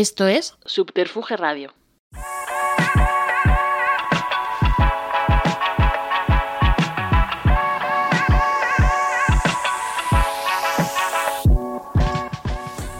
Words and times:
Esto 0.00 0.28
es 0.28 0.56
Subterfuge 0.64 1.36
Radio. 1.36 1.74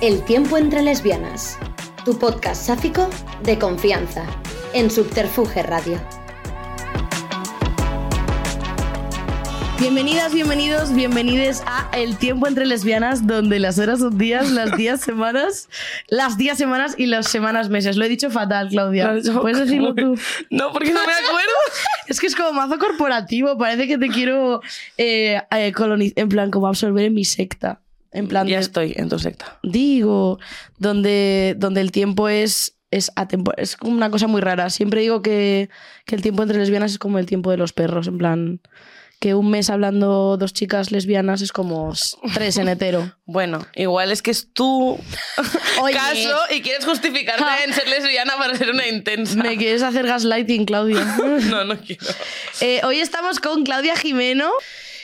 El 0.00 0.24
tiempo 0.24 0.56
entre 0.56 0.82
lesbianas. 0.82 1.56
Tu 2.04 2.18
podcast 2.18 2.66
sáfico 2.66 3.08
de 3.44 3.60
confianza 3.60 4.26
en 4.72 4.90
Subterfuge 4.90 5.62
Radio. 5.62 6.00
Bienvenidas, 9.80 10.34
bienvenidos, 10.34 10.92
bienvenides 10.92 11.62
a 11.64 11.88
El 11.92 12.16
tiempo 12.16 12.48
entre 12.48 12.66
lesbianas, 12.66 13.28
donde 13.28 13.60
las 13.60 13.78
horas 13.78 14.00
son 14.00 14.18
días, 14.18 14.50
las 14.50 14.76
días 14.76 15.00
semanas, 15.04 15.68
las 16.08 16.36
días 16.38 16.56
semanas 16.58 16.94
y 16.98 17.06
las 17.06 17.28
semanas 17.28 17.68
meses. 17.68 17.96
Lo 17.96 18.04
he 18.04 18.08
dicho 18.08 18.30
fatal, 18.30 18.68
Claudia. 18.70 19.14
¿Puedes 19.40 19.58
decirlo 19.64 19.94
tú? 19.94 20.14
No, 20.50 20.72
porque 20.72 20.92
no 20.92 21.00
me 21.06 21.12
acuerdo. 21.12 21.52
es 22.08 22.18
que 22.20 22.26
es 22.26 22.34
como 22.34 22.52
mazo 22.52 22.78
corporativo, 22.78 23.56
parece 23.58 23.86
que 23.86 23.98
te 23.98 24.08
quiero 24.08 24.60
eh, 24.96 25.40
eh, 25.50 25.72
colonizar, 25.72 26.18
en 26.18 26.28
plan, 26.28 26.50
como 26.50 26.66
absorber 26.66 27.04
en 27.04 27.14
mi 27.14 27.24
secta. 27.24 27.80
En 28.10 28.26
plan, 28.26 28.46
ya 28.46 28.56
de- 28.56 28.62
estoy 28.62 28.94
en 28.96 29.08
tu 29.10 29.18
secta. 29.18 29.58
digo, 29.62 30.38
donde, 30.78 31.54
donde 31.58 31.82
el 31.82 31.92
tiempo 31.92 32.28
es, 32.30 32.78
es 32.90 33.12
atemporal. 33.16 33.62
Es 33.62 33.76
una 33.82 34.10
cosa 34.10 34.26
muy 34.28 34.40
rara. 34.40 34.70
Siempre 34.70 35.02
digo 35.02 35.20
que, 35.20 35.68
que 36.06 36.14
el 36.14 36.22
tiempo 36.22 36.42
entre 36.42 36.56
lesbianas 36.58 36.92
es 36.92 36.98
como 36.98 37.18
el 37.18 37.26
tiempo 37.26 37.50
de 37.50 37.58
los 37.58 37.74
perros, 37.74 38.06
en 38.08 38.16
plan 38.16 38.60
que 39.20 39.34
un 39.34 39.50
mes 39.50 39.68
hablando 39.68 40.36
dos 40.36 40.52
chicas 40.52 40.92
lesbianas 40.92 41.42
es 41.42 41.50
como 41.52 41.92
tres 42.34 42.56
en 42.58 42.68
hetero. 42.68 43.14
Bueno, 43.30 43.66
igual 43.74 44.10
es 44.10 44.22
que 44.22 44.30
es 44.30 44.48
tu 44.54 44.98
Oye. 45.82 45.92
caso 45.92 46.38
y 46.50 46.62
quieres 46.62 46.86
justificarte 46.86 47.44
en 47.66 47.74
ser 47.74 47.86
lesbiana 47.86 48.38
para 48.38 48.56
ser 48.56 48.70
una 48.70 48.86
intensa. 48.88 49.34
¿Me 49.34 49.58
quieres 49.58 49.82
hacer 49.82 50.06
gaslighting, 50.06 50.64
Claudia? 50.64 51.04
No, 51.50 51.64
no 51.64 51.76
quiero. 51.78 52.06
Eh, 52.62 52.80
hoy 52.84 53.00
estamos 53.00 53.38
con 53.38 53.64
Claudia 53.64 53.96
Jimeno. 53.96 54.50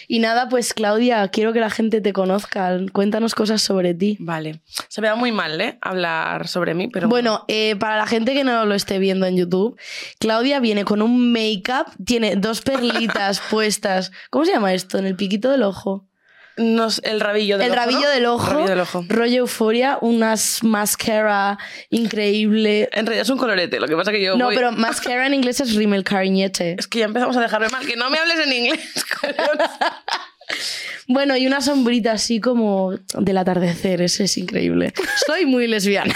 Y 0.09 0.19
nada, 0.19 0.49
pues 0.49 0.75
Claudia, 0.75 1.29
quiero 1.29 1.53
que 1.53 1.61
la 1.61 1.71
gente 1.71 2.01
te 2.01 2.13
conozca. 2.13 2.79
Cuéntanos 2.93 3.35
cosas 3.35 3.63
sobre 3.63 3.95
ti. 3.95 4.17
Vale. 4.21 4.61
Se 4.89 5.01
me 5.01 5.09
da 5.09 5.15
muy 5.15 5.33
mal, 5.33 5.61
¿eh? 5.61 5.79
Hablar 5.81 6.49
sobre 6.49 6.75
mí, 6.75 6.89
pero. 6.89 7.09
Bueno, 7.09 7.45
eh, 7.49 7.77
para 7.77 7.97
la 7.97 8.07
gente 8.07 8.35
que 8.35 8.45
no 8.45 8.65
lo 8.65 8.75
esté 8.75 8.99
viendo 8.99 9.27
en 9.27 9.37
YouTube, 9.37 9.79
Claudia 10.19 10.61
viene 10.61 10.85
con 10.85 11.03
un 11.03 11.33
make-up, 11.33 11.87
tiene 12.05 12.37
dos 12.37 12.61
perlitas 12.61 13.41
puestas. 13.51 14.13
¿Cómo 14.31 14.45
se 14.45 14.53
llama 14.53 14.75
esto? 14.75 14.99
En 14.99 15.07
el 15.07 15.17
piquito 15.17 15.51
del 15.51 15.63
ojo. 15.63 16.07
El 16.57 17.21
rabillo 17.21 17.59
del 17.59 17.67
el 17.67 17.73
ojo. 17.73 17.81
rabillo 17.81 18.01
¿no? 18.01 18.09
del 18.11 18.27
ojo. 18.27 18.51
Rabillo 18.53 18.69
del 18.69 18.81
ojo. 18.81 19.05
Rollo 19.09 19.39
euforia, 19.41 19.99
unas 20.01 20.63
mascara 20.63 21.59
increíble. 21.91 22.89
En 22.93 23.07
realidad 23.07 23.23
es 23.23 23.31
un 23.31 23.39
colorete, 23.39 23.81
lo 23.81 23.89
que 23.89 23.97
pasa 23.97 24.13
que 24.13 24.23
yo. 24.23 24.37
No, 24.37 24.47
voy- 24.47 24.55
pero 24.55 24.71
mascara 24.73 25.27
en 25.27 25.35
inglés 25.35 25.61
es 25.61 25.75
rímel 25.75 26.05
cariñete. 26.05 26.77
Es 26.79 26.87
que 26.87 27.01
ya 27.01 27.07
empezamos 27.07 27.37
a 27.37 27.41
dejarme 27.41 27.69
mal. 27.71 27.85
Que 27.87 27.97
no 27.97 28.09
me 28.11 28.19
hables 28.19 28.39
en 28.47 28.53
inglés. 28.53 28.81
Bueno, 31.09 31.37
y 31.37 31.47
una 31.47 31.61
sombrita 31.61 32.13
así 32.13 32.41
como 32.41 32.93
del 33.19 33.39
atardecer, 33.39 34.03
ese 34.03 34.25
es 34.25 34.37
increíble. 34.39 34.93
Soy 35.27 35.47
muy 35.47 35.67
lesbiana. 35.67 36.15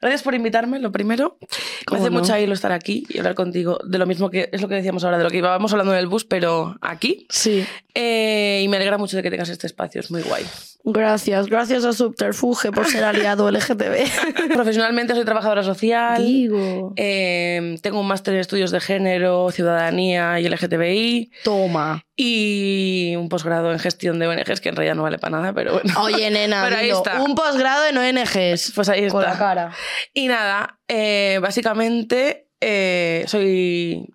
Gracias 0.00 0.22
por 0.22 0.34
invitarme, 0.34 0.78
lo 0.78 0.92
primero. 0.92 1.38
Me 1.40 1.46
¿Cómo 1.86 2.00
hace 2.00 2.10
no? 2.10 2.20
mucha 2.20 2.40
hilo 2.40 2.54
estar 2.54 2.72
aquí 2.72 3.04
y 3.08 3.18
hablar 3.18 3.34
contigo 3.34 3.78
de 3.84 3.98
lo 3.98 4.06
mismo 4.06 4.30
que 4.30 4.48
es 4.52 4.62
lo 4.62 4.68
que 4.68 4.74
decíamos 4.74 5.04
ahora, 5.04 5.18
de 5.18 5.24
lo 5.24 5.30
que 5.30 5.38
íbamos 5.38 5.72
hablando 5.72 5.92
en 5.92 5.98
el 5.98 6.06
bus, 6.06 6.24
pero 6.24 6.76
aquí. 6.80 7.26
Sí. 7.30 7.64
Eh, 7.94 8.62
y 8.64 8.68
me 8.68 8.76
alegra 8.76 8.98
mucho 8.98 9.16
de 9.16 9.22
que 9.22 9.30
tengas 9.30 9.48
este 9.48 9.66
espacio, 9.66 10.00
es 10.00 10.10
muy 10.10 10.22
guay. 10.22 10.44
Gracias, 10.86 11.46
gracias 11.46 11.84
a 11.86 11.94
Subterfuge 11.94 12.70
por 12.70 12.86
ser 12.86 13.04
aliado 13.04 13.50
LGTB. 13.50 14.52
Profesionalmente 14.52 15.14
soy 15.14 15.24
trabajadora 15.24 15.62
social. 15.62 16.22
Digo. 16.22 16.92
eh, 16.96 17.76
tengo 17.80 18.00
un 18.00 18.06
máster 18.06 18.34
en 18.34 18.40
estudios 18.40 18.70
de 18.70 18.80
género, 18.80 19.50
ciudadanía 19.50 20.38
y 20.40 20.48
LGTBI. 20.48 21.30
Toma. 21.42 22.02
Y 22.16 23.14
un 23.16 23.30
posgrado 23.30 23.72
en 23.72 23.78
gestión 23.78 24.18
de 24.18 24.26
ONGs, 24.26 24.60
que 24.60 24.68
en 24.68 24.76
realidad 24.76 24.94
no 24.94 25.04
vale 25.04 25.18
para 25.18 25.38
nada, 25.38 25.52
pero 25.54 25.72
bueno. 25.72 26.02
Oye, 26.02 26.30
nena, 26.30 26.62
Pero 26.68 26.76
ahí 26.76 26.90
está. 26.90 27.22
un 27.22 27.34
posgrado 27.34 27.86
en 27.86 27.96
ONGs. 27.96 28.72
Pues 28.74 28.88
ahí 28.90 29.08
Con 29.08 29.22
está. 29.22 29.32
la 29.32 29.38
cara. 29.38 29.72
Y 30.12 30.26
nada, 30.28 30.80
eh, 30.86 31.38
básicamente 31.40 32.48
eh, 32.60 33.24
soy 33.26 34.06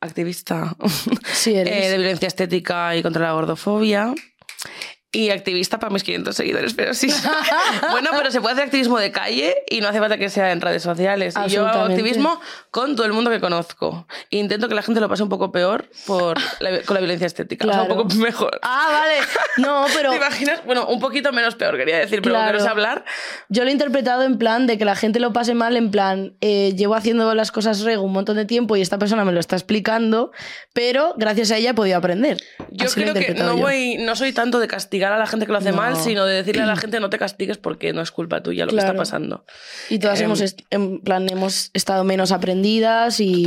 activista 0.00 0.74
Sí, 1.34 1.54
eres. 1.54 1.84
eh, 1.86 1.90
de 1.90 1.98
violencia 1.98 2.28
estética 2.28 2.96
y 2.96 3.02
contra 3.02 3.24
la 3.26 3.32
gordofobia. 3.32 4.14
Y 5.14 5.30
activista 5.30 5.78
para 5.78 5.92
mis 5.92 6.02
500 6.04 6.34
seguidores, 6.36 6.74
pero 6.74 6.92
sí. 6.94 7.08
bueno, 7.90 8.10
pero 8.16 8.30
se 8.30 8.40
puede 8.40 8.54
hacer 8.54 8.64
activismo 8.64 8.98
de 8.98 9.10
calle 9.12 9.54
y 9.70 9.80
no 9.80 9.88
hace 9.88 9.98
falta 10.00 10.18
que 10.18 10.28
sea 10.28 10.52
en 10.52 10.60
redes 10.60 10.82
sociales. 10.82 11.34
Y 11.46 11.50
yo 11.50 11.66
hago 11.66 11.84
activismo 11.84 12.40
con 12.70 12.96
todo 12.96 13.06
el 13.06 13.12
mundo 13.12 13.30
que 13.30 13.40
conozco. 13.40 14.06
E 14.30 14.38
intento 14.38 14.68
que 14.68 14.74
la 14.74 14.82
gente 14.82 15.00
lo 15.00 15.08
pase 15.08 15.22
un 15.22 15.28
poco 15.28 15.52
peor 15.52 15.88
por 16.06 16.36
la- 16.60 16.82
con 16.82 16.94
la 16.94 17.00
violencia 17.00 17.26
estética. 17.26 17.64
O 17.66 17.68
sea, 17.70 17.80
Claro. 17.84 17.94
un 17.94 18.08
poco 18.08 18.14
mejor. 18.20 18.58
Ah, 18.62 18.88
vale. 18.90 19.14
No, 19.58 19.86
pero 19.94 20.10
¿Te 20.10 20.16
imaginas? 20.16 20.64
Bueno, 20.66 20.86
un 20.86 21.00
poquito 21.00 21.32
menos 21.32 21.54
peor, 21.54 21.76
quería 21.76 21.98
decir, 21.98 22.20
pero 22.20 22.34
Claro. 22.34 22.46
como 22.48 22.58
no 22.58 22.64
sé 22.64 22.68
hablar. 22.70 23.04
yo 23.48 23.62
lo 23.62 23.68
he 23.68 23.72
interpretado 23.72 24.22
en 24.24 24.38
plan 24.38 24.66
de 24.66 24.78
que 24.78 24.84
la 24.84 24.96
gente 24.96 25.20
lo 25.20 25.32
pase 25.32 25.54
mal, 25.54 25.76
en 25.76 25.90
plan, 25.90 26.34
eh, 26.40 26.74
llevo 26.76 26.94
haciendo 26.96 27.32
las 27.34 27.52
cosas 27.52 27.80
rego 27.82 28.02
un 28.02 28.12
montón 28.12 28.36
de 28.36 28.44
tiempo 28.46 28.76
y 28.76 28.80
esta 28.82 28.98
persona 28.98 29.24
me 29.24 29.32
lo 29.32 29.38
está 29.40 29.54
explicando, 29.56 30.32
pero 30.72 31.14
gracias 31.16 31.50
a 31.52 31.56
ella 31.58 31.70
he 31.70 31.74
podido 31.74 31.96
aprender. 31.98 32.38
Yo 32.70 32.86
Así 32.86 33.00
creo 33.00 33.14
que 33.14 33.34
no, 33.34 33.56
yo. 33.56 33.62
voy, 33.62 33.96
no 33.98 34.16
soy 34.16 34.32
tanto 34.32 34.58
de 34.58 34.66
castigar 34.66 35.03
a 35.12 35.18
la 35.18 35.26
gente 35.26 35.46
que 35.46 35.52
lo 35.52 35.58
hace 35.58 35.70
No. 35.70 35.76
mal, 35.78 35.96
sino 35.96 36.24
de 36.24 36.34
decirle 36.36 36.62
a 36.62 36.66
la 36.66 36.76
gente 36.76 37.00
no 37.00 37.10
te 37.10 37.18
castigues 37.18 37.58
porque 37.58 37.92
no 37.92 38.00
es 38.02 38.10
culpa 38.10 38.42
tuya 38.42 38.64
lo 38.66 38.72
que 38.72 38.78
está 38.78 38.94
pasando. 38.94 39.44
Y 39.90 39.98
todas 39.98 40.18
Em, 40.20 40.24
hemos, 40.26 40.54
en 40.70 41.00
plan, 41.00 41.28
hemos 41.30 41.70
estado 41.74 42.04
menos 42.04 42.32
aprendidas 42.32 43.20
y, 43.20 43.44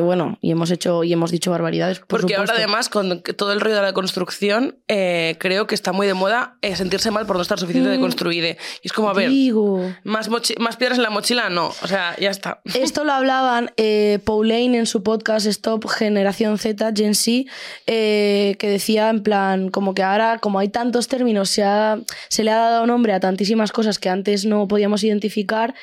bueno, 0.00 0.38
y 0.40 0.50
hemos 0.50 0.70
hecho 0.70 1.04
y 1.04 1.12
hemos 1.12 1.30
dicho 1.30 1.50
barbaridades. 1.50 2.00
por 2.00 2.20
Porque 2.20 2.36
ahora 2.36 2.54
además 2.56 2.88
con 2.88 3.22
todo 3.22 3.52
el 3.52 3.60
ruido 3.60 3.78
de 3.78 3.82
la 3.82 3.92
construcción 3.92 4.76
eh, 4.88 5.36
creo 5.38 5.66
que 5.66 5.74
está 5.74 5.92
muy 5.92 6.06
de 6.06 6.14
moda 6.14 6.56
eh, 6.62 6.76
sentirse 6.76 7.10
mal 7.10 7.26
por 7.26 7.36
no 7.36 7.42
estar 7.42 7.58
suficiente 7.58 7.88
Mm. 7.88 7.92
de 7.92 8.00
construida. 8.00 8.48
Y 8.48 8.56
es 8.84 8.92
como, 8.92 9.08
a 9.10 9.12
ver, 9.14 9.30
Digo. 9.30 9.92
más, 10.04 10.28
más 10.58 10.76
piedras 10.76 10.98
en 10.98 11.02
la 11.02 11.10
mochila, 11.10 11.48
no. 11.50 11.68
O 11.82 11.86
sea, 11.86 12.14
ya 12.18 12.30
está. 12.30 12.60
Esto 12.74 13.04
lo 13.04 13.12
hablaban 13.12 13.72
eh, 13.76 14.18
Pauline 14.24 14.78
en 14.78 14.86
su 14.86 15.02
podcast 15.02 15.46
Stop 15.46 15.86
Generación 15.88 16.58
Z, 16.58 16.92
Gen 16.94 17.14
Z, 17.14 17.50
eh, 17.86 18.56
que 18.58 18.68
decía 18.68 19.10
en 19.10 19.22
plan, 19.22 19.68
como 19.70 19.94
que 19.94 20.02
ahora, 20.02 20.38
como 20.38 20.58
hay 20.58 20.68
tantos 20.84 21.08
términos, 21.08 21.48
se, 21.50 21.62
ha- 21.62 21.98
se 22.28 22.44
le 22.44 22.50
ha 22.50 22.58
dado 22.58 22.86
nombre 22.86 23.12
a 23.14 23.20
tantísimas 23.20 23.72
cosas 23.72 23.98
que 23.98 24.08
antes 24.10 24.44
no 24.44 24.68
podíamos 24.68 25.02
identificar, 25.02 25.74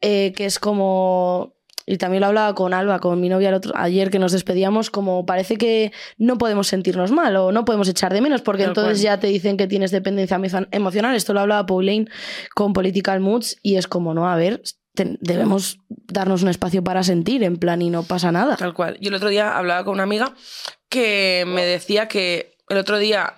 eh, 0.00 0.32
que 0.36 0.44
es 0.46 0.58
como... 0.58 1.54
Y 1.90 1.96
también 1.96 2.20
lo 2.20 2.26
hablaba 2.26 2.54
con 2.54 2.74
Alba, 2.74 2.98
con 2.98 3.18
mi 3.18 3.30
novia 3.30 3.48
el 3.48 3.54
otro, 3.54 3.72
ayer 3.74 4.10
que 4.10 4.18
nos 4.18 4.32
despedíamos, 4.32 4.90
como 4.90 5.24
parece 5.24 5.56
que 5.56 5.90
no 6.18 6.36
podemos 6.36 6.66
sentirnos 6.68 7.10
mal 7.12 7.34
o 7.36 7.50
no 7.50 7.64
podemos 7.64 7.88
echar 7.88 8.12
de 8.12 8.20
menos, 8.20 8.42
porque 8.42 8.64
entonces 8.64 8.98
cual. 8.98 9.04
ya 9.04 9.20
te 9.20 9.28
dicen 9.28 9.56
que 9.56 9.66
tienes 9.66 9.90
dependencia 9.90 10.36
emo- 10.36 10.68
emocional. 10.70 11.16
Esto 11.16 11.32
lo 11.32 11.40
hablaba 11.40 11.64
Pauline 11.64 12.06
con 12.54 12.74
Political 12.74 13.20
Moods 13.20 13.56
y 13.62 13.76
es 13.76 13.86
como, 13.86 14.12
no, 14.12 14.28
a 14.28 14.36
ver, 14.36 14.60
debemos 14.94 15.78
darnos 15.88 16.42
un 16.42 16.48
espacio 16.50 16.84
para 16.84 17.02
sentir, 17.04 17.42
en 17.42 17.56
plan, 17.56 17.80
y 17.80 17.88
no 17.88 18.02
pasa 18.02 18.32
nada. 18.32 18.56
Tal 18.56 18.74
cual. 18.74 18.98
Yo 19.00 19.08
el 19.08 19.14
otro 19.14 19.30
día 19.30 19.56
hablaba 19.56 19.82
con 19.84 19.94
una 19.94 20.02
amiga 20.02 20.34
que 20.90 21.44
me 21.46 21.64
decía 21.64 22.06
que 22.06 22.52
el 22.68 22.76
otro 22.76 22.98
día 22.98 23.32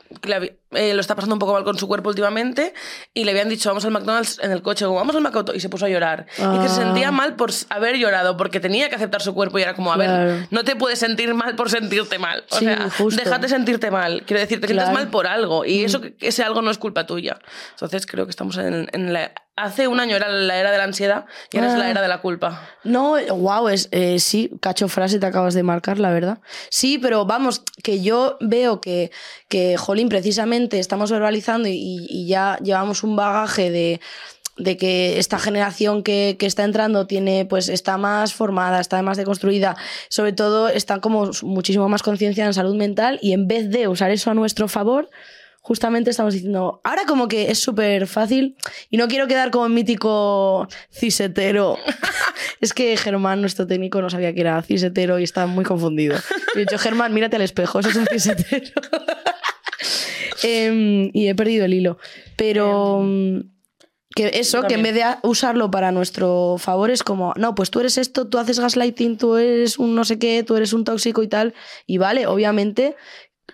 eh, 0.72 0.94
lo 0.94 1.00
está 1.00 1.14
pasando 1.14 1.34
un 1.34 1.38
poco 1.38 1.52
mal 1.52 1.64
con 1.64 1.78
su 1.78 1.86
cuerpo 1.88 2.10
últimamente 2.10 2.74
y 3.14 3.24
le 3.24 3.30
habían 3.32 3.48
dicho 3.48 3.68
vamos 3.70 3.84
al 3.84 3.90
McDonald's 3.90 4.38
en 4.42 4.52
el 4.52 4.62
coche, 4.62 4.84
como 4.84 4.96
vamos 4.98 5.14
al 5.16 5.22
McDonald's 5.22 5.56
y 5.56 5.60
se 5.60 5.68
puso 5.68 5.86
a 5.86 5.88
llorar. 5.88 6.26
Y 6.38 6.58
que 6.60 6.68
se 6.68 6.80
Ah. 6.80 6.84
sentía 6.84 7.10
mal 7.10 7.36
por 7.36 7.50
haber 7.70 7.96
llorado 7.96 8.36
porque 8.36 8.60
tenía 8.60 8.88
que 8.88 8.94
aceptar 8.96 9.22
su 9.22 9.34
cuerpo 9.34 9.58
y 9.58 9.62
era 9.62 9.74
como, 9.74 9.92
a 9.92 9.96
Claro. 9.96 10.24
ver, 10.30 10.46
no 10.50 10.64
te 10.64 10.76
puedes 10.76 10.98
sentir 10.98 11.34
mal 11.34 11.56
por 11.56 11.70
sentirte 11.70 12.18
mal. 12.18 12.44
O 12.50 12.56
Sí, 12.58 12.64
sea, 12.64 12.88
justo. 12.96 13.22
déjate 13.22 13.48
sentirte 13.48 13.90
mal. 13.90 14.22
Quiero 14.26 14.40
decir, 14.40 14.60
te 14.60 14.66
Claro. 14.68 14.90
Mm. 14.90 14.94
mal 14.94 15.08
por 15.10 15.26
algo 15.26 15.64
y 15.64 15.84
eso 15.84 16.00
que 16.00 16.14
ese 16.20 16.42
algo 16.44 16.62
no 16.62 16.70
es 16.70 16.78
culpa 16.78 17.06
tuya. 17.06 17.38
Entonces 17.72 18.06
creo 18.06 18.26
que 18.26 18.30
estamos 18.30 18.56
en, 18.58 18.88
en 18.92 19.12
la... 19.12 19.32
Hace 19.56 19.88
un 19.88 20.00
año 20.00 20.16
era 20.16 20.28
la 20.30 20.56
era 20.56 20.70
de 20.70 20.78
la 20.78 20.84
ansiedad 20.84 21.26
y 21.52 21.58
ahora 21.58 21.72
es 21.72 21.78
la 21.78 21.84
Ah. 21.86 21.90
era 21.90 22.00
de 22.00 22.08
la 22.08 22.22
culpa. 22.22 22.66
No, 22.82 23.16
wow, 23.28 23.68
es, 23.68 23.88
eh, 23.92 24.18
sí, 24.18 24.50
cacho 24.62 24.88
frase 24.88 25.18
te 25.18 25.26
acabas 25.26 25.52
de 25.52 25.62
marcar, 25.62 25.98
la 25.98 26.10
verdad. 26.10 26.38
Sí, 26.70 26.96
pero 26.96 27.26
vamos, 27.26 27.62
que 27.82 28.00
yo 28.00 28.38
veo 28.40 28.80
que, 28.80 29.10
que 29.50 29.76
Jolín, 29.76 30.08
precisamente 30.08 30.78
estamos 30.78 31.10
verbalizando 31.10 31.68
y, 31.68 32.06
y 32.08 32.26
ya 32.26 32.58
llevamos 32.62 33.02
un 33.02 33.16
bagaje 33.16 33.70
de 33.70 34.00
de 34.60 34.76
que 34.76 35.18
esta 35.18 35.38
generación 35.38 36.02
que, 36.02 36.36
que 36.38 36.46
está 36.46 36.64
entrando 36.64 37.06
tiene, 37.06 37.46
pues, 37.46 37.68
está 37.68 37.96
más 37.96 38.34
formada, 38.34 38.80
está 38.80 39.00
más 39.02 39.16
deconstruida, 39.16 39.76
sobre 40.08 40.32
todo 40.32 40.68
está 40.68 41.00
como 41.00 41.30
muchísimo 41.42 41.88
más 41.88 42.02
conciencia 42.02 42.44
en 42.44 42.54
salud 42.54 42.76
mental 42.76 43.18
y 43.22 43.32
en 43.32 43.48
vez 43.48 43.70
de 43.70 43.88
usar 43.88 44.10
eso 44.10 44.30
a 44.30 44.34
nuestro 44.34 44.68
favor, 44.68 45.08
justamente 45.62 46.10
estamos 46.10 46.34
diciendo, 46.34 46.80
ahora 46.84 47.04
como 47.06 47.28
que 47.28 47.50
es 47.50 47.58
súper 47.58 48.06
fácil 48.06 48.56
y 48.90 48.96
no 48.96 49.08
quiero 49.08 49.26
quedar 49.26 49.50
como 49.50 49.68
mítico 49.68 50.68
cisetero. 50.92 51.76
es 52.60 52.72
que 52.72 52.96
Germán, 52.96 53.40
nuestro 53.40 53.66
técnico, 53.66 54.02
no 54.02 54.10
sabía 54.10 54.34
que 54.34 54.40
era 54.42 54.60
cisetero 54.62 55.18
y 55.18 55.24
estaba 55.24 55.46
muy 55.46 55.64
confundido. 55.64 56.18
Y 56.54 56.58
he 56.58 56.60
dicho, 56.60 56.78
Germán, 56.78 57.14
mírate 57.14 57.36
al 57.36 57.42
espejo, 57.42 57.80
eso 57.80 57.90
es 57.90 57.96
un 57.96 58.06
cisetero. 58.06 58.72
Em, 60.42 61.10
y 61.12 61.28
he 61.28 61.34
perdido 61.34 61.64
el 61.64 61.74
hilo. 61.74 61.98
Pero... 62.36 63.00
mm, 63.02 63.40
Que 64.16 64.30
eso, 64.34 64.62
que 64.62 64.74
en 64.74 64.82
vez 64.82 64.94
de 64.94 65.04
usarlo 65.22 65.70
para 65.70 65.92
nuestro 65.92 66.56
favor 66.58 66.90
es 66.90 67.02
como, 67.04 67.32
no, 67.36 67.54
pues 67.54 67.70
tú 67.70 67.78
eres 67.80 67.96
esto, 67.96 68.26
tú 68.26 68.38
haces 68.38 68.58
gaslighting, 68.58 69.16
tú 69.18 69.36
eres 69.36 69.78
un 69.78 69.94
no 69.94 70.04
sé 70.04 70.18
qué, 70.18 70.42
tú 70.42 70.56
eres 70.56 70.72
un 70.72 70.84
tóxico 70.84 71.22
y 71.22 71.28
tal. 71.28 71.54
Y 71.86 71.98
vale, 71.98 72.26
obviamente 72.26 72.96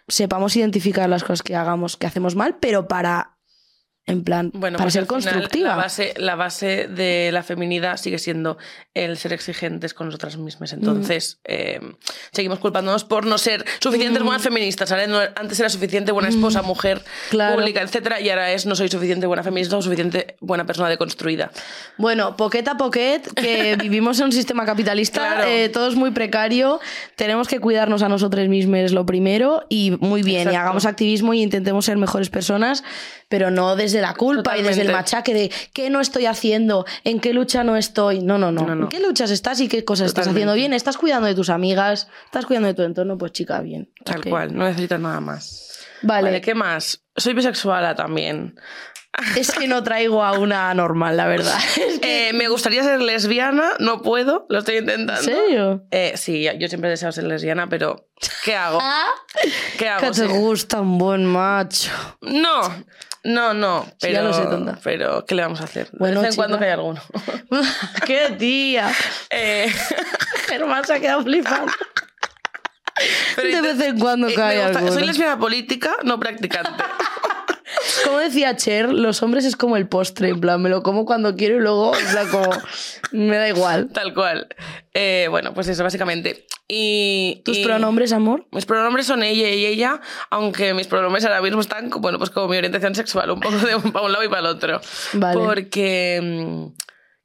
sepamos 0.09 0.57
identificar 0.57 1.09
las 1.11 1.23
cosas 1.23 1.43
que 1.43 1.55
hagamos, 1.57 1.97
que 1.97 2.07
hacemos 2.07 2.37
mal, 2.37 2.57
pero 2.59 2.89
para, 2.89 3.36
en 4.09 4.23
plan, 4.23 4.53
Bueno, 4.55 4.77
para 4.79 4.85
pues 4.85 4.93
ser 4.95 5.03
final 5.07 5.09
constructiva. 5.23 5.69
La 5.71 5.77
base, 5.77 6.15
la 6.17 6.37
base 6.37 6.87
de 6.87 7.31
la 7.33 7.43
feminidad 7.43 7.97
sigue 7.97 8.19
siendo 8.21 8.57
el 8.95 9.19
ser 9.19 9.33
exigentes 9.33 9.95
con 9.95 10.07
nosotras 10.07 10.37
mismas. 10.37 10.73
Entonces, 10.73 11.41
eh, 11.45 11.81
seguimos 12.31 12.61
culpándonos 12.61 13.03
por 13.05 13.27
no 13.27 13.37
ser 13.37 13.65
suficientes 13.81 14.23
buenas 14.23 14.43
feministas. 14.43 14.91
¿vale? 14.93 15.09
No- 15.09 15.19
antes 15.35 15.59
era 15.59 15.69
suficiente 15.69 16.13
buena 16.13 16.29
esposa, 16.29 16.63
mujer, 16.63 17.03
Claro. 17.31 17.57
pública, 17.57 17.83
etcétera, 17.83 18.21
y 18.21 18.31
ahora 18.31 18.53
es 18.53 18.65
no 18.65 18.77
soy 18.77 18.89
suficiente 18.89 19.27
buena 19.27 19.43
feminista 19.43 19.77
o 19.77 19.83
suficiente 19.83 20.37
buena 20.41 20.65
persona 20.67 20.89
deconstruida. 20.89 21.51
Bueno, 21.99 22.37
poquet 22.37 22.69
a 22.69 22.77
poquet, 22.77 23.29
que 23.35 23.77
vivimos 23.83 24.21
en 24.21 24.27
un 24.27 24.33
sistema 24.33 24.65
capitalista, 24.65 25.35
Claro. 25.35 25.51
eh, 25.51 25.69
todo 25.69 25.89
es 25.89 25.97
muy 25.97 26.13
precario, 26.13 26.79
tenemos 27.17 27.49
que 27.49 27.59
cuidarnos 27.59 28.03
a 28.03 28.09
nosotros 28.09 28.47
mismos 28.49 28.93
lo 28.93 29.05
primero 29.05 29.65
y 29.69 29.97
muy 30.01 30.23
bien, 30.23 30.39
y 30.39 30.43
Exacto. 30.43 30.61
hagamos 30.61 30.87
activismo 30.87 31.35
y 31.35 31.43
intentemos 31.43 31.85
ser 31.87 31.97
mejores 31.97 32.31
personas, 32.31 32.85
pero 33.29 33.51
no 33.51 33.75
desde 33.75 33.96
la 34.01 34.15
culpa 34.15 34.57
y 34.57 34.63
desde 34.63 34.83
el 34.83 34.87
Totalmente. 34.89 34.93
machaque 34.93 35.35
de 35.35 35.53
qué 35.73 35.91
no 35.91 36.01
estoy 36.01 36.27
haciendo, 36.27 36.87
en 37.05 37.21
qué 37.21 37.33
lucha 37.33 37.65
no 37.65 37.77
estoy. 37.77 38.21
No, 38.21 38.39
no, 38.39 38.53
no. 38.53 38.63
No, 38.67 38.75
no. 38.75 38.83
¿En 38.85 38.89
qué 38.89 39.01
luchas 39.01 39.31
estás 39.31 39.61
y 39.61 39.69
qué 39.69 39.85
cosas 39.85 40.07
estás 40.07 40.25
Totalmente. 40.25 40.39
haciendo 40.51 40.55
bien? 40.55 40.73
¿Estás 40.73 40.97
cuidando 40.97 41.27
de 41.29 41.35
tus 41.35 41.51
amigas? 41.51 42.09
¿Estás 42.27 42.47
cuidando 42.47 42.69
de 42.69 42.75
tu 42.75 42.83
entorno? 42.83 43.19
Pues 43.19 43.33
chica, 43.33 43.61
bien. 43.61 43.91
Tal 44.05 44.19
Ok. 44.21 44.29
cual, 44.29 44.55
no 44.57 44.65
necesitas 44.65 45.01
nada 45.01 45.21
más. 45.21 45.63
Vale, 46.03 46.41
¿qué 46.41 46.55
más? 46.55 47.03
Soy 47.17 47.33
bisexual 47.35 47.95
también. 47.97 48.55
Es 49.37 49.51
que 49.53 49.67
no 49.69 49.83
traigo 49.83 50.23
a 50.25 50.33
una 50.39 50.73
normal, 50.75 51.17
la 51.17 51.27
verdad. 51.27 51.59
Es 51.77 51.99
que- 52.01 52.29
Eh, 52.29 52.33
me 52.33 52.49
gustaría 52.49 52.83
ser 52.83 53.01
lesbiana, 53.01 53.71
no 53.79 54.03
puedo, 54.03 54.47
lo 54.49 54.59
estoy 54.59 54.77
¿En 54.77 54.85
intentando. 54.85 55.23
serio? 55.23 55.85
Eh, 55.91 56.15
sí, 56.17 56.49
yo 56.59 56.69
siempre 56.69 56.89
he 56.89 56.91
deseado 56.93 57.13
ser 57.13 57.25
lesbiana, 57.25 57.69
pero 57.69 58.09
¿qué 58.45 58.57
hago? 58.57 58.81
¿Qué 59.43 59.79
Que 59.79 59.89
hago? 59.89 60.07
te 60.11 60.15
Sí. 60.15 60.27
gusta 60.27 60.81
un 60.81 60.99
buen 60.99 61.25
macho. 61.27 61.91
No, 62.21 62.61
no, 63.25 63.55
no. 63.55 63.85
Sí, 63.85 63.93
Pero, 64.03 64.13
ya 64.15 64.23
lo 64.23 64.33
sé, 64.33 64.43
tonta. 64.45 64.79
Pero, 64.85 65.25
¿qué 65.25 65.35
le 65.35 65.43
vamos 65.43 65.61
a 65.61 65.65
hacer? 65.65 65.89
Bueno, 65.93 66.21
de 66.21 66.27
vez 66.29 66.35
en 66.35 66.37
cuando 66.37 66.59
que 66.59 66.65
hay 66.67 66.71
alguno. 66.73 67.01
¡Qué 68.07 68.35
tía! 68.39 68.93
Eh, 69.31 69.73
Germán 70.49 70.85
se 70.85 70.95
ha 70.95 71.01
quedado 71.01 71.23
flipando. 71.23 71.73
pero 73.37 73.63
De 73.63 73.75
vez 73.75 73.81
en 73.89 73.99
cuando 73.99 74.29
eh, 74.29 74.35
cae 74.35 74.63
gusta- 74.63 74.79
alguno. 74.79 74.93
Soy 74.95 75.05
lesbiana 75.07 75.39
política, 75.39 75.97
no 76.05 76.19
practicante. 76.19 76.83
Como 78.05 78.19
decía 78.19 78.57
Cher, 78.57 78.93
los 78.93 79.23
hombres 79.23 79.45
es 79.45 79.57
como 79.57 79.77
el 79.77 79.89
postre, 79.89 80.29
en 80.31 80.41
plan, 80.41 80.61
me 80.63 80.69
lo 80.69 80.83
como 80.83 81.05
cuando 81.05 81.35
quiero 81.37 81.57
y 81.57 81.61
luego, 81.61 81.97
en 81.97 82.07
plan, 82.07 82.29
como, 82.29 82.51
me 83.13 83.37
da 83.37 83.49
igual. 83.49 83.89
Tal 83.93 84.15
cual. 84.15 84.49
Eh, 84.95 85.27
bueno, 85.31 85.53
pues 85.55 85.69
eso, 85.69 85.83
básicamente. 85.85 86.47
Y, 86.69 87.43
¿Tus 87.45 87.59
y- 87.59 87.65
pronombres, 87.65 88.13
amor? 88.13 88.47
Mis 88.51 88.67
pronombres 88.67 89.07
son 89.07 89.23
ella 89.23 89.49
y 89.51 89.67
ella, 89.67 90.01
aunque 90.31 90.75
mis 90.75 90.87
pronombres 90.87 91.25
ahora 91.25 91.41
mismo 91.43 91.61
están, 91.61 91.91
bueno, 91.91 92.19
pues 92.19 92.31
como 92.31 92.49
mi 92.49 92.57
orientación 92.57 92.95
sexual, 92.95 93.31
un 93.31 93.41
poco 93.41 93.57
de 93.59 93.77
un, 93.77 93.93
para 93.93 94.05
un 94.05 94.13
lado 94.13 94.25
y 94.25 94.29
para 94.29 94.41
el 94.41 94.47
otro. 94.47 94.81
Vale. 95.13 95.39
Porque 95.41 96.21
mm, 96.23 96.67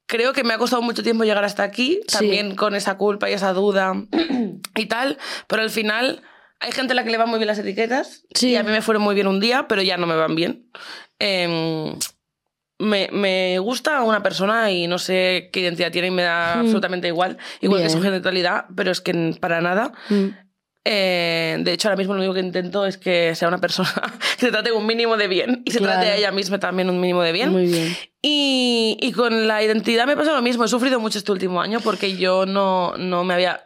creo 0.06 0.34
que 0.34 0.44
me 0.44 0.54
ha 0.54 0.58
costado 0.58 0.82
mucho 0.82 1.02
tiempo 1.04 1.24
llegar 1.24 1.44
hasta 1.44 1.64
aquí, 1.64 2.00
Sí. 2.08 2.18
también 2.18 2.56
con 2.56 2.76
esa 2.76 2.98
culpa 2.98 3.30
y 3.30 3.34
esa 3.34 3.54
duda 3.54 3.94
y 4.76 4.86
tal, 4.88 5.18
pero 5.48 5.62
al 5.64 5.70
final 5.70 6.22
hay 6.62 6.72
gente 6.72 6.94
a 6.94 6.96
la 6.96 7.04
que 7.04 7.10
le 7.12 7.18
van 7.18 7.30
muy 7.30 7.40
bien 7.40 7.48
las 7.48 7.60
etiquetas 7.60 8.24
Sí. 8.34 8.50
y 8.52 8.56
a 8.56 8.64
mí 8.64 8.72
me 8.72 8.82
fueron 8.82 9.04
muy 9.04 9.16
bien 9.16 9.28
un 9.28 9.40
día, 9.40 9.68
pero 9.68 9.82
ya 9.82 9.98
no 9.98 10.08
me 10.08 10.16
van 10.16 10.36
bien. 10.36 10.70
Em, 11.20 11.96
me, 12.80 13.10
me 13.12 13.60
gusta 13.60 14.02
una 14.04 14.24
persona 14.24 14.72
y 14.72 14.88
no 14.88 14.98
sé 14.98 15.50
qué 15.54 15.60
identidad 15.60 15.92
tiene 15.92 16.08
y 16.08 16.12
me 16.12 16.24
da 16.24 16.56
Mm. 16.56 16.60
absolutamente 16.62 17.08
igual, 17.08 17.38
igual 17.62 17.82
que 17.84 17.90
su 17.90 18.02
genitalidad, 18.02 18.66
pero 18.76 18.92
es 18.92 19.02
que 19.02 19.36
para 19.40 19.62
nada. 19.62 19.92
Mm. 20.10 20.28
Eh, 20.84 21.58
de 21.60 21.74
hecho, 21.74 21.90
ahora 21.90 21.98
mismo 21.98 22.16
lo 22.16 22.22
único 22.22 22.34
que 22.34 22.40
intento 22.40 22.88
es 22.88 22.98
que 22.98 23.36
sea 23.36 23.48
una 23.48 23.60
persona 23.60 23.92
que 24.40 24.46
se 24.48 24.52
trate 24.52 24.72
un 24.72 24.88
mínimo 24.88 25.16
de 25.16 25.28
bien 25.28 25.62
y 25.64 25.70
se 25.72 25.78
Claro. 25.78 25.94
trate 26.00 26.10
a 26.10 26.16
ella 26.18 26.32
misma 26.32 26.60
también 26.60 26.90
un 26.90 27.00
mínimo 27.00 27.22
de 27.22 27.32
bien. 27.32 27.52
Muy 27.52 27.68
bien. 27.68 27.96
Y, 28.24 28.98
y 29.00 29.12
con 29.12 29.48
la 29.48 29.62
identidad 29.62 30.08
me 30.08 30.18
pasa 30.18 30.34
lo 30.34 30.42
mismo. 30.42 30.64
He 30.64 30.68
sufrido 30.68 31.00
mucho 31.00 31.20
este 31.20 31.32
último 31.32 31.62
año 31.62 31.82
porque 31.82 32.18
yo 32.18 32.48
no, 32.48 32.94
no 32.98 33.24
me 33.24 33.36
había... 33.36 33.62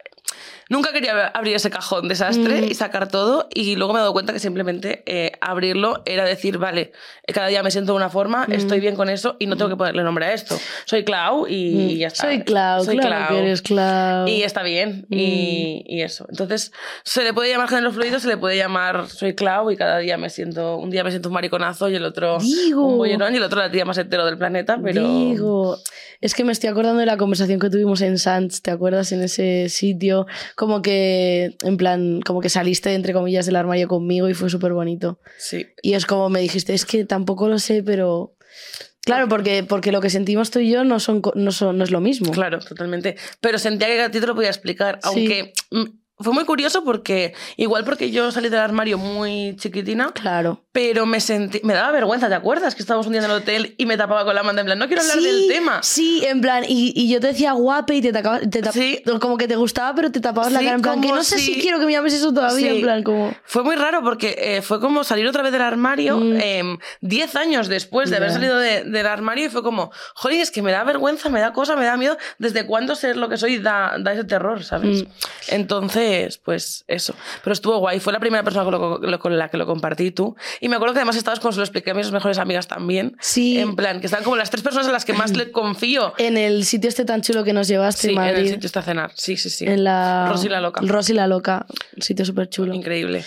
Nunca 0.68 0.92
quería 0.92 1.28
abrir 1.28 1.54
ese 1.54 1.70
cajón 1.70 2.08
desastre 2.08 2.62
Mm. 2.62 2.64
y 2.70 2.74
sacar 2.74 3.08
todo 3.08 3.48
y 3.54 3.76
luego 3.76 3.92
me 3.92 3.98
he 3.98 4.02
dado 4.02 4.12
cuenta 4.12 4.32
que 4.32 4.40
simplemente 4.40 5.02
eh, 5.06 5.32
abrirlo 5.40 6.02
era 6.06 6.24
decir, 6.24 6.58
vale, 6.58 6.92
cada 7.32 7.46
día 7.46 7.62
me 7.62 7.70
siento 7.70 7.92
de 7.92 7.96
una 7.96 8.10
forma, 8.10 8.46
Mm. 8.48 8.52
estoy 8.52 8.80
bien 8.80 8.96
con 8.96 9.08
eso 9.08 9.36
y 9.38 9.46
no 9.46 9.56
tengo 9.56 9.68
que 9.70 9.76
ponerle 9.76 10.02
nombre 10.02 10.26
a 10.26 10.32
esto. 10.32 10.58
Soy 10.84 11.04
Clau 11.04 11.46
y, 11.46 11.54
y 11.92 11.98
ya 11.98 12.08
está. 12.08 12.26
Mm. 12.26 12.30
Soy 12.30 12.42
Clau, 12.44 12.84
Soy 12.84 12.96
claro 12.98 13.26
Clau. 13.26 13.28
que 13.28 13.44
eres 13.46 13.62
Clau. 13.62 14.28
Y 14.28 14.42
está 14.42 14.62
bien. 14.62 15.06
Mm. 15.08 15.14
Y, 15.14 15.84
y 15.86 16.02
eso. 16.02 16.26
Entonces, 16.30 16.72
se 17.04 17.22
le 17.22 17.32
puede 17.32 17.48
llamar 17.50 17.68
género 17.68 17.92
fluido, 17.92 18.18
se 18.18 18.28
le 18.28 18.36
puede 18.36 18.56
llamar 18.56 19.08
soy 19.08 19.34
Clau 19.34 19.70
y 19.70 19.76
cada 19.76 19.98
día 19.98 20.16
me 20.18 20.30
siento, 20.30 20.76
un 20.78 20.90
día 20.90 21.04
me 21.04 21.10
siento 21.10 21.28
un 21.28 21.34
mariconazo 21.34 21.88
y 21.88 21.94
el 21.94 22.04
otro 22.04 22.38
Digo. 22.40 22.86
un 22.86 22.98
bollerón 22.98 23.32
y 23.34 23.36
el 23.36 23.42
otro 23.44 23.60
la 23.60 23.70
tía 23.70 23.84
más 23.84 23.98
entero 23.98 24.26
del 24.26 24.36
planeta, 24.36 24.78
pero... 24.82 25.06
Digo, 25.06 25.78
es 26.20 26.34
que 26.34 26.42
me 26.44 26.52
estoy 26.52 26.70
acordando 26.70 27.00
de 27.00 27.06
la 27.06 27.16
conversación 27.16 27.60
que 27.60 27.70
tuvimos 27.70 28.00
en 28.00 28.18
Sands, 28.18 28.62
¿te 28.62 28.70
acuerdas? 28.70 29.12
En 29.12 29.22
ese 29.22 29.68
sitio, 29.68 30.26
como 30.56 30.80
que, 30.80 31.54
en 31.62 31.76
plan, 31.76 32.20
como 32.22 32.40
que 32.40 32.48
saliste, 32.48 32.94
entre 32.94 33.12
comillas, 33.12 33.44
del 33.44 33.56
armario 33.56 33.88
conmigo 33.88 34.28
y 34.28 34.34
fue 34.34 34.48
súper 34.48 34.72
bonito. 34.72 35.20
Sí. 35.38 35.66
Y 35.82 35.92
es 35.92 36.06
como 36.06 36.30
me 36.30 36.40
dijiste, 36.40 36.72
es 36.72 36.86
que 36.86 37.04
tampoco 37.04 37.46
lo 37.46 37.58
sé, 37.58 37.82
pero... 37.82 38.34
Claro, 39.04 39.28
porque, 39.28 39.62
porque 39.62 39.92
lo 39.92 40.00
que 40.00 40.10
sentimos 40.10 40.50
tú 40.50 40.58
y 40.58 40.70
yo 40.70 40.82
no, 40.82 40.98
son, 40.98 41.22
no, 41.34 41.52
son, 41.52 41.76
no 41.78 41.84
es 41.84 41.90
lo 41.90 42.00
mismo. 42.00 42.32
Claro, 42.32 42.58
totalmente. 42.58 43.16
Pero 43.40 43.58
sentía 43.58 43.86
que 43.86 44.02
a 44.02 44.10
ti 44.10 44.18
te 44.18 44.26
lo 44.26 44.34
podía 44.34 44.48
explicar, 44.48 44.98
aunque 45.02 45.52
mm, 45.70 45.84
fue 46.18 46.32
muy 46.32 46.44
curioso 46.44 46.82
porque, 46.84 47.34
igual 47.56 47.84
porque 47.84 48.10
yo 48.10 48.30
salí 48.32 48.48
del 48.48 48.60
armario 48.60 48.96
muy 48.98 49.54
chiquitina, 49.56 50.12
Claro. 50.12 50.62
pero 50.72 51.04
me 51.06 51.20
sentí, 51.20 51.60
me 51.62 51.74
daba 51.74 51.92
vergüenza, 51.92 52.28
¿te 52.28 52.34
acuerdas? 52.34 52.74
Que 52.74 52.82
estábamos 52.82 53.06
un 53.06 53.12
día 53.12 53.20
en 53.22 53.26
el 53.30 53.36
hotel 53.36 53.74
y 53.78 53.86
me 53.86 53.96
tapaba 53.96 54.24
con 54.24 54.34
la 54.34 54.42
manta 54.42 54.60
en 54.62 54.66
plan, 54.66 54.78
no 54.78 54.86
quiero 54.86 55.02
hablar 55.02 55.18
sí, 55.18 55.24
del 55.24 55.48
tema. 55.48 55.82
Sí, 55.82 56.24
en 56.26 56.40
plan, 56.40 56.64
y, 56.66 56.92
y 56.96 57.08
yo 57.12 57.20
te 57.20 57.28
decía 57.28 57.52
guape 57.52 57.96
y 57.96 58.00
te 58.02 58.12
tapabas, 58.12 58.42
te 58.50 58.62
tap- 58.62 58.72
Sí. 58.72 59.02
como 59.20 59.36
que 59.36 59.46
te 59.48 59.56
gustaba, 59.56 59.94
pero 59.94 60.10
te 60.10 60.20
tapabas 60.20 60.52
la 60.52 60.60
cara, 60.60 60.74
en 60.76 60.82
plan, 60.82 61.00
que 61.00 61.08
no 61.08 61.22
sé 61.22 61.38
si 61.38 61.60
quiero 61.60 61.78
que 61.78 61.86
me 61.86 61.92
llames 61.92 62.14
eso 62.14 62.32
todavía, 62.32 62.70
en 62.72 62.80
plan, 62.80 63.02
como... 63.02 63.34
Fue 63.44 63.62
muy 63.62 63.76
raro 63.76 64.02
porque 64.02 64.36
eh, 64.38 64.62
fue 64.62 64.80
como 64.80 65.04
salir 65.04 65.26
otra 65.26 65.42
vez 65.42 65.52
del 65.52 65.62
armario 65.62 66.16
Mm. 66.16 66.36
em, 66.40 66.78
10 67.02 67.36
años 67.36 67.68
después 67.68 68.08
de 68.10 68.16
haber 68.16 68.30
salido 68.32 68.58
de- 68.58 68.84
del 68.84 69.06
armario 69.06 69.46
y 69.46 69.48
fue 69.50 69.62
como, 69.62 69.90
joder, 70.14 70.40
es 70.40 70.50
que 70.50 70.62
me 70.62 70.72
da 70.72 70.82
vergüenza, 70.84 71.28
me 71.28 71.40
da 71.40 71.52
cosa, 71.52 71.76
me 71.76 71.84
da 71.84 71.96
miedo. 71.96 72.16
¿Desde 72.38 72.64
cuándo 72.66 72.94
ser 72.94 73.16
lo 73.16 73.28
que 73.28 73.36
soy 73.36 73.58
da, 73.58 73.96
da 73.98 74.12
ese 74.12 74.24
terror, 74.24 74.62
sabes? 74.64 75.02
Mm. 75.02 75.06
Entonces, 75.48 76.05
pues 76.44 76.84
eso. 76.86 77.14
Pero 77.42 77.52
estuvo 77.52 77.78
guay. 77.78 78.00
Fue 78.00 78.12
la 78.12 78.20
primera 78.20 78.42
persona 78.42 78.64
con, 78.64 78.72
lo- 78.72 79.00
con 79.00 79.10
lo- 79.10 79.18
con 79.18 79.36
la 79.38 79.48
que 79.48 79.56
lo 79.56 79.66
compartí 79.66 80.10
tú. 80.10 80.36
Y 80.60 80.68
me 80.68 80.76
acuerdo 80.76 80.94
que 80.94 81.00
además 81.00 81.16
estabas 81.16 81.40
como 81.40 81.52
se 81.52 81.58
lo 81.58 81.64
expliqué 81.64 81.90
a 81.90 81.94
mis 81.94 82.10
mejores 82.12 82.38
amigas 82.38 82.66
también. 82.68 83.16
Sí. 83.20 83.58
En 83.58 83.76
plan, 83.76 84.00
que 84.00 84.06
están 84.06 84.22
como 84.24 84.36
las 84.36 84.50
tres 84.50 84.62
personas 84.62 84.88
a 84.88 84.92
las 84.92 85.04
que 85.04 85.12
más 85.12 85.36
le 85.36 85.50
confío. 85.52 86.14
En 86.18 86.36
el 86.36 86.64
sitio 86.64 86.88
este 86.88 87.04
tan 87.04 87.22
chulo 87.22 87.44
que 87.44 87.52
nos 87.52 87.68
llevaste 87.68 88.02
Sí, 88.02 88.06
en 88.08 88.10
en 88.12 88.16
Madrid. 88.16 88.38
el 88.46 88.48
sitio 88.54 88.66
está 88.66 88.80
a 88.80 88.82
cenar. 88.84 89.12
Sí, 89.14 89.36
sí, 89.36 89.50
sí. 89.50 89.64
En 89.66 89.84
la... 89.84 90.28
Rosy 90.30 90.48
la 90.48 90.60
loca. 90.60 90.80
Rosy 90.84 91.12
la 91.12 91.26
loca. 91.26 91.66
Un 91.96 92.02
sitio 92.02 92.24
súper 92.24 92.48
chulo. 92.48 92.74
Increíble. 92.74 93.24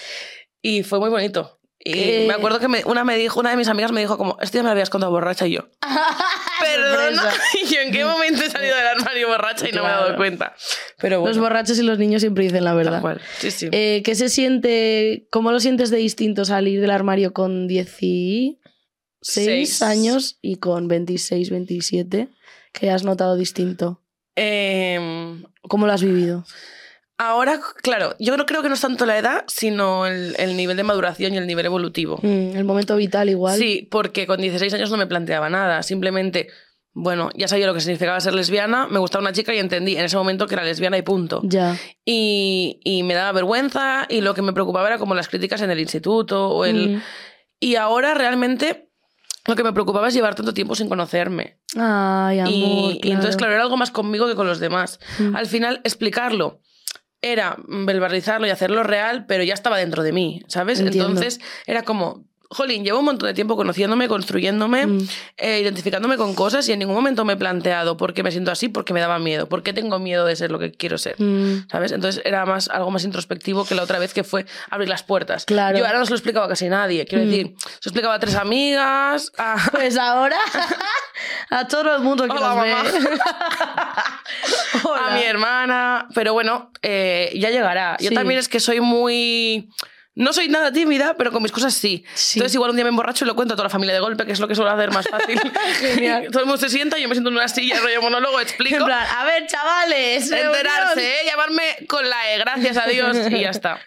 Y 0.61 0.83
fue 0.83 0.99
muy 0.99 1.09
bonito. 1.09 1.58
Y 1.89 1.93
¿Qué? 1.93 2.25
me 2.27 2.33
acuerdo 2.33 2.59
que 2.59 2.67
me- 2.67 2.83
una 2.85 3.03
me 3.03 3.17
dijo, 3.17 3.39
una 3.39 3.49
de 3.51 3.57
mis 3.57 3.67
amigas 3.67 3.91
me 3.91 4.01
dijo 4.01 4.17
como, 4.17 4.37
esto 4.41 4.57
ya 4.57 4.63
me 4.63 4.67
lo 4.67 4.71
habías 4.71 4.89
contado 4.89 5.11
borracha 5.11 5.47
y 5.47 5.51
yo. 5.53 5.69
Perdona. 6.61 7.23
Y 7.63 7.67
yo 7.73 7.81
en 7.81 7.91
qué 7.91 8.05
momento 8.05 8.43
he 8.43 8.49
salido 8.49 8.75
del 8.75 8.85
armario 8.87 9.27
borracha 9.27 9.67
y 9.67 9.71
no 9.71 9.83
me 9.83 9.89
he 9.89 9.91
dado 9.91 10.15
cuenta. 10.15 10.55
Pero 10.99 11.19
bueno. 11.21 11.33
Los 11.35 11.41
borrachos 11.43 11.77
y 11.79 11.83
los 11.83 11.97
niños 11.97 12.21
siempre 12.21 12.43
dicen 12.43 12.63
la 12.63 12.73
verdad. 12.73 13.01
cual. 13.01 13.21
Sí, 13.39 13.51
sí. 13.51 13.69
Eh, 13.71 14.01
¿Qué 14.03 14.15
se 14.15 14.29
siente, 14.29 15.27
cómo 15.31 15.51
lo 15.51 15.59
sientes 15.59 15.89
de 15.89 15.97
distinto 15.97 16.45
salir 16.45 16.81
del 16.81 16.91
armario 16.91 17.33
con 17.33 17.67
16 17.67 18.57
Seis. 19.21 19.81
años 19.81 20.37
y 20.41 20.57
con 20.57 20.87
26, 20.87 21.49
27? 21.49 22.29
¿Qué 22.73 22.91
has 22.91 23.03
notado 23.03 23.35
distinto? 23.35 24.01
Em, 24.35 25.43
¿Cómo 25.63 25.85
lo 25.87 25.91
has 25.93 26.03
vivido? 26.03 26.45
Ahora, 27.19 27.59
claro, 27.83 28.15
yo 28.17 28.37
no 28.37 28.45
creo 28.45 28.63
que 28.63 28.69
no 28.69 28.75
es 28.75 28.81
tanto 28.81 29.05
la 29.05 29.17
edad, 29.17 29.43
sino 29.47 30.07
el, 30.07 30.35
el 30.39 30.55
nivel 30.55 30.77
de 30.77 30.83
maduración 30.83 31.33
y 31.33 31.37
el 31.37 31.45
nivel 31.45 31.65
evolutivo. 31.65 32.17
Mm, 32.23 32.55
el 32.55 32.63
momento 32.63 32.95
vital 32.95 33.29
igual. 33.29 33.59
Sí, 33.59 33.87
porque 33.91 34.25
con 34.25 34.41
16 34.41 34.73
años 34.73 34.89
no 34.89 34.97
me 34.97 35.05
planteaba 35.05 35.49
nada. 35.49 35.83
Simplemente, 35.83 36.47
bueno, 36.93 37.29
ya 37.35 37.49
sabía 37.49 37.67
lo 37.67 37.73
que 37.73 37.81
significaba 37.81 38.19
ser 38.21 38.33
lesbiana, 38.33 38.87
me 38.87 38.99
gustaba 38.99 39.21
una 39.21 39.33
chica 39.33 39.53
y 39.53 39.59
entendí 39.59 39.97
en 39.97 40.05
ese 40.05 40.15
momento 40.15 40.47
que 40.47 40.55
era 40.55 40.63
lesbiana 40.63 40.97
y 40.97 41.01
punto. 41.01 41.41
Ya. 41.43 41.75
y, 42.05 42.79
y 42.85 43.03
me 43.03 43.13
daba 43.13 43.33
vergüenza 43.33 44.07
y 44.09 44.21
lo 44.21 44.33
que 44.33 44.41
me 44.41 44.53
preocupaba 44.53 44.87
era 44.87 44.97
como 44.97 45.13
las 45.13 45.27
críticas 45.27 45.61
en 45.61 45.69
el 45.69 45.79
instituto 45.79 46.49
o 46.49 46.65
el... 46.65 46.95
Mm. 46.95 47.01
Y 47.59 47.75
ahora 47.75 48.13
realmente 48.13 48.89
lo 49.45 49.57
que 49.57 49.63
me 49.65 49.73
preocupaba 49.73 50.07
es 50.07 50.13
llevar 50.13 50.35
tanto 50.35 50.53
tiempo 50.53 50.73
sin 50.73 50.87
conocerme. 50.87 51.59
Ay, 51.75 52.39
amor. 52.39 52.53
y, 52.53 53.01
y 53.03 53.11
entonces, 53.11 53.35
claro, 53.35 53.53
era 53.53 53.63
algo 53.63 53.75
más 53.75 53.91
conmigo 53.91 54.25
que 54.25 54.35
con 54.35 54.47
los 54.47 54.59
demás. 54.59 55.01
Mm. 55.19 55.35
Al 55.35 55.47
final, 55.47 55.81
explicarlo 55.83 56.61
era 57.21 57.57
verbalizarlo 57.67 58.47
y 58.47 58.49
hacerlo 58.49 58.83
real, 58.83 59.25
pero 59.27 59.43
ya 59.43 59.53
estaba 59.53 59.77
dentro 59.77 60.03
de 60.03 60.13
mí, 60.13 60.43
¿sabes? 60.47 60.79
Entiendo. 60.79 61.09
Entonces 61.09 61.39
era 61.65 61.83
como 61.83 62.28
jolín, 62.51 62.83
llevo 62.83 62.99
un 62.99 63.05
montón 63.05 63.27
de 63.27 63.33
tiempo 63.35 63.55
conociéndome, 63.55 64.07
construyéndome, 64.07 64.87
Mm. 64.87 65.07
eh, 65.37 65.59
identificándome 65.61 66.17
con 66.17 66.33
cosas 66.33 66.67
y 66.67 66.71
en 66.73 66.79
ningún 66.79 66.95
momento 66.95 67.23
me 67.23 67.33
he 67.33 67.37
planteado 67.37 67.95
por 67.95 68.13
qué 68.15 68.23
me 68.23 68.31
siento 68.31 68.51
así, 68.51 68.69
porque 68.69 68.91
me 68.93 68.99
daba 68.99 69.19
miedo, 69.19 69.47
por 69.47 69.61
qué 69.61 69.71
tengo 69.71 69.99
miedo 69.99 70.25
de 70.25 70.35
ser 70.35 70.49
lo 70.49 70.57
que 70.57 70.71
quiero 70.71 70.97
ser. 70.97 71.15
Mm. 71.21 71.67
¿Sabes? 71.69 71.91
Entonces 71.91 72.21
era 72.25 72.45
más 72.47 72.67
algo 72.69 72.89
más 72.91 73.03
introspectivo 73.03 73.65
que 73.65 73.75
la 73.75 73.83
otra 73.83 73.99
vez 73.99 74.13
que 74.15 74.23
fue 74.23 74.45
abrir 74.71 74.89
las 74.89 75.03
puertas. 75.03 75.45
Claro. 75.45 75.77
Yo 75.77 75.85
ahora 75.85 75.99
no 75.99 76.05
se 76.05 76.11
lo 76.11 76.17
explicaba 76.17 76.47
a 76.47 76.49
casi 76.49 76.69
nadie. 76.69 77.05
Quiero 77.05 77.23
Mm. 77.23 77.27
decir, 77.29 77.47
se 77.59 77.65
lo 77.67 77.89
explicaba 77.91 78.13
a 78.15 78.19
tres 78.19 78.35
amigas, 78.35 79.31
a, 79.37 79.55
Pues 79.71 79.95
ahora 79.97 80.37
a 81.51 81.67
todo 81.67 81.95
el 81.97 82.01
mundo 82.01 82.23
que 82.25 82.31
Hola, 82.31 82.39
nos 82.41 82.55
mamá. 82.55 82.83
ve. 82.83 83.19
Hola. 84.83 85.05
a 85.07 85.13
mi 85.15 85.23
hermana. 85.23 86.07
Pero 86.15 86.33
bueno, 86.33 86.71
eh, 86.81 87.31
ya 87.35 87.49
llegará. 87.49 87.97
Yo 87.99 88.11
también 88.11 88.39
es 88.39 88.47
que 88.49 88.59
soy 88.59 88.79
muy. 88.81 89.69
No 90.19 90.33
soy 90.33 90.49
nada 90.49 90.71
tímida, 90.71 91.15
pero 91.17 91.31
con 91.31 91.41
mis 91.41 91.51
cosas 91.51 91.73
sí. 91.73 92.03
Sí. 92.13 92.37
Entonces, 92.39 92.53
igual 92.55 92.71
un 92.71 92.75
día 92.75 92.83
me 92.83 92.89
emborracho 92.89 93.23
y 93.23 93.27
lo 93.27 93.35
cuento 93.35 93.53
a 93.53 93.57
toda 93.57 93.65
la 93.67 93.69
familia 93.69 93.93
de 93.95 94.01
golpe, 94.01 94.25
que 94.25 94.33
es 94.33 94.39
lo 94.39 94.47
que 94.47 94.53
suelo 94.55 94.69
hacer 94.69 94.91
más 94.91 95.07
fácil. 95.07 95.39
Genial. 95.79 96.27
Todo 96.29 96.41
el 96.41 96.45
mundo 96.45 96.59
se 96.59 96.69
sienta, 96.69 96.97
yo 96.99 97.07
me 97.07 97.15
siento 97.15 97.29
en 97.29 97.37
una 97.37 97.47
silla, 97.47 97.79
rollo 97.79 98.01
monólogo, 98.01 98.39
explico. 98.41 98.75
En 98.77 98.85
plan, 98.85 99.07
a 99.17 99.23
ver, 99.25 99.47
chavales. 99.47 100.29
enterarse. 100.31 101.09
¿eh? 101.09 101.25
llamarme 101.25 101.63
con 101.87 102.07
la 102.09 102.33
E, 102.33 102.37
gracias 102.37 102.77
a 102.77 102.85
Dios, 102.87 103.17
y 103.29 103.39
ya 103.39 103.49
está. 103.49 103.79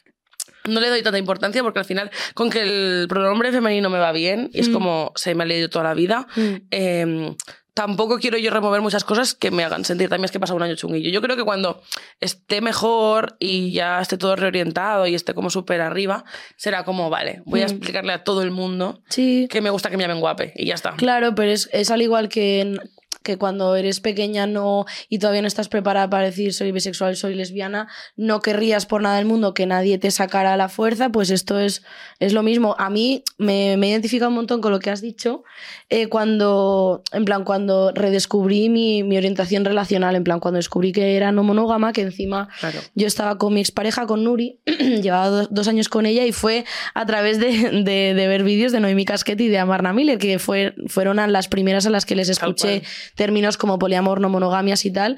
No 0.65 0.81
le 0.81 0.89
doy 0.89 1.03
tanta 1.03 1.19
importancia 1.19 1.63
porque 1.63 1.81
al 1.81 1.85
final, 1.85 2.11
con 2.35 2.49
que 2.49 2.63
el 2.63 3.07
pronombre 3.09 3.51
femenino 3.53 3.91
me 3.91 3.99
va 3.99 4.13
bien, 4.13 4.49
y 4.53 4.61
es 4.61 4.69
Mm. 4.69 4.73
como 4.73 5.13
se 5.17 5.35
me 5.35 5.43
ha 5.43 5.47
leído 5.47 5.69
toda 5.69 5.85
la 5.85 5.95
vida, 5.95 6.27
Mm. 6.37 6.55
eh, 6.71 7.37
tampoco 7.75 8.19
quiero 8.19 8.37
yo 8.39 8.51
remover 8.51 8.81
muchas 8.83 9.05
cosas 9.05 9.35
que 9.35 9.51
me 9.51 9.65
hagan 9.65 9.85
sentir 9.85 10.09
también 10.09 10.27
es 10.27 10.31
que 10.31 10.39
he 10.39 10.41
pasado 10.41 10.57
un 10.57 10.63
año 10.63 10.75
chunguillo. 10.77 11.11
Yo 11.11 11.23
creo 11.23 11.37
que 11.37 11.45
cuando 11.45 11.81
esté 12.21 12.61
mejor 12.61 13.37
y 13.39 13.73
ya 13.73 14.01
esté 14.01 14.19
todo 14.19 14.37
reorientado 14.37 15.07
y 15.07 15.15
esté 15.15 15.35
como 15.35 15.51
súper 15.51 15.81
arriba, 15.81 16.25
será 16.57 16.85
como, 16.85 17.09
vale, 17.11 17.43
voy 17.47 17.61
a 17.63 17.65
Mm. 17.67 17.71
explicarle 17.71 18.13
a 18.13 18.25
todo 18.25 18.43
el 18.43 18.51
mundo 18.51 19.03
Sí. 19.09 19.49
que 19.51 19.61
me 19.61 19.71
gusta 19.71 19.89
que 19.91 19.97
me 19.97 20.03
llamen 20.05 20.21
guape, 20.21 20.53
y 20.57 20.67
ya 20.67 20.75
está. 20.75 20.93
Claro, 20.97 21.35
pero 21.35 21.51
es, 21.51 21.69
es 21.73 21.91
al 21.91 22.03
igual 22.03 22.29
que, 22.29 22.61
en- 22.61 22.81
que 23.23 23.39
cuando 23.39 23.75
eres 23.77 24.01
pequeña 24.01 24.47
no 24.47 24.85
y 25.09 25.19
todavía 25.19 25.43
no 25.43 25.49
estás 25.49 25.69
preparada 25.69 26.09
para 26.11 26.25
decir 26.25 26.53
soy 26.55 26.73
bisexual, 26.73 27.17
soy 27.17 27.35
lesbiana, 27.35 27.89
no 28.17 28.41
querrías 28.41 28.87
por 28.87 29.03
nada 29.03 29.17
del 29.17 29.27
mundo 29.27 29.55
que 29.55 29.67
nadie 29.67 29.99
te 29.99 30.11
sacara 30.11 30.53
a 30.55 30.57
la 30.57 30.69
fuerza, 30.69 31.11
pues 31.11 31.31
esto 31.31 31.59
es, 31.59 31.83
es 32.21 32.33
lo 32.33 32.43
mismo. 32.43 32.75
A 32.79 32.91
mí 32.91 33.23
me, 33.39 33.77
me 33.77 33.89
identifica 33.91 34.29
un 34.29 34.35
montón 34.35 34.61
con 34.61 34.73
lo 34.73 34.79
que 34.81 34.91
has 34.91 35.01
dicho 35.01 35.45
eh, 35.91 36.09
cuando, 36.09 37.03
en 37.13 37.25
plan, 37.25 37.45
cuando 37.45 37.93
redescubrí 37.95 38.69
mi, 38.69 39.03
mi 39.03 39.17
orientación 39.17 39.65
relacional, 39.65 40.17
en 40.17 40.25
plan, 40.25 40.41
cuando 40.41 40.57
descubrí 40.57 40.93
que 40.93 41.17
era 41.17 41.33
no 41.33 41.43
monógama, 41.43 41.93
que 41.93 42.03
encima 42.03 42.49
Claro. 42.61 42.79
yo 42.95 43.07
estaba 43.07 43.39
con 43.39 43.55
mi 43.55 43.61
expareja, 43.61 44.07
con 44.07 44.25
Nuri, 44.25 44.59
llevaba 44.67 45.29
dos, 45.29 45.49
dos 45.51 45.69
años 45.69 45.89
con 45.89 46.07
ella 46.07 46.25
y 46.25 46.33
fue 46.33 46.65
a 46.95 47.07
través 47.07 47.39
de, 47.39 47.83
de- 47.83 48.15
de 48.15 48.29
ver 48.29 48.43
vídeos 48.45 48.73
de 48.73 48.81
Noemi 48.81 49.05
Casquetti 49.05 49.45
y 49.45 49.49
de 49.49 49.59
Amarna 49.59 49.93
Miller, 49.93 50.19
que 50.19 50.39
fue, 50.39 50.75
fueron 50.89 51.19
a 51.19 51.27
las 51.27 51.49
primeras 51.49 51.87
a 51.87 51.91
las 51.91 52.07
que 52.07 52.15
les 52.17 52.29
escuché. 52.29 52.83
Términos 53.17 53.57
como 53.57 53.79
poliamor, 53.79 54.21
no 54.21 54.29
monogamias 54.29 54.85
y 54.85 54.91
tal. 54.91 55.17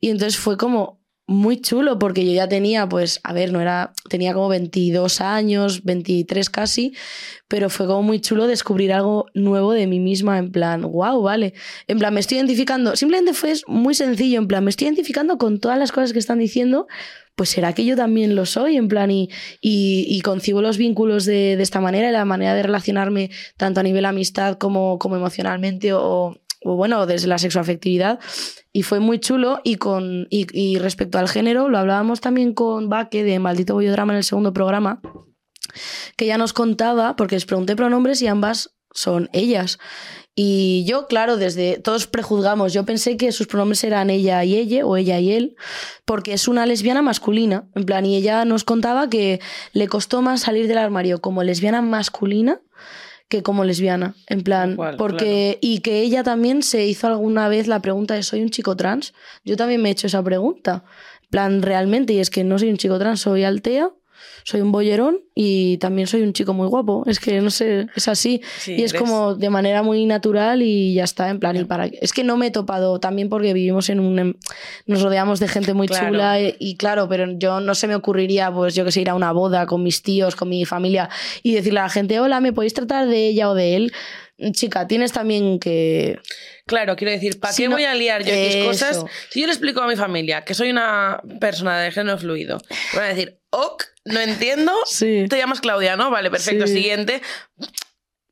Y 0.00 0.10
entonces 0.10 0.38
fue 0.38 0.56
como 0.56 1.02
muy 1.26 1.60
chulo 1.60 1.98
porque 1.98 2.26
yo 2.26 2.32
ya 2.32 2.48
tenía, 2.48 2.88
pues, 2.88 3.20
a 3.22 3.32
ver, 3.32 3.52
no 3.52 3.60
era, 3.60 3.92
tenía 4.08 4.34
como 4.34 4.48
22 4.48 5.20
años, 5.20 5.84
23 5.84 6.50
casi, 6.50 6.94
pero 7.48 7.70
fue 7.70 7.86
como 7.86 8.02
muy 8.02 8.20
chulo 8.20 8.46
descubrir 8.46 8.92
algo 8.92 9.26
nuevo 9.34 9.72
de 9.72 9.86
mí 9.86 10.00
misma, 10.00 10.38
en 10.38 10.50
plan, 10.50 10.82
wow, 10.82 11.22
vale. 11.22 11.54
En 11.86 11.98
plan, 11.98 12.12
me 12.12 12.20
estoy 12.20 12.38
identificando, 12.38 12.96
simplemente 12.96 13.34
fue 13.34 13.54
muy 13.66 13.94
sencillo, 13.94 14.38
en 14.38 14.48
plan, 14.48 14.64
me 14.64 14.70
estoy 14.70 14.88
identificando 14.88 15.38
con 15.38 15.60
todas 15.60 15.78
las 15.78 15.92
cosas 15.92 16.12
que 16.12 16.18
están 16.18 16.38
diciendo, 16.38 16.86
pues 17.34 17.48
será 17.50 17.72
que 17.72 17.84
yo 17.84 17.96
también 17.96 18.34
lo 18.34 18.44
soy, 18.44 18.76
en 18.76 18.88
plan, 18.88 19.10
y, 19.10 19.30
y, 19.60 20.06
y 20.08 20.20
concibo 20.20 20.60
los 20.60 20.76
vínculos 20.76 21.24
de, 21.24 21.56
de 21.56 21.62
esta 21.62 21.80
manera, 21.80 22.08
y 22.08 22.12
la 22.12 22.24
manera 22.24 22.54
de 22.54 22.62
relacionarme 22.62 23.30
tanto 23.56 23.80
a 23.80 23.82
nivel 23.82 24.04
amistad 24.04 24.58
como, 24.58 24.98
como 24.98 25.16
emocionalmente 25.16 25.92
o, 25.94 26.36
o 26.64 26.76
bueno, 26.76 27.06
desde 27.06 27.28
la 27.28 27.38
sexoafectividad. 27.38 28.18
Y 28.72 28.82
fue 28.82 29.00
muy 29.00 29.18
chulo. 29.18 29.60
Y, 29.64 29.76
con, 29.76 30.26
y, 30.30 30.78
respecto 30.78 31.18
al 31.18 31.28
género, 31.28 31.68
lo 31.68 31.78
hablábamos 31.78 32.20
también 32.20 32.54
con 32.54 32.88
Baque 32.88 33.24
de 33.24 33.38
Maldito 33.38 33.74
Bollodrama 33.74 34.12
en 34.12 34.18
el 34.18 34.24
segundo 34.24 34.52
programa, 34.52 35.00
que 36.16 36.26
ya 36.26 36.38
nos 36.38 36.52
contaba, 36.52 37.16
porque 37.16 37.36
les 37.36 37.46
pregunté 37.46 37.76
pronombres 37.76 38.22
y 38.22 38.26
ambas 38.26 38.76
son 38.94 39.28
ellas. 39.32 39.78
Y 40.34 40.84
yo, 40.86 41.08
claro, 41.08 41.36
desde 41.36 41.78
todos 41.78 42.06
prejuzgamos, 42.06 42.72
yo 42.72 42.86
pensé 42.86 43.18
que 43.18 43.32
sus 43.32 43.46
pronombres 43.46 43.84
eran 43.84 44.08
ella 44.08 44.42
y 44.44 44.56
ella 44.56 44.86
o 44.86 44.96
ella 44.96 45.18
y 45.18 45.32
él, 45.32 45.56
porque 46.06 46.32
es 46.32 46.48
una 46.48 46.64
lesbiana 46.64 47.02
masculina, 47.02 47.68
en 47.74 47.84
plan, 47.84 48.06
y 48.06 48.16
ella 48.16 48.46
nos 48.46 48.64
contaba 48.64 49.10
que 49.10 49.40
le 49.74 49.88
costó 49.88 50.22
más 50.22 50.40
salir 50.40 50.68
del 50.68 50.78
armario 50.78 51.20
como 51.20 51.42
lesbiana 51.42 51.82
masculina 51.82 52.62
que 53.32 53.42
como 53.42 53.64
lesbiana, 53.64 54.14
en 54.26 54.42
plan, 54.42 54.76
porque 54.98 55.56
y 55.62 55.78
que 55.78 56.02
ella 56.02 56.22
también 56.22 56.62
se 56.62 56.86
hizo 56.86 57.06
alguna 57.06 57.48
vez 57.48 57.66
la 57.66 57.80
pregunta 57.80 58.12
de 58.12 58.22
soy 58.22 58.42
un 58.42 58.50
chico 58.50 58.76
trans. 58.76 59.14
Yo 59.42 59.56
también 59.56 59.80
me 59.80 59.88
he 59.88 59.92
hecho 59.92 60.06
esa 60.06 60.22
pregunta, 60.22 60.84
en 61.22 61.28
plan 61.30 61.62
realmente 61.62 62.12
y 62.12 62.18
es 62.18 62.28
que 62.28 62.44
no 62.44 62.58
soy 62.58 62.68
un 62.68 62.76
chico 62.76 62.98
trans, 62.98 63.20
soy 63.20 63.44
altea, 63.44 63.88
soy 64.44 64.60
un 64.60 64.72
bollerón 64.72 65.20
y 65.34 65.78
también 65.78 66.06
soy 66.06 66.22
un 66.22 66.32
chico 66.32 66.52
muy 66.54 66.66
guapo. 66.68 67.04
Es 67.06 67.20
que 67.20 67.40
no 67.40 67.50
sé, 67.50 67.86
es 67.94 68.08
así. 68.08 68.40
Sí, 68.58 68.74
y 68.78 68.82
es 68.82 68.92
como 68.92 69.34
de 69.34 69.50
manera 69.50 69.82
muy 69.82 70.04
natural 70.06 70.62
y 70.62 70.94
ya 70.94 71.04
está, 71.04 71.28
en 71.28 71.38
plan, 71.38 71.56
y 71.56 71.64
para 71.64 71.86
es 71.86 72.12
que 72.12 72.24
no 72.24 72.36
me 72.36 72.48
he 72.48 72.50
topado 72.50 72.98
también 73.00 73.28
porque 73.28 73.52
vivimos 73.52 73.88
en 73.88 74.00
un 74.00 74.18
em- 74.18 74.34
nos 74.86 75.02
rodeamos 75.02 75.40
de 75.40 75.48
gente 75.48 75.74
muy 75.74 75.86
Claro. 75.88 76.08
chula 76.08 76.40
y, 76.40 76.56
y 76.58 76.76
claro, 76.76 77.08
pero 77.08 77.26
yo 77.38 77.60
no 77.60 77.74
se 77.74 77.86
me 77.86 77.94
ocurriría 77.94 78.52
pues 78.52 78.74
yo 78.74 78.84
que 78.84 78.92
sé 78.92 79.00
ir 79.00 79.10
a 79.10 79.14
una 79.14 79.32
boda 79.32 79.66
con 79.66 79.82
mis 79.82 80.02
tíos, 80.02 80.36
con 80.36 80.48
mi 80.48 80.64
familia 80.64 81.08
y 81.42 81.54
decirle 81.54 81.80
a 81.80 81.84
la 81.84 81.88
gente, 81.90 82.20
"Hola, 82.20 82.40
¿me 82.40 82.52
podéis 82.52 82.74
tratar 82.74 83.06
de 83.08 83.28
ella 83.28 83.48
o 83.50 83.54
de 83.54 83.76
él?" 83.76 83.92
Chica, 84.52 84.88
tienes 84.88 85.12
también 85.12 85.60
que 85.60 86.18
Claro, 86.66 86.96
quiero 86.96 87.12
decir, 87.12 87.38
¿para 87.38 87.52
Si 87.52 87.62
qué 87.62 87.68
no- 87.68 87.76
voy 87.76 87.84
a 87.84 87.94
liar 87.94 88.24
yo 88.24 88.32
X 88.34 88.56
cosas? 88.64 89.04
Si 89.30 89.40
yo 89.40 89.46
le 89.46 89.52
explico 89.52 89.80
a 89.82 89.86
mi 89.86 89.94
familia 89.94 90.42
que 90.44 90.54
soy 90.54 90.70
una 90.70 91.20
persona 91.40 91.78
de 91.80 91.92
género 91.92 92.18
fluido, 92.18 92.58
van 92.94 93.04
a 93.04 93.08
decir, 93.08 93.38
ok, 93.50 93.84
no 94.04 94.20
entiendo, 94.20 94.72
Sí. 94.86 95.26
te 95.28 95.38
llamas 95.38 95.60
Claudia, 95.60 95.96
¿no? 95.96 96.10
Vale, 96.10 96.30
perfecto, 96.30 96.66
Sí. 96.66 96.74
siguiente. 96.74 97.22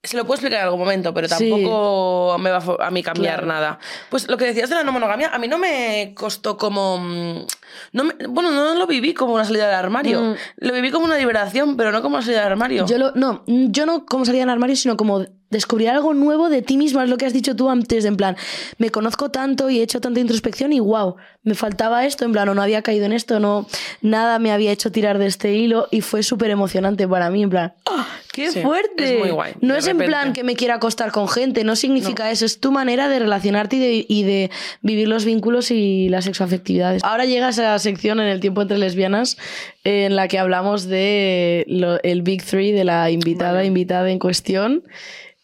Se 0.03 0.17
lo 0.17 0.25
puedo 0.25 0.37
explicar 0.37 0.61
en 0.61 0.65
algún 0.65 0.81
momento, 0.81 1.13
pero 1.13 1.29
Sí. 1.29 1.51
tampoco 1.51 2.39
me 2.39 2.51
va 2.51 2.63
a 2.81 2.91
mí 2.91 3.03
cambiar 3.03 3.41
Claro. 3.43 3.47
nada. 3.47 3.79
Pues 4.09 4.29
lo 4.29 4.39
que 4.39 4.47
decías 4.47 4.71
de 4.71 4.75
la 4.77 4.83
no 4.83 4.93
monogamia, 4.93 5.29
a 5.29 5.39
mí 5.39 5.47
no 5.47 5.59
me 5.59 6.15
costó 6.17 6.57
como... 6.57 6.97
mm, 6.99 7.47
No 7.93 8.05
me- 8.05 8.15
bueno, 8.29 8.51
no 8.51 8.75
lo 8.75 8.87
viví 8.87 9.13
como 9.15 9.35
una 9.35 9.45
salida 9.45 9.67
del 9.67 9.75
armario. 9.77 10.21
Mm. 10.23 10.35
Lo 10.57 10.73
viví 10.73 10.91
como 10.91 11.05
una 11.05 11.19
liberación, 11.19 11.77
pero 11.77 11.93
no 11.93 12.01
como 12.03 12.17
una 12.17 12.25
salida 12.25 12.43
del 12.43 12.53
armario. 12.53 12.87
Yo 12.87 12.97
lo, 12.99 13.13
no, 13.13 13.45
yo 13.47 13.85
no 13.87 14.07
como 14.07 14.25
salía 14.25 14.41
del 14.41 14.51
armario, 14.51 14.75
sino 14.75 14.97
como 14.97 15.25
descubrir 15.51 15.91
algo 15.91 16.15
nuevo 16.15 16.49
de 16.49 16.63
ti 16.63 16.77
misma, 16.77 17.05
es 17.05 17.11
lo 17.11 17.17
que 17.17 17.27
has 17.27 17.33
dicho 17.33 17.57
tú 17.57 17.69
antes, 17.69 18.05
en 18.05 18.17
plan, 18.17 18.37
me 18.79 18.91
conozco 18.91 19.31
tanto 19.31 19.69
y 19.69 19.81
he 19.81 19.83
hecho 19.83 20.01
tanta 20.01 20.21
introspección 20.21 20.73
y 20.73 20.81
wow, 20.81 21.17
me 21.43 21.55
faltaba 21.55 22.07
esto, 22.07 22.25
en 22.25 22.33
plan, 22.33 22.49
o 22.49 22.55
no 22.55 22.63
había 22.63 22.83
caído 22.83 23.05
en 23.05 23.13
esto, 23.13 23.41
no, 23.41 23.67
nada 24.01 24.39
me 24.39 24.53
había 24.53 24.71
hecho 24.71 24.93
tirar 24.93 25.19
de 25.19 25.27
este 25.27 25.55
hilo 25.55 25.89
y 25.91 26.01
fue 26.01 26.23
súper 26.23 26.51
emocionante 26.51 27.07
para 27.07 27.31
mí, 27.31 27.43
en 27.43 27.51
plan, 27.51 27.75
¡ah, 27.87 28.07
¡qué 28.33 28.51
Sí, 28.51 28.61
fuerte! 28.61 29.15
es 29.15 29.19
muy 29.19 29.31
guay, 29.31 29.53
No 29.61 29.75
es 29.75 29.87
en 29.87 29.99
plan 29.99 30.33
que 30.33 30.45
me 30.45 30.55
quiera 30.57 30.75
acostar 30.77 31.11
con 31.13 31.29
gente, 31.29 31.65
no 31.65 31.77
significa 31.77 32.31
eso, 32.31 32.45
es 32.47 32.61
tu 32.61 32.71
manera 32.73 33.09
de 33.09 33.19
relacionarte 33.19 33.77
y 33.77 33.81
de, 33.81 34.07
y 34.09 34.23
de 34.25 34.51
vivir 34.83 35.09
los 35.09 35.25
vínculos 35.25 35.71
y 35.71 36.09
las 36.09 36.25
sexoafectividades. 36.25 37.03
Ahora 37.05 37.25
llega 37.25 37.49
esa 37.49 37.79
sección 37.79 38.21
en 38.21 38.27
el 38.27 38.41
tiempo 38.41 38.63
entre 38.63 38.79
lesbianas 38.79 39.37
en 39.85 40.17
la 40.17 40.29
que 40.29 40.39
hablamos 40.39 40.87
de 40.87 41.65
lo- 41.69 42.01
el 42.03 42.23
Big 42.23 42.45
Three 42.45 42.73
de 42.73 42.85
la 42.85 43.11
invitada 43.11 43.53
Vale. 43.55 43.67
invitada 43.67 44.11
en 44.11 44.19
cuestión. 44.19 44.85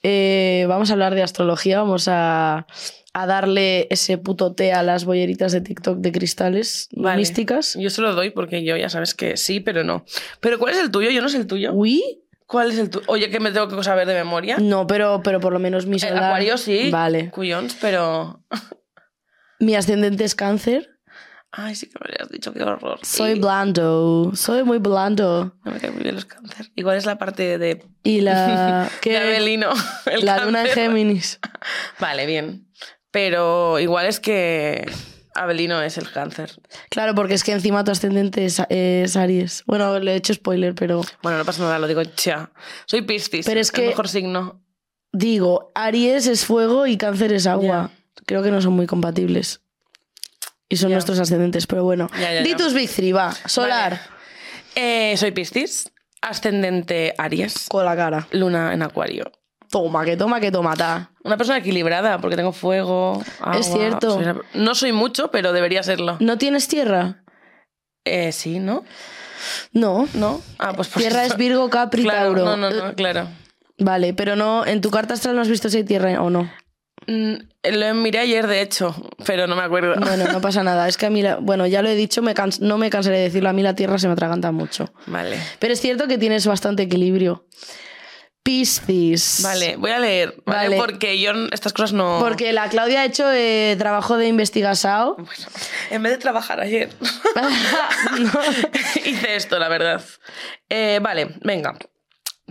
Eh, 0.03 0.67
vamos 0.69 0.91
a 0.91 0.93
hablar 0.93 1.15
de 1.15 1.23
astrología, 1.23 1.79
vamos 1.81 2.07
a, 2.07 2.67
a 3.13 3.27
darle 3.27 3.89
ese 3.91 4.19
puto 4.19 4.55
té 4.55 4.73
a 4.73 4.83
las 4.85 5.05
bolleritas 5.05 5.51
de 5.53 5.61
TikTok 5.63 5.99
de 5.99 6.13
cristales 6.13 6.89
Vale. 6.93 7.17
místicas. 7.19 7.77
Yo 7.81 7.91
se 7.91 8.03
lo 8.03 8.15
doy 8.15 8.31
porque 8.31 8.63
yo 8.63 8.77
ya 8.77 8.89
sabes 8.89 9.15
que 9.15 9.37
sí, 9.37 9.59
pero 9.59 9.83
no. 9.83 10.05
Pero 10.41 10.59
¿cuál 10.59 10.75
es 10.75 10.81
el 10.81 10.91
tuyo? 10.93 11.11
Yo 11.11 11.23
no 11.23 11.29
sé 11.29 11.39
el 11.39 11.47
tuyo. 11.47 11.73
¿Uy? 11.73 12.03
¿Cuál 12.47 12.71
es 12.71 12.79
el 12.79 12.91
tuyo? 12.91 13.05
Oye, 13.09 13.29
que 13.31 13.41
me 13.41 13.51
tengo 13.51 13.69
que 13.69 13.83
saber 13.83 14.07
de 14.07 14.15
memoria. 14.15 14.57
No, 14.59 14.87
pero, 14.87 15.21
pero 15.23 15.41
por 15.41 15.53
lo 15.53 15.59
menos 15.59 15.87
mi 15.87 15.95
El 15.97 16.01
solar... 16.01 16.25
acuario 16.25 16.57
sí. 16.57 16.91
Vale. 16.91 17.31
Cuyons, 17.31 17.77
pero... 17.81 18.45
Mi 19.59 19.75
ascendente 19.75 20.25
es 20.25 20.35
cáncer. 20.35 20.99
Ay, 21.51 21.75
sí 21.75 21.87
que 21.87 21.99
me 21.99 22.11
habías 22.13 22.29
dicho, 22.31 22.53
qué 22.53 22.63
horror. 22.63 22.99
Soy 23.03 23.39
blando. 23.39 24.33
Soy 24.35 24.63
muy 24.63 24.79
blando. 24.79 25.57
No 25.65 25.73
me 25.73 25.81
caen 25.81 25.95
muy 25.95 26.03
bien 26.03 26.15
los 26.15 26.27
cáncer. 26.27 26.71
Igual 26.75 26.99
es 26.99 27.07
la 27.07 27.17
parte 27.17 27.57
de... 27.57 27.83
Y 28.03 28.21
la... 28.21 28.83
de 28.93 28.99
¿qué? 29.01 29.17
Abelino. 29.17 29.71
el 30.05 30.27
La 30.27 30.45
luna 30.45 30.63
en. 30.63 30.69
Géminis. 30.69 31.41
Vale, 31.99 32.27
bien. 32.27 32.69
Pero 33.11 33.79
igual 33.79 34.07
es 34.07 34.21
que 34.21 34.85
Abelino 35.37 35.81
es 35.83 35.99
el 35.99 36.11
cáncer. 36.11 36.51
Claro, 36.91 37.15
porque 37.15 37.35
es 37.35 37.45
que 37.45 37.53
encima 37.53 37.85
tu 37.85 37.91
ascendente 37.93 38.45
es, 38.45 38.61
es 38.69 39.17
Aries. 39.17 39.63
Bueno, 39.67 39.99
le 39.99 40.13
he 40.13 40.17
hecho 40.17 40.33
spoiler, 40.35 40.75
pero 40.75 41.03
Bueno, 41.23 41.39
no 41.39 41.45
pasa 41.45 41.63
nada, 41.63 41.79
lo 41.79 41.87
digo 41.87 42.03
ya. 42.03 42.51
Soy 42.87 43.03
Piscis. 43.03 43.45
Pero 43.47 43.61
es 43.61 43.69
el 43.69 43.75
que- 43.75 43.87
mejor 43.89 44.09
signo. 44.09 44.63
digo, 45.13 45.73
Aries 45.75 46.27
es 46.27 46.45
fuego 46.45 46.87
y 46.87 46.97
Cáncer 46.97 47.33
es 47.33 47.47
agua. 47.47 47.91
Creo 48.27 48.43
que 48.43 48.51
no 48.51 48.61
son 48.61 48.73
muy 48.73 48.87
compatibles. 48.87 49.61
Y 50.69 50.79
son 50.79 50.91
nuestros 50.91 51.21
ascendentes, 51.21 51.67
pero 51.67 51.85
bueno. 51.85 52.09
Ya, 52.19 52.43
Di 52.43 52.51
ya. 52.51 52.57
tus 52.57 52.75
Big 52.75 52.91
Three, 52.91 53.13
va. 53.13 53.33
Solar. 53.47 54.01
Eh, 54.75 55.15
soy 55.17 55.31
Piscis. 55.31 55.93
Ascendente 56.23 57.15
Aries. 57.19 57.67
Con 57.69 57.85
la 57.85 57.95
cara. 57.95 58.27
Luna 58.33 58.73
en 58.75 58.83
Acuario. 58.83 59.31
Toma, 59.71 60.05
que 60.05 60.17
toma, 60.17 60.41
que 60.41 60.51
tomata. 60.51 61.11
Una 61.25 61.37
persona 61.37 61.59
equilibrada, 61.59 62.19
porque 62.21 62.37
tengo 62.37 62.53
fuego. 62.53 63.23
agua, 63.41 63.59
Es 63.59 63.67
cierto. 63.73 64.13
soy 64.13 64.23
una- 64.25 64.41
No 64.55 64.75
soy 64.75 64.93
mucho, 64.93 65.31
pero 65.31 65.53
debería 65.53 65.83
serlo. 65.83 66.17
¿No 66.21 66.39
tienes 66.39 66.69
tierra? 66.69 67.25
Eh, 68.05 68.33
sí, 68.33 68.59
¿no? 68.61 68.85
No. 69.73 70.09
¿No? 70.15 70.41
Ah, 70.59 70.73
pues 70.75 70.89
por 70.89 71.03
Tierra 71.03 71.25
eso. 71.25 71.35
es 71.35 71.39
Virgo, 71.39 71.69
Capri, 71.71 72.03
Claro, 72.05 72.35
Tauro. 72.35 72.45
no, 72.45 72.57
no, 72.57 72.71
no, 72.71 72.95
claro. 72.95 73.29
Vale, 73.79 74.15
pero 74.15 74.37
no, 74.37 74.65
en 74.65 74.81
tu 74.81 74.91
carta 74.91 75.15
astral 75.15 75.35
no 75.37 75.43
has 75.43 75.49
visto 75.49 75.69
si 75.69 75.79
hay 75.79 75.85
tierra 75.85 76.23
o 76.23 76.31
no. 76.31 76.51
Mm, 77.09 77.35
Lo 77.73 77.95
miré 77.95 78.21
ayer, 78.21 78.47
de 78.47 78.63
hecho, 78.63 78.95
pero 79.27 79.47
no 79.47 79.55
me 79.57 79.63
acuerdo. 79.63 79.95
Bueno, 80.01 80.33
no 80.33 80.41
pasa 80.41 80.63
nada. 80.63 80.89
Es 80.89 80.97
que 80.97 81.07
a 81.07 81.11
mí, 81.11 81.21
la- 81.23 81.37
bueno, 81.37 81.67
ya 81.67 81.83
lo 81.83 81.89
he 81.89 81.95
dicho, 81.95 82.23
me 82.23 82.33
cans- 82.35 82.61
no 82.61 82.79
me 82.79 82.89
cansaré 82.91 83.19
de 83.19 83.25
decirlo, 83.25 83.51
a 83.51 83.53
mí 83.53 83.63
la 83.63 83.75
tierra 83.75 83.99
se 83.99 84.07
me 84.07 84.15
atraganta 84.15 84.51
mucho. 84.53 84.87
Vale. 85.07 85.39
Pero 85.59 85.73
es 85.75 85.81
cierto 85.81 86.07
que 86.09 86.17
tienes 86.17 86.47
bastante 86.47 86.85
equilibrio. 86.85 87.45
Piscis. 88.47 89.41
Vale, 89.43 89.75
voy 89.75 89.91
a 89.91 89.99
leer, 89.99 90.37
¿vale? 90.47 90.69
Vale. 90.69 90.77
Porque 90.77 91.19
yo 91.19 91.33
estas 91.51 91.73
cosas 91.73 91.93
no... 91.93 92.19
Porque 92.21 92.53
la 92.53 92.69
Claudia 92.69 93.01
ha 93.01 93.05
hecho 93.05 93.25
eh, 93.33 93.75
trabajo 93.77 94.17
de 94.17 94.29
investigación. 94.29 95.15
Bueno, 95.17 95.47
en 95.91 96.03
vez 96.05 96.13
de 96.13 96.19
trabajar 96.19 96.61
ayer, 96.61 96.91
hice 99.05 99.35
esto, 99.35 99.59
la 99.59 99.69
verdad. 99.69 100.01
Eh, 100.69 101.01
vale, 101.03 101.35
venga. 101.43 101.77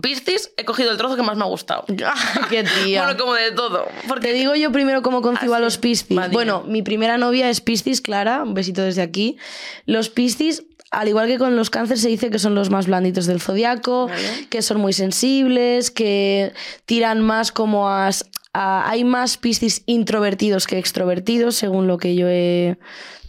Piscis, 0.02 0.52
he 0.58 0.66
cogido 0.66 0.90
el 0.90 0.98
trozo 0.98 1.16
que 1.16 1.22
más 1.22 1.38
me 1.38 1.44
ha 1.44 1.46
gustado. 1.46 1.86
Qué 2.50 2.62
tía. 2.62 3.04
Bueno, 3.04 3.18
como 3.18 3.32
de 3.32 3.52
todo. 3.52 3.88
Porque 4.06 4.28
Te 4.28 4.32
digo 4.34 4.54
yo 4.54 4.70
primero 4.70 5.00
cómo 5.00 5.22
concibo 5.22 5.54
Ah, 5.54 5.56
a 5.56 5.60
los 5.60 5.78
Piscis. 5.78 6.14
Bueno, 6.30 6.62
mi 6.66 6.82
primera 6.82 7.16
novia 7.16 7.48
es 7.48 7.62
Piscis, 7.62 8.02
Clara. 8.02 8.42
Un 8.42 8.52
besito 8.52 8.82
desde 8.82 9.00
aquí. 9.00 9.38
Los 9.86 10.10
Piscis, 10.10 10.64
al 10.90 11.08
igual 11.08 11.26
que 11.28 11.38
con 11.38 11.56
los 11.56 11.70
cánceres, 11.70 12.02
se 12.02 12.08
dice 12.08 12.30
que 12.30 12.38
son 12.38 12.54
los 12.54 12.70
más 12.70 12.86
blanditos 12.86 13.26
del 13.26 13.40
zodiaco, 13.40 14.06
Vale. 14.06 14.46
que 14.50 14.62
son 14.62 14.80
muy 14.80 14.92
sensibles, 14.92 15.90
que 15.90 16.52
tiran 16.84 17.20
más 17.20 17.52
como 17.52 17.88
a. 17.88 18.08
a- 18.52 18.88
hay 18.90 19.04
más 19.04 19.36
Piscis 19.36 19.82
introvertidos 19.86 20.66
que 20.66 20.78
extrovertidos, 20.78 21.56
según 21.56 21.86
lo 21.86 21.98
que 21.98 22.14
yo 22.14 22.28
he. 22.28 22.78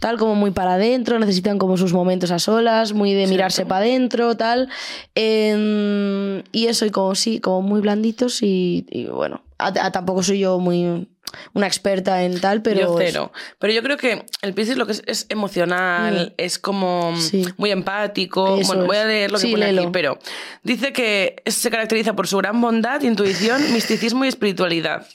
Tal 0.00 0.16
como 0.16 0.36
muy 0.36 0.52
para 0.52 0.74
adentro, 0.74 1.18
necesitan 1.18 1.58
como 1.58 1.76
sus 1.76 1.92
momentos 1.92 2.30
a 2.30 2.38
solas, 2.38 2.92
muy 2.92 3.12
de 3.14 3.26
mirarse 3.26 3.66
para 3.66 3.80
adentro, 3.84 4.36
tal. 4.36 4.68
Em, 5.16 6.42
y 6.52 6.66
eso, 6.68 6.86
y 6.86 6.90
como 6.90 7.14
sí, 7.14 7.40
como 7.40 7.62
muy 7.62 7.80
blanditos 7.80 8.42
y, 8.42 8.86
y 8.90 9.06
bueno, 9.06 9.42
a- 9.58 9.66
a- 9.86 9.92
tampoco 9.92 10.22
soy 10.22 10.38
yo 10.38 10.58
muy 10.58 11.08
una 11.54 11.66
experta 11.66 12.22
en 12.22 12.40
tal, 12.40 12.62
pero... 12.62 12.80
yo 12.80 12.94
cero. 12.98 13.32
Pero 13.58 13.72
yo 13.72 13.82
creo 13.82 13.96
que 13.96 14.24
el 14.42 14.54
Piscis 14.54 14.76
lo 14.76 14.86
que 14.86 14.92
es, 14.92 15.02
es 15.06 15.26
emocional, 15.28 16.28
Mm. 16.30 16.34
es 16.38 16.58
como 16.58 17.14
Sí. 17.16 17.44
muy 17.56 17.70
empático. 17.70 18.56
Eso 18.58 18.68
bueno, 18.68 18.86
voy 18.86 18.96
a 18.96 19.04
leer 19.04 19.30
lo 19.30 19.38
que 19.38 19.46
Sí, 19.46 19.50
pone 19.52 19.66
aquí, 19.66 19.88
pero 19.92 20.18
dice 20.62 20.92
que 20.92 21.42
se 21.46 21.70
caracteriza 21.70 22.14
por 22.14 22.26
su 22.28 22.36
gran 22.38 22.60
bondad, 22.60 23.02
intuición, 23.02 23.60
misticismo 23.72 24.24
y 24.24 24.28
espiritualidad. 24.28 25.06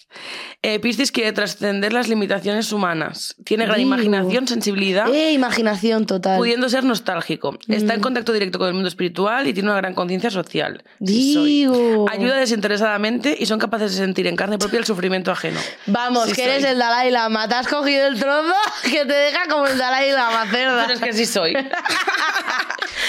Eh, 0.61 0.79
Piscis 0.79 1.11
quiere 1.11 1.33
trascender 1.33 1.91
las 1.91 2.07
limitaciones 2.07 2.71
humanas. 2.71 3.35
Tiene 3.43 3.65
gran 3.65 3.77
Digo. 3.79 3.87
imaginación, 3.93 4.47
sensibilidad. 4.47 5.13
Eh, 5.13 5.33
imaginación 5.33 6.05
total. 6.05 6.37
Pudiendo 6.37 6.69
ser 6.69 6.83
nostálgico. 6.85 7.57
Está 7.67 7.93
en 7.93 7.99
Mm. 7.99 8.03
contacto 8.03 8.31
directo 8.31 8.59
con 8.59 8.67
el 8.69 8.73
mundo 8.73 8.87
espiritual 8.87 9.45
y 9.47 9.53
tiene 9.53 9.69
una 9.69 9.77
gran 9.77 9.93
conciencia 9.93 10.29
social. 10.29 10.83
Soy. 10.99 11.05
Digo. 11.07 12.05
Ayuda 12.09 12.37
desinteresadamente 12.37 13.35
y 13.37 13.45
son 13.45 13.59
capaces 13.59 13.91
de 13.91 13.97
sentir 13.97 14.27
en 14.27 14.35
carne 14.35 14.57
propia 14.57 14.79
el 14.79 14.85
sufrimiento 14.85 15.31
ajeno. 15.31 15.59
Vamos, 16.05 16.25
Sí 16.29 16.33
que 16.33 16.43
eres 16.43 16.61
soy. 16.61 16.71
el 16.71 16.79
Dalai 16.79 17.11
Lama. 17.11 17.47
Te 17.47 17.55
has 17.55 17.67
cogido 17.67 18.07
el 18.07 18.19
trozo 18.19 18.53
que 18.83 19.05
te 19.05 19.13
deja 19.13 19.47
como 19.47 19.67
el 19.67 19.77
Dalai 19.77 20.11
Lama, 20.11 20.45
cerda. 20.51 20.83
Pero 20.87 20.93
es 20.95 20.99
que 21.01 21.13
sí 21.13 21.25
soy. 21.25 21.53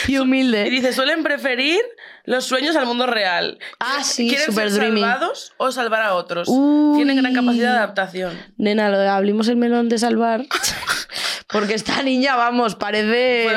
Y 0.06 0.12
Y 0.14 0.18
humilde. 0.18 0.64
dice, 0.64 0.92
suelen 0.92 1.22
preferir 1.22 1.80
los 2.24 2.44
sueños 2.44 2.76
al 2.76 2.86
mundo 2.86 3.06
real. 3.06 3.58
Ah, 3.80 4.02
sí, 4.04 4.28
Quieren 4.28 4.46
super 4.46 4.70
ser 4.70 4.80
dreamy. 4.80 5.00
salvados 5.00 5.52
o 5.56 5.72
salvar 5.72 6.02
a 6.02 6.14
otros. 6.14 6.48
Uy. 6.50 6.96
Tienen 6.96 7.16
gran 7.16 7.34
capacidad 7.34 7.72
de 7.72 7.78
adaptación. 7.78 8.38
Nena, 8.58 8.88
lo 8.90 8.98
de 8.98 9.08
abrimos 9.08 9.48
el 9.48 9.56
melón 9.56 9.88
de 9.88 9.98
salvar. 9.98 10.44
Porque 11.48 11.74
esta 11.74 12.02
niña, 12.02 12.36
vamos, 12.36 12.74
parece. 12.74 13.48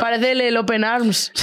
Parece 0.00 0.32
el 0.32 0.56
Open 0.56 0.84
Arms. 0.84 1.32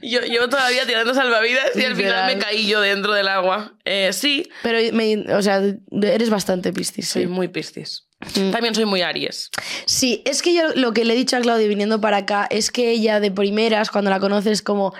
Yo, 0.00 0.20
yo 0.24 0.48
todavía 0.48 0.86
tirando 0.86 1.12
salvavidas 1.14 1.74
y 1.76 1.84
al 1.84 1.96
final 1.96 2.26
me 2.26 2.38
caí 2.40 2.66
yo 2.66 2.80
dentro 2.80 3.12
del 3.14 3.28
agua. 3.28 3.74
Eh, 3.84 4.12
sí, 4.12 4.48
Pero, 4.62 4.78
me- 4.94 5.34
o 5.34 5.42
sea, 5.42 5.60
eres 6.02 6.30
bastante 6.30 6.72
piscis. 6.72 7.08
soy 7.08 7.22
sí. 7.22 7.28
muy 7.28 7.48
piscis. 7.48 8.04
Mm. 8.34 8.50
También 8.50 8.74
soy 8.74 8.84
muy 8.84 9.02
Aries. 9.02 9.48
Sí, 9.86 10.22
es 10.24 10.42
que 10.42 10.52
yo 10.52 10.62
lo 10.74 10.92
que 10.92 11.04
le 11.04 11.14
he 11.14 11.16
dicho 11.16 11.36
a 11.36 11.40
Claudia 11.40 11.68
viniendo 11.68 12.00
para 12.00 12.16
acá 12.18 12.48
es 12.50 12.72
que 12.72 12.90
ella 12.90 13.20
de 13.20 13.30
primeras, 13.30 13.90
cuando 13.90 14.10
la 14.10 14.18
conoces, 14.18 14.60
como, 14.60 14.92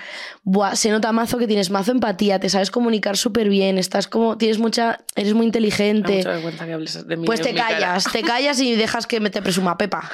Buah, 0.50 0.76
se 0.76 0.88
nota 0.88 1.12
mazo 1.12 1.37
que 1.37 1.46
tienes 1.46 1.68
mazo 1.68 1.92
empatía, 1.92 2.40
te 2.40 2.48
sabes 2.48 2.70
comunicar 2.70 3.18
súper 3.18 3.50
bien, 3.50 3.76
estás 3.76 4.08
como, 4.08 4.38
tienes 4.38 4.58
mucha, 4.58 4.98
eres 5.14 5.34
muy 5.34 5.44
inteligente. 5.44 6.16
mucha 6.16 6.30
vergüenza 6.30 6.64
que 6.64 6.72
hables 6.72 7.06
de 7.06 7.16
mí. 7.18 7.26
Pues 7.26 7.42
te 7.42 7.52
cara. 7.52 7.74
callas, 7.74 8.04
te 8.11 8.22
callas 8.22 8.58
y 8.58 8.74
dejas 8.74 9.06
que 9.06 9.20
me 9.20 9.28
te 9.28 9.42
presuma 9.42 9.76
Pepa. 9.76 10.11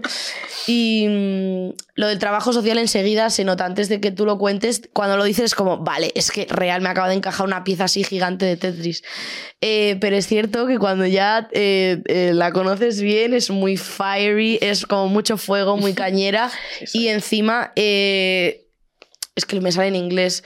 y 0.66 1.06
mm, 1.08 1.68
lo 1.94 2.08
del 2.08 2.18
trabajo 2.18 2.52
social 2.52 2.76
enseguida 2.78 3.30
se 3.30 3.44
nota 3.44 3.66
antes 3.66 3.88
de 3.88 4.00
que 4.00 4.10
tú 4.10 4.26
lo 4.26 4.36
cuentes. 4.36 4.82
Cuando 4.92 5.16
lo 5.16 5.22
dices 5.22 5.44
es 5.44 5.54
como, 5.54 5.78
vale, 5.78 6.10
es 6.16 6.32
que 6.32 6.48
real 6.50 6.80
me 6.82 6.88
acaba 6.88 7.08
de 7.08 7.14
encajar 7.14 7.46
una 7.46 7.62
pieza 7.62 7.84
así 7.84 8.02
gigante 8.02 8.46
de 8.46 8.56
Tetris. 8.56 9.04
Eh, 9.60 9.96
pero 10.00 10.16
es 10.16 10.26
cierto 10.26 10.66
que 10.66 10.78
cuando 10.78 11.06
ya 11.06 11.48
eh, 11.52 12.02
eh, 12.06 12.32
la 12.34 12.50
conoces 12.50 13.00
bien 13.00 13.32
es 13.32 13.48
muy 13.48 13.76
fiery, 13.76 14.58
es 14.60 14.86
como 14.86 15.06
mucho 15.06 15.36
fuego, 15.36 15.76
muy 15.76 15.94
cañera. 15.94 16.50
Y 16.92 17.06
encima, 17.06 17.70
eh, 17.76 18.67
es 19.38 19.46
que 19.46 19.60
me 19.60 19.72
sale 19.72 19.88
en 19.88 19.96
inglés. 19.96 20.44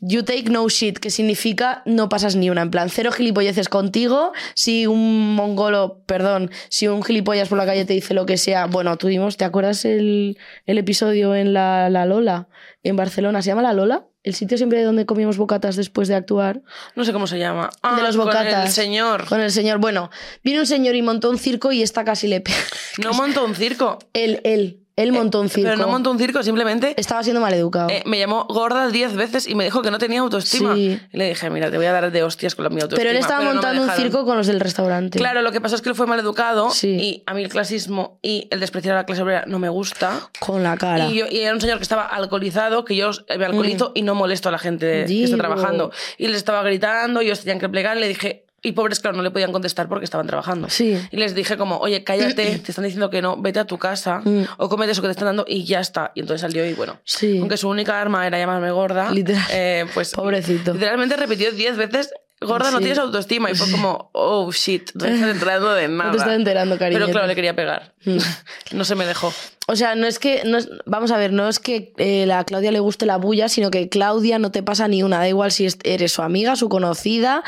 You 0.00 0.22
take 0.22 0.44
no 0.44 0.68
shit, 0.68 0.98
que 0.98 1.10
significa 1.10 1.82
no 1.86 2.08
pasas 2.08 2.36
ni 2.36 2.50
una. 2.50 2.62
En 2.62 2.70
plan, 2.70 2.90
cero 2.90 3.12
gilipolleces 3.12 3.68
contigo. 3.68 4.32
Si 4.54 4.86
un 4.86 5.34
mongolo, 5.34 6.02
perdón, 6.06 6.50
si 6.68 6.88
un 6.88 7.02
gilipollas 7.02 7.48
por 7.48 7.58
la 7.58 7.66
calle 7.66 7.84
te 7.84 7.94
dice 7.94 8.12
lo 8.12 8.26
que 8.26 8.36
sea. 8.36 8.66
Bueno, 8.66 8.96
tuvimos, 8.98 9.36
¿te 9.36 9.44
acuerdas 9.44 9.84
el, 9.84 10.36
el 10.66 10.78
episodio 10.78 11.34
en 11.34 11.52
la, 11.52 11.88
la 11.90 12.06
Lola? 12.06 12.48
En 12.82 12.96
Barcelona, 12.96 13.40
¿se 13.40 13.48
llama 13.48 13.62
La 13.62 13.72
Lola? 13.72 14.06
El 14.24 14.34
sitio 14.34 14.56
siempre 14.56 14.82
donde 14.82 15.06
comíamos 15.06 15.36
bocatas 15.36 15.76
después 15.76 16.08
de 16.08 16.14
actuar. 16.14 16.62
No 16.96 17.04
sé 17.04 17.12
cómo 17.12 17.26
se 17.26 17.38
llama. 17.38 17.70
de 17.96 18.02
los 18.02 18.16
con 18.16 18.26
bocatas. 18.26 18.66
el 18.66 18.72
señor. 18.72 19.26
Con 19.26 19.40
el 19.40 19.50
señor. 19.50 19.78
Bueno, 19.78 20.10
vino 20.42 20.60
un 20.60 20.66
señor 20.66 20.94
y 20.96 21.02
montó 21.02 21.30
un 21.30 21.38
circo 21.38 21.72
y 21.72 21.82
esta 21.82 22.04
casi 22.04 22.26
le 22.26 22.40
pega. 22.40 22.56
No 23.02 23.12
montó 23.12 23.44
un 23.44 23.54
circo. 23.54 23.98
Él, 24.14 24.40
él, 24.44 24.83
él 24.96 25.12
montó 25.12 25.40
un 25.40 25.48
circo. 25.48 25.70
Pero 25.70 25.82
no 25.82 25.88
montó 25.88 26.10
un 26.10 26.18
circo, 26.18 26.42
simplemente 26.42 26.94
Estaba 26.96 27.22
siendo 27.22 27.40
maleducado. 27.40 27.88
eh, 27.90 28.02
me 28.06 28.18
llamó 28.18 28.44
gorda 28.48 28.88
10 28.88 29.16
veces 29.16 29.48
y 29.48 29.54
me 29.54 29.64
dijo 29.64 29.82
que 29.82 29.90
no 29.90 29.98
tenía 29.98 30.20
autoestima. 30.20 30.74
Sí. 30.74 31.00
Y 31.12 31.16
le 31.16 31.28
dije, 31.30 31.50
mira, 31.50 31.70
te 31.70 31.76
voy 31.76 31.86
a 31.86 31.92
dar 31.92 32.12
de 32.12 32.22
hostias 32.22 32.54
con 32.54 32.62
la 32.64 32.68
mi 32.70 32.76
autoestima. 32.80 32.98
pero 32.98 33.10
él 33.10 33.16
estaba 33.16 33.42
montando 33.44 33.82
un 33.82 33.90
circo 33.90 34.24
con 34.24 34.36
los 34.36 34.46
del 34.46 34.60
restaurante. 34.60 35.18
Claro, 35.18 35.42
lo 35.42 35.50
que 35.52 35.60
pasó 35.60 35.74
es 35.76 35.82
que 35.82 35.88
él 35.88 35.94
fue 35.94 36.06
mal 36.06 36.20
educado 36.20 36.70
Sí. 36.70 36.88
y 36.90 37.22
a 37.26 37.34
mí 37.34 37.42
el 37.42 37.48
clasismo 37.48 38.18
y 38.22 38.46
el 38.50 38.60
despreciar 38.60 38.94
a 38.94 39.00
la 39.00 39.06
clase 39.06 39.22
obrera 39.22 39.44
no 39.46 39.58
me 39.58 39.68
gusta. 39.68 40.20
Con 40.38 40.62
la 40.62 40.76
cara. 40.76 41.08
Y, 41.08 41.14
yo- 41.18 41.26
y 41.28 41.40
era 41.40 41.54
un 41.54 41.60
señor 41.60 41.78
que 41.78 41.82
estaba 41.82 42.04
alcoholizado, 42.06 42.84
que 42.84 42.94
yo 42.96 43.10
me 43.36 43.44
alcoholizo 43.46 43.92
y 43.94 44.02
no 44.02 44.14
molesto 44.14 44.48
a 44.48 44.52
la 44.52 44.58
gente 44.58 45.04
que 45.08 45.24
está 45.24 45.36
trabajando. 45.36 45.90
Y 46.18 46.28
les 46.28 46.36
estaba 46.36 46.62
gritando, 46.62 47.20
ellos 47.20 47.40
tenían 47.40 47.58
que 47.58 47.68
plegar, 47.68 47.96
y 47.96 48.00
le 48.00 48.08
dije, 48.08 48.43
y 48.64 48.72
pobres, 48.72 48.98
claro, 49.00 49.16
no 49.16 49.22
le 49.22 49.30
podían 49.30 49.52
contestar 49.52 49.88
porque 49.88 50.04
estaban 50.04 50.26
trabajando. 50.26 50.68
Sí. 50.70 50.98
Y 51.10 51.16
les 51.18 51.34
dije 51.34 51.56
como, 51.56 51.76
oye, 51.78 52.02
cállate, 52.02 52.58
te 52.64 52.72
están 52.72 52.84
diciendo 52.84 53.10
que 53.10 53.22
no, 53.22 53.36
vete 53.40 53.60
a 53.60 53.64
tu 53.66 53.78
casa 53.78 54.22
Mm. 54.24 54.44
o 54.56 54.68
cómete 54.68 54.92
eso 54.92 55.02
que 55.02 55.08
te 55.08 55.12
están 55.12 55.26
dando 55.26 55.44
y 55.46 55.64
ya 55.64 55.80
está. 55.80 56.10
Y 56.14 56.20
entonces 56.20 56.40
salió 56.40 56.64
y 56.66 56.72
bueno, 56.74 56.98
Sí. 57.04 57.38
aunque 57.38 57.56
su 57.56 57.68
única 57.68 58.00
arma 58.00 58.26
era 58.26 58.38
llamarme 58.38 58.70
gorda, 58.70 59.10
Literal. 59.10 59.44
eh, 59.52 59.84
pues 59.94 60.12
Pobrecito. 60.14 60.72
literalmente 60.72 61.16
repitió 61.16 61.52
10 61.52 61.76
veces, 61.76 62.10
gorda, 62.44 62.70
no 62.70 62.78
Sí. 62.78 62.84
tienes 62.84 62.98
autoestima. 62.98 63.50
Y 63.50 63.54
fue 63.54 63.70
como, 63.70 64.10
oh, 64.12 64.50
shit, 64.52 64.90
no 64.94 65.04
estás 65.06 65.30
enterando 65.30 65.72
de 65.74 65.88
nada. 65.88 66.04
No 66.10 66.10
te 66.12 66.18
estás 66.18 66.34
enterando, 66.36 66.78
cariño. 66.78 67.00
Pero 67.00 67.10
claro, 67.12 67.26
le 67.26 67.34
quería 67.34 67.54
pegar. 67.56 67.92
Mm. 68.04 68.18
No 68.72 68.84
se 68.84 68.94
me 68.94 69.06
dejó. 69.06 69.32
O 69.66 69.76
sea, 69.76 69.94
no 69.94 70.06
es 70.06 70.18
que. 70.18 70.42
No 70.44 70.58
es- 70.58 70.68
vamos 70.86 71.10
a 71.10 71.16
ver, 71.16 71.32
no 71.32 71.48
es 71.48 71.58
que 71.58 71.92
eh, 71.96 72.24
la 72.26 72.44
Claudia 72.44 72.70
le 72.72 72.80
guste 72.80 73.06
la 73.06 73.16
bulla, 73.16 73.48
sino 73.48 73.70
que 73.70 73.88
Claudia 73.88 74.38
no 74.38 74.50
te 74.50 74.62
pasa 74.62 74.88
ni 74.88 75.02
una. 75.02 75.18
Da 75.18 75.28
igual 75.28 75.52
si 75.52 75.66
es- 75.66 75.78
eres 75.84 76.12
su 76.12 76.22
amiga, 76.22 76.56
su 76.56 76.68
conocida, 76.68 77.42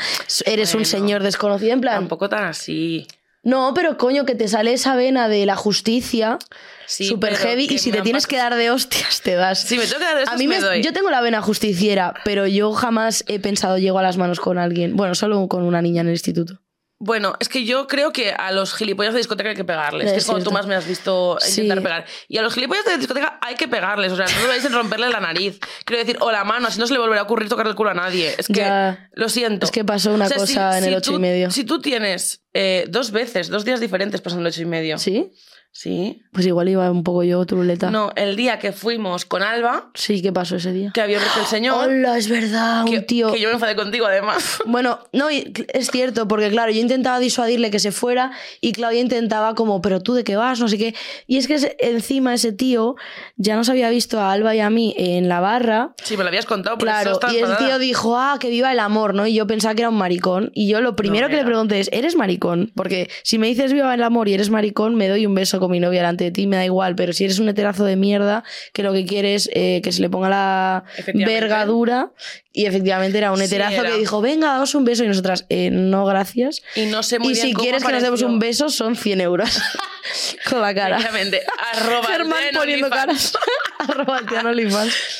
eres 0.45 0.69
un 0.73 0.79
Bueno, 0.81 0.85
señor 0.89 1.23
desconocido. 1.23 1.73
En 1.73 1.81
plan. 1.81 1.95
Tampoco 1.95 2.27
tan 2.29 2.45
así. 2.45 3.07
No, 3.43 3.73
pero 3.73 3.97
coño, 3.97 4.25
que 4.25 4.35
te 4.35 4.47
sale 4.47 4.73
esa 4.73 4.95
vena 4.95 5.27
de 5.29 5.45
la 5.45 5.55
justicia. 5.55 6.37
Sí, 6.87 7.05
super 7.05 7.33
pero 7.33 7.43
heavy. 7.43 7.67
Y 7.69 7.77
si 7.79 7.91
te 7.91 8.01
tienes 8.01 8.25
que 8.27 8.37
dar 8.37 8.55
de 8.55 8.71
hostias, 8.71 9.21
te 9.21 9.35
das. 9.35 9.59
Si 9.59 9.77
me 9.77 9.85
tengo 9.85 9.99
que 9.99 10.05
dar 10.05 10.15
de 10.15 10.21
a 10.21 10.23
estos, 10.23 10.39
mí 10.39 10.47
me, 10.47 10.55
me 10.55 10.61
doy. 10.61 10.81
yo 10.81 10.93
tengo 10.93 11.09
la 11.11 11.21
vena 11.21 11.41
justiciera, 11.41 12.13
pero 12.23 12.47
yo 12.47 12.71
jamás 12.73 13.23
he 13.27 13.39
pensado 13.39 13.77
llego 13.77 13.99
a 13.99 14.03
las 14.03 14.17
manos 14.17 14.39
con 14.39 14.57
alguien. 14.57 14.95
Bueno, 14.95 15.13
solo 15.15 15.47
con 15.47 15.63
una 15.63 15.81
niña 15.81 16.01
en 16.01 16.07
el 16.07 16.13
instituto. 16.13 16.61
Bueno, 16.99 17.35
es 17.39 17.47
que 17.47 17.63
yo 17.63 17.85
creo 17.85 18.11
que 18.11 18.31
a 18.31 18.51
los 18.51 18.73
gilipollas 18.73 19.13
de 19.13 19.19
discoteca 19.19 19.49
hay 19.51 19.55
que 19.55 19.63
pegarles. 19.63 20.07
Es 20.07 20.11
que 20.13 20.17
es 20.17 20.25
cuando 20.25 20.43
tú 20.45 20.51
más 20.51 20.65
me 20.65 20.73
has 20.73 20.87
visto 20.87 21.37
intentar 21.47 21.77
Sí. 21.77 21.83
pegar. 21.83 22.05
Y 22.27 22.37
a 22.39 22.41
los 22.41 22.55
gilipollas 22.55 22.85
de 22.85 22.97
discoteca 22.97 23.37
hay 23.39 23.53
que 23.53 23.67
pegarles. 23.67 24.11
O 24.11 24.15
sea, 24.15 24.25
no 24.41 24.47
vais 24.47 24.65
a 24.65 24.69
romperle 24.69 25.07
la 25.09 25.19
nariz. 25.19 25.59
Quiero 25.85 25.99
decir, 25.99 26.17
o 26.21 26.31
la 26.31 26.43
mano, 26.43 26.67
así 26.69 26.79
no 26.79 26.87
se 26.87 26.93
le 26.93 26.99
volverá 26.99 27.21
a 27.21 27.23
ocurrir 27.25 27.49
tocar 27.49 27.67
el 27.67 27.75
culo 27.75 27.91
a 27.91 27.93
nadie. 27.93 28.33
Es 28.35 28.47
que, 28.47 28.61
Ya. 28.61 29.09
lo 29.13 29.29
siento. 29.29 29.67
Es 29.67 29.71
que 29.71 29.85
pasó 29.85 30.11
una 30.11 30.25
O 30.25 30.27
sea, 30.27 30.37
cosa 30.39 30.71
si- 30.71 30.77
en 30.79 30.83
el 30.85 30.95
ocho 30.95 31.13
y 31.13 31.19
medio. 31.19 31.51
Si 31.51 31.65
tú 31.65 31.79
tienes 31.81 32.41
eh, 32.55 32.85
dos 32.89 33.11
veces, 33.11 33.49
dos 33.49 33.63
días 33.63 33.79
diferentes 33.79 34.19
pasando 34.21 34.41
el 34.41 34.47
ocho 34.51 34.63
y 34.63 34.65
medio. 34.65 34.97
¿Sí? 34.97 35.31
Sí. 35.71 36.23
Pues 36.33 36.45
igual 36.47 36.69
iba 36.69 36.89
un 36.89 37.03
poco 37.03 37.23
yo 37.23 37.45
truleta. 37.45 37.91
No, 37.91 38.11
el 38.15 38.35
día 38.35 38.57
que 38.57 38.71
fuimos 38.71 39.25
con 39.25 39.43
Alba, 39.43 39.91
Sí, 39.93 40.23
¿qué 40.23 40.33
pasó 40.33 40.55
ese 40.55 40.73
día? 40.73 40.91
que 40.91 41.01
había 41.01 41.19
visto 41.19 41.39
el 41.39 41.45
señor. 41.45 41.87
Hola, 41.87 42.17
es 42.17 42.29
verdad, 42.29 42.83
que, 42.85 42.97
un 42.97 43.05
tío. 43.05 43.31
que 43.31 43.39
yo 43.39 43.49
me 43.49 43.53
enfadé 43.53 43.75
contigo, 43.75 44.07
además. 44.07 44.57
Bueno, 44.65 44.99
no, 45.13 45.29
es 45.29 45.91
cierto, 45.91 46.27
porque 46.27 46.49
claro, 46.49 46.71
yo 46.71 46.81
intentaba 46.81 47.19
disuadirle 47.19 47.69
que 47.71 47.79
se 47.79 47.91
fuera 47.91 48.31
y 48.59 48.71
Claudia 48.73 49.01
intentaba 49.01 49.53
como, 49.55 49.81
pero 49.81 50.01
tú 50.01 50.13
de 50.13 50.23
qué 50.23 50.35
vas, 50.35 50.59
no 50.59 50.67
sé 50.67 50.77
qué. 50.77 50.95
Y 51.27 51.37
es 51.37 51.47
que 51.47 51.75
encima 51.79 52.33
ese 52.33 52.53
tío 52.53 52.95
ya 53.35 53.55
nos 53.55 53.69
había 53.69 53.89
visto 53.89 54.19
a 54.19 54.31
Alba 54.31 54.55
y 54.55 54.59
a 54.59 54.69
mí 54.69 54.95
en 54.97 55.29
la 55.29 55.39
barra. 55.39 55.93
Sí, 56.03 56.17
me 56.17 56.23
lo 56.23 56.29
habías 56.29 56.45
contado, 56.45 56.77
por 56.77 56.87
Claro, 56.87 57.19
y 57.31 57.37
el 57.37 57.55
tío 57.57 57.77
dijo, 57.79 58.17
ah, 58.17 58.37
que 58.39 58.49
viva 58.49 58.71
el 58.71 58.79
amor, 58.79 59.13
¿no? 59.13 59.27
Y 59.27 59.35
yo 59.35 59.45
pensaba 59.47 59.75
que 59.75 59.81
era 59.83 59.89
un 59.89 59.97
maricón. 59.97 60.51
Y 60.53 60.67
yo 60.67 60.81
lo 60.81 60.95
primero 60.95 61.27
que 61.29 61.35
le 61.35 61.45
pregunté 61.45 61.79
es, 61.79 61.89
¿eres 61.93 62.15
maricón? 62.15 62.71
Porque 62.75 63.09
si 63.23 63.37
me 63.37 63.47
dices 63.47 63.73
viva 63.73 63.93
el 63.93 64.03
amor 64.03 64.27
y 64.27 64.33
eres 64.33 64.49
maricón, 64.49 64.95
me 64.95 65.07
doy 65.07 65.25
un 65.25 65.35
beso 65.35 65.56
con 65.59 65.71
mi 65.71 65.79
novia 65.79 65.99
delante 66.01 66.23
de 66.25 66.31
ti, 66.31 66.47
me 66.47 66.55
da 66.57 66.65
igual. 66.65 66.95
Pero 66.95 67.13
si 67.13 67.23
eres 67.25 67.39
un 67.39 67.49
heterazo 67.49 67.85
de 67.85 67.95
mierda, 67.95 68.43
que 68.73 68.83
lo 68.83 68.93
que 68.93 69.05
quieres 69.05 69.49
eh, 69.53 69.81
que 69.83 69.91
se 69.91 70.01
le 70.01 70.09
ponga 70.09 70.29
la 70.29 70.83
vergadura. 71.13 72.11
Y 72.53 72.65
efectivamente 72.65 73.17
era 73.19 73.31
un 73.31 73.37
Sí, 73.37 73.43
heterazo 73.45 73.81
era. 73.81 73.91
que 73.91 73.97
dijo, 73.97 74.19
venga, 74.21 74.47
daos 74.47 74.73
un 74.73 74.83
beso. 74.83 75.03
Y 75.03 75.07
nosotras, 75.07 75.45
"Eh, 75.49 75.69
no, 75.71 76.05
gracias. 76.05 76.63
Y 76.75 76.85
no 76.87 77.03
sé 77.03 77.19
muy 77.19 77.29
y 77.29 77.33
bien 77.35 77.47
si 77.47 77.53
cómo 77.53 77.63
quieres 77.63 77.83
que 77.83 77.91
nos 77.91 78.01
demos 78.01 78.21
un 78.23 78.39
beso, 78.39 78.69
son 78.69 78.95
100 78.95 79.21
euros. 79.21 79.49
con 80.49 80.61
la 80.61 80.73
cara. 80.73 80.97
Arroba 80.97 82.07
Germán 82.07 82.43
de 82.51 82.57
poniendo 82.57 82.89
caras. 82.89 83.33
Arroba. 83.79 84.21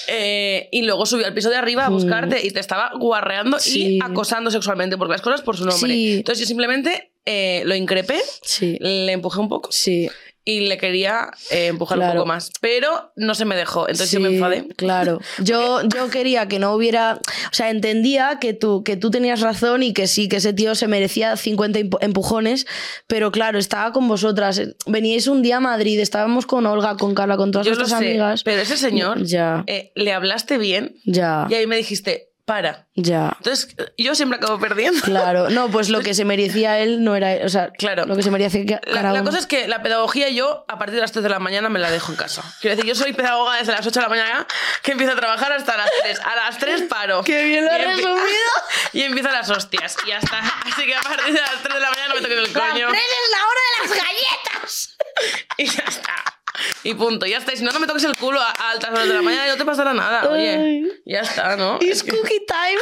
Eh, 0.07 0.69
y 0.71 0.81
luego 0.83 1.05
subió 1.05 1.25
al 1.27 1.33
piso 1.33 1.49
de 1.49 1.57
arriba 1.57 1.85
a 1.85 1.89
buscarte 1.89 2.45
y 2.45 2.51
te 2.51 2.59
estaba 2.59 2.91
guarreando 2.97 3.57
Mm. 3.57 3.59
Sí. 3.59 3.97
y 3.97 3.99
acosando 4.03 4.49
sexualmente, 4.51 4.97
porque 4.97 5.11
las 5.13 5.21
cosas 5.21 5.41
por 5.41 5.57
su 5.57 5.65
nombre. 5.65 5.91
Sí. 5.93 6.13
Entonces 6.17 6.39
yo 6.41 6.47
simplemente 6.47 7.11
eh, 7.25 7.61
lo 7.65 7.75
increpé, 7.75 8.19
Sí, 8.41 8.77
le 8.79 9.11
empujé 9.11 9.39
un 9.39 9.49
poco 9.49 9.71
sí. 9.71 10.09
Y 10.49 10.61
le 10.61 10.77
quería 10.77 11.29
eh, 11.51 11.67
empujar 11.67 11.99
un 11.99 12.09
poco 12.13 12.25
más. 12.25 12.51
Pero 12.61 13.11
no 13.17 13.35
se 13.35 13.43
me 13.43 13.57
dejó, 13.57 13.81
entonces 13.89 14.11
yo 14.11 14.21
me 14.21 14.29
enfadé. 14.29 14.65
Claro. 14.77 15.19
Yo, 15.39 15.81
yo 15.83 16.09
quería 16.09 16.47
que 16.47 16.57
no 16.57 16.73
hubiera. 16.73 17.19
O 17.51 17.53
sea, 17.53 17.69
entendía 17.69 18.37
que 18.39 18.53
tú, 18.53 18.81
que 18.81 18.95
tú 18.95 19.11
tenías 19.11 19.41
razón 19.41 19.83
y 19.83 19.91
que 19.93 20.07
sí, 20.07 20.29
que 20.29 20.37
ese 20.37 20.53
tío 20.53 20.73
se 20.75 20.87
merecía 20.87 21.35
50 21.35 21.79
empu- 21.79 21.97
empujones, 21.99 22.65
pero 23.07 23.31
claro, 23.33 23.59
estaba 23.59 23.91
con 23.91 24.07
vosotras. 24.07 24.61
Veníais 24.85 25.27
un 25.27 25.41
día 25.41 25.57
a 25.57 25.59
Madrid, 25.59 25.99
estábamos 25.99 26.45
con 26.45 26.65
Olga, 26.65 26.95
con 26.95 27.13
Carla, 27.13 27.35
con 27.35 27.51
todas 27.51 27.67
Yo 27.67 27.73
lo 27.73 27.79
nuestras 27.79 27.99
sé, 27.99 28.07
amigas. 28.07 28.43
pero 28.43 28.61
ese 28.61 28.77
señor 28.77 29.23
Ya, 29.23 29.65
eh, 29.67 29.91
le 29.95 30.13
hablaste 30.13 30.57
bien 30.57 30.95
ya, 31.03 31.45
y 31.49 31.55
ahí 31.55 31.67
me 31.67 31.75
dijiste, 31.75 32.29
para. 32.47 32.87
ya. 32.95 33.33
Entonces 33.39 33.75
yo 33.97 34.15
siempre 34.15 34.37
acabo 34.37 34.57
perdiendo. 34.57 35.01
Claro, 35.01 35.49
no, 35.49 35.69
pues 35.69 35.89
lo 35.89 35.99
que 35.99 36.13
se 36.13 36.23
merecía 36.23 36.79
él 36.79 37.03
no 37.03 37.15
era. 37.17 37.45
O 37.45 37.49
sea, 37.49 37.71
Claro. 37.71 38.05
lo 38.05 38.15
que 38.15 38.23
se 38.23 38.31
merecía 38.31 38.79
La, 38.87 39.21
cosa 39.21 39.37
es 39.37 39.45
que 39.45 39.67
la 39.67 39.83
pedagogía 39.83 40.29
yo 40.29 40.63
a 40.69 40.77
partir 40.79 40.95
de 40.95 41.01
las 41.01 41.11
3 41.11 41.23
de 41.23 41.29
la 41.29 41.39
mañana 41.39 41.67
me 41.67 41.77
la 41.79 41.91
dejo 41.91 42.11
en 42.13 42.17
casa. 42.17 42.41
Quiero 42.61 42.77
decir, 42.77 42.87
yo 42.89 42.95
soy 42.95 43.11
pedagoga 43.11 43.57
desde 43.57 43.73
las 43.73 43.85
8 43.85 43.99
de 43.99 44.03
la 44.03 44.09
mañana 44.09 44.47
que 44.81 44.93
empiezo 44.93 45.11
a 45.13 45.17
trabajar 45.17 45.51
hasta 45.51 45.75
las 45.75 45.89
3. 46.03 46.19
A 46.21 46.35
las 46.37 46.57
3 46.57 46.81
paro. 46.83 47.21
Qué 47.23 47.43
bien 47.43 47.65
lo 47.65 47.71
Y 47.71 47.75
has 47.75 47.85
resumido. 47.97 48.17
Y 48.93 49.01
empiezo 49.03 49.29
las 49.29 49.49
hostias. 49.49 49.97
Y 50.05 50.09
ya 50.09 50.17
está. 50.19 50.39
Así 50.65 50.85
que 50.85 50.95
a 50.95 51.01
partir 51.01 51.33
de 51.33 51.41
las 51.41 51.61
3 51.61 51.73
de 51.75 51.79
la 51.81 51.89
mañana 51.89 52.07
no 52.07 52.15
me 52.15 52.21
toques 52.21 52.37
el 52.37 52.53
coño. 52.53 52.87
es 52.87 53.29
la 53.31 53.45
hora 53.45 53.61
de 53.73 53.89
las 53.89 53.97
galletas! 53.97 54.93
Y 55.57 55.65
ya 55.65 55.83
está. 55.87 56.36
Y 56.83 56.93
punto, 56.93 57.25
ya 57.25 57.37
está. 57.37 57.53
Y 57.53 57.57
si 57.57 57.63
no, 57.63 57.71
no 57.71 57.79
me 57.79 57.87
toques 57.87 58.03
el 58.03 58.15
culo 58.17 58.39
a, 58.41 58.49
a 58.51 58.71
altas 58.71 58.91
horas 58.91 59.07
de 59.07 59.13
la 59.13 59.21
mañana 59.21 59.47
y 59.47 59.49
no 59.51 59.57
te 59.57 59.65
pasará 59.65 59.93
nada. 59.93 60.29
Oye, 60.29 60.55
Ay. 60.55 60.83
ya 61.05 61.19
está, 61.21 61.55
¿no? 61.55 61.77
It's 61.81 61.97
Es 61.97 62.03
que- 62.03 62.11
cookie 62.11 62.45
time. 62.45 62.81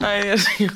Ay, 0.00 0.22
Dios 0.24 0.44
mío. 0.58 0.70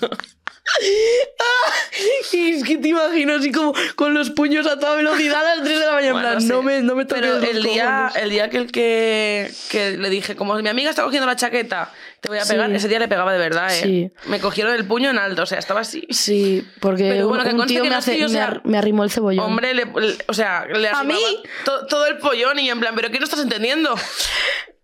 Y 2.33 2.51
es 2.53 2.65
que 2.65 2.77
te 2.79 2.89
imagino 2.89 3.35
así 3.35 3.51
como 3.51 3.73
con 3.97 4.15
los 4.15 4.31
puños 4.31 4.67
a 4.67 4.79
toda 4.79 4.95
velocidad 4.97 5.45
a 5.45 5.57
las 5.57 5.65
3 5.65 5.81
de 5.81 5.87
la 5.87 5.93
mañana. 5.93 6.07
en 6.09 6.13
Bueno, 6.13 6.29
plan, 6.31 6.41
sí. 6.43 6.49
no 6.49 6.63
me, 6.63 6.83
no 6.83 6.95
me 6.95 7.07
Pero 7.07 7.35
los 7.39 7.45
el 7.45 7.63
día, 7.63 8.11
el 8.15 8.31
día 8.31 8.51
que, 8.51 8.57
el 8.59 8.71
que, 8.73 9.51
que 9.71 9.97
le 9.97 10.11
dije, 10.11 10.37
como 10.37 10.55
mi 10.55 10.69
amiga 10.69 10.91
está 10.91 11.03
cogiendo 11.03 11.27
la 11.27 11.37
chaqueta, 11.37 11.93
te 12.21 12.29
voy 12.29 12.39
a 12.39 12.45
Sí. 12.45 12.53
pegar, 12.53 12.71
ese 12.73 12.87
día 12.89 12.99
le 12.99 13.09
pegaba 13.09 13.33
de 13.33 13.39
verdad, 13.39 13.75
¿eh? 13.75 13.81
Sí. 13.83 14.11
Me 14.27 14.39
cogieron 14.41 14.75
el 14.75 14.85
puño 14.87 15.11
en 15.11 15.19
alto, 15.19 15.43
o 15.43 15.47
sea, 15.47 15.59
estaba 15.59 15.81
así. 15.81 16.07
Sí, 16.11 16.67
porque 16.81 17.09
Pero 17.09 17.29
bueno, 17.29 17.43
un, 17.43 17.49
que 17.49 17.55
un 17.55 17.59
conste 17.59 17.75
tío 17.75 17.83
que 18.27 18.33
me, 18.33 18.41
ar- 18.41 18.63
arrimó 18.77 19.05
el 19.05 19.11
cebollón. 19.11 19.45
Hombre, 19.45 19.75
le- 19.75 19.87
le- 19.87 20.17
o 20.29 20.35
sea, 20.35 20.67
le 20.67 20.89
¿A 20.89 21.03
mí? 21.03 21.15
arrimaba 21.15 21.43
to- 21.65 21.87
todo 21.87 22.07
el 22.07 22.19
pollón 22.19 22.59
y 22.59 22.71
en 22.71 22.79
plan, 22.81 22.95
¿pero 22.95 23.11
qué 23.11 23.19
no 23.19 23.25
estás 23.25 23.41
entendiendo? 23.41 23.95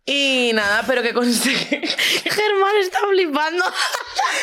Y 0.07 0.51
nada, 0.53 0.85
pero 0.87 1.01
que 1.01 1.15
conste 1.15 1.49
Germán 1.55 2.77
está 2.79 2.99
flipando. 3.11 3.65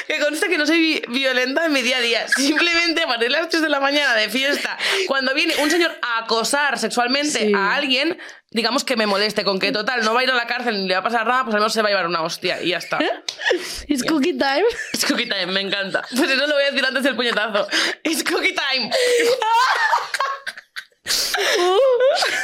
que 0.08 0.20
conste 0.20 0.48
que 0.50 0.58
no 0.58 0.66
soy 0.66 0.80
vi- 0.80 1.02
violenta 1.10 1.66
en 1.66 1.74
mi 1.74 1.82
día 1.82 1.98
a 1.98 2.02
día. 2.02 2.28
Simplemente 2.28 3.02
a 3.04 3.08
partir 3.08 3.30
de 3.30 3.38
las 3.38 3.50
3 3.50 3.62
de 3.62 3.70
la 3.70 3.80
mañana 3.80 4.14
de 4.16 4.30
fiesta, 4.30 4.78
cuando 5.08 5.34
viene 5.34 5.56
un 5.58 5.70
señor 5.72 5.98
a 6.02 6.20
acosar 6.20 6.78
sexualmente 6.80 7.48
Sí. 7.48 7.52
a 7.56 7.74
alguien, 7.76 8.18
digamos 8.52 8.84
que 8.84 8.96
me 8.96 9.06
moleste, 9.08 9.44
con 9.44 9.60
que 9.60 9.72
total 9.72 10.04
no 10.04 10.14
va 10.14 10.22
a 10.22 10.24
ir 10.24 10.32
a 10.32 10.36
la 10.36 10.48
cárcel 10.48 10.82
ni 10.82 10.88
le 10.88 10.94
va 10.96 11.00
a 11.00 11.04
pasar 11.04 11.26
nada, 11.26 11.44
pues 11.44 11.54
al 11.56 11.62
menos 11.62 11.74
se 11.74 11.82
va 11.82 11.88
a 11.88 11.92
llevar 11.92 12.08
una 12.08 12.22
hostia 12.22 12.62
y 12.62 12.70
ya 12.70 12.78
está. 12.78 13.00
It's 13.88 14.04
cookie 14.04 14.34
time. 14.34 14.64
Es 14.94 15.06
cookie 15.06 15.28
time, 15.28 15.48
me 15.48 15.62
encanta. 15.62 16.02
Pues 16.16 16.30
eso 16.30 16.48
lo 16.48 16.54
voy 16.56 16.64
a 16.64 16.72
decir 16.72 16.86
antes 16.86 17.04
del 17.04 17.16
puñetazo. 17.16 17.68
Es 18.04 18.24
cookie 18.24 18.54
time. 18.56 18.92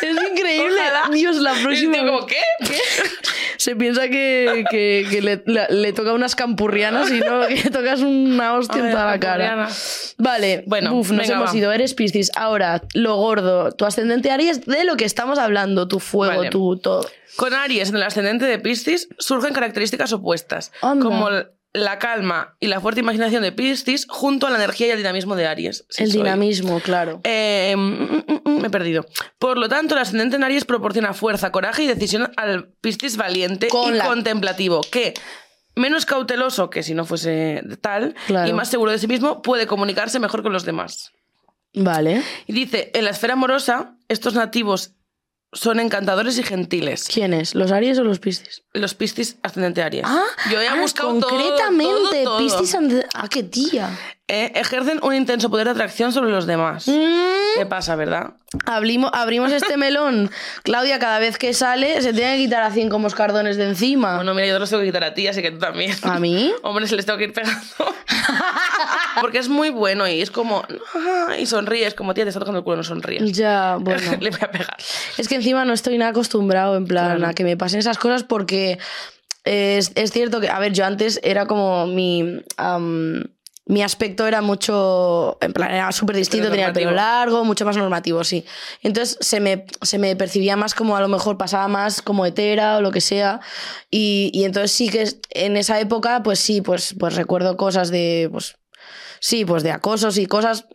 Es 0.01 0.17
increíble. 0.31 0.79
Ojalá. 0.81 1.09
Dios, 1.11 1.35
la 1.37 1.53
próxima. 1.53 1.97
como, 1.99 2.25
¿qué? 2.25 2.41
Se 3.57 3.75
piensa 3.75 4.07
que, 4.09 4.63
que, 4.69 5.05
que 5.09 5.21
le, 5.21 5.43
la- 5.45 5.67
le 5.69 5.93
toca 5.93 6.13
unas 6.13 6.35
campurrianas 6.35 7.11
y 7.11 7.19
no, 7.19 7.41
que 7.47 7.55
le 7.55 7.69
tocas 7.69 8.01
una 8.01 8.53
hostia 8.53 8.81
en 8.85 8.91
toda 8.91 9.05
la 9.05 9.19
cara. 9.19 9.67
Vale, 10.17 10.63
Bueno, 10.67 10.93
uf, 10.95 11.11
nos 11.11 11.21
venga, 11.21 11.35
hemos 11.35 11.51
va. 11.53 11.57
ido. 11.57 11.71
Eres 11.71 11.93
Piscis. 11.93 12.31
Ahora, 12.35 12.81
lo 12.93 13.15
gordo. 13.15 13.71
Tu 13.71 13.85
ascendente 13.85 14.31
Aries, 14.31 14.65
de 14.65 14.83
lo 14.83 14.95
que 14.97 15.05
estamos 15.05 15.37
hablando. 15.39 15.87
Tu 15.87 15.99
fuego, 15.99 16.37
Vale. 16.37 16.49
tu 16.49 16.77
todo. 16.77 17.05
Con 17.35 17.53
Aries 17.53 17.89
en 17.89 17.97
el 17.97 18.03
ascendente 18.03 18.45
de 18.45 18.57
Piscis 18.57 19.09
surgen 19.19 19.53
características 19.53 20.11
opuestas, 20.13 20.71
Anda. 20.81 21.03
como 21.05 21.29
el- 21.29 21.47
la 21.77 21.99
calma 21.99 22.55
y 22.59 22.67
la 22.67 22.79
fuerte 22.81 22.99
imaginación 23.01 23.41
de 23.43 23.51
Piscis 23.51 24.05
junto 24.09 24.47
a 24.47 24.49
la 24.49 24.57
energía 24.57 24.87
y 24.87 24.91
el 24.91 24.97
dinamismo 24.97 25.35
de 25.35 25.47
Aries. 25.47 25.85
Sí, 25.89 26.03
el 26.03 26.11
soy. 26.11 26.21
dinamismo, 26.21 26.79
claro. 26.79 27.21
Eh, 27.23 27.73
mm, 27.77 27.81
mm, 27.81 28.41
mm, 28.45 28.61
me 28.61 28.67
he 28.67 28.69
perdido. 28.71 29.05
Por 29.39 29.57
lo 29.57 29.69
tanto, 29.69 29.95
el 29.95 30.01
ascendente 30.01 30.35
en 30.35 30.43
Aries 30.43 30.65
proporciona 30.65 31.13
fuerza, 31.13 31.51
coraje 31.51 31.83
y 31.83 31.87
decisión 31.87 32.31
al 32.37 32.69
Piscis 32.81 33.17
valiente 33.17 33.67
Con 33.67 33.93
y 33.93 33.97
la- 33.97 34.05
contemplativo, 34.05 34.81
que 34.91 35.13
menos 35.75 36.05
cauteloso 36.05 36.69
que 36.69 36.81
si 36.83 36.93
no 36.95 37.05
fuese 37.05 37.61
tal 37.81 38.15
Claro. 38.25 38.49
y 38.49 38.53
más 38.53 38.69
seguro 38.69 38.91
de 38.91 38.97
sí 38.99 39.07
mismo 39.07 39.41
puede 39.41 39.67
comunicarse 39.67 40.19
mejor 40.19 40.41
con 40.43 40.51
los 40.53 40.65
demás. 40.65 41.11
Vale. 41.73 42.23
Y 42.47 42.53
dice, 42.53 42.89
en 42.95 43.03
la 43.03 43.11
esfera 43.11 43.33
amorosa, 43.33 43.95
estos 44.07 44.33
nativos 44.33 44.93
son 45.53 45.79
encantadores 45.79 46.37
y 46.37 46.43
gentiles. 46.43 47.07
¿Quiénes? 47.11 47.55
¿Los 47.55 47.71
Aries 47.71 47.97
o 47.99 48.03
los 48.03 48.19
Piscis? 48.19 48.63
Los 48.73 48.93
Piscis 48.93 49.37
ascendente 49.43 49.81
Aries. 49.81 50.03
Ah, 50.05 50.25
Yo 50.51 50.61
he 50.61 50.67
ah, 50.67 50.75
buscado 50.81 51.19
todo, 51.19 51.29
concretamente, 51.29 52.23
todo, 52.23 52.37
todo. 52.37 52.37
Piscis 52.39 52.75
and- 52.75 53.05
Ah, 53.13 53.27
qué 53.29 53.43
tía. 53.43 53.89
Eh, 54.29 54.51
ejercen 54.55 54.99
un 55.03 55.13
intenso 55.15 55.49
poder 55.49 55.67
de 55.67 55.71
atracción 55.71 56.11
sobre 56.11 56.29
los 56.31 56.45
demás. 56.45 56.85
Mm, 56.89 57.55
¿Qué 57.57 57.65
pasa, 57.65 57.95
verdad? 57.95 58.33
abrimos, 58.65 59.09
abrimos 59.13 59.53
este 59.53 59.77
melón. 59.77 60.29
Claudia, 60.63 60.99
cada 60.99 61.19
vez 61.19 61.37
que 61.37 61.53
sale, 61.53 62.01
se 62.01 62.11
tiene 62.13 62.35
que 62.35 62.43
quitar 62.43 62.61
a 62.63 62.71
cinco 62.71 62.99
moscardones 62.99 63.55
de 63.55 63.63
encima. 63.69 64.17
Bueno, 64.17 64.33
mira, 64.33 64.47
yo 64.47 64.53
te 64.55 64.59
los 64.59 64.69
tengo 64.69 64.81
que 64.81 64.87
quitar 64.89 65.05
a 65.05 65.13
ti, 65.13 65.27
así 65.29 65.41
que 65.41 65.51
tú 65.51 65.59
también. 65.59 65.95
¿A 66.01 66.19
mí? 66.19 66.51
Hombre, 66.63 66.87
se 66.87 66.97
les 66.97 67.05
tengo 67.05 67.17
que 67.17 67.25
ir 67.25 67.33
pegando. 67.33 67.61
Porque 69.21 69.37
es 69.39 69.47
muy 69.49 69.69
bueno 69.69 70.07
y 70.07 70.21
es 70.21 70.29
como... 70.29 70.63
Y 71.39 71.45
sonríes, 71.45 71.93
como 71.93 72.13
tía, 72.13 72.23
te 72.25 72.29
está 72.29 72.39
tocando 72.39 72.59
el 72.59 72.63
culo, 72.65 72.77
no 72.77 72.83
sonríes. 72.83 73.31
Ya, 73.31 73.77
bueno. 73.79 74.11
Le 74.19 74.29
voy 74.29 74.39
a 74.41 74.51
pegar. 74.51 74.77
Es 75.17 75.27
que 75.29 75.35
encima 75.35 75.63
no 75.65 75.73
estoy 75.73 75.97
nada 75.97 76.11
acostumbrado 76.11 76.75
en 76.75 76.85
plan 76.85 77.15
Claro. 77.17 77.31
a 77.31 77.33
que 77.33 77.43
me 77.45 77.55
pasen 77.57 77.79
esas 77.79 77.97
cosas 77.97 78.23
porque 78.23 78.77
es, 79.45 79.91
es 79.95 80.11
cierto 80.11 80.39
que, 80.41 80.49
a 80.49 80.59
ver, 80.59 80.73
yo 80.73 80.85
antes 80.85 81.19
era 81.23 81.45
como 81.45 81.87
mi... 81.87 82.41
mi 83.67 83.83
aspecto 83.83 84.25
era 84.25 84.41
mucho, 84.41 85.37
en 85.41 85.53
plan, 85.53 85.71
era 85.71 85.91
súper 85.91 86.15
distinto, 86.15 86.49
tenía 86.49 86.67
el 86.67 86.73
pelo 86.73 86.91
largo, 86.91 87.43
mucho 87.43 87.65
más 87.65 87.75
normativo, 87.75 88.23
sí. 88.23 88.45
Entonces 88.81 89.17
se 89.19 89.39
me, 89.39 89.65
se 89.81 89.97
me 89.97 90.15
percibía 90.15 90.55
más 90.55 90.73
como 90.73 90.95
a 90.95 91.01
lo 91.01 91.09
mejor 91.09 91.37
pasaba 91.37 91.67
más 91.67 92.01
como 92.01 92.25
hetera 92.25 92.77
o 92.77 92.81
lo 92.81 92.91
que 92.91 93.01
sea. 93.01 93.41
Y, 93.91 94.31
y 94.33 94.45
entonces 94.45 94.71
sí 94.71 94.89
que 94.89 95.07
en 95.31 95.57
esa 95.57 95.79
época, 95.79 96.23
pues 96.23 96.39
sí, 96.39 96.61
pues, 96.61 96.95
pues 96.97 97.15
recuerdo 97.15 97.57
cosas 97.57 97.91
de, 97.91 98.29
pues, 98.31 98.55
sí, 99.19 99.43
pues 99.43 99.63
de 99.63 99.71
acosos 99.71 100.17
y 100.17 100.25
cosas 100.25 100.65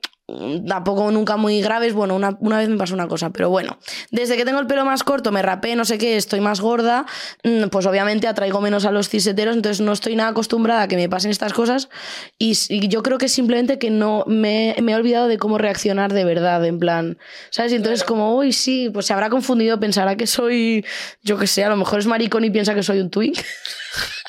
tampoco 0.67 1.11
nunca 1.11 1.37
muy 1.37 1.61
graves. 1.61 1.93
Bueno, 1.93 2.15
una, 2.15 2.37
una 2.41 2.59
vez 2.59 2.69
me 2.69 2.77
pasó 2.77 2.95
una 2.95 3.09
cosa, 3.09 3.31
pero 3.31 3.51
bueno, 3.51 3.79
desde 4.11 4.37
que 4.37 4.45
tengo 4.45 4.61
el 4.61 4.67
pelo 4.67 4.85
más 4.85 5.05
corto, 5.05 5.33
me 5.33 5.43
rapé, 5.43 5.77
no 5.77 5.85
sé 5.85 5.99
qué, 5.99 6.17
estoy 6.17 6.41
más 6.41 6.61
gorda, 6.61 7.07
mm, 7.45 7.69
pues 7.69 7.87
obviamente 7.87 8.29
atraigo 8.29 8.61
menos 8.61 8.85
a 8.85 8.93
los 8.93 9.09
ciseteros, 9.09 9.57
entonces 9.57 9.81
no 9.81 9.93
estoy 9.93 10.17
nada 10.17 10.31
acostumbrada 10.31 10.83
a 10.83 10.89
que 10.89 10.97
me 10.97 11.09
pasen 11.09 11.31
estas 11.31 11.53
cosas 11.53 11.89
y, 12.39 12.57
y 12.69 12.89
yo 12.89 13.03
creo 13.03 13.19
que 13.19 13.29
simplemente 13.29 13.79
que 13.79 13.91
no 13.91 14.25
me, 14.27 14.75
me 14.83 14.93
he 14.93 14.95
olvidado 14.95 15.29
de 15.29 15.39
cómo 15.39 15.59
reaccionar 15.59 16.13
de 16.13 16.25
verdad, 16.25 16.65
en 16.65 16.79
plan, 16.79 17.19
¿sabes? 17.51 17.73
Y 17.73 17.77
entonces 17.77 18.05
como, 18.05 18.37
uy, 18.37 18.53
sí, 18.53 18.91
pues 18.93 19.07
se 19.07 19.13
habrá 19.13 19.31
confundido, 19.31 19.79
pensará 19.81 20.17
que 20.17 20.27
soy, 20.27 20.85
yo 21.23 21.39
qué 21.39 21.47
sé, 21.47 21.65
a 21.65 21.69
lo 21.69 21.77
mejor 21.77 21.99
es 21.99 22.07
maricón 22.07 22.45
y 22.45 22.51
piensa 22.51 22.75
que 22.75 22.83
soy 22.83 23.01
un 23.01 23.11
twink. 23.11 23.39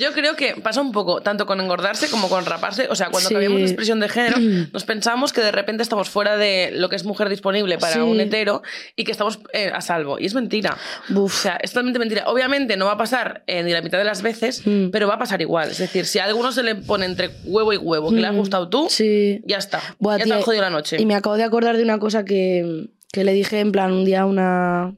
Yo 0.00 0.12
creo 0.12 0.34
que 0.34 0.54
pasa 0.62 0.80
un 0.80 0.92
poco, 0.92 1.20
tanto 1.20 1.44
con 1.46 1.60
engordarse 1.60 2.08
como 2.08 2.28
con 2.28 2.46
raparse. 2.46 2.88
O 2.90 2.94
sea, 2.96 3.10
cuando 3.10 3.28
Sí. 3.28 3.34
cambiamos 3.34 3.60
la 3.60 3.66
expresión 3.66 4.00
de 4.00 4.08
género, 4.08 4.36
nos 4.72 4.84
pensamos 4.84 5.32
que 5.32 5.40
de 5.42 5.52
repente 5.52 5.82
estamos 5.82 6.08
fuera 6.08 6.36
de 6.36 6.70
lo 6.72 6.88
que 6.88 6.96
es 6.96 7.04
mujer 7.04 7.28
disponible 7.28 7.76
para 7.78 7.92
Sí. 7.94 7.98
un 8.00 8.18
hetero 8.20 8.62
y 8.96 9.04
que 9.04 9.12
estamos 9.12 9.38
eh, 9.52 9.70
a 9.74 9.80
salvo. 9.80 10.18
Y 10.18 10.26
es 10.26 10.34
mentira. 10.34 10.76
O 11.14 11.28
sea, 11.28 11.56
es 11.62 11.70
totalmente 11.72 11.98
mentira. 11.98 12.24
Obviamente 12.26 12.76
no 12.76 12.86
va 12.86 12.92
a 12.92 12.98
pasar 12.98 13.44
eh, 13.46 13.62
ni 13.62 13.72
la 13.72 13.82
mitad 13.82 13.98
de 13.98 14.04
las 14.04 14.22
veces, 14.22 14.66
Mm. 14.66 14.90
pero 14.90 15.06
va 15.06 15.14
a 15.14 15.18
pasar 15.18 15.40
igual. 15.42 15.70
Es 15.70 15.78
decir, 15.78 16.06
si 16.06 16.18
a 16.18 16.24
alguno 16.24 16.50
se 16.52 16.62
le 16.62 16.74
pone 16.76 17.04
entre 17.06 17.30
huevo 17.44 17.72
y 17.72 17.76
huevo 17.76 18.10
que 18.10 18.16
le 18.20 18.26
ha 18.26 18.32
Mm. 18.32 18.36
gustado 18.36 18.68
tú, 18.70 18.86
Sí. 18.88 19.42
ya 19.44 19.58
está. 19.58 19.80
Buah, 19.98 20.16
ya 20.18 20.24
tía, 20.24 20.34
te 20.34 20.38
has 20.40 20.44
jodido 20.46 20.62
la 20.62 20.70
noche. 20.70 20.96
Y 20.98 21.04
me 21.06 21.14
acabo 21.14 21.36
de 21.36 21.44
acordar 21.44 21.76
de 21.76 21.82
una 21.82 21.98
cosa 21.98 22.24
que, 22.24 22.86
que 23.12 23.24
le 23.24 23.32
dije 23.34 23.60
en 23.60 23.70
plan 23.72 23.92
un 23.92 24.04
día 24.04 24.22
a 24.22 24.26
una, 24.26 24.94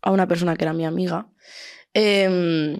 a 0.00 0.10
una 0.10 0.26
persona 0.28 0.56
que 0.56 0.64
era 0.64 0.72
mi 0.72 0.84
amiga. 0.86 1.26
Em, 1.94 2.78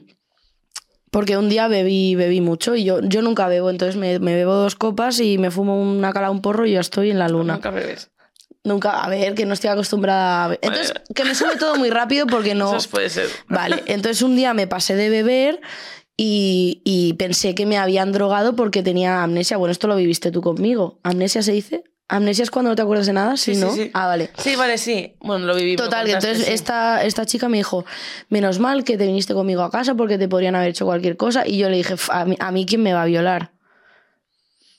porque 1.11 1.37
un 1.37 1.49
día 1.49 1.69
bebí, 1.69 2.15
bebí 2.15 2.41
mucho 2.41 2.75
y 2.75 2.85
yo, 2.85 3.01
yo 3.01 3.23
nunca 3.23 3.49
bebo, 3.49 3.71
entonces 3.71 3.97
me, 3.97 4.19
me 4.19 4.35
bebo 4.35 4.55
dos 4.55 4.75
copas 4.75 5.21
y 5.21 5.39
me 5.39 5.51
fumo 5.51 5.81
una 5.81 6.13
cala, 6.13 6.31
un 6.31 6.43
porro 6.43 6.67
y 6.67 6.73
ya 6.73 6.81
estoy 6.81 7.11
en 7.11 7.19
la 7.19 7.29
luna. 7.29 7.55
Nunca 7.55 7.71
bebes. 7.71 8.11
Nunca, 8.65 9.03
a 9.03 9.09
ver, 9.09 9.35
que 9.35 9.47
no 9.47 9.55
estoy 9.55 9.71
acostumbrada 9.71 10.45
a 10.45 10.49
beber. 10.49 10.61
Entonces, 10.63 10.95
que 11.15 11.25
me 11.25 11.35
sube 11.35 11.57
todo 11.57 11.77
muy 11.77 11.91
rápido 11.91 12.27
porque 12.27 12.55
no... 12.55 12.77
Eso 12.77 12.91
puede 12.91 13.09
ser. 13.09 13.29
Vale, 13.49 13.83
entonces 13.87 14.23
un 14.23 14.37
día 14.37 14.53
me 14.55 14.67
pasé 14.67 14.95
de 14.97 15.09
beber 15.09 15.61
y, 16.17 16.83
y 16.85 17.15
pensé 17.15 17.55
que 17.55 17.65
me 17.65 17.79
habían 17.79 18.13
drogado 18.13 18.57
porque 18.57 18.83
tenía 18.83 19.23
amnesia. 19.23 19.57
Bueno, 19.57 19.73
esto 19.73 19.87
lo 19.87 19.97
viviste 19.97 20.31
tú 20.31 20.43
conmigo. 20.43 20.99
¿Amnesia 21.03 21.43
se 21.43 21.53
dice? 21.53 21.85
¿Amnesia 22.09 22.43
es 22.43 22.51
cuando 22.51 22.71
no 22.71 22.77
te 22.77 22.83
acuerdas 22.83 23.07
de 23.07 23.13
nada? 23.13 23.37
Sí, 23.37 23.55
Sí, 23.55 23.61
sí, 23.61 23.67
¿no? 23.67 23.73
sí. 23.75 23.91
Ah, 23.95 24.07
vale. 24.07 24.31
Sí, 24.39 24.57
vale, 24.57 24.79
sí. 24.79 25.15
Bueno, 25.21 25.45
lo 25.47 25.55
viví. 25.55 25.77
Total, 25.77 26.07
que 26.07 26.13
entonces 26.13 26.47
sí. 26.47 26.53
esta, 26.53 27.05
esta 27.05 27.27
chica 27.27 27.49
me 27.49 27.59
dijo, 27.59 27.85
menos 28.31 28.59
mal 28.59 28.83
que 28.85 28.97
te 28.97 29.05
viniste 29.07 29.35
conmigo 29.35 29.63
a 29.63 29.71
casa 29.71 29.95
porque 29.95 30.17
te 30.19 30.27
podrían 30.29 30.55
haber 30.55 30.71
hecho 30.71 30.87
cualquier 30.87 31.17
cosa. 31.19 31.47
Y 31.47 31.59
yo 31.59 31.69
le 31.69 31.77
dije, 31.77 31.95
"F- 31.95 32.11
a 32.13 32.25
mí, 32.25 32.37
a 32.41 32.51
mí 32.51 32.65
quién 32.67 32.83
me 32.83 32.95
va 32.95 33.03
a 33.03 33.07
violar. 33.07 33.53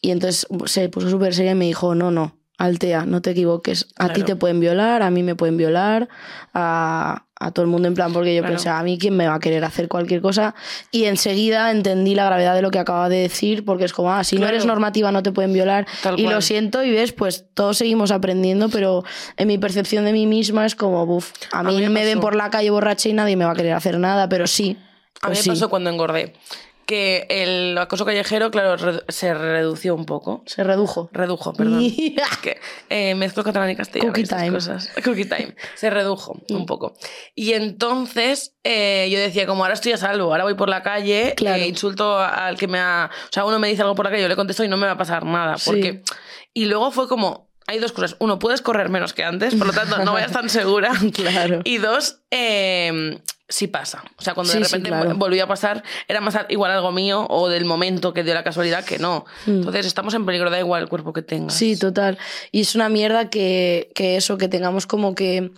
Y 0.01 0.11
entonces 0.11 0.47
se 0.65 0.89
puso 0.89 1.09
súper 1.09 1.33
seria 1.35 1.51
y 1.51 1.55
me 1.55 1.65
dijo, 1.65 1.93
no, 1.93 2.09
no, 2.09 2.35
Altea, 2.57 3.05
no 3.05 3.21
te 3.21 3.31
equivoques. 3.31 3.87
A 3.97 4.07
ti 4.07 4.13
Claro. 4.21 4.25
te 4.25 4.35
pueden 4.37 4.59
violar, 4.59 5.01
a 5.03 5.11
mí 5.11 5.23
me 5.23 5.35
pueden 5.35 5.57
violar, 5.57 6.07
a, 6.53 7.25
a 7.41 7.51
todo 7.51 7.63
el 7.63 7.71
mundo 7.71 7.87
en 7.87 7.93
plan, 7.93 8.11
porque 8.11 8.35
yo 8.35 8.41
Claro. 8.41 8.55
pensé, 8.55 8.69
a 8.69 8.83
mí 8.83 8.97
quién 8.97 9.15
me 9.15 9.27
va 9.27 9.35
a 9.35 9.39
querer 9.39 9.63
hacer 9.63 9.87
cualquier 9.87 10.21
cosa. 10.21 10.55
Y 10.91 11.05
enseguida 11.05 11.71
entendí 11.71 12.13
la 12.13 12.25
gravedad 12.25 12.53
de 12.53 12.61
lo 12.61 12.69
que 12.69 12.79
acaba 12.79 13.07
de 13.07 13.17
decir, 13.17 13.63
porque 13.63 13.85
es 13.85 13.93
como, 13.93 14.11
ah, 14.11 14.23
si 14.25 14.37
no 14.37 14.45
eres 14.47 14.65
normativa 14.65 15.11
no 15.11 15.23
te 15.23 15.31
pueden 15.31 15.53
violar. 15.53 15.87
Tal 16.03 16.19
y 16.19 16.23
cual. 16.23 16.35
lo 16.35 16.41
siento 16.41 16.83
y 16.83 16.91
ves, 16.91 17.13
pues 17.13 17.45
todos 17.53 17.77
seguimos 17.77 18.11
aprendiendo, 18.11 18.67
pero 18.69 19.03
en 19.37 19.47
mi 19.47 19.57
percepción 19.57 20.03
de 20.05 20.11
mí 20.11 20.27
misma 20.27 20.65
es 20.65 20.75
como, 20.75 21.05
buf, 21.05 21.31
a 21.53 21.63
mí, 21.63 21.75
mí 21.75 21.81
me 21.83 21.89
me 21.89 22.05
ven 22.05 22.19
por 22.19 22.35
la 22.35 22.49
calle 22.49 22.69
borracha 22.71 23.07
y 23.09 23.13
nadie 23.13 23.35
me 23.37 23.45
va 23.45 23.51
a 23.51 23.55
querer 23.55 23.73
hacer 23.73 23.97
nada, 23.99 24.27
pero 24.27 24.45
sí. 24.45 24.77
A 25.21 25.27
mí 25.29 25.35
Pues 25.35 25.39
me 25.39 25.43
sí, 25.43 25.49
pasó 25.49 25.69
cuando 25.69 25.89
engordé. 25.89 26.33
Que 26.89 27.27
el 27.29 27.77
acoso 27.77 28.03
callejero, 28.03 28.49
claro, 28.49 28.99
se 29.09 29.33
redució 29.35 29.93
un 29.93 30.07
poco. 30.07 30.41
se 30.47 30.63
redujo. 30.63 31.07
Redujo, 31.13 31.53
perdón. 31.53 31.83
Es 31.85 32.37
que 32.41 32.57
eh, 32.89 33.13
mezclo 33.13 33.43
catalán 33.43 33.69
y 33.69 33.75
castellano. 33.75 34.11
Cookie 34.11 34.27
time. 34.27 34.51
Cosas. 34.51 34.89
Cookie 35.03 35.25
time. 35.25 35.55
Se 35.75 35.91
redujo 35.91 36.39
Mm. 36.49 36.55
un 36.55 36.65
poco. 36.65 36.95
Y 37.35 37.53
entonces 37.53 38.55
eh, 38.63 39.07
yo 39.11 39.19
decía, 39.19 39.45
como 39.45 39.63
ahora 39.63 39.75
estoy 39.75 39.91
a 39.91 39.97
salvo, 39.97 40.31
ahora 40.31 40.45
voy 40.45 40.55
por 40.55 40.67
la 40.67 40.81
calle, 40.81 41.35
Claro. 41.37 41.61
eh, 41.61 41.67
insulto 41.67 42.17
al 42.17 42.57
que 42.57 42.67
me 42.67 42.79
ha. 42.79 43.11
O 43.13 43.31
sea, 43.31 43.45
uno 43.45 43.59
me 43.59 43.67
dice 43.67 43.83
algo 43.83 43.93
por 43.93 44.05
la 44.05 44.09
calle, 44.09 44.23
yo 44.23 44.27
le 44.27 44.35
contesto 44.35 44.63
y 44.63 44.67
no 44.67 44.77
me 44.77 44.87
va 44.87 44.93
a 44.93 44.97
pasar 44.97 45.25
nada. 45.25 45.57
Sí. 45.59 45.69
Porque. 45.69 46.01
Y 46.55 46.65
luego 46.65 46.89
fue 46.91 47.07
como. 47.07 47.48
Hay 47.69 47.77
dos 47.77 47.91
cosas. 47.91 48.15
Uno, 48.17 48.39
puedes 48.39 48.61
correr 48.63 48.89
menos 48.89 49.13
que 49.13 49.23
antes, 49.23 49.53
por 49.53 49.67
lo 49.67 49.73
tanto, 49.73 50.03
no 50.03 50.13
vayas 50.13 50.31
tan 50.31 50.49
segura. 50.49 50.91
Claro. 51.13 51.61
Y 51.65 51.77
dos, 51.77 52.17
eh, 52.31 53.19
sí 53.47 53.67
pasa. 53.67 54.03
O 54.17 54.21
sea, 54.23 54.33
cuando 54.33 54.51
Sí, 54.51 54.57
de 54.57 54.65
sí, 54.65 54.71
repente 54.71 54.89
claro. 54.89 55.15
volvió 55.15 55.43
a 55.43 55.47
pasar, 55.47 55.83
era 56.07 56.19
más 56.19 56.35
igual 56.49 56.71
algo 56.71 56.91
mío 56.91 57.27
o 57.29 57.47
del 57.47 57.65
momento 57.65 58.11
que 58.11 58.23
dio 58.23 58.33
la 58.33 58.43
casualidad 58.43 58.83
que 58.83 58.97
no. 58.97 59.25
Entonces 59.45 59.85
estamos 59.85 60.15
en 60.15 60.25
peligro, 60.25 60.49
da 60.49 60.57
igual 60.57 60.81
el 60.81 60.89
cuerpo 60.89 61.13
que 61.13 61.21
tengas. 61.21 61.53
Mm. 61.53 61.57
Sí, 61.57 61.77
total. 61.77 62.17
Y 62.51 62.61
es 62.61 62.73
una 62.73 62.89
mierda 62.89 63.29
que, 63.29 63.91
que 63.93 64.15
eso, 64.17 64.39
que 64.39 64.47
tengamos 64.47 64.87
como 64.87 65.13
que, 65.13 65.51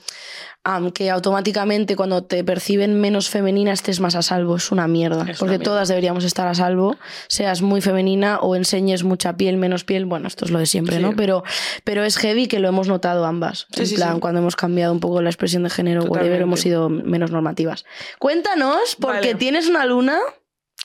am, 0.64 0.92
que 0.92 1.10
automáticamente 1.10 1.96
cuando 1.96 2.24
te 2.24 2.44
perciben 2.44 3.00
menos 3.00 3.30
femenina 3.30 3.72
estés 3.72 4.00
más 4.00 4.16
a 4.16 4.22
salvo. 4.22 4.56
Es 4.58 4.72
una 4.72 4.88
mierda. 4.88 5.22
Es 5.22 5.40
porque 5.40 5.44
una 5.44 5.52
mierda. 5.52 5.64
todas 5.64 5.88
deberíamos 5.90 6.24
estar 6.24 6.48
a 6.48 6.54
salvo, 6.56 6.98
seas 7.28 7.62
muy 7.62 7.82
femenina 7.82 8.40
o 8.40 8.56
enseñes 8.56 9.04
mucha 9.04 9.38
piel, 9.38 9.58
menos 9.58 9.84
piel. 9.84 10.06
Bueno, 10.06 10.28
esto 10.28 10.46
es 10.46 10.52
lo 10.52 10.60
de 10.60 10.66
siempre, 10.66 10.98
Sí. 10.98 11.02
¿no? 11.02 11.14
Pero, 11.16 11.44
pero 11.84 12.04
es 12.04 12.18
heavy 12.18 12.48
que 12.48 12.60
lo 12.60 12.68
hemos 12.68 12.88
notado 12.88 13.26
ambas. 13.26 13.68
Sí, 13.74 13.82
en 13.82 13.88
sí, 13.88 13.96
plan, 13.96 14.20
cuando 14.20 14.40
hemos 14.40 14.56
cambiado 14.56 14.94
un 14.94 15.00
poco 15.00 15.22
la 15.22 15.30
expresión 15.30 15.64
de 15.64 15.70
género, 15.70 16.04
whatever, 16.04 16.42
hemos 16.42 16.60
sido 16.60 16.90
menos 16.90 17.32
normativas. 17.32 17.86
Cuéntanos, 18.20 18.96
porque 19.00 19.20
Vale. 19.20 19.36
tienes 19.36 19.68
una 19.68 19.86
luna. 19.86 20.18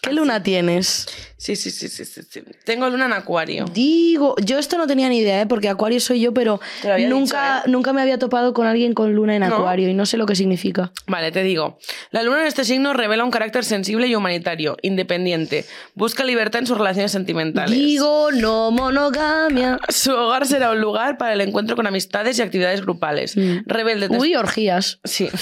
¿Qué 0.07 0.13
luna 0.13 0.41
tienes? 0.41 1.09
Sí, 1.37 1.57
sí, 1.57 1.69
sí, 1.71 1.89
sí, 1.89 2.05
sí, 2.05 2.23
sí. 2.23 2.43
Tengo 2.65 2.89
luna 2.89 3.07
en 3.07 3.13
acuario. 3.13 3.65
Digo, 3.75 4.37
yo 4.41 4.57
esto 4.57 4.79
no 4.79 4.87
tenía 4.87 5.09
ni 5.09 5.19
idea, 5.19 5.43
¿eh? 5.43 5.47
porque 5.47 5.69
Acuario 5.69 5.99
soy 5.99 6.21
yo, 6.21 6.33
pero 6.33 6.61
nunca, 6.85 6.97
dicho, 6.97 7.37
¿eh? 7.37 7.71
nunca 7.71 7.93
me 7.93 8.03
había 8.03 8.17
topado 8.17 8.55
con 8.55 8.69
alguien 8.69 8.95
con 8.95 9.15
luna 9.15 9.35
en 9.35 9.41
¿No? 9.41 9.57
Acuario 9.57 9.89
y 9.89 9.95
no 9.95 10.07
sé 10.07 10.17
lo 10.17 10.27
que 10.27 10.37
significa. 10.37 10.93
Vale, 11.09 11.33
te 11.33 11.43
digo. 11.43 11.79
La 12.13 12.23
luna 12.23 12.43
en 12.43 12.47
este 12.47 12.65
signo 12.65 12.93
revela 12.93 13.25
un 13.25 13.33
carácter 13.33 13.65
sensible 13.65 14.07
y 14.07 14.15
humanitario, 14.15 14.77
independiente. 14.83 15.65
Busca 15.95 16.23
libertad 16.23 16.61
en 16.61 16.69
sus 16.69 16.79
relaciones 16.79 17.11
sentimentales. 17.11 17.77
Digo, 17.77 18.31
no 18.31 18.71
monogamia. 18.71 19.81
Su 19.89 20.13
hogar 20.13 20.47
será 20.47 20.71
un 20.71 20.81
lugar 20.81 21.19
para 21.19 21.33
el 21.33 21.41
encuentro 21.41 21.75
con 21.75 21.89
amistades 21.89 22.39
y 22.39 22.43
actividades 22.43 22.81
grupales. 22.81 23.37
Mm. 23.37 23.59
Rebelde. 23.67 24.09
Uy, 24.17 24.37
orgías. 24.37 25.01
Sí. 25.03 25.29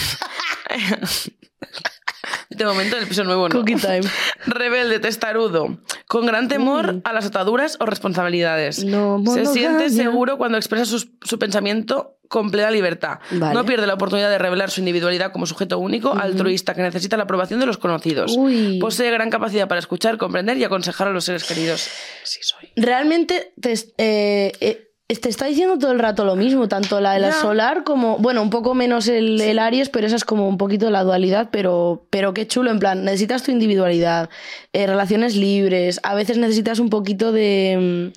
De 2.51 2.65
momento 2.65 2.97
en 2.97 3.03
el 3.03 3.09
piso 3.09 3.25
nuevo 3.25 3.49
no. 3.49 3.55
Cookie 3.59 3.77
time. 3.77 4.03
Rebelde, 4.47 5.01
testarudo, 5.01 5.79
con 6.07 6.27
gran 6.27 6.49
temor 6.49 7.01
a 7.05 7.13
las 7.13 7.27
ataduras 7.27 7.77
o 7.81 7.87
responsabilidades. 7.87 8.85
No 8.85 9.23
Se 9.27 9.47
siente 9.47 9.91
seguro 9.91 10.39
cuando 10.39 10.59
expresa 10.59 10.85
su 10.85 11.39
pensamiento 11.39 12.15
con 12.29 12.51
plena 12.51 12.71
libertad. 12.71 13.21
Vale. 13.31 13.55
No 13.55 13.65
pierde 13.65 13.87
la 13.87 13.95
oportunidad 13.95 14.31
de 14.31 14.39
revelar 14.39 14.71
su 14.71 14.81
individualidad 14.81 15.33
como 15.33 15.47
sujeto 15.47 15.79
único, 15.79 16.13
altruista, 16.13 16.75
que 16.75 16.83
necesita 16.83 17.17
la 17.17 17.25
aprobación 17.25 17.61
de 17.61 17.67
los 17.67 17.79
conocidos. 17.79 18.35
Uy. 18.37 18.79
Posee 18.81 19.11
gran 19.11 19.31
capacidad 19.31 19.69
para 19.69 19.79
escuchar, 19.79 20.19
comprender 20.19 20.57
y 20.59 20.65
aconsejar 20.65 21.09
a 21.09 21.13
los 21.13 21.25
seres 21.25 21.45
queridos. 21.45 21.89
Sí, 22.25 22.41
soy. 22.43 22.71
Realmente 22.77 23.53
te, 23.61 23.75
eh, 23.99 24.53
eh, 24.61 24.94
te 25.07 25.29
está 25.29 25.45
diciendo 25.47 25.79
todo 25.79 25.93
el 25.93 25.99
rato 25.99 26.25
lo 26.25 26.35
mismo, 26.35 26.67
tanto 26.67 27.01
la 27.01 27.13
de 27.13 27.21
la 27.21 27.33
solar 27.33 27.85
como, 27.85 28.17
bueno, 28.19 28.41
un 28.41 28.49
poco 28.49 28.75
menos 28.75 29.07
el, 29.07 29.39
el 29.41 29.59
Aries, 29.59 29.91
pero 29.91 30.07
esa 30.07 30.17
es 30.17 30.25
como 30.25 30.49
un 30.49 30.57
poquito 30.57 30.91
la 30.91 31.03
dualidad, 31.03 31.51
pero, 31.53 32.07
pero 32.09 32.33
qué 32.33 32.47
chulo, 32.47 32.71
en 32.71 32.79
plan, 32.79 33.05
necesitas 33.05 33.43
tu 33.43 33.51
individualidad, 33.51 34.31
eh, 34.73 34.87
relaciones 34.87 35.37
libres, 35.37 36.01
a 36.05 36.15
veces 36.15 36.39
necesitas 36.39 36.79
un 36.79 36.89
poquito 36.89 37.33
de... 37.33 38.13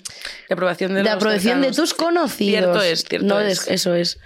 De 0.47 0.53
aprobación 0.53 0.93
de, 0.93 0.99
de 0.99 1.03
los 1.03 1.13
aprobación 1.13 1.61
de 1.61 1.71
tus 1.73 1.93
conocidos. 1.93 2.61
Cierto 2.61 2.81
es, 2.81 3.03
cierto 3.03 3.27
No, 3.27 3.39
es. 3.41 3.67
Eso 3.67 3.93
es. 3.93 4.17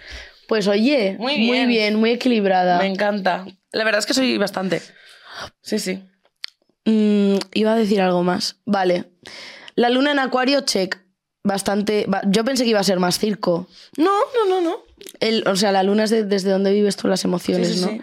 Pues 0.47 0.67
oye, 0.67 1.15
Muy 1.17 1.65
bien, 1.65 1.95
muy 1.95 2.11
equilibrada. 2.11 2.77
Me 2.77 2.87
encanta. 2.87 3.45
La 3.71 3.83
verdad 3.83 3.99
es 3.99 4.05
que 4.05 4.13
soy 4.13 4.37
bastante. 4.37 4.81
Sí, 5.61 5.79
sí. 5.79 6.03
Mm, 6.85 7.37
iba 7.53 7.73
a 7.73 7.75
decir 7.75 8.01
algo 8.01 8.21
más. 8.21 8.57
Vale. 8.65 9.05
La 9.75 9.89
luna 9.89 10.11
en 10.11 10.19
Acuario, 10.19 10.61
check. 10.61 10.99
Bastante. 11.43 12.05
ba- 12.07 12.21
Yo 12.27 12.43
pensé 12.45 12.63
que 12.63 12.69
iba 12.69 12.79
a 12.79 12.83
ser 12.83 12.99
más 12.99 13.17
circo. 13.19 13.67
No, 13.97 14.11
no, 14.35 14.45
no, 14.49 14.61
no. 14.61 14.77
El, 15.19 15.47
o 15.47 15.55
sea, 15.55 15.71
la 15.71 15.83
luna 15.83 16.03
es 16.03 16.09
de- 16.11 16.23
desde 16.23 16.51
donde 16.51 16.71
vives 16.71 16.95
tú 16.97 17.07
las 17.07 17.23
emociones, 17.25 17.67
Sí, 17.69 17.73
sí, 17.75 17.81
¿no? 17.81 17.87
sí. 17.89 18.01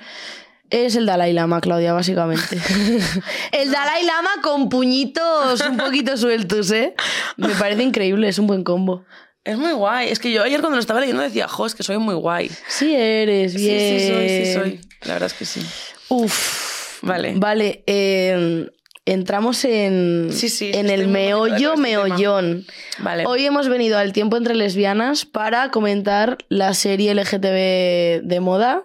Es 0.71 0.97
el 0.97 1.07
Dalai 1.07 1.33
Lama, 1.33 1.61
Claudia, 1.63 1.93
básicamente. 1.95 2.59
el 3.53 3.71
Dalai 3.71 4.05
Lama 4.05 4.31
con 4.43 4.69
puñitos 4.69 5.61
un 5.63 5.77
poquito 5.79 6.17
sueltos, 6.17 6.71
¿eh? 6.73 6.95
Me 7.37 7.49
parece 7.55 7.83
increíble, 7.83 8.29
es 8.29 8.39
un 8.39 8.47
buen 8.47 8.65
combo. 8.65 9.05
Es 9.45 9.57
muy 9.57 9.73
guay. 9.73 10.11
Es 10.11 10.19
que 10.19 10.31
yo 10.31 10.43
ayer 10.43 10.61
cuando 10.61 10.77
lo 10.77 10.81
estaba 10.81 11.01
leyendo 11.01 11.23
decía, 11.23 11.49
jo, 11.49 11.65
es 11.65 11.75
que 11.75 11.83
soy 11.83 11.97
muy 11.97 12.15
guay. 12.17 12.51
Sí 12.69 12.95
eres, 12.95 13.55
bien. 13.55 13.79
Sí, 13.81 14.01
sí, 14.01 14.13
soy, 14.13 14.29
sí, 14.29 14.53
soy. 14.53 14.81
La 15.07 15.15
verdad 15.15 15.29
es 15.29 15.33
que 15.35 15.45
sí. 15.47 15.65
Uf. 16.11 16.99
Vale. 17.03 17.33
Vale, 17.37 17.83
eh, 17.87 18.69
entramos 19.13 19.65
en, 19.65 20.29
Sí, 20.33 20.49
sí, 20.49 20.71
en 20.75 20.91
el 20.91 21.09
meollo 21.09 21.71
tema. 21.75 21.83
meollón. 21.83 22.67
Vale. 22.99 23.25
Hoy 23.27 23.45
hemos 23.47 23.69
venido 23.69 23.99
al 23.99 24.13
tiempo 24.13 24.37
entre 24.37 24.55
lesbianas 24.55 25.25
para 25.25 25.71
comentar 25.71 26.39
la 26.49 26.75
serie 26.75 27.15
LGTB 27.15 28.23
de 28.27 28.39
moda 28.41 28.85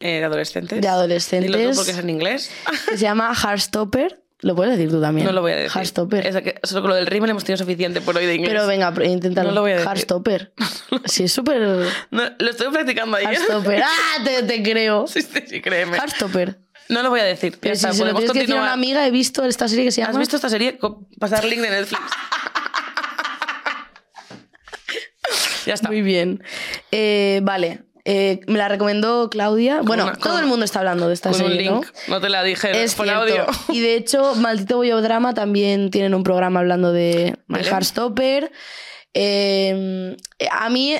Eh, 0.00 0.18
de 0.18 0.24
adolescentes. 0.24 0.70
de 0.70 0.80
Dilo 0.80 0.92
adolescentes 0.92 1.70
tú 1.70 1.76
porque 1.76 1.90
es 1.92 1.98
en 1.98 2.10
inglés. 2.10 2.50
se 2.90 2.96
llama 2.98 3.32
Heartstopper. 3.34 4.16
Lo 4.42 4.56
puedes 4.56 4.78
decir 4.78 4.90
tú 4.90 5.02
también. 5.02 5.26
No 5.26 5.32
lo 5.34 5.42
voy 5.42 5.52
a 5.52 5.56
decir. 5.56 5.72
Heartstopper. 5.76 6.26
Es 6.26 6.34
que 6.36 6.54
solo 6.62 6.80
con 6.80 6.88
lo 6.88 6.96
del 6.96 7.06
rímel 7.06 7.28
hemos 7.28 7.44
tenido 7.44 7.58
suficiente 7.58 8.00
por 8.00 8.16
hoy 8.16 8.24
de 8.24 8.36
inglés. 8.36 8.50
Pero 8.54 8.66
venga, 8.66 8.90
inténtalo. 9.04 9.50
No 9.50 9.54
lo 9.56 9.60
voy 9.60 9.72
a 9.72 9.74
decir. 9.74 9.86
Heartstopper. 9.88 10.52
Sí, 11.04 11.24
es 11.24 11.32
súper. 11.32 11.60
No, 12.10 12.22
lo 12.38 12.50
estoy 12.50 12.68
practicando 12.72 13.16
ahí. 13.18 13.24
Heartstopper. 13.26 13.82
¡Ah! 13.84 14.24
Te, 14.24 14.42
te 14.44 14.62
creo. 14.62 15.06
Sí, 15.06 15.20
sí, 15.22 15.40
sí, 15.46 15.60
créeme. 15.60 15.96
Heartstopper. 15.98 16.58
No 16.90 17.02
lo 17.02 17.10
voy 17.10 17.20
a 17.20 17.24
decir. 17.24 17.56
Pero 17.60 17.74
si 17.76 17.80
se 17.82 18.04
lo 18.04 18.14
tienes 18.14 18.32
que 18.32 18.40
decir 18.40 18.56
a 18.56 18.62
una 18.62 18.72
amiga, 18.72 19.06
he 19.06 19.10
visto 19.10 19.44
esta 19.44 19.68
serie 19.68 19.84
que 19.86 19.92
se 19.92 20.00
llama. 20.00 20.12
¿Has 20.12 20.18
visto 20.18 20.36
esta 20.36 20.48
serie? 20.50 20.78
Pasar 21.18 21.44
link 21.44 21.60
de 21.62 21.70
Netflix. 21.70 22.00
ya 25.66 25.74
está. 25.74 25.88
Muy 25.88 26.02
bien. 26.02 26.42
Eh, 26.90 27.40
vale. 27.42 27.82
Eh, 28.06 28.40
me 28.46 28.56
la 28.58 28.68
recomendó 28.68 29.28
Claudia. 29.30 29.82
Bueno, 29.82 30.04
una- 30.04 30.14
todo 30.16 30.38
el 30.38 30.46
mundo 30.46 30.64
está 30.64 30.78
hablando 30.78 31.06
de 31.08 31.14
esta 31.14 31.30
Con 31.30 31.42
un 31.42 31.48
serie, 31.50 31.70
¿no? 31.70 31.80
link. 31.82 31.86
¿no? 32.08 32.20
te 32.20 32.28
la 32.30 32.42
dije 32.42 32.82
Es 32.82 32.94
por 32.94 33.06
cierto. 33.06 33.22
audio. 33.22 33.46
Y 33.68 33.80
de 33.80 33.94
hecho, 33.94 34.34
Maldito 34.36 34.76
Bollo 34.78 35.00
Drama 35.02 35.34
también 35.34 35.90
tienen 35.90 36.14
un 36.14 36.24
programa 36.24 36.60
hablando 36.60 36.92
de, 36.92 37.12
de 37.12 37.36
Vale. 37.46 37.68
Heartstopper. 37.68 38.50
Eh, 39.12 40.16
a 40.50 40.70
mí, 40.70 40.96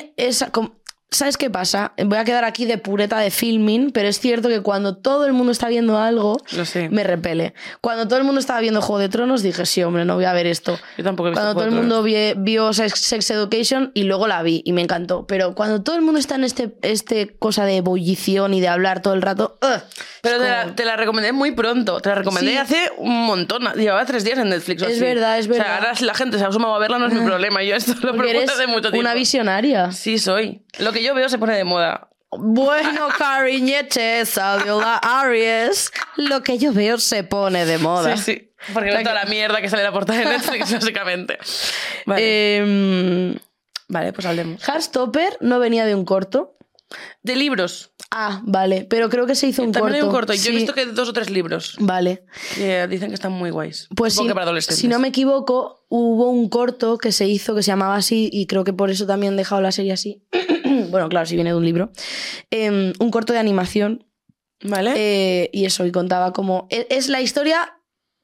com- 0.53 0.74
¿sabes 1.11 1.37
qué 1.37 1.51
pasa? 1.51 1.92
Voy 2.05 2.18
a 2.18 2.25
quedar 2.25 2.44
aquí 2.44 2.64
de 2.66 2.79
pureta 2.79 3.18
de 3.18 3.31
filming, 3.31 3.90
pero 3.90 4.09
es 4.09 4.20
cierto 4.20 4.49
que 4.49 4.61
cuando 4.61 4.96
todo 4.96 5.27
el 5.27 5.33
mundo 5.33 5.53
está 5.53 5.68
viendo 5.68 5.99
algo, 5.99 6.38
Lo 6.53 6.64
sé. 6.64 6.88
me 6.88 7.03
repele. 7.05 7.53
Cuando 7.81 8.07
todo 8.07 8.18
el 8.18 8.25
mundo 8.25 8.40
estaba 8.40 8.61
viendo 8.61 8.81
Juego 8.81 9.01
de 9.01 9.09
Tronos, 9.09 9.42
dije, 9.42 9.66
sí, 9.66 9.83
hombre, 9.83 10.05
no 10.05 10.14
voy 10.14 10.25
a 10.25 10.33
ver 10.33 10.46
esto. 10.46 10.79
Yo 10.96 11.05
tampoco 11.05 11.29
he 11.29 11.31
visto 11.31 11.40
Cuando 11.42 11.55
todo 11.61 11.68
el 11.68 11.75
mundo 11.75 12.03
vio 12.03 12.73
Sex, 12.73 12.99
Sex 13.01 13.31
Education 13.31 13.90
y 13.94 14.05
luego 14.05 14.27
la 14.29 14.42
vi 14.42 14.62
y 14.64 14.73
me 14.73 14.83
encantó. 14.83 15.27
Pero 15.27 15.55
cuando 15.55 15.83
todo 15.83 15.96
el 15.96 16.03
mundo 16.03 16.20
está 16.20 16.37
en 16.37 16.44
este, 16.44 16.75
este 16.83 17.35
cosa 17.38 17.64
de 17.64 17.77
ebullición 17.79 18.55
y 18.55 18.61
de 18.61 18.68
hablar 18.68 19.03
todo 19.03 19.14
el 19.14 19.23
rato. 19.23 19.59
ugh, 19.62 19.81
Pero 20.23 20.37
te 20.38 20.44
como- 20.44 20.49
la, 20.57 20.75
te 20.75 20.85
la 20.85 20.96
recomendé 20.96 21.33
muy 21.33 21.51
pronto. 21.53 22.01
Te 22.01 22.09
la 22.11 22.14
recomendé 22.16 22.53
Sí. 22.53 22.57
hace 22.57 22.90
un 22.99 23.25
montón. 23.27 23.64
Llevaba 23.75 24.05
tres 24.05 24.23
días 24.25 24.38
en 24.38 24.49
Netflix. 24.51 24.83
o 24.83 24.87
Es 24.87 24.92
así. 24.92 25.01
verdad, 25.01 25.38
es 25.38 25.49
O 25.49 25.55
sea, 25.55 25.62
verdad. 25.64 25.79
ahora 25.79 25.94
si 25.96 26.05
la 26.05 26.14
gente 26.14 26.38
se 26.38 26.44
ha 26.44 26.53
sumado 26.53 26.75
a 26.75 26.79
verla 26.79 26.99
no 26.99 27.07
es 27.07 27.12
mi 27.14 27.20
problema. 27.27 27.62
Yo 27.64 27.75
esto 27.75 27.94
lo 28.03 28.23
eres 28.25 28.49
hace 28.51 28.66
mucho 28.66 28.83
tiempo. 28.92 29.01
una 29.01 29.14
visionaria. 29.14 29.90
Sí, 29.92 30.18
soy. 30.18 30.61
Lo 30.79 30.92
que 30.92 30.99
yo 31.02 31.14
veo 31.14 31.28
se 31.28 31.38
pone 31.38 31.56
de 31.56 31.64
moda. 31.64 32.08
Bueno, 32.32 33.08
cariñete, 33.18 34.24
salió 34.26 34.80
la 34.80 34.96
Aries. 34.98 35.90
Lo 36.16 36.42
que 36.42 36.58
yo 36.58 36.72
veo 36.72 36.98
se 36.98 37.24
pone 37.24 37.64
de 37.66 37.78
moda. 37.78 38.16
Sí, 38.16 38.22
sí. 38.22 38.52
Porque 38.72 38.90
veo 38.90 39.00
toda 39.02 39.14
que- 39.20 39.24
la 39.24 39.30
mierda 39.30 39.60
que 39.60 39.68
sale 39.68 39.82
en 39.82 39.86
la 39.86 39.92
portada 39.92 40.18
de 40.20 40.26
Netflix, 40.26 40.72
básicamente. 40.80 41.38
Vale. 42.06 42.56
Em, 42.58 43.34
vale, 43.88 44.12
pues 44.12 44.26
hablemos. 44.26 44.62
Heartstopper 44.68 45.38
no 45.40 45.58
venía 45.58 45.84
de 45.86 45.94
un 45.94 46.04
corto. 46.04 46.56
De 47.22 47.36
libros. 47.36 47.92
Ah, 48.10 48.40
vale, 48.42 48.84
pero 48.90 49.08
creo 49.08 49.24
que 49.24 49.36
se 49.36 49.46
hizo 49.46 49.62
un 49.62 49.70
También 49.70 49.92
corto. 49.92 50.04
hay 50.04 50.08
un 50.08 50.12
corto. 50.12 50.32
Yo 50.34 50.40
Sí, 50.40 50.48
he 50.48 50.50
visto 50.52 50.74
que 50.74 50.86
dos 50.86 51.08
o 51.08 51.12
tres 51.12 51.30
libros. 51.30 51.76
Vale. 51.78 52.24
que 52.56 52.88
dicen 52.88 53.08
que 53.10 53.14
están 53.14 53.30
muy 53.30 53.50
guays. 53.50 53.86
Pues 53.94 54.14
Supongo 54.14 54.60
si, 54.60 54.66
que 54.68 54.74
si 54.74 54.88
no 54.88 54.98
me 54.98 55.08
equivoco, 55.08 55.84
hubo 55.88 56.28
un 56.30 56.48
corto 56.48 56.98
que 56.98 57.12
se 57.12 57.26
hizo 57.28 57.54
que 57.54 57.62
se 57.62 57.68
llamaba 57.68 57.94
así 57.94 58.28
y 58.32 58.46
creo 58.46 58.64
que 58.64 58.72
por 58.72 58.90
eso 58.90 59.06
también 59.06 59.34
han 59.34 59.36
dejado 59.36 59.60
la 59.60 59.70
serie 59.70 59.92
así. 59.92 60.24
Bueno, 60.90 61.09
claro, 61.09 61.26
si 61.26 61.35
viene 61.35 61.50
de 61.50 61.57
un 61.57 61.64
libro. 61.64 61.90
Em, 62.50 62.92
un 62.98 63.11
corto 63.11 63.33
de 63.33 63.38
animación 63.38 64.05
¿Vale? 64.62 64.92
eh, 64.96 65.50
y 65.53 65.64
eso, 65.64 65.87
y 65.87 65.92
contaba 65.92 66.33
como... 66.33 66.66
e- 66.70 66.87
Es 66.90 67.09
la 67.09 67.20
historia, 67.20 67.74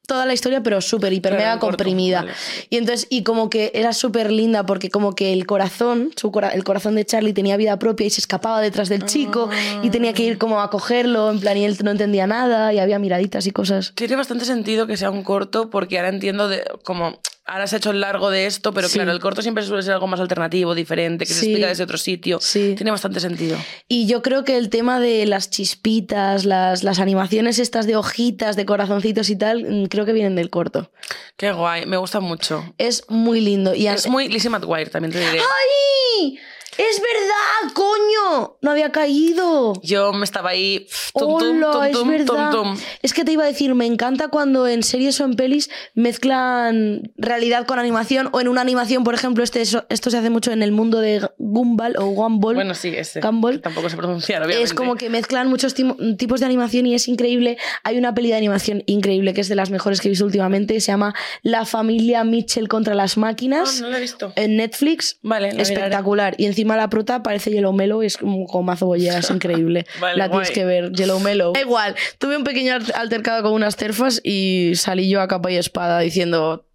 toda 0.07 0.25
la 0.25 0.33
historia, 0.33 0.61
pero 0.63 0.79
súper, 0.81 1.11
hiper, 1.11 1.33
mega 1.33 1.53
corto, 1.59 1.77
comprimida. 1.83 2.21
vale. 2.21 2.33
Y 2.69 2.77
entonces, 2.77 3.07
y 3.09 3.23
como 3.23 3.49
que 3.49 3.71
era 3.73 3.91
súper 3.91 4.31
linda 4.31 4.65
porque 4.65 4.89
como 4.89 5.15
que 5.15 5.33
el 5.33 5.45
corazón, 5.45 6.11
su 6.15 6.31
cora- 6.31 6.49
el 6.51 6.63
corazón 6.63 6.95
de 6.95 7.05
Charlie 7.05 7.33
tenía 7.33 7.57
vida 7.57 7.77
propia 7.79 8.05
y 8.07 8.09
se 8.11 8.21
escapaba 8.21 8.61
detrás 8.61 8.87
del 8.87 9.03
chico 9.05 9.49
y 9.83 9.89
tenía 9.89 10.13
que 10.13 10.23
ir 10.23 10.37
como 10.37 10.61
a 10.61 10.69
cogerlo, 10.69 11.29
en 11.31 11.39
plan, 11.39 11.57
y 11.57 11.65
él 11.65 11.75
no 11.83 11.91
entendía 11.91 12.27
nada 12.27 12.71
y 12.71 12.79
había 12.79 12.99
miraditas 12.99 13.47
y 13.47 13.51
cosas. 13.51 13.93
Tiene 13.95 14.15
bastante 14.15 14.45
sentido 14.45 14.85
que 14.87 14.95
sea 14.95 15.09
un 15.09 15.23
corto 15.23 15.69
porque 15.69 15.97
ahora 15.97 16.09
entiendo 16.09 16.47
de, 16.47 16.63
como 16.83 17.19
ahora 17.47 17.65
se 17.67 17.75
ha 17.75 17.79
hecho 17.79 17.91
el 17.91 18.01
largo 18.01 18.29
de 18.29 18.45
esto, 18.45 18.73
pero 18.73 18.87
Sí. 18.87 18.95
claro, 18.95 19.11
el 19.11 19.19
corto 19.19 19.41
siempre 19.41 19.63
suele 19.63 19.81
ser 19.83 19.93
algo 19.93 20.07
más 20.07 20.19
alternativo, 20.19 20.75
diferente, 20.75 21.25
que 21.25 21.33
se 21.33 21.45
explica 21.45 21.67
desde 21.67 21.83
otro 21.83 21.97
sitio. 21.97 22.39
Sí. 22.41 22.73
Tiene 22.75 22.91
bastante 22.91 23.19
sentido. 23.19 23.57
Y 23.87 24.05
yo 24.07 24.21
creo 24.21 24.43
que 24.43 24.57
el 24.57 24.69
tema 24.69 24.99
de 24.99 25.25
las 25.25 25.49
chispitas, 25.49 26.45
las, 26.45 26.83
las 26.83 26.99
animaciones 26.99 27.59
estas 27.59 27.87
de 27.87 27.95
hojitas, 27.95 28.55
de 28.55 28.65
corazoncitos 28.65 29.29
y 29.29 29.35
tal, 29.37 29.63
mm, 29.63 29.85
creo 29.87 30.05
que 30.05 30.13
vienen 30.13 30.35
del 30.35 30.49
corto. 30.49 30.91
Qué 31.37 31.51
guay, 31.51 31.85
me 31.85 31.97
gusta 31.97 32.19
mucho. 32.19 32.73
Es 32.77 33.03
muy 33.09 33.41
lindo. 33.41 33.73
Y 33.73 33.87
Es 33.87 34.07
muy 34.07 34.27
Lizzie 34.27 34.49
McGuire, 34.49 34.89
también 34.89 35.11
te 35.13 35.19
diré. 35.19 35.39
¡Ay! 35.39 36.39
¡Es 36.77 37.01
verdad, 37.01 37.73
coño! 37.73 38.57
No 38.61 38.71
había 38.71 38.91
caído. 38.91 39.73
Yo 39.83 40.13
me 40.13 40.25
estaba 40.25 40.51
ahí 40.51 40.87
tum, 41.13 41.39
tum, 41.39 41.63
Hola, 41.63 41.71
tum, 41.71 41.83
es 41.83 41.91
tum, 41.91 42.09
verdad. 42.09 42.51
tum, 42.51 42.63
tum. 42.73 42.77
Es 43.01 43.13
que 43.13 43.23
te 43.25 43.31
iba 43.31 43.43
a 43.43 43.47
decir, 43.47 43.73
me 43.75 43.85
encanta 43.85 44.27
cuando 44.27 44.67
en 44.67 44.83
series 44.83 45.19
o 45.21 45.25
en 45.25 45.35
pelis 45.35 45.69
mezclan 45.95 47.11
realidad 47.17 47.65
con 47.65 47.79
animación 47.79 48.29
o 48.31 48.41
en 48.41 48.47
una 48.47 48.61
animación, 48.61 49.03
por 49.03 49.13
ejemplo, 49.13 49.43
este, 49.43 49.61
esto 49.61 50.09
se 50.09 50.17
hace 50.17 50.29
mucho 50.29 50.51
en 50.51 50.61
el 50.63 50.71
mundo 50.71 50.99
de 50.99 51.27
Gumball 51.37 51.95
o 51.97 52.05
Gumball. 52.07 52.55
Bueno, 52.55 52.73
sí, 52.75 52.89
ese. 52.95 53.21
Gumball. 53.21 53.61
Tampoco 53.61 53.89
sé 53.89 53.95
pronunciar, 53.97 54.41
obviamente. 54.41 54.63
Es 54.63 54.73
como 54.73 54.95
que 54.95 55.09
mezclan 55.09 55.47
muchos 55.47 55.73
tipos 55.73 56.39
de 56.39 56.45
animación 56.45 56.85
y 56.85 56.95
es 56.95 57.07
increíble. 57.07 57.57
Hay 57.83 57.97
una 57.97 58.13
peli 58.13 58.29
de 58.29 58.35
animación 58.35 58.83
increíble 58.85 59.33
que 59.33 59.41
es 59.41 59.49
de 59.49 59.55
las 59.55 59.69
mejores 59.69 60.01
que 60.01 60.07
he 60.07 60.11
visto 60.11 60.25
últimamente. 60.25 60.79
Se 60.81 60.87
llama 60.91 61.13
La 61.43 61.65
familia 61.65 62.23
Mitchell 62.23 62.67
contra 62.67 62.93
las 62.95 63.17
máquinas 63.17 63.81
no 63.81 63.89
lo 63.89 63.97
he 63.97 64.01
visto. 64.01 64.33
en 64.35 64.57
Netflix. 64.57 65.17
Vale, 65.21 65.47
la 65.47 65.53
miraré. 65.53 65.73
Espectacular. 65.73 66.35
Y 66.37 66.45
encima 66.45 66.66
la 66.75 66.89
prota 66.89 67.23
parece 67.23 67.51
Yellow 67.51 67.71
Mellow 67.73 68.03
y 68.03 68.07
es 68.07 68.17
como 68.17 68.45
con 68.47 68.65
mazo 68.65 68.85
bollera, 68.87 69.19
es 69.19 69.29
increíble. 69.31 69.85
Vale, 69.99 70.17
la 70.17 70.29
tienes 70.29 70.49
guay. 70.49 70.53
que 70.55 70.65
ver, 70.65 70.91
Yellow 70.91 71.19
Mellow. 71.19 71.53
Da 71.53 71.61
igual, 71.61 71.95
tuve 72.17 72.35
un 72.35 72.43
pequeño 72.43 72.73
al- 72.75 72.93
altercado 72.95 73.43
con 73.43 73.53
unas 73.53 73.75
terfas 73.77 74.19
y 74.23 74.73
salí 74.75 75.09
yo 75.09 75.21
a 75.21 75.27
capa 75.27 75.51
y 75.51 75.57
espada 75.57 75.99
diciendo... 75.99 76.65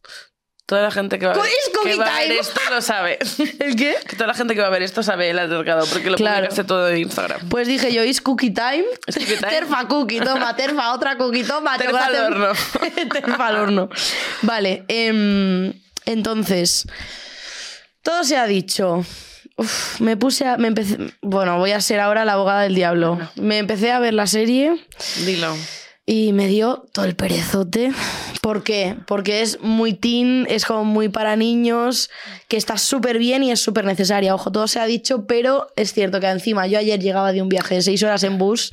Toda 0.65 0.83
la 0.83 0.91
gente 0.93 1.19
que 1.19 1.27
va 1.27 1.33
a 1.33 1.37
ver, 1.37 1.45
Es 1.47 1.71
cookie 1.75 1.91
que 1.91 1.97
va 1.99 2.07
a 2.07 2.19
ver 2.21 2.29
time. 2.29 2.39
esto 2.41 2.61
lo 2.71 2.81
sabe. 2.81 3.19
¿El 3.59 3.77
qué? 3.77 3.97
que 4.09 4.15
toda 4.17 4.29
la 4.29 4.35
gente 4.35 4.55
que 4.55 4.61
va 4.61 4.69
a 4.69 4.71
ver 4.71 4.83
esto 4.83 5.03
sabe 5.03 5.29
el 5.29 5.39
altercado, 5.39 5.85
porque 5.87 6.09
lo 6.09 6.17
Claro. 6.17 6.37
publicaste 6.37 6.65
todo 6.65 6.89
en 6.89 6.99
Instagram. 6.99 7.49
Pues 7.51 7.67
dije 7.67 7.93
yo, 7.93 8.03
¿is 8.05 8.21
cookie 8.23 8.53
time? 8.55 8.85
Es 9.07 9.17
cookie 9.17 9.37
time. 9.37 9.49
Terfa 9.51 9.87
cookie, 9.89 10.21
toma, 10.21 10.55
terfa, 10.57 10.95
otra 10.95 11.19
cookie, 11.19 11.43
toma. 11.43 11.77
Terfa 11.77 12.07
al 12.07 12.15
horno. 12.15 12.47
terfa 13.13 13.47
al 13.49 13.57
horno. 13.57 13.89
Vale, 14.43 14.85
em, 14.89 15.75
entonces, 16.07 16.87
todo 18.03 18.25
se 18.25 18.37
ha 18.37 18.47
dicho. 18.47 19.05
Uf, 19.57 20.01
me 20.01 20.17
puse 20.17 20.47
a... 20.47 20.57
Me 20.57 20.69
empecé, 20.69 20.99
bueno, 21.21 21.59
voy 21.59 21.73
a 21.73 21.81
ser 21.81 22.01
ahora 22.01 22.25
la 22.25 22.35
abogada 22.35 22.63
del 22.63 22.75
diablo. 22.75 23.19
Me 23.37 23.59
empecé 23.59 23.93
a 23.93 23.99
ver 23.99 24.15
la 24.15 24.27
serie 24.27 24.77
Dilo. 25.25 25.55
y 26.07 26.33
me 26.33 26.47
dio 26.49 26.85
todo 26.93 27.05
el 27.05 27.15
perezote. 27.17 27.93
¿Por 28.41 28.65
qué? 28.65 28.97
Porque 29.07 29.41
es 29.43 29.61
muy 29.61 29.93
teen, 29.93 30.47
es 30.51 30.65
como 30.65 30.85
muy 30.85 31.09
para 31.09 31.37
niños, 31.37 32.11
que 32.49 32.57
está 32.57 32.77
súper 32.77 33.19
bien 33.19 33.45
y 33.45 33.53
es 33.53 33.61
súper 33.61 33.85
necesaria. 33.85 34.35
Ojo, 34.35 34.51
todo 34.51 34.67
se 34.67 34.81
ha 34.81 34.87
dicho, 34.87 35.27
pero 35.27 35.69
es 35.77 35.93
cierto 35.93 36.19
que 36.19 36.27
encima 36.29 36.67
yo 36.67 36.79
ayer 36.79 36.99
llegaba 36.99 37.33
de 37.33 37.41
un 37.41 37.49
viaje 37.49 37.77
de 37.77 37.83
seis 37.83 38.03
horas 38.03 38.25
en 38.25 38.39
bus 38.39 38.73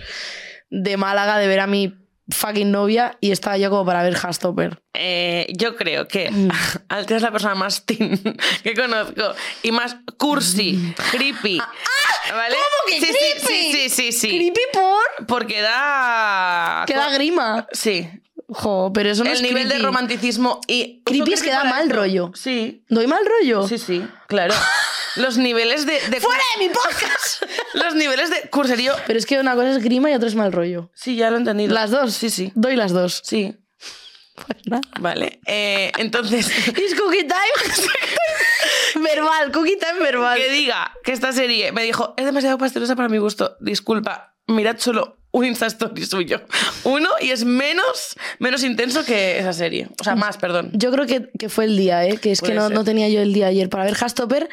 de 0.72 0.98
Málaga 0.98 1.38
de 1.38 1.48
ver 1.48 1.60
a 1.60 1.68
mi 1.68 1.96
fucking 2.34 2.72
novia 2.72 3.18
y 3.22 3.32
estaba 3.32 3.58
yo 3.58 3.70
como 3.70 3.86
para 3.86 4.04
ver 4.04 4.16
Hastopper. 4.22 4.82
Eh, 4.94 5.48
yo 5.58 5.76
creo 5.76 6.08
que 6.08 6.30
Mm. 6.32 6.50
Altea 6.90 7.18
es 7.18 7.24
la 7.24 7.32
persona 7.32 7.56
más 7.56 7.86
teen 7.86 8.20
que 8.64 8.74
conozco 8.74 9.34
y 9.64 9.72
más 9.72 9.96
cursi, 10.18 10.94
creepy. 11.12 11.58
¿Vale? 11.60 12.56
Ah, 12.56 12.68
¿cómo 12.86 13.00
que 13.00 13.00
sí, 13.00 13.14
sí, 13.14 13.18
creepy? 13.18 13.48
sí, 13.48 13.72
sí, 13.72 13.90
sí, 13.90 14.12
sí. 14.12 14.28
¿Creepy 14.30 14.62
por? 14.74 15.26
Porque 15.28 15.62
da. 15.62 16.84
Que 16.86 16.94
da 16.96 17.10
grima. 17.12 17.68
Sí. 17.72 18.08
Jo, 18.52 18.92
pero 18.94 19.12
eso 19.12 19.24
no 19.24 19.30
El 19.30 19.36
es 19.36 19.42
nivel 19.44 19.70
de 19.70 19.78
romanticismo 19.80 20.60
y. 20.68 21.04
Creepy 21.06 21.34
es 21.34 21.44
que 21.44 21.52
da 21.52 21.64
mal 21.66 21.84
esto. 21.84 21.96
rollo. 21.98 22.32
Sí. 22.34 22.84
¿Doy 22.90 23.06
mal 23.06 23.24
rollo? 23.26 23.68
Sí, 23.68 23.78
sí, 23.78 24.04
claro. 24.28 24.56
Los 25.16 25.38
niveles 25.38 25.86
de. 25.86 25.94
de 26.10 26.20
¡Fuera 26.20 26.42
de 26.58 26.68
mi 26.68 26.74
podcast! 26.74 27.44
Los 27.74 27.96
niveles 27.96 28.30
de 28.30 28.50
curserío. 28.50 28.94
pero 29.06 29.20
es 29.20 29.26
que 29.26 29.40
una 29.40 29.54
cosa 29.56 29.70
es 29.72 29.84
grima 29.84 30.10
y 30.10 30.16
otra 30.16 30.28
es 30.28 30.36
mal 30.36 30.52
rollo. 30.52 30.90
Sí, 30.96 31.16
ya 31.16 31.30
lo 31.30 31.36
he 31.36 31.40
entendido. 31.40 31.74
¿Las 31.74 31.92
dos? 31.92 32.14
Sí, 32.14 32.30
sí. 32.30 32.52
Doy 32.56 32.76
las 32.76 32.92
dos. 32.92 33.22
Sí. 33.24 33.56
Pues 34.36 34.68
nada. 34.68 34.82
Vale. 35.00 35.42
Eh, 35.46 35.92
entonces. 35.98 36.48
¿Es 36.68 36.96
cookie 36.96 37.28
time? 37.28 39.04
verbal, 39.04 39.52
cookie 39.52 39.78
time 39.78 40.00
verbal. 40.00 40.38
que 40.38 40.52
diga 40.52 40.92
que 41.04 41.12
esta 41.12 41.32
serie 41.34 41.72
me 41.72 41.84
dijo 41.84 42.14
es 42.18 42.26
demasiado 42.26 42.58
pastelosa 42.58 42.96
para 42.96 43.10
mi 43.10 43.18
gusto. 43.20 43.58
Disculpa, 43.60 44.36
mirad 44.48 44.78
solo 44.80 45.19
un 45.32 45.46
Insta 45.46 45.68
Story 45.68 46.06
suyo. 46.06 46.42
Uno 46.84 47.10
y 47.22 47.32
es 47.32 47.46
menos, 47.46 48.16
menos 48.40 48.64
intenso 48.64 49.04
que 49.06 49.40
esa 49.40 49.54
serie. 49.54 49.90
O 50.00 50.04
sea, 50.04 50.16
más, 50.16 50.38
perdón. 50.38 50.72
Yo 50.74 50.92
creo 50.92 51.06
que, 51.06 51.30
que 51.38 51.50
fue 51.50 51.66
el 51.66 51.78
día, 51.78 52.06
¿eh? 52.06 52.18
que 52.18 52.32
es 52.32 52.42
que 52.42 52.54
no, 52.54 52.70
no 52.70 52.84
tenía 52.84 53.10
yo 53.10 53.22
el 53.22 53.34
día 53.34 53.48
ayer 53.48 53.70
para 53.70 53.86
ver 53.86 53.96
Hastopper. 54.00 54.50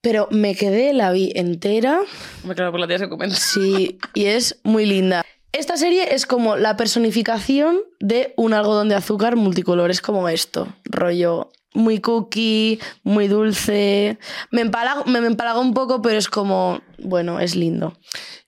Pero 0.00 0.28
me 0.30 0.54
quedé, 0.54 0.92
la 0.92 1.10
vi 1.12 1.32
entera. 1.34 2.00
Me 2.44 2.54
claro 2.54 2.70
por 2.70 2.80
la 2.80 2.86
tía 2.86 2.98
se 2.98 3.08
comenta. 3.08 3.36
Sí, 3.36 3.98
y 4.12 4.26
es 4.26 4.60
muy 4.62 4.84
linda. 4.84 5.24
Esta 5.52 5.76
serie 5.76 6.14
es 6.14 6.26
como 6.26 6.56
la 6.56 6.76
personificación 6.76 7.80
de 8.00 8.34
un 8.36 8.52
algodón 8.52 8.88
de 8.88 8.96
azúcar 8.96 9.36
multicolor. 9.36 9.90
Es 9.90 10.02
como 10.02 10.28
esto, 10.28 10.68
rollo 10.84 11.52
muy 11.74 12.00
cookie, 12.00 12.80
muy 13.02 13.28
dulce. 13.28 14.18
Me 14.50 14.62
empalago, 14.62 15.04
me, 15.04 15.20
me 15.20 15.26
empalago 15.26 15.60
un 15.60 15.74
poco, 15.74 16.00
pero 16.00 16.18
es 16.18 16.28
como, 16.28 16.80
bueno, 16.98 17.40
es 17.40 17.56
lindo. 17.56 17.98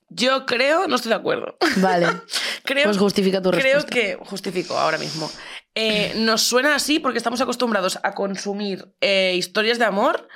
Yo 0.08 0.46
creo, 0.46 0.86
no 0.86 0.96
estoy 0.96 1.10
de 1.10 1.16
acuerdo. 1.16 1.56
Vale, 1.76 2.06
Creo, 2.64 2.84
pues 2.84 2.98
justifica 2.98 3.40
tu 3.42 3.50
creo 3.50 3.62
respuesta. 3.62 3.90
que, 3.90 4.16
justifico 4.24 4.76
ahora 4.78 4.98
mismo, 4.98 5.30
Eh, 5.74 6.12
nos 6.16 6.42
suena 6.42 6.74
así 6.74 6.98
porque 7.00 7.18
estamos 7.18 7.40
acostumbrados 7.40 7.98
a 8.02 8.14
consumir 8.14 8.94
eh, 9.00 9.34
historias 9.36 9.78
de 9.78 9.84
amor 9.84 10.26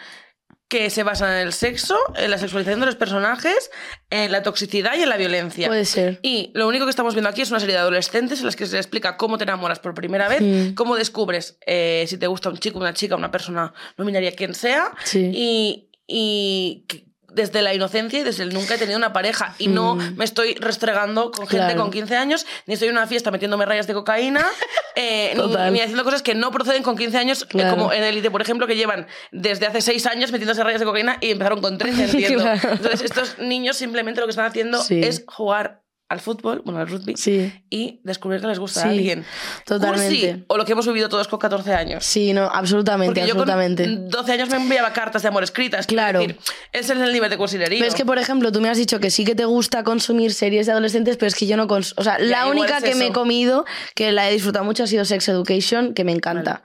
que 0.68 0.88
se 0.90 1.02
basan 1.02 1.32
en 1.32 1.38
el 1.46 1.52
sexo, 1.52 1.96
en 2.14 2.30
la 2.30 2.38
sexualización 2.38 2.78
de 2.78 2.86
los 2.86 2.94
personajes, 2.94 3.70
en 4.10 4.30
la 4.30 4.42
toxicidad 4.44 4.92
y 4.96 5.02
en 5.02 5.08
la 5.08 5.16
violencia. 5.16 5.66
Puede 5.66 5.84
ser. 5.84 6.20
Y 6.22 6.52
lo 6.54 6.68
único 6.68 6.84
que 6.84 6.90
estamos 6.90 7.14
viendo 7.14 7.28
aquí 7.28 7.42
es 7.42 7.50
una 7.50 7.58
serie 7.58 7.74
de 7.74 7.80
adolescentes 7.80 8.38
en 8.40 8.46
las 8.46 8.54
que 8.54 8.66
se 8.66 8.76
explica 8.76 9.16
cómo 9.16 9.36
te 9.38 9.42
enamoras 9.44 9.80
por 9.80 9.94
primera 9.94 10.28
vez, 10.28 10.74
cómo 10.76 10.94
descubres 10.94 11.58
eh, 11.66 12.04
si 12.06 12.18
te 12.18 12.28
gusta 12.28 12.50
un 12.50 12.58
chico, 12.58 12.78
una 12.78 12.92
chica, 12.94 13.16
una 13.16 13.32
persona, 13.32 13.72
no 13.96 14.04
binaria, 14.04 14.32
quien 14.36 14.54
sea, 14.54 14.92
Sí. 15.04 15.30
y, 15.34 15.90
y 16.06 16.84
desde 17.32 17.62
la 17.62 17.74
inocencia 17.74 18.18
y 18.20 18.22
desde 18.22 18.42
el 18.42 18.52
nunca 18.52 18.74
he 18.74 18.78
tenido 18.78 18.96
una 18.98 19.12
pareja 19.12 19.54
y 19.58 19.68
no 19.68 19.94
me 19.94 20.24
estoy 20.24 20.54
restregando 20.54 21.30
con 21.30 21.46
gente 21.46 21.66
Claro. 21.66 21.80
con 21.82 21.90
15 21.90 22.16
años, 22.16 22.46
ni 22.66 22.74
estoy 22.74 22.88
en 22.88 22.96
una 22.96 23.06
fiesta 23.06 23.30
metiéndome 23.30 23.64
rayas 23.66 23.86
de 23.86 23.94
cocaína, 23.94 24.46
eh, 24.96 25.34
ni, 25.70 25.80
haciendo 25.80 26.04
cosas 26.04 26.22
que 26.22 26.34
no 26.34 26.50
proceden 26.50 26.82
con 26.82 26.96
15 26.96 27.18
años, 27.18 27.46
eh, 27.54 27.66
como 27.70 27.92
en 27.92 28.02
Elite, 28.02 28.30
por 28.30 28.42
ejemplo, 28.42 28.66
que 28.66 28.76
llevan 28.76 29.06
desde 29.30 29.66
hace 29.66 29.80
6 29.80 30.06
años 30.06 30.32
metiéndose 30.32 30.62
rayas 30.64 30.80
de 30.80 30.86
cocaína 30.86 31.18
y 31.20 31.30
empezaron 31.30 31.60
con 31.60 31.78
13, 31.78 32.04
entiendo. 32.10 32.42
Claro. 32.42 32.68
Entonces, 32.72 33.02
estos 33.02 33.38
niños 33.38 33.76
simplemente 33.76 34.20
lo 34.20 34.26
que 34.26 34.30
están 34.30 34.46
haciendo 34.46 34.82
Sí. 34.82 35.00
es 35.02 35.24
jugar 35.26 35.79
al 36.10 36.20
fútbol, 36.20 36.60
bueno, 36.64 36.80
al 36.80 36.88
rugby, 36.88 37.14
Sí, 37.16 37.50
y 37.70 38.00
descubrir 38.04 38.40
que 38.42 38.48
les 38.48 38.58
gusta 38.58 38.82
Sí, 38.82 38.88
a 38.88 38.90
alguien. 38.90 39.24
totalmente. 39.64 40.08
Cursi, 40.32 40.44
o 40.48 40.56
lo 40.58 40.64
que 40.64 40.72
hemos 40.72 40.86
vivido 40.86 41.08
todos 41.08 41.28
con 41.28 41.38
14 41.38 41.72
años. 41.72 42.04
sí, 42.04 42.32
no, 42.32 42.50
absolutamente, 42.52 43.20
Porque 43.20 43.28
yo 43.28 43.34
absolutamente. 43.34 43.84
con 43.84 44.08
12 44.10 44.32
años 44.32 44.50
me 44.50 44.56
enviaba 44.56 44.92
cartas 44.92 45.22
de 45.22 45.28
amor 45.28 45.44
escritas. 45.44 45.86
Claro. 45.86 46.18
decir, 46.20 46.36
ese 46.72 46.92
es 46.94 46.98
el 47.00 47.12
nivel 47.12 47.30
de 47.30 47.36
cursilería. 47.38 47.78
Pero 47.78 47.88
es 47.88 47.94
que, 47.94 48.04
por 48.04 48.18
ejemplo, 48.18 48.50
tú 48.52 48.60
me 48.60 48.68
has 48.68 48.76
dicho 48.76 49.00
que 49.00 49.10
sí 49.10 49.24
que 49.24 49.34
te 49.34 49.44
gusta 49.44 49.84
consumir 49.84 50.34
series 50.34 50.66
de 50.66 50.72
adolescentes, 50.72 51.16
pero 51.16 51.28
es 51.28 51.34
que 51.34 51.46
yo 51.46 51.56
no 51.56 51.66
consumo. 51.66 52.00
O 52.00 52.04
sea, 52.04 52.18
la 52.18 52.46
única 52.48 52.78
es 52.78 52.84
que 52.84 52.94
me 52.96 53.06
he 53.06 53.12
comido, 53.12 53.64
que 53.94 54.12
la 54.12 54.28
he 54.28 54.32
disfrutado 54.32 54.64
mucho, 54.64 54.82
ha 54.84 54.86
sido 54.88 55.04
Sex 55.04 55.28
Education, 55.28 55.94
que 55.94 56.04
me 56.04 56.12
encanta. 56.12 56.62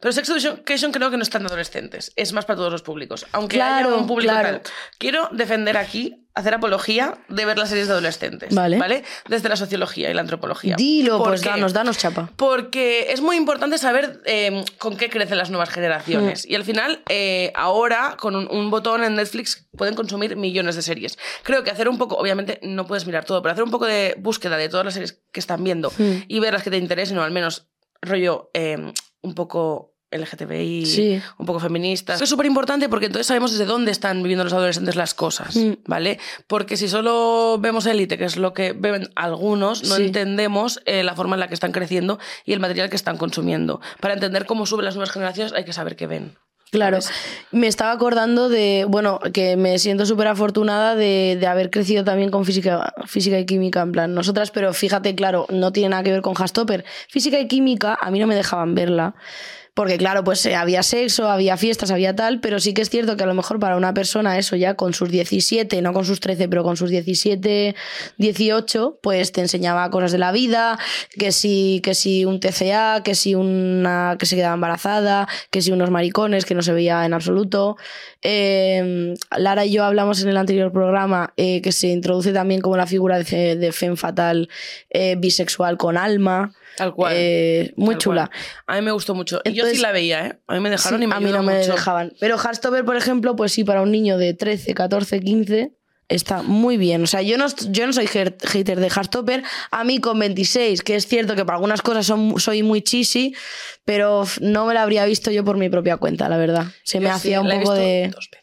Pero 0.00 0.12
Sex 0.12 0.28
Education 0.28 0.92
creo 0.92 1.10
que 1.10 1.16
no 1.16 1.22
es 1.22 1.30
tan 1.30 1.46
adolescentes. 1.46 2.12
Es 2.16 2.32
más 2.32 2.44
para 2.44 2.56
todos 2.56 2.72
los 2.72 2.82
públicos. 2.82 3.24
Aunque 3.32 3.56
Claro, 3.56 3.88
haya 3.88 3.96
un 3.98 4.06
público 4.06 4.32
claro. 4.32 4.60
tal. 4.60 4.72
Quiero 4.98 5.28
defender 5.32 5.76
aquí, 5.76 6.21
hacer 6.34 6.54
apología 6.54 7.18
de 7.28 7.44
ver 7.44 7.58
las 7.58 7.68
series 7.68 7.88
de 7.88 7.92
adolescentes. 7.92 8.54
Vale. 8.54 9.04
Desde 9.28 9.48
la 9.48 9.56
sociología 9.56 10.10
y 10.10 10.14
la 10.14 10.22
antropología. 10.22 10.76
Dilo, 10.76 11.18
¿Por 11.18 11.28
pues 11.28 11.42
qué? 11.42 11.50
danos, 11.50 11.72
danos 11.74 11.98
chapa. 11.98 12.30
Porque 12.36 13.12
es 13.12 13.20
muy 13.20 13.36
importante 13.36 13.76
saber 13.78 14.22
eh, 14.24 14.64
con 14.78 14.96
qué 14.96 15.10
crecen 15.10 15.36
las 15.38 15.50
nuevas 15.50 15.68
Mm. 15.70 15.72
generaciones. 15.72 16.46
Y 16.48 16.54
al 16.54 16.64
final, 16.64 17.02
eh, 17.08 17.52
ahora, 17.54 18.16
con 18.18 18.34
un, 18.36 18.48
un 18.50 18.70
botón 18.70 19.04
en 19.04 19.14
Netflix, 19.14 19.68
pueden 19.76 19.94
consumir 19.94 20.36
millones 20.36 20.76
de 20.76 20.82
series. 20.82 21.18
Creo 21.42 21.62
que 21.64 21.70
hacer 21.70 21.88
un 21.88 21.98
poco, 21.98 22.16
obviamente 22.16 22.58
no 22.62 22.86
puedes 22.86 23.04
mirar 23.06 23.24
todo, 23.24 23.42
pero 23.42 23.52
hacer 23.52 23.64
un 23.64 23.70
poco 23.70 23.86
de 23.86 24.14
búsqueda 24.18 24.56
de 24.56 24.68
todas 24.68 24.84
las 24.86 24.94
series 24.94 25.20
que 25.32 25.40
están 25.40 25.62
viendo 25.62 25.90
Mm. 25.98 26.12
y 26.28 26.40
ver 26.40 26.54
las 26.54 26.62
que 26.62 26.70
te 26.70 26.78
interesen, 26.78 27.18
o 27.18 27.22
al 27.22 27.30
menos 27.30 27.68
rollo 28.00 28.50
eh, 28.54 28.92
un 29.20 29.34
poco 29.34 29.91
LGTBI, 30.12 30.86
Sí. 30.86 31.22
un 31.38 31.46
poco 31.46 31.58
feministas. 31.60 32.20
Es 32.20 32.28
súper 32.28 32.46
importante 32.46 32.88
porque 32.88 33.06
entonces 33.06 33.26
sabemos 33.26 33.52
desde 33.52 33.64
dónde 33.66 33.90
están 33.90 34.22
viviendo 34.22 34.44
los 34.44 34.52
adolescentes 34.52 34.96
las 34.96 35.14
cosas, 35.14 35.56
Mm. 35.56 35.72
¿vale? 35.86 36.18
Porque 36.46 36.76
si 36.76 36.88
solo 36.88 37.58
vemos 37.60 37.86
élite, 37.86 38.18
que 38.18 38.24
es 38.24 38.36
lo 38.36 38.52
que 38.54 38.72
ven 38.72 39.08
algunos, 39.14 39.82
no 39.88 39.96
Sí. 39.96 40.04
entendemos 40.04 40.80
eh, 40.86 41.02
la 41.02 41.14
forma 41.14 41.36
en 41.36 41.40
la 41.40 41.48
que 41.48 41.54
están 41.54 41.72
creciendo 41.72 42.18
y 42.44 42.52
el 42.52 42.60
material 42.60 42.90
que 42.90 42.96
están 42.96 43.16
consumiendo. 43.16 43.80
Para 44.00 44.14
entender 44.14 44.46
cómo 44.46 44.66
suben 44.66 44.84
las 44.84 44.94
nuevas 44.94 45.10
generaciones 45.12 45.52
hay 45.52 45.64
que 45.64 45.72
saber 45.72 45.96
qué 45.96 46.06
ven. 46.06 46.36
Claro, 46.70 47.00
me 47.50 47.66
estaba 47.66 47.92
acordando 47.92 48.48
de, 48.48 48.86
bueno, 48.88 49.20
que 49.34 49.58
me 49.58 49.78
siento 49.78 50.06
súper 50.06 50.28
afortunada 50.28 50.94
de, 50.94 51.36
de 51.38 51.46
haber 51.46 51.68
crecido 51.68 52.02
también 52.02 52.30
con 52.30 52.46
física, 52.46 52.94
física 53.04 53.38
y 53.38 53.44
química, 53.44 53.82
en 53.82 53.92
plan, 53.92 54.14
nosotras, 54.14 54.50
pero 54.50 54.72
fíjate, 54.72 55.14
claro, 55.14 55.44
no 55.50 55.70
tiene 55.72 55.90
nada 55.90 56.02
que 56.02 56.12
ver 56.12 56.22
con 56.22 56.32
Hastopper. 56.34 56.86
Física 57.10 57.38
y 57.38 57.46
química, 57.46 57.98
a 58.00 58.10
mí 58.10 58.18
no 58.18 58.26
me 58.26 58.34
dejaban 58.34 58.74
verla. 58.74 59.14
Porque 59.74 59.96
claro, 59.96 60.22
pues 60.22 60.44
eh, 60.44 60.54
había 60.54 60.82
sexo, 60.82 61.30
había 61.30 61.56
fiestas, 61.56 61.90
había 61.90 62.14
tal, 62.14 62.40
pero 62.40 62.60
sí 62.60 62.74
que 62.74 62.82
es 62.82 62.90
cierto 62.90 63.16
que 63.16 63.24
a 63.24 63.26
lo 63.26 63.32
mejor 63.32 63.58
para 63.58 63.76
una 63.76 63.94
persona 63.94 64.36
eso 64.36 64.54
ya 64.54 64.74
con 64.74 64.92
sus 64.92 65.10
17, 65.10 65.80
no 65.80 65.94
con 65.94 66.04
sus 66.04 66.20
13, 66.20 66.46
pero 66.48 66.62
con 66.62 66.76
sus 66.76 66.90
17, 66.90 67.74
18, 68.18 68.98
pues 69.02 69.32
te 69.32 69.40
enseñaba 69.40 69.90
cosas 69.90 70.12
de 70.12 70.18
la 70.18 70.30
vida, 70.30 70.78
que 71.18 71.32
si, 71.32 71.80
que 71.82 71.94
si 71.94 72.26
un 72.26 72.38
TCA, 72.38 73.02
que 73.02 73.14
si 73.14 73.34
una 73.34 74.16
que 74.18 74.26
se 74.26 74.36
quedaba 74.36 74.54
embarazada, 74.54 75.26
que 75.50 75.62
si 75.62 75.72
unos 75.72 75.90
maricones 75.90 76.44
que 76.44 76.54
no 76.54 76.60
se 76.60 76.74
veía 76.74 77.06
en 77.06 77.14
absoluto. 77.14 77.78
Eh, 78.20 79.14
Lara 79.36 79.64
y 79.64 79.72
yo 79.72 79.84
hablamos 79.84 80.22
en 80.22 80.28
el 80.28 80.36
anterior 80.36 80.70
programa 80.70 81.32
eh, 81.38 81.62
que 81.62 81.72
se 81.72 81.88
introduce 81.88 82.32
también 82.32 82.60
como 82.60 82.76
la 82.76 82.86
figura 82.86 83.18
de, 83.18 83.56
de 83.56 83.72
femme 83.72 83.96
fatal 83.96 84.50
eh, 84.90 85.16
bisexual 85.18 85.78
con 85.78 85.96
alma. 85.96 86.52
Tal 86.76 86.94
cual. 86.94 87.12
Eh, 87.16 87.72
muy 87.76 87.94
Tal 87.94 87.98
chula. 88.02 88.26
cual. 88.26 88.38
A 88.66 88.74
mí 88.80 88.82
me 88.84 88.92
gustó 88.92 89.14
mucho. 89.14 89.40
y 89.44 89.52
yo 89.52 89.66
sí 89.66 89.78
la 89.78 89.92
veía, 89.92 90.26
¿eh? 90.26 90.38
A 90.46 90.54
mí 90.54 90.60
me 90.60 90.70
dejaron 90.70 90.98
Sí, 91.00 91.04
y 91.04 91.06
me 91.06 91.14
a 91.14 91.20
mí 91.20 91.30
no 91.30 91.42
me 91.42 91.58
mucho. 91.58 91.72
dejaban. 91.72 92.12
Pero 92.20 92.36
Heartstopper, 92.38 92.84
por 92.84 92.96
ejemplo, 92.96 93.36
pues 93.36 93.52
sí, 93.52 93.64
para 93.64 93.82
un 93.82 93.90
niño 93.90 94.18
de 94.18 94.34
13, 94.34 94.74
14, 94.74 95.20
15, 95.20 95.72
está 96.08 96.42
muy 96.42 96.76
bien. 96.76 97.02
O 97.02 97.06
sea, 97.06 97.22
yo 97.22 97.38
no, 97.38 97.46
yo 97.70 97.86
no 97.86 97.92
soy 97.92 98.06
hater 98.06 98.80
de 98.80 98.88
Heartstopper. 98.88 99.42
A 99.70 99.84
mí 99.84 99.98
con 99.98 100.18
26, 100.18 100.82
que 100.82 100.96
es 100.96 101.06
cierto 101.06 101.34
que 101.36 101.44
para 101.44 101.56
algunas 101.56 101.82
cosas 101.82 102.06
son, 102.06 102.38
soy 102.38 102.62
muy 102.62 102.82
cheesy, 102.82 103.34
pero 103.84 104.24
no 104.40 104.66
me 104.66 104.74
la 104.74 104.82
habría 104.82 105.04
visto 105.06 105.30
yo 105.30 105.44
por 105.44 105.56
mi 105.56 105.68
propia 105.68 105.96
cuenta, 105.96 106.28
la 106.28 106.36
verdad. 106.36 106.66
Se 106.84 107.00
me 107.00 107.06
sí, 107.06 107.12
hacía 107.12 107.40
un 107.40 107.48
poco 107.50 107.74
de... 107.74 108.10
dos 108.14 108.28
veces. 108.30 108.41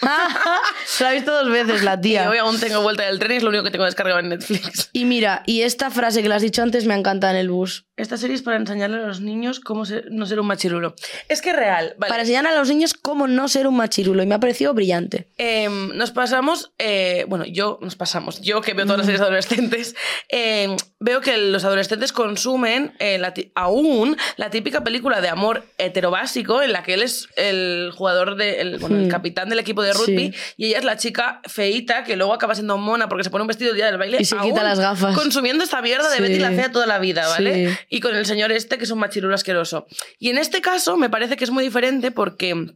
Se 0.86 1.04
la 1.04 1.10
ha 1.10 1.12
visto 1.12 1.32
dos 1.32 1.50
veces 1.50 1.82
la 1.82 1.94
Y 1.94 2.00
tía. 2.00 2.28
hoy 2.30 2.38
aún 2.38 2.58
tengo 2.58 2.80
vuelta 2.82 3.04
del 3.04 3.18
tren 3.18 3.32
y 3.32 3.36
es 3.36 3.42
lo 3.42 3.48
único 3.50 3.64
que 3.64 3.70
tengo 3.70 3.84
descargado 3.84 4.18
en 4.20 4.28
Netflix. 4.30 4.90
Y 4.92 5.04
mira, 5.04 5.42
y 5.46 5.62
esta 5.62 5.90
frase 5.90 6.22
que 6.22 6.28
le 6.28 6.34
has 6.34 6.42
dicho 6.42 6.62
antes 6.62 6.86
me 6.86 6.94
encanta 6.94 7.30
en 7.30 7.36
el 7.36 7.50
bus. 7.50 7.86
Esta 7.96 8.16
serie 8.16 8.34
es 8.34 8.40
para 8.42 8.56
enseñarle 8.56 8.96
a 8.96 9.06
los 9.06 9.20
niños 9.20 9.60
cómo 9.60 9.84
ser- 9.84 10.06
no 10.10 10.24
ser 10.24 10.40
un 10.40 10.46
machirulo. 10.46 10.94
Es 11.28 11.42
que 11.42 11.50
es 11.50 11.56
real. 11.56 11.94
Vale. 11.98 12.08
Para 12.08 12.22
enseñar 12.22 12.46
a 12.46 12.54
los 12.56 12.68
niños 12.68 12.94
cómo 12.94 13.26
no 13.28 13.46
ser 13.48 13.66
un 13.66 13.76
machirulo. 13.76 14.22
Y 14.22 14.26
me 14.26 14.34
ha 14.34 14.40
parecido 14.40 14.72
brillante. 14.72 15.28
Em, 15.36 15.94
nos 15.96 16.10
pasamos, 16.10 16.72
eh, 16.78 17.26
bueno, 17.28 17.44
yo 17.44 17.78
nos 17.82 17.96
pasamos, 17.96 18.40
yo 18.40 18.62
que 18.62 18.72
veo 18.72 18.86
todas 18.86 18.98
las 18.98 19.06
series 19.06 19.20
adolescentes, 19.20 19.94
em, 20.30 20.76
veo 20.98 21.20
que 21.20 21.36
los 21.36 21.64
adolescentes 21.64 22.12
consumen 22.12 22.94
eh, 23.00 23.18
la 23.18 23.34
aún 23.54 24.16
la 24.36 24.48
típica 24.50 24.82
película 24.82 25.20
de 25.20 25.28
amor 25.28 25.64
heterobásico 25.78 26.62
en 26.62 26.72
la 26.72 26.82
que 26.82 26.94
él 26.94 27.02
es 27.02 27.28
el 27.36 27.92
jugador, 27.94 28.36
de, 28.36 28.60
el, 28.62 28.78
bueno, 28.78 28.96
el 28.96 29.06
Hmm. 29.06 29.10
capitán 29.10 29.48
del 29.50 29.58
equipo 29.58 29.82
de 29.82 29.89
rugby 29.92 30.32
Sí. 30.32 30.54
y 30.56 30.66
ella 30.66 30.78
es 30.78 30.84
la 30.84 30.96
chica 30.96 31.40
feíta 31.46 32.04
que 32.04 32.16
luego 32.16 32.32
acaba 32.34 32.54
siendo 32.54 32.76
mona 32.78 33.08
porque 33.08 33.24
se 33.24 33.30
pone 33.30 33.42
un 33.42 33.48
vestido 33.48 33.70
el 33.70 33.76
día 33.76 33.86
del 33.86 33.98
baile. 33.98 34.18
Y 34.20 34.24
se 34.24 34.36
aún 34.36 34.50
quita 34.50 34.62
las 34.62 34.78
gafas. 34.80 35.14
Consumiendo 35.16 35.64
esta 35.64 35.80
mierda 35.82 36.08
de 36.10 36.16
Sí. 36.16 36.22
Betty 36.22 36.38
la 36.38 36.50
fea 36.52 36.72
toda 36.72 36.86
la 36.86 36.98
vida, 36.98 37.28
¿vale? 37.28 37.68
Sí. 37.70 37.76
Y 37.90 38.00
con 38.00 38.14
el 38.16 38.26
señor 38.26 38.52
este 38.52 38.78
que 38.78 38.84
es 38.84 38.90
un 38.90 38.98
machirulo 38.98 39.34
asqueroso. 39.34 39.86
Y 40.18 40.30
en 40.30 40.38
este 40.38 40.60
caso 40.60 40.96
me 40.96 41.10
parece 41.10 41.36
que 41.36 41.44
es 41.44 41.50
muy 41.50 41.64
diferente 41.64 42.10
porque... 42.10 42.74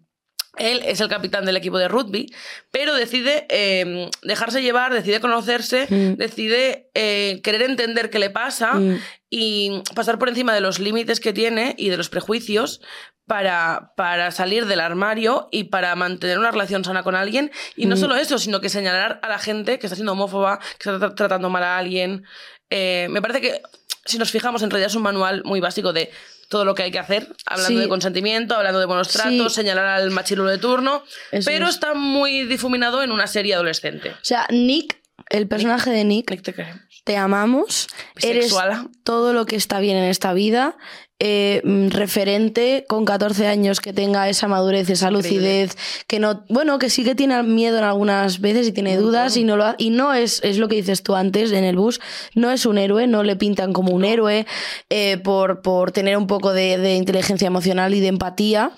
Él 0.57 0.83
es 0.87 1.01
el 1.01 1.09
capitán 1.09 1.45
del 1.45 1.57
equipo 1.57 1.79
de 1.79 1.89
rugby, 1.89 2.33
pero 2.71 2.95
decide 2.95 3.45
eh, 3.49 4.09
dejarse 4.23 4.63
llevar, 4.63 4.95
decide 4.95 5.19
conocerse, 5.19 5.89
Mm. 5.91 6.15
decide 6.15 6.91
eh, 6.95 7.41
querer 7.43 7.63
entender 7.63 8.09
qué 8.09 8.21
le 8.21 8.31
pasa 8.31 8.75
Mm. 8.75 9.01
y 9.31 9.83
pasar 9.97 10.17
por 10.21 10.29
encima 10.29 10.55
de 10.55 10.61
los 10.61 10.79
límites 10.79 11.19
que 11.19 11.33
tiene 11.33 11.75
y 11.77 11.89
de 11.89 11.97
los 11.97 12.09
prejuicios 12.09 12.81
para, 13.27 13.93
para 13.97 14.31
salir 14.31 14.67
del 14.67 14.81
armario 14.81 15.49
y 15.51 15.65
para 15.65 15.95
mantener 15.97 16.39
una 16.39 16.51
relación 16.51 16.85
sana 16.85 17.03
con 17.03 17.15
alguien. 17.15 17.51
Y 17.77 17.87
no 17.87 17.97
Mm. 17.97 17.99
solo 17.99 18.17
eso, 18.17 18.39
sino 18.39 18.61
que 18.61 18.69
señalar 18.69 19.21
a 19.23 19.29
la 19.29 19.39
gente 19.39 19.79
que 19.79 19.87
está 19.87 19.97
siendo 19.97 20.13
homófoba, 20.13 20.59
que 20.79 20.91
está 20.91 20.99
tra- 20.99 21.15
tratando 21.15 21.49
mal 21.51 21.63
a 21.65 21.79
alguien. 21.79 22.25
Eh, 22.71 23.07
me 23.11 23.23
parece 23.23 23.41
que 23.41 23.63
si 24.05 24.19
nos 24.19 24.31
fijamos, 24.31 24.63
en 24.63 24.71
realidad 24.71 24.89
es 24.91 24.95
un 24.97 25.03
manual 25.03 25.43
muy 25.45 25.61
básico 25.61 25.93
de 25.93 26.11
todo 26.51 26.65
lo 26.67 26.75
que 26.75 26.83
hay 26.83 26.91
que 26.91 26.99
hacer, 26.99 27.27
hablando 27.47 27.79
Sí. 27.79 27.83
de 27.83 27.89
consentimiento, 27.89 28.55
hablando 28.55 28.79
de 28.79 28.85
buenos 28.87 29.09
Sí. 29.09 29.19
tratos, 29.19 29.55
señalar 29.55 29.87
al 29.87 30.11
machirulo 30.11 30.51
de 30.51 30.59
turno, 30.59 31.03
Eso 31.33 31.51
pero 31.51 31.67
es. 31.69 31.75
está 31.77 31.95
muy 31.95 32.45
difuminado 32.45 33.03
en 33.03 33.11
una 33.11 33.27
serie 33.27 33.55
adolescente. 33.55 34.11
O 34.11 34.15
sea, 34.21 34.47
Nick, 34.51 35.01
el 35.31 35.49
personaje 35.49 35.91
de 35.91 36.05
Nick, 36.05 36.31
Nick, 36.31 36.43
te 36.43 36.53
queremos. 36.53 36.81
te 37.05 37.17
amamos. 37.17 37.89
Eres 38.23 38.55
todo 39.03 39.33
lo 39.33 39.47
que 39.47 39.57
está 39.57 39.79
bien 39.81 39.97
en 39.97 40.05
esta 40.05 40.33
vida. 40.33 40.77
eh, 41.21 41.63
referente 41.91 42.85
con 42.89 43.05
14 43.05 43.47
años 43.47 43.81
que 43.81 43.93
tenga 43.93 44.29
esa 44.29 44.49
madurez, 44.49 44.91
esa 44.91 45.11
Increíble. 45.11 45.39
lucidez, 45.39 45.77
que 46.09 46.19
no, 46.19 46.45
bueno, 46.49 46.79
que 46.81 46.91
sí 46.91 47.05
que 47.05 47.15
tiene 47.15 47.41
miedo 47.45 47.79
en 47.79 47.85
algunas 47.85 48.41
veces 48.41 48.67
y 48.67 48.73
tiene 48.73 48.97
dudas 48.97 49.37
y 49.37 49.45
no 49.45 49.57
lo 49.57 49.65
ha- 49.65 49.75
y 49.79 49.91
no 49.91 50.13
es, 50.13 50.41
es 50.43 50.59
lo 50.59 50.69
que 50.69 50.75
dices 50.75 51.03
tú 51.05 51.15
antes 51.15 51.53
en 51.53 51.63
el 51.65 51.77
bus, 51.77 52.01
no 52.35 52.51
es 52.51 52.67
un 52.67 52.79
héroe, 52.79 53.07
no 53.07 53.23
le 53.23 53.37
pintan 53.37 53.73
como 53.73 53.93
un 53.95 54.05
héroe 54.05 54.45
eh, 54.91 55.17
por, 55.19 55.63
por 55.63 55.93
tener 55.93 56.17
un 56.17 56.27
poco 56.27 56.53
de, 56.53 56.79
de 56.79 56.97
inteligencia 56.97 57.47
emocional 57.47 57.95
y 57.95 58.01
de 58.01 58.09
empatía. 58.09 58.73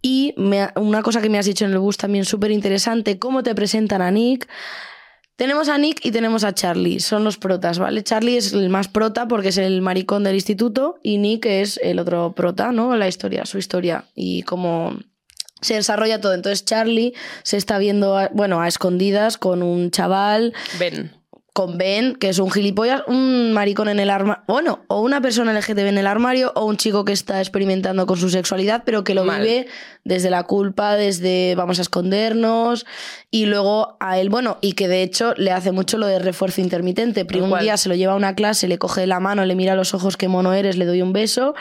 Y 0.00 0.32
me 0.36 0.68
una 0.76 1.02
cosa 1.02 1.20
que 1.22 1.28
me 1.28 1.38
has 1.38 1.46
dicho 1.46 1.64
en 1.66 1.72
el 1.72 1.78
bus 1.78 1.96
también 1.98 2.24
súper 2.24 2.50
interesante, 2.50 3.18
cómo 3.18 3.42
te 3.42 3.54
presentan 3.54 4.00
a 4.02 4.10
Nick. 4.10 4.48
Tenemos 5.36 5.68
a 5.68 5.78
Nick 5.78 6.04
y 6.04 6.12
tenemos 6.12 6.44
a 6.44 6.54
Charlie, 6.54 7.00
son 7.00 7.24
los 7.24 7.38
protas, 7.38 7.78
¿vale? 7.80 8.04
Charlie 8.04 8.36
es 8.36 8.52
el 8.52 8.68
más 8.68 8.86
prota 8.88 9.26
porque 9.26 9.48
es 9.48 9.58
el 9.58 9.80
maricón 9.82 10.22
del 10.24 10.36
instituto 10.36 10.96
y 11.02 11.18
Nick 11.18 11.46
es 11.46 11.80
el 11.82 11.98
otro 11.98 12.34
prota, 12.36 12.70
¿no? 12.70 12.94
La 12.96 13.08
historia, 13.08 13.44
su 13.44 13.58
historia 13.58 14.04
y 14.14 14.42
cómo 14.42 14.96
se 15.60 15.74
desarrolla 15.74 16.20
todo. 16.20 16.34
Entonces 16.34 16.64
Charlie 16.64 17.14
se 17.42 17.56
está 17.56 17.78
viendo, 17.78 18.16
a- 18.16 18.28
bueno, 18.32 18.60
a 18.60 18.68
escondidas 18.68 19.36
con 19.36 19.62
un 19.64 19.90
chaval, 19.90 20.52
Ven. 20.78 21.10
Con 21.54 21.78
Ben, 21.78 22.16
que 22.16 22.30
es 22.30 22.40
un 22.40 22.50
gilipollas, 22.50 23.04
un 23.06 23.52
maricón 23.52 23.88
en 23.88 24.00
el 24.00 24.10
armario, 24.10 24.42
bueno, 24.48 24.80
o 24.88 25.02
una 25.02 25.20
persona 25.20 25.52
LGTB 25.52 25.86
en 25.86 25.98
el 25.98 26.08
armario, 26.08 26.50
o 26.56 26.64
un 26.64 26.76
chico 26.76 27.04
que 27.04 27.12
está 27.12 27.38
experimentando 27.38 28.06
con 28.06 28.16
su 28.16 28.28
sexualidad, 28.28 28.82
pero 28.84 29.04
que 29.04 29.14
lo 29.14 29.24
Mal. 29.24 29.40
vive 29.40 29.68
desde 30.02 30.30
la 30.30 30.42
culpa, 30.42 30.96
desde 30.96 31.54
vamos 31.54 31.78
a 31.78 31.82
escondernos, 31.82 32.86
y 33.30 33.46
luego 33.46 33.96
a 34.00 34.18
él, 34.18 34.30
bueno, 34.30 34.58
y 34.62 34.72
que 34.72 34.88
de 34.88 35.04
hecho 35.04 35.32
le 35.36 35.52
hace 35.52 35.70
mucho 35.70 35.96
lo 35.96 36.08
de 36.08 36.18
refuerzo 36.18 36.60
intermitente. 36.60 37.24
Pero 37.24 37.42
Tal 37.42 37.52
un 37.52 37.58
día 37.60 37.76
se 37.76 37.88
lo 37.88 37.94
lleva 37.94 38.14
a 38.14 38.16
una 38.16 38.34
clase, 38.34 38.66
le 38.66 38.78
coge 38.78 39.06
la 39.06 39.20
mano, 39.20 39.44
le 39.44 39.54
mira 39.54 39.74
a 39.74 39.76
los 39.76 39.94
ojos, 39.94 40.16
qué 40.16 40.26
mono 40.26 40.54
eres, 40.54 40.76
le 40.76 40.86
doy 40.86 41.02
un 41.02 41.12
beso. 41.12 41.54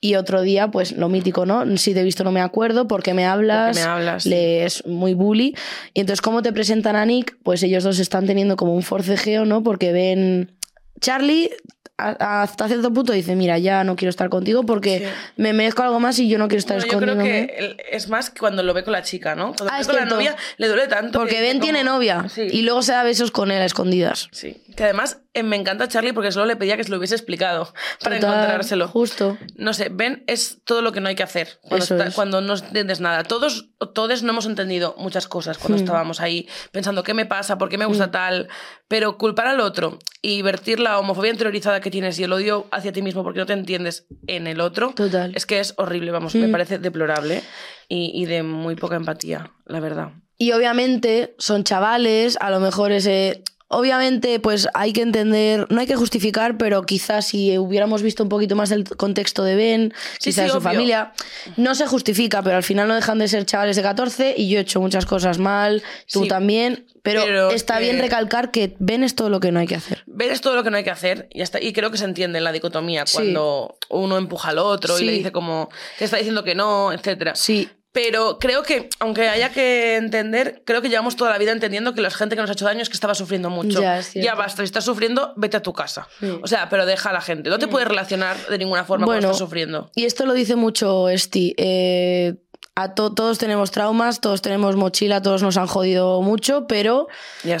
Y 0.00 0.14
otro 0.14 0.42
día, 0.42 0.68
pues 0.68 0.92
lo 0.92 1.08
mítico, 1.08 1.44
¿no? 1.44 1.76
Si 1.76 1.92
te 1.92 2.00
he 2.00 2.04
visto 2.04 2.22
no 2.22 2.30
me 2.30 2.40
acuerdo, 2.40 2.86
porque 2.86 3.14
me 3.14 3.26
hablas? 3.26 3.76
Porque 3.76 3.84
me 3.88 3.92
hablas, 3.92 4.22
sí. 4.22 4.28
Le 4.30 4.64
es 4.64 4.86
muy 4.86 5.14
bully. 5.14 5.56
Y 5.92 6.00
entonces, 6.00 6.20
¿cómo 6.22 6.40
te 6.42 6.52
presentan 6.52 6.94
a 6.94 7.04
Nick? 7.04 7.36
Pues 7.42 7.62
ellos 7.64 7.82
dos 7.82 7.98
están 7.98 8.26
teniendo 8.26 8.56
como 8.56 8.74
un 8.74 8.82
forcejeo, 8.82 9.44
¿no? 9.44 9.62
Porque 9.64 9.92
ven... 9.92 10.52
Charlie 11.00 11.50
hasta 11.96 12.68
cierto 12.68 12.92
punto 12.92 13.12
dice, 13.12 13.34
mira, 13.34 13.58
ya 13.58 13.82
no 13.82 13.96
quiero 13.96 14.10
estar 14.10 14.28
contigo 14.28 14.62
porque 14.64 14.98
Sí. 15.00 15.04
me 15.36 15.52
merezco 15.52 15.82
algo 15.82 15.98
más 15.98 16.16
y 16.20 16.28
yo 16.28 16.38
no 16.38 16.46
quiero 16.46 16.60
estar 16.60 16.76
Bueno, 16.86 16.92
yo 16.92 16.98
creo 17.00 17.24
que 17.24 17.76
es 17.90 18.08
más 18.08 18.30
que 18.30 18.38
cuando 18.38 18.62
lo 18.62 18.72
ve 18.72 18.84
con 18.84 18.92
la 18.92 19.02
chica, 19.02 19.34
¿no? 19.34 19.46
Cuando 19.56 19.72
Ah, 19.72 19.76
ve 19.76 19.80
es 19.80 19.86
con 19.88 19.96
la 19.96 20.04
novia 20.04 20.36
le 20.58 20.68
duele 20.68 20.86
tanto. 20.86 21.18
Porque 21.18 21.34
que 21.36 21.40
Ben 21.40 21.58
tiene 21.58 21.82
novia 21.82 22.26
Sí. 22.28 22.42
y 22.52 22.62
luego 22.62 22.82
se 22.82 22.92
da 22.92 23.02
besos 23.02 23.32
con 23.32 23.50
él 23.50 23.60
a 23.60 23.64
escondidas. 23.64 24.28
Sí. 24.30 24.56
Que 24.78 24.84
además 24.84 25.22
eh, 25.34 25.42
me 25.42 25.56
encanta 25.56 25.88
Charlie 25.88 26.12
porque 26.12 26.30
solo 26.30 26.46
le 26.46 26.54
pedía 26.54 26.76
que 26.76 26.84
se 26.84 26.90
lo 26.90 26.98
hubiese 26.98 27.16
explicado 27.16 27.64
para 28.00 28.20
Total, 28.20 28.34
encontrárselo. 28.34 28.86
Justo. 28.86 29.36
No 29.56 29.72
sé, 29.74 29.88
Ben 29.90 30.22
es 30.28 30.60
todo 30.64 30.82
lo 30.82 30.92
que 30.92 31.00
no 31.00 31.08
hay 31.08 31.16
que 31.16 31.24
hacer 31.24 31.58
cuando, 31.62 31.82
está- 31.82 32.40
no 32.40 32.54
entiendes 32.54 33.00
nada. 33.00 33.24
Todos, 33.24 33.70
todos 33.92 34.22
no 34.22 34.30
hemos 34.30 34.46
entendido 34.46 34.94
muchas 34.96 35.26
cosas 35.26 35.58
cuando 35.58 35.78
Hmm. 35.78 35.84
estábamos 35.84 36.20
ahí 36.20 36.48
pensando 36.70 37.02
qué 37.02 37.12
me 37.12 37.26
pasa, 37.26 37.58
por 37.58 37.68
qué 37.68 37.76
me 37.76 37.86
gusta 37.86 38.12
tal, 38.12 38.46
pero 38.86 39.18
culpar 39.18 39.48
al 39.48 39.58
otro 39.58 39.98
y 40.22 40.42
vertir 40.42 40.78
la 40.78 41.00
homofobia 41.00 41.32
interiorizada 41.32 41.80
que 41.80 41.90
tienes 41.90 42.16
y 42.20 42.22
el 42.22 42.32
odio 42.32 42.68
hacia 42.70 42.92
ti 42.92 43.02
mismo 43.02 43.24
porque 43.24 43.40
no 43.40 43.46
te 43.46 43.54
entiendes 43.54 44.06
en 44.28 44.46
el 44.46 44.60
otro, 44.60 44.92
Total. 44.94 45.32
es 45.34 45.44
que 45.44 45.58
es 45.58 45.74
horrible, 45.76 46.12
vamos, 46.12 46.36
me 46.36 46.46
Hmm. 46.46 46.52
parece 46.52 46.78
deplorable 46.78 47.42
y, 47.88 48.12
y 48.14 48.26
de 48.26 48.44
muy 48.44 48.76
poca 48.76 48.94
empatía, 48.94 49.50
la 49.66 49.80
verdad. 49.80 50.10
Y 50.36 50.52
obviamente 50.52 51.34
son 51.38 51.64
chavales, 51.64 52.38
a 52.40 52.50
lo 52.50 52.60
mejor 52.60 52.92
ese... 52.92 53.42
Obviamente, 53.70 54.40
pues 54.40 54.66
hay 54.72 54.94
que 54.94 55.02
entender, 55.02 55.66
no 55.70 55.80
hay 55.80 55.86
que 55.86 55.94
justificar, 55.94 56.56
pero 56.56 56.82
quizás 56.84 57.26
si 57.26 57.58
hubiéramos 57.58 58.00
visto 58.02 58.22
un 58.22 58.30
poquito 58.30 58.56
más 58.56 58.70
el 58.70 58.84
contexto 58.84 59.44
de 59.44 59.56
Ben, 59.56 59.92
Sí, 60.18 60.30
quizás 60.30 60.34
sí, 60.34 60.40
de 60.42 60.48
su 60.48 60.56
obvio. 60.56 60.62
familia, 60.70 61.12
no 61.58 61.74
se 61.74 61.86
justifica, 61.86 62.42
pero 62.42 62.56
al 62.56 62.62
final 62.62 62.88
no 62.88 62.94
dejan 62.94 63.18
de 63.18 63.28
ser 63.28 63.44
chavales 63.44 63.76
de 63.76 63.82
14 63.82 64.34
y 64.38 64.48
yo 64.48 64.58
he 64.58 64.62
hecho 64.62 64.80
muchas 64.80 65.04
cosas 65.04 65.38
mal, 65.38 65.82
tú 66.10 66.22
Sí. 66.22 66.28
también, 66.28 66.86
pero, 67.02 67.24
Pero 67.24 67.50
está 67.50 67.74
que- 67.78 67.84
bien 67.84 67.98
recalcar 67.98 68.50
que 68.50 68.74
Ben 68.78 69.04
es 69.04 69.14
todo 69.14 69.28
lo 69.28 69.38
que 69.38 69.52
no 69.52 69.60
hay 69.60 69.66
que 69.66 69.74
hacer. 69.76 70.02
Ver 70.06 70.32
es 70.32 70.40
todo 70.40 70.56
lo 70.56 70.64
que 70.64 70.70
no 70.70 70.78
hay 70.78 70.84
que 70.84 70.90
hacer 70.90 71.28
y, 71.30 71.42
hasta, 71.42 71.60
y 71.62 71.74
creo 71.74 71.90
que 71.90 71.98
se 71.98 72.04
entiende 72.06 72.38
en 72.38 72.44
la 72.44 72.52
dicotomía 72.52 73.04
cuando 73.12 73.76
uno 73.90 74.16
empuja 74.16 74.48
al 74.48 74.58
otro 74.58 74.98
y 74.98 75.04
le 75.04 75.12
dice 75.12 75.30
como 75.30 75.68
que 75.98 76.04
está 76.06 76.16
diciendo 76.16 76.42
que 76.42 76.54
no, 76.54 76.90
etcétera. 76.92 77.34
Sí, 77.34 77.68
Pero 77.92 78.38
creo 78.38 78.62
que, 78.62 78.90
aunque 79.00 79.28
haya 79.28 79.50
que 79.50 79.96
entender, 79.96 80.62
creo 80.66 80.82
que 80.82 80.88
llevamos 80.90 81.16
toda 81.16 81.30
la 81.30 81.38
vida 81.38 81.52
entendiendo 81.52 81.94
que 81.94 82.02
la 82.02 82.10
gente 82.10 82.36
que 82.36 82.40
nos 82.42 82.50
ha 82.50 82.52
hecho 82.52 82.66
daño 82.66 82.82
es 82.82 82.88
que 82.88 82.94
estaba 82.94 83.14
sufriendo 83.14 83.48
mucho. 83.50 83.80
Ya, 83.80 84.02
cierto. 84.02 84.36
basta, 84.36 84.62
si 84.62 84.64
estás 84.64 84.84
sufriendo, 84.84 85.32
vete 85.36 85.56
a 85.56 85.62
tu 85.62 85.72
casa. 85.72 86.06
Sí. 86.20 86.38
O 86.42 86.46
sea, 86.46 86.68
pero 86.68 86.84
deja 86.84 87.10
a 87.10 87.12
la 87.12 87.22
gente. 87.22 87.48
No 87.48 87.58
te 87.58 87.66
puedes 87.66 87.88
relacionar 87.88 88.36
de 88.46 88.58
ninguna 88.58 88.84
forma 88.84 89.06
Bueno, 89.06 89.20
cuando 89.20 89.32
estás 89.32 89.38
sufriendo. 89.38 89.90
Y 89.94 90.04
esto 90.04 90.26
lo 90.26 90.34
dice 90.34 90.54
mucho 90.54 91.08
Esti. 91.08 91.54
eh, 91.56 92.34
a 92.80 92.94
to- 92.94 93.12
todos 93.12 93.38
tenemos 93.38 93.70
traumas, 93.72 94.20
todos 94.20 94.40
tenemos 94.40 94.76
mochila, 94.76 95.20
todos 95.20 95.42
nos 95.42 95.56
han 95.56 95.66
jodido 95.66 96.22
mucho, 96.22 96.66
pero 96.68 97.08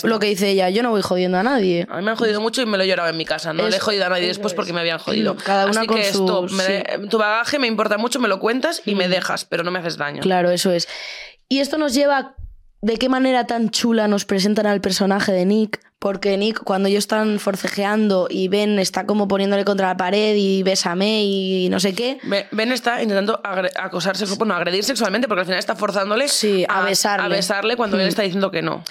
lo 0.04 0.18
que 0.20 0.26
dice 0.28 0.50
ella, 0.50 0.70
yo 0.70 0.82
no 0.82 0.90
voy 0.90 1.02
jodiendo 1.02 1.38
a 1.38 1.42
nadie. 1.42 1.86
A 1.90 1.96
mí 1.96 2.02
me 2.04 2.12
han 2.12 2.16
jodido 2.16 2.40
mucho 2.40 2.62
y 2.62 2.66
me 2.66 2.76
lo 2.78 2.84
he 2.84 2.86
llorado 2.86 3.08
en 3.10 3.16
mi 3.16 3.24
casa. 3.24 3.52
No 3.52 3.68
le 3.68 3.76
he 3.76 3.80
jodido 3.80 4.06
a 4.06 4.08
nadie 4.10 4.28
después 4.28 4.52
es. 4.52 4.56
porque 4.56 4.72
me 4.72 4.80
habían 4.80 4.98
jodido. 4.98 5.36
Cada 5.44 5.66
una 5.66 5.80
Así 5.80 5.86
con 5.88 5.96
que 5.96 6.08
esto, 6.08 6.48
sus- 6.48 6.52
me- 6.52 6.84
tu 7.10 7.18
bagaje 7.18 7.58
me 7.58 7.66
importa 7.66 7.98
mucho, 7.98 8.20
me 8.20 8.28
lo 8.28 8.38
cuentas 8.38 8.82
y 8.84 8.94
me 8.94 9.08
dejas, 9.08 9.44
pero 9.44 9.64
no 9.64 9.70
me 9.70 9.80
haces 9.80 9.96
daño. 9.96 10.22
Claro, 10.22 10.50
eso 10.50 10.70
es. 10.70 10.86
Y 11.48 11.58
esto 11.60 11.78
nos 11.78 11.94
lleva 11.94 12.18
a 12.18 12.34
de 12.80 12.96
qué 12.96 13.08
manera 13.08 13.44
tan 13.46 13.70
chula 13.70 14.06
nos 14.06 14.24
presentan 14.24 14.66
al 14.66 14.80
personaje 14.80 15.32
de 15.32 15.44
Nick, 15.46 15.80
porque 15.98 16.36
Nick 16.36 16.62
cuando 16.62 16.88
ellos 16.88 17.00
están 17.04 17.40
forcejeando 17.40 18.28
y 18.30 18.48
Ben 18.48 18.78
está 18.78 19.04
como 19.06 19.26
poniéndole 19.26 19.64
contra 19.64 19.88
la 19.88 19.96
pared 19.96 20.36
y 20.36 20.62
bésame 20.62 21.24
y 21.24 21.68
no 21.70 21.80
sé 21.80 21.94
qué. 21.94 22.18
Be- 22.22 22.46
Ben 22.52 22.70
está 22.72 23.02
intentando 23.02 23.40
acosarse, 23.76 24.24
bueno, 24.36 24.54
agredir 24.54 24.84
sexualmente 24.84 25.26
porque 25.26 25.40
al 25.40 25.46
final 25.46 25.58
está 25.58 25.74
forzándole 25.74 26.28
Sí, 26.28 26.64
a 26.68 26.82
besarle. 26.82 27.26
a 27.26 27.28
besarle 27.28 27.76
cuando 27.76 27.98
él 27.98 28.06
Mm. 28.06 28.08
está 28.08 28.22
diciendo 28.22 28.50
que 28.50 28.62
no. 28.62 28.84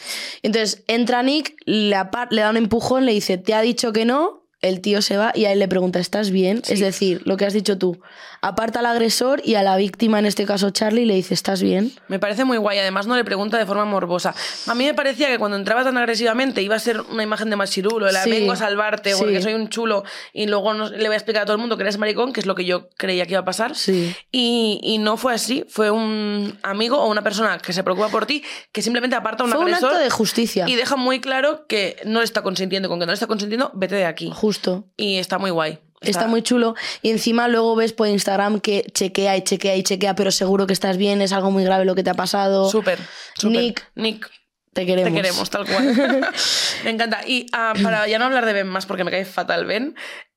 Entonces 0.43 0.83
entra 0.87 1.23
Nick, 1.23 1.55
le, 1.65 1.89
da 1.91 2.49
un 2.49 2.57
empujón, 2.57 3.05
le 3.05 3.13
dice, 3.13 3.37
te 3.37 3.53
ha 3.53 3.61
dicho 3.61 3.93
que 3.93 4.03
no, 4.05 4.43
el 4.61 4.81
tío 4.81 5.01
se 5.01 5.17
va 5.17 5.31
y 5.35 5.45
a 5.45 5.51
él 5.53 5.59
le 5.59 5.67
pregunta, 5.67 5.99
¿estás 5.99 6.31
bien? 6.31 6.61
Sí. 6.65 6.73
Es 6.73 6.79
decir, 6.79 7.21
lo 7.25 7.37
que 7.37 7.45
has 7.45 7.53
dicho 7.53 7.77
tú, 7.77 8.01
aparta 8.41 8.79
al 8.79 8.85
agresor 8.85 9.41
y 9.43 9.55
a 9.55 9.63
la 9.63 9.75
víctima, 9.77 10.19
en 10.19 10.25
este 10.25 10.45
caso 10.45 10.69
Charlie, 10.69 11.05
le 11.05 11.15
dice, 11.15 11.33
¿estás 11.33 11.61
bien? 11.61 11.91
Me 12.07 12.19
parece 12.19 12.45
muy 12.45 12.57
guay. 12.57 12.79
Además, 12.79 13.07
no 13.07 13.15
le 13.15 13.23
pregunta 13.23 13.57
de 13.57 13.65
forma 13.65 13.85
morbosa. 13.85 14.33
A 14.67 14.75
mí 14.75 14.85
me 14.85 14.93
parecía 14.93 15.27
que 15.27 15.37
cuando 15.39 15.57
entraba 15.57 15.83
tan 15.83 15.97
agresivamente 15.97 16.61
iba 16.61 16.75
a 16.75 16.79
ser 16.79 17.01
una 17.01 17.23
imagen 17.23 17.49
de 17.49 17.55
machirulo, 17.55 18.09
la 18.11 18.23
Sí. 18.23 18.29
vengo 18.29 18.51
a 18.51 18.55
salvarte, 18.55 19.13
Sí. 19.13 19.17
porque 19.19 19.41
soy 19.41 19.53
un 19.53 19.69
chulo, 19.69 20.03
y 20.33 20.47
luego 20.47 20.73
no- 20.73 20.89
le 20.89 21.05
voy 21.07 21.13
a 21.13 21.17
explicar 21.17 21.43
a 21.43 21.45
todo 21.45 21.55
el 21.55 21.59
mundo 21.61 21.77
que 21.77 21.83
eres 21.83 21.97
maricón, 21.97 22.33
que 22.33 22.39
es 22.39 22.45
lo 22.45 22.55
que 22.55 22.65
yo 22.65 22.89
creía 22.97 23.25
que 23.25 23.31
iba 23.33 23.41
a 23.41 23.45
pasar. 23.45 23.75
Sí. 23.75 24.15
Y, 24.31 24.79
y 24.83 24.97
no 24.97 25.17
fue 25.17 25.33
así. 25.33 25.65
Fue 25.69 25.91
un 25.91 26.57
amigo 26.63 26.97
o 26.97 27.09
una 27.09 27.21
persona 27.23 27.57
que 27.59 27.73
se 27.73 27.83
preocupa 27.83 28.09
por 28.09 28.25
ti, 28.25 28.43
que 28.71 28.81
simplemente 28.81 29.15
aparta 29.15 29.43
a 29.43 29.45
un 29.45 29.51
Fue 29.51 29.59
un 29.61 29.67
agresor 29.67 29.89
acto 29.91 30.03
de 30.03 30.09
justicia. 30.09 30.65
y 30.67 30.75
deja 30.75 30.95
muy 30.95 31.19
claro 31.19 31.65
que 31.67 31.97
no 32.05 32.19
le 32.19 32.25
está 32.25 32.41
consintiendo. 32.43 32.89
Con 32.89 32.99
que 32.99 33.05
no 33.05 33.11
le 33.11 33.15
está 33.15 33.27
consintiendo, 33.27 33.71
vete 33.73 33.95
de 33.95 34.05
aquí. 34.05 34.31
Justo. 34.33 34.85
Y 34.97 35.17
está 35.17 35.37
muy 35.37 35.51
guay. 35.51 35.79
Está 36.01 36.27
muy 36.27 36.41
chulo. 36.41 36.75
Y 37.01 37.09
encima 37.09 37.47
luego 37.47 37.75
ves 37.75 37.93
por 37.93 38.07
Instagram 38.07 38.59
que 38.59 38.85
chequea 38.93 39.37
y 39.37 39.43
chequea 39.43 39.75
y 39.75 39.83
chequea, 39.83 40.15
pero 40.15 40.31
seguro 40.31 40.67
que 40.67 40.73
estás 40.73 40.97
bien, 40.97 41.21
es 41.21 41.33
algo 41.33 41.51
muy 41.51 41.63
grave 41.63 41.85
lo 41.85 41.95
que 41.95 42.03
te 42.03 42.09
ha 42.09 42.15
pasado. 42.15 42.69
Súper. 42.69 42.99
Nick, 43.43 43.89
Nick, 43.95 44.29
te 44.73 44.85
queremos. 44.85 45.11
te 45.11 45.15
queremos, 45.15 45.49
tal 45.49 45.65
cual. 45.65 46.29
me 46.83 46.89
encanta. 46.89 47.21
Y 47.25 47.47
ah, 47.51 47.73
para 47.81 48.07
ya 48.07 48.19
no 48.19 48.25
hablar 48.25 48.45
de 48.45 48.53
Ben 48.53 48.67
más, 48.67 48.85
porque 48.85 49.03
me 49.03 49.11
cae 49.11 49.25
fatal 49.25 49.65
Ben, 49.65 49.95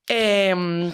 eh, 0.08 0.92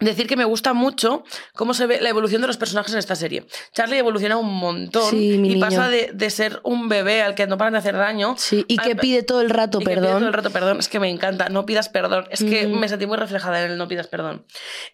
decir 0.00 0.26
que 0.26 0.36
me 0.36 0.44
gusta 0.44 0.72
mucho 0.74 1.24
cómo 1.54 1.72
se 1.74 1.86
ve 1.86 2.00
la 2.00 2.08
evolución 2.10 2.40
de 2.42 2.46
los 2.48 2.56
personajes 2.56 2.92
en 2.92 2.98
esta 2.98 3.14
serie. 3.16 3.46
Charlie 3.72 3.98
evoluciona 3.98 4.36
un 4.36 4.54
montón 4.54 5.10
Sí, 5.10 5.32
y 5.34 5.38
niño. 5.38 5.60
pasa 5.60 5.88
de, 5.88 6.10
de 6.12 6.30
ser 6.30 6.60
un 6.64 6.88
bebé 6.88 7.22
al 7.22 7.34
que 7.34 7.46
no 7.46 7.56
paran 7.56 7.72
de 7.72 7.78
hacer 7.78 7.96
daño. 7.96 8.34
Sí, 8.36 8.64
y 8.68 8.76
que 8.76 8.94
pide 8.96 9.22
todo 9.22 9.40
el 9.40 9.50
rato 9.50 9.78
y 9.78 9.84
que 9.84 9.90
pide 9.90 10.00
perdón. 10.02 10.18
todo 10.18 10.28
el 10.28 10.34
rato 10.34 10.50
perdón. 10.50 10.78
Es 10.78 10.88
que 10.88 11.00
me 11.00 11.08
encanta. 11.08 11.48
No 11.48 11.64
pidas 11.66 11.88
perdón. 11.88 12.26
Es 12.30 12.44
que 12.44 12.66
Mm. 12.66 12.78
me 12.78 12.88
sentí 12.88 13.06
muy 13.06 13.16
reflejada 13.16 13.64
en 13.64 13.72
el 13.72 13.78
no 13.78 13.88
pidas 13.88 14.06
perdón. 14.08 14.44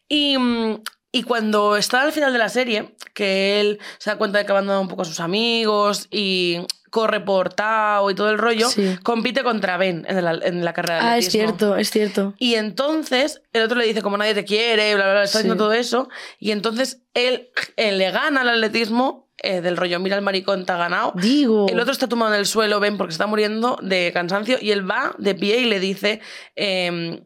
Y, 0.08 0.38
mm, 0.38 0.82
y 1.12 1.22
cuando 1.24 1.76
está 1.76 2.02
al 2.02 2.12
final 2.12 2.32
de 2.32 2.38
la 2.38 2.48
serie, 2.48 2.94
que 3.14 3.60
él 3.60 3.78
se 3.98 4.10
da 4.10 4.16
cuenta 4.16 4.38
de 4.38 4.46
que 4.46 4.52
ha 4.52 4.54
abandonado 4.56 4.80
un 4.80 4.88
poco 4.88 5.02
a 5.02 5.04
sus 5.04 5.20
amigos 5.20 6.08
y 6.10 6.58
corre 6.90 7.20
por 7.20 7.54
Tao 7.54 8.10
y 8.10 8.14
todo 8.14 8.30
el 8.30 8.36
rollo, 8.38 8.68
Sí. 8.68 8.96
compite 9.02 9.42
contra 9.42 9.76
Ben 9.78 10.04
en 10.08 10.24
la, 10.24 10.32
en 10.42 10.62
la 10.64 10.72
carrera 10.74 10.96
de 10.96 11.00
Ah, 11.08 11.18
es 11.18 11.30
cierto, 11.30 11.76
es 11.76 11.90
cierto. 11.90 12.34
Y 12.38 12.54
entonces 12.54 13.40
el 13.54 13.62
otro 13.62 13.78
le 13.78 13.86
dice 13.86 14.02
como 14.02 14.16
nadie 14.18 14.34
te 14.34 14.44
quiere, 14.44 14.94
bla, 14.94 15.04
bla, 15.04 15.12
bla, 15.14 15.22
está 15.24 15.38
Sí. 15.38 15.42
haciendo 15.44 15.56
todo 15.62 15.72
eso. 15.72 16.08
Y 16.38 16.50
entonces 16.50 17.00
él, 17.14 17.48
él 17.76 17.96
le 17.98 18.10
gana 18.10 18.42
al 18.42 18.48
atletismo 18.50 19.22
eh, 19.44 19.60
del 19.60 19.76
rollo, 19.76 19.98
mira 19.98 20.14
el 20.16 20.22
maricón, 20.22 20.64
te 20.66 20.72
ha 20.72 20.76
ganado. 20.76 21.14
Digo. 21.16 21.66
El 21.68 21.80
otro 21.80 21.92
está 21.92 22.06
tumbado 22.08 22.32
en 22.34 22.38
el 22.38 22.46
suelo, 22.46 22.78
ven, 22.78 22.96
porque 22.96 23.10
está 23.12 23.26
muriendo 23.26 23.76
de 23.82 24.12
cansancio, 24.14 24.56
y 24.60 24.70
él 24.70 24.88
va 24.88 25.14
de 25.18 25.34
pie 25.34 25.58
y 25.58 25.64
le 25.64 25.80
dice, 25.80 26.20
em, 26.54 27.24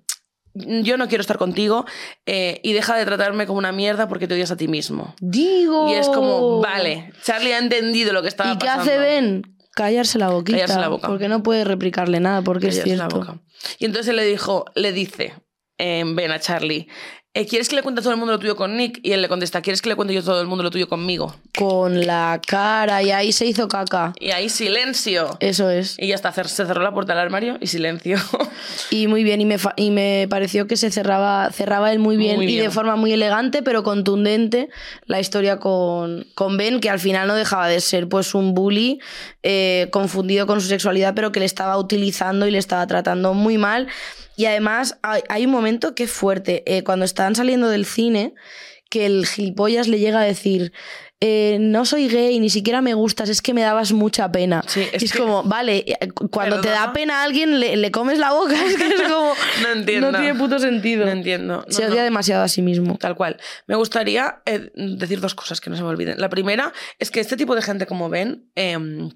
yo 0.57 0.97
no 0.97 1.09
quiero 1.09 1.21
estar 1.23 1.39
contigo 1.39 1.85
eh, 2.27 2.61
y 2.63 2.73
deja 2.73 2.97
de 2.97 3.05
tratarme 3.05 3.47
como 3.47 3.59
una 3.59 3.73
mierda 3.73 4.09
porque 4.09 4.27
te 4.27 4.35
odias 4.35 4.51
a 4.51 4.57
ti 4.57 4.69
mismo. 4.69 5.15
Digo. 5.21 5.89
Y 5.91 5.95
es 5.95 6.09
como, 6.09 6.61
vale, 6.61 7.13
Charlie 7.23 7.53
ha 7.53 7.59
entendido 7.59 8.13
lo 8.13 8.23
que 8.23 8.29
estaba 8.29 8.53
¿Y 8.53 8.59
qué 8.59 8.67
pasando. 8.67 8.83
hace 8.83 8.99
Ben? 8.99 9.57
Callarse 9.75 10.19
la 10.19 10.31
boquita. 10.31 10.59
Callarse 10.59 10.81
la 10.81 10.89
boca. 10.89 11.07
Porque 11.09 11.29
no 11.29 11.43
puede 11.43 11.65
replicarle 11.65 12.19
nada, 12.21 12.43
porque 12.43 12.69
es 12.69 12.79
Callarse 12.79 12.97
la 12.97 13.09
cierto. 13.11 13.19
boca. 13.19 13.41
Y 13.79 13.85
entonces 13.85 14.15
le 14.15 14.25
dijo, 14.25 14.65
le 14.75 14.93
dice, 14.93 15.35
em, 15.79 16.17
ven 16.17 16.31
a 16.31 16.41
Charlie, 16.41 16.89
eh, 17.37 17.47
¿quieres 17.47 17.69
que 17.69 17.77
le 17.77 17.83
cuente 17.83 18.01
a 18.01 18.03
todo 18.03 18.13
el 18.13 18.19
mundo 18.19 18.33
lo 18.33 18.39
tuyo 18.39 18.57
con 18.57 18.77
Nick? 18.79 18.99
Y 19.03 19.13
él 19.13 19.21
le 19.21 19.29
contesta, 19.29 19.61
¿quieres 19.61 19.83
que 19.83 19.91
le 19.91 19.95
cuente 19.95 20.15
yo 20.15 20.21
a 20.21 20.25
todo 20.25 20.41
el 20.41 20.47
mundo 20.47 20.63
lo 20.65 20.71
tuyo 20.71 20.89
conmigo? 20.89 21.35
Con 21.55 22.07
la 22.07 22.41
cara, 22.47 23.03
y 23.03 23.11
ahí 23.11 23.31
se 23.31 23.45
hizo 23.45 23.69
caca. 23.69 24.15
Y 24.19 24.31
ahí 24.31 24.49
silencio. 24.49 25.37
Eso 25.41 25.69
es. 25.69 25.97
Y 25.99 26.09
ya 26.09 26.15
está, 26.15 26.33
se 26.33 26.67
cerró 26.67 26.83
la 26.83 26.95
puerta 26.95 27.13
del 27.13 27.21
armario 27.21 27.59
y 27.61 27.67
silencio. 27.67 28.17
Y 28.91 29.09
muy 29.09 29.25
bien, 29.25 29.41
y 29.41 29.45
me, 29.45 29.57
y 29.77 29.91
me 29.91 30.27
pareció 30.31 30.67
que 30.67 30.77
se 30.77 30.91
cerraba, 30.91 31.51
cerraba 31.53 31.93
él 31.93 31.99
muy 31.99 32.17
bien, 32.17 32.37
Muy 32.37 32.47
y 32.47 32.57
de 32.57 32.71
forma 32.71 32.97
muy 32.97 33.13
elegante, 33.13 33.63
pero 33.63 33.83
contundente, 33.83 34.69
la 35.07 35.21
historia 35.21 35.59
con, 35.59 36.27
con 36.35 36.57
Ben, 36.57 36.81
que 36.81 36.89
al 36.89 37.01
final 37.01 37.29
no 37.29 37.35
dejaba 37.35 37.69
de 37.69 37.81
ser 37.81 38.09
pues 38.09 38.35
un 38.35 38.55
bully 38.55 39.01
eh, 39.43 39.89
confundido 39.91 40.47
con 40.47 40.61
su 40.61 40.69
sexualidad, 40.69 41.15
pero 41.15 41.33
que 41.33 41.41
le 41.41 41.47
estaba 41.47 41.77
utilizando 41.79 42.47
y 42.47 42.51
le 42.51 42.59
estaba 42.59 42.87
tratando 42.87 43.35
muy 43.35 43.59
mal. 43.59 43.89
Y 44.37 44.45
además 44.47 44.99
hay, 45.03 45.23
hay 45.29 45.45
un 45.47 45.53
momento 45.53 45.95
que 45.95 46.05
es 46.05 46.11
fuerte, 46.13 46.63
eh, 46.67 46.85
cuando 46.85 47.05
están 47.05 47.35
saliendo 47.35 47.69
del 47.69 47.87
cine, 47.87 48.35
que 48.91 49.07
el 49.07 49.27
gilipollas 49.27 49.89
le 49.89 49.99
llega 49.99 50.21
a 50.21 50.25
decir... 50.25 50.73
eh, 51.21 51.57
no 51.61 51.87
soy 51.87 52.09
gay, 52.09 52.39
ni 52.41 52.51
siquiera 52.51 52.83
me 52.83 52.93
gustas, 52.93 53.31
es 53.31 53.41
que 53.41 53.55
me 53.55 53.63
dabas 53.63 53.93
mucha 53.93 54.31
pena. 54.31 54.63
Sí, 54.67 54.87
es 54.93 55.03
Y 55.03 55.07
es 55.07 55.13
que- 55.13 55.19
como, 55.19 55.43
vale, 55.43 55.79
eh, 55.87 56.09
cuando 56.31 56.61
te 56.61 56.69
da 56.69 56.93
pena 56.93 57.21
a 57.21 57.25
alguien, 57.25 57.59
le, 57.59 57.77
le 57.79 57.91
comes 57.91 58.19
la 58.19 58.33
boca, 58.33 58.55
es 58.67 58.77
que 58.77 58.87
es 58.87 59.03
como... 59.03 59.33
No 59.63 59.69
entiendo. 59.73 60.13
No 60.13 60.19
tiene 60.19 60.35
puto 60.39 60.59
sentido. 60.59 61.07
No 61.07 61.13
entiendo. 61.13 61.65
No, 61.67 61.73
Se 61.73 61.85
no. 61.87 61.93
odia 61.93 62.05
demasiado 62.05 62.45
a 62.45 62.49
sí 62.49 62.61
mismo. 62.61 62.99
Tal 62.99 63.17
cual. 63.17 63.39
Me 63.67 63.75
gustaría 63.77 64.43
eh, 64.45 64.71
decir 64.75 65.21
dos 65.21 65.35
cosas 65.35 65.61
que 65.63 65.71
no 65.71 65.77
se 65.77 65.83
me 65.83 65.89
olviden. 65.89 66.21
La 66.21 66.29
primera 66.29 66.73
es 66.99 67.11
que 67.11 67.21
este 67.21 67.37
tipo 67.39 67.55
de 67.55 67.63
gente 67.63 67.87
como 67.87 68.11
ven, 68.11 68.51
em, 68.55 69.09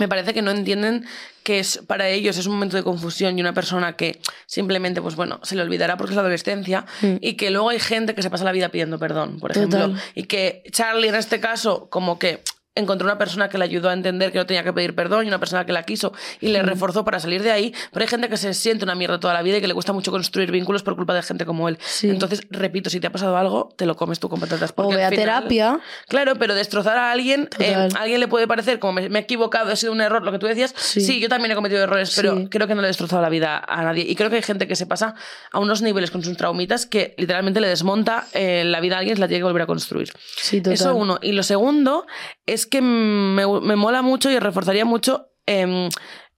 me 0.00 0.08
parece 0.08 0.34
que 0.34 0.42
no 0.42 0.50
entienden 0.50 1.04
que 1.44 1.60
es 1.60 1.78
para 1.86 2.08
ellos 2.08 2.36
es 2.36 2.46
un 2.46 2.54
momento 2.54 2.76
de 2.76 2.82
confusión 2.82 3.38
y 3.38 3.40
una 3.40 3.52
persona 3.52 3.94
que 3.96 4.18
simplemente, 4.46 5.00
pues 5.00 5.14
bueno, 5.14 5.38
se 5.42 5.54
le 5.54 5.62
olvidará 5.62 5.96
porque 5.96 6.12
es 6.12 6.16
la 6.16 6.22
adolescencia 6.22 6.86
Mm. 7.02 7.16
y 7.20 7.34
que 7.34 7.50
luego 7.50 7.68
hay 7.68 7.78
gente 7.78 8.14
que 8.14 8.22
se 8.22 8.30
pasa 8.30 8.44
la 8.44 8.52
vida 8.52 8.70
pidiendo 8.70 8.98
perdón, 8.98 9.38
por 9.38 9.52
ejemplo. 9.52 9.78
Total. 9.88 10.02
Y 10.14 10.24
que 10.24 10.62
Charlie 10.72 11.08
en 11.08 11.14
este 11.14 11.38
caso 11.38 11.88
como 11.90 12.18
que 12.18 12.42
encontró 12.74 13.06
una 13.06 13.18
persona 13.18 13.48
que 13.48 13.58
le 13.58 13.64
ayudó 13.64 13.88
a 13.88 13.92
entender 13.92 14.30
que 14.32 14.38
no 14.38 14.46
tenía 14.46 14.62
que 14.62 14.72
pedir 14.72 14.94
perdón 14.94 15.24
y 15.24 15.28
una 15.28 15.40
persona 15.40 15.66
que 15.66 15.72
la 15.72 15.82
quiso 15.82 16.12
y 16.40 16.48
le 16.48 16.62
reforzó 16.62 17.04
para 17.04 17.18
salir 17.18 17.42
de 17.42 17.50
ahí, 17.50 17.74
pero 17.92 18.04
hay 18.04 18.08
gente 18.08 18.28
que 18.28 18.36
se 18.36 18.54
siente 18.54 18.84
una 18.84 18.94
mierda 18.94 19.18
toda 19.18 19.34
la 19.34 19.42
vida 19.42 19.56
y 19.58 19.60
que 19.60 19.66
le 19.68 19.74
cuesta 19.74 19.92
mucho 19.92 20.10
construir 20.10 20.50
vínculos 20.52 20.82
por 20.82 20.94
culpa 20.96 21.12
de 21.14 21.22
gente 21.22 21.44
como 21.44 21.68
él. 21.68 21.78
Sí. 21.84 22.08
Entonces, 22.08 22.42
repito, 22.50 22.88
si 22.88 23.00
te 23.00 23.08
ha 23.08 23.12
pasado 23.12 23.36
algo, 23.36 23.74
te 23.76 23.86
lo 23.86 23.96
comes 23.96 24.20
tú 24.20 24.28
con 24.28 24.38
patatas. 24.40 24.72
O 24.76 24.88
ve 24.88 25.04
a 25.04 25.10
terapia. 25.10 25.80
Claro, 26.08 26.36
pero 26.36 26.54
destrozar 26.54 26.96
a 26.96 27.10
alguien, 27.10 27.48
eh, 27.58 27.74
a 27.74 27.86
alguien 28.02 28.20
le 28.20 28.28
puede 28.28 28.46
parecer 28.46 28.78
como 28.78 28.92
me, 28.94 29.08
me 29.08 29.18
he 29.18 29.22
equivocado, 29.22 29.72
ha 29.72 29.76
sido 29.76 29.92
un 29.92 30.00
error, 30.00 30.22
lo 30.22 30.30
que 30.32 30.38
tú 30.38 30.46
decías. 30.46 30.72
Sí. 30.76 31.00
Sí, 31.00 31.20
yo 31.20 31.28
también 31.28 31.50
he 31.50 31.54
cometido 31.56 31.82
errores, 31.82 32.12
pero 32.14 32.36
Sí. 32.36 32.48
creo 32.50 32.66
que 32.68 32.74
no 32.74 32.82
le 32.82 32.86
he 32.86 32.90
destrozado 32.90 33.20
la 33.20 33.28
vida 33.28 33.62
a 33.66 33.82
nadie. 33.82 34.04
Y 34.08 34.14
creo 34.14 34.30
que 34.30 34.36
hay 34.36 34.42
gente 34.42 34.68
que 34.68 34.76
se 34.76 34.86
pasa 34.86 35.14
a 35.52 35.58
unos 35.58 35.82
niveles 35.82 36.10
con 36.10 36.22
sus 36.22 36.36
traumitas 36.36 36.86
que 36.86 37.14
literalmente 37.18 37.60
le 37.60 37.68
desmonta 37.68 38.26
eh, 38.32 38.62
la 38.64 38.80
vida 38.80 38.96
a 38.96 38.98
alguien 39.00 39.14
y 39.14 39.16
se 39.16 39.20
la 39.20 39.28
tiene 39.28 39.40
que 39.40 39.44
volver 39.44 39.62
a 39.62 39.66
construir. 39.66 40.12
Sí, 40.36 40.58
total. 40.58 40.72
Eso 40.74 40.94
uno. 40.94 41.18
Y 41.20 41.32
lo 41.32 41.42
segundo 41.42 42.06
es 42.46 42.59
que 42.66 42.80
me, 42.82 43.46
me 43.60 43.76
mola 43.76 44.02
mucho 44.02 44.30
y 44.30 44.38
reforzaría 44.38 44.84
mucho 44.84 45.28
em, 45.46 45.88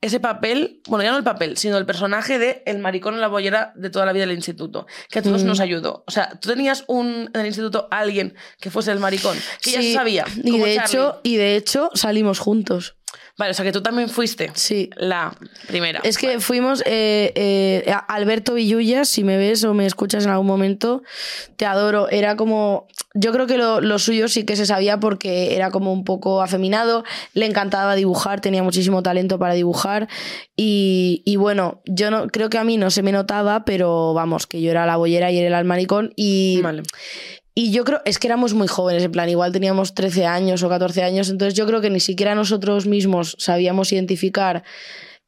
ese 0.00 0.18
papel, 0.18 0.80
bueno, 0.88 1.04
ya 1.04 1.12
no 1.12 1.18
el 1.18 1.22
papel, 1.22 1.56
sino 1.56 1.78
el 1.78 1.86
personaje 1.86 2.38
de 2.38 2.62
el 2.66 2.78
maricón 2.78 3.14
en 3.14 3.20
la 3.20 3.28
bollera 3.28 3.72
de 3.76 3.88
toda 3.88 4.04
la 4.04 4.12
vida 4.12 4.26
del 4.26 4.34
instituto, 4.34 4.86
que 5.08 5.20
a 5.20 5.22
todos 5.22 5.44
Mm. 5.44 5.46
nos 5.46 5.60
ayudó. 5.60 6.02
O 6.08 6.10
sea, 6.10 6.30
tú 6.40 6.48
tenías 6.48 6.82
un, 6.88 7.30
en 7.32 7.40
el 7.40 7.46
instituto 7.46 7.86
alguien 7.92 8.34
que 8.60 8.70
fuese 8.70 8.90
el 8.90 8.98
maricón, 8.98 9.36
que 9.60 9.70
ya 9.70 9.76
se 9.80 9.82
Sí, 9.88 9.94
sabía. 9.94 10.24
Y 10.42 10.58
de, 10.58 10.74
Charlie. 10.74 10.74
hecho, 10.76 11.20
y 11.22 11.36
de 11.36 11.54
hecho 11.56 11.90
salimos 11.94 12.40
juntos. 12.40 12.96
Vale, 13.38 13.52
o 13.52 13.54
sea, 13.54 13.64
que 13.64 13.72
tú 13.72 13.82
también 13.82 14.08
fuiste 14.08 14.50
Sí. 14.54 14.90
la 14.96 15.34
primera. 15.66 16.00
Es 16.04 16.18
que 16.18 16.38
fuimos, 16.38 16.82
eh, 16.86 17.32
eh, 17.34 17.94
Alberto 18.08 18.54
Villullas, 18.54 19.08
si 19.08 19.24
me 19.24 19.36
ves 19.38 19.64
o 19.64 19.72
me 19.74 19.86
escuchas 19.86 20.24
en 20.24 20.30
algún 20.30 20.46
momento, 20.46 21.02
te 21.56 21.64
adoro. 21.64 22.08
Era 22.10 22.36
como, 22.36 22.86
yo 23.14 23.32
creo 23.32 23.46
que 23.46 23.56
lo, 23.56 23.80
lo 23.80 23.98
suyo 23.98 24.28
sí 24.28 24.44
que 24.44 24.54
se 24.54 24.66
sabía 24.66 25.00
porque 25.00 25.56
era 25.56 25.70
como 25.70 25.92
un 25.92 26.04
poco 26.04 26.42
afeminado, 26.42 27.04
le 27.32 27.46
encantaba 27.46 27.94
dibujar, 27.94 28.40
tenía 28.40 28.62
muchísimo 28.62 29.02
talento 29.02 29.38
para 29.38 29.54
dibujar 29.54 30.08
y, 30.54 31.22
y 31.24 31.36
bueno, 31.36 31.80
yo 31.86 32.10
no 32.10 32.28
creo 32.28 32.50
que 32.50 32.58
a 32.58 32.64
mí 32.64 32.76
no 32.76 32.90
se 32.90 33.02
me 33.02 33.12
notaba, 33.12 33.64
pero 33.64 34.12
vamos, 34.14 34.46
que 34.46 34.60
yo 34.60 34.70
era 34.70 34.84
la 34.86 34.96
bollera 34.96 35.30
y 35.30 35.38
él 35.38 35.44
era 35.46 35.58
el 35.58 35.64
maricón 35.64 36.12
y... 36.16 36.60
Vale. 36.62 36.82
Y 37.55 37.70
yo 37.70 37.84
creo, 37.84 38.00
es 38.07 38.18
que 38.18 38.28
éramos 38.28 38.55
muy 38.55 38.66
jóvenes, 38.66 39.05
en 39.05 39.12
plan, 39.12 39.28
igual 39.28 39.53
teníamos 39.53 39.94
13 39.94 40.24
años 40.24 40.62
o 40.62 40.68
14 40.70 41.03
años, 41.03 41.28
entonces 41.28 41.55
yo 41.55 41.66
creo 41.66 41.82
que 41.82 41.90
ni 41.90 42.00
siquiera 42.00 42.34
nosotros 42.34 42.86
mismos 42.86 43.36
sabíamos 43.38 43.92
identificar 43.92 44.62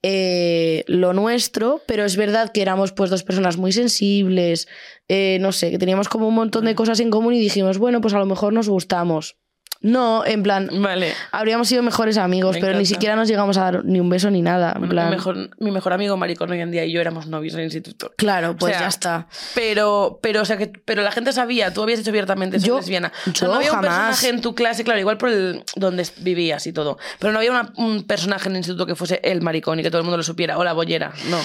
eh, 0.03 0.85
lo 0.87 1.13
nuestro, 1.13 1.83
pero 1.87 2.05
es 2.05 2.17
verdad 2.17 2.51
que 2.53 2.63
éramos 2.63 2.93
pues 2.93 3.11
dos 3.11 3.25
personas 3.25 3.59
muy 3.59 3.73
sensibles, 3.73 4.69
eh, 5.09 5.39
no 5.41 5.53
sé, 5.53 5.71
que 5.71 5.79
teníamos 5.79 6.09
como 6.09 6.29
un 6.29 6.35
montón 6.35 6.65
de 6.65 6.75
cosas 6.75 7.01
en 7.01 7.11
común 7.11 7.35
y 7.35 7.41
dijimos, 7.41 7.79
bueno, 7.79 8.01
pues 8.01 8.15
a 8.15 8.19
lo 8.19 8.27
mejor 8.27 8.53
nos 8.53 8.69
gustamos. 8.69 9.37
No, 9.85 10.25
en 10.25 10.43
plan, 10.43 10.69
Vale. 10.73 11.13
habríamos 11.31 11.69
sido 11.69 11.83
mejores 11.83 12.17
amigos, 12.17 12.55
Me 12.57 12.61
pero 12.63 12.79
ni 12.79 12.87
siquiera 12.87 13.17
nos 13.17 13.29
llegamos 13.29 13.59
a 13.59 13.65
dar 13.65 13.85
ni 13.85 14.01
un 14.01 14.09
beso 14.09 14.31
ni 14.31 14.41
nada. 14.41 14.73
En 14.73 14.79
Bueno, 14.81 14.91
plan, 14.93 15.11
mi, 15.11 15.17
mejor, 15.17 15.51
mi 15.59 15.71
mejor 15.71 15.93
amigo 15.93 16.17
maricón 16.17 16.51
hoy 16.51 16.61
en 16.61 16.71
día 16.71 16.85
y 16.87 16.93
yo 16.93 17.01
éramos 17.03 17.27
novios 17.27 17.53
en 17.55 17.61
el 17.61 17.65
instituto. 17.67 18.13
Claro, 18.17 18.57
pues 18.57 18.71
O 18.75 18.79
sea, 18.79 18.81
ya 18.87 18.89
está. 18.89 19.27
Pero, 19.55 20.19
pero, 20.23 20.41
o 20.41 20.45
sea, 20.47 20.57
que, 20.57 20.69
pero 20.69 21.03
la 21.03 21.13
gente 21.13 21.33
sabía, 21.35 21.73
tú 21.75 21.83
habías 21.83 21.99
dicho 21.99 22.11
abiertamente, 22.11 22.59
Yo- 22.59 22.79
lesbiana. 22.79 23.13
O 23.31 23.35
sea, 23.35 23.47
yo 23.47 23.49
no 23.49 23.55
había 23.57 23.71
jamás. 23.71 23.85
un 23.85 23.91
personaje 24.07 24.29
en 24.31 24.41
tu 24.41 24.55
clase, 24.55 24.85
claro, 24.85 25.01
igual 25.01 25.19
por 25.19 25.29
el 25.29 25.63
donde 25.77 26.07
vivías 26.19 26.67
y 26.67 26.73
todo. 26.73 26.97
Pero 27.19 27.33
no 27.35 27.39
había 27.41 27.51
una- 27.51 27.73
un 27.77 28.05
personaje 28.05 28.49
en 28.49 28.53
el 28.55 28.59
instituto 28.61 28.87
que 28.87 28.95
fuese 28.95 29.21
el 29.23 29.43
maricón 29.43 29.81
y 29.81 29.83
que 29.83 29.91
todo 29.91 29.99
el 29.99 30.05
mundo 30.05 30.17
lo 30.17 30.23
supiera, 30.23 30.57
o 30.57 30.65
la 30.65 30.73
bollera, 30.73 31.13
no. 31.29 31.39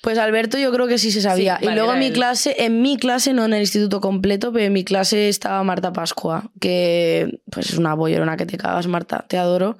Pues 0.00 0.18
Alberto 0.18 0.58
yo 0.58 0.72
creo 0.72 0.88
que 0.88 0.98
sí 0.98 1.12
se 1.12 1.20
sabía. 1.22 1.56
Sí, 1.58 1.64
y 1.64 1.66
vale, 1.66 1.76
luego 1.78 1.92
en 1.92 2.00
mi 2.00 2.06
él. 2.06 2.12
clase, 2.12 2.56
en 2.58 2.82
mi 2.82 2.96
clase, 2.96 3.32
no 3.32 3.44
en 3.44 3.54
el 3.54 3.60
instituto 3.60 4.00
completo, 4.00 4.52
pero 4.52 4.64
en 4.64 4.72
mi 4.72 4.84
clase 4.84 5.28
estaba 5.28 5.62
Marta 5.62 5.92
Pascua, 5.92 6.50
que 6.60 7.38
pues 7.50 7.75
es 7.80 8.20
una 8.20 8.36
que 8.36 8.46
te 8.46 8.56
cagas, 8.58 8.86
Marta, 8.86 9.24
te 9.28 9.38
adoro. 9.38 9.78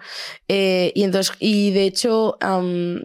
Eh, 0.48 0.92
y 0.94 1.02
entonces, 1.04 1.34
y 1.38 1.70
de 1.72 1.84
hecho, 1.84 2.38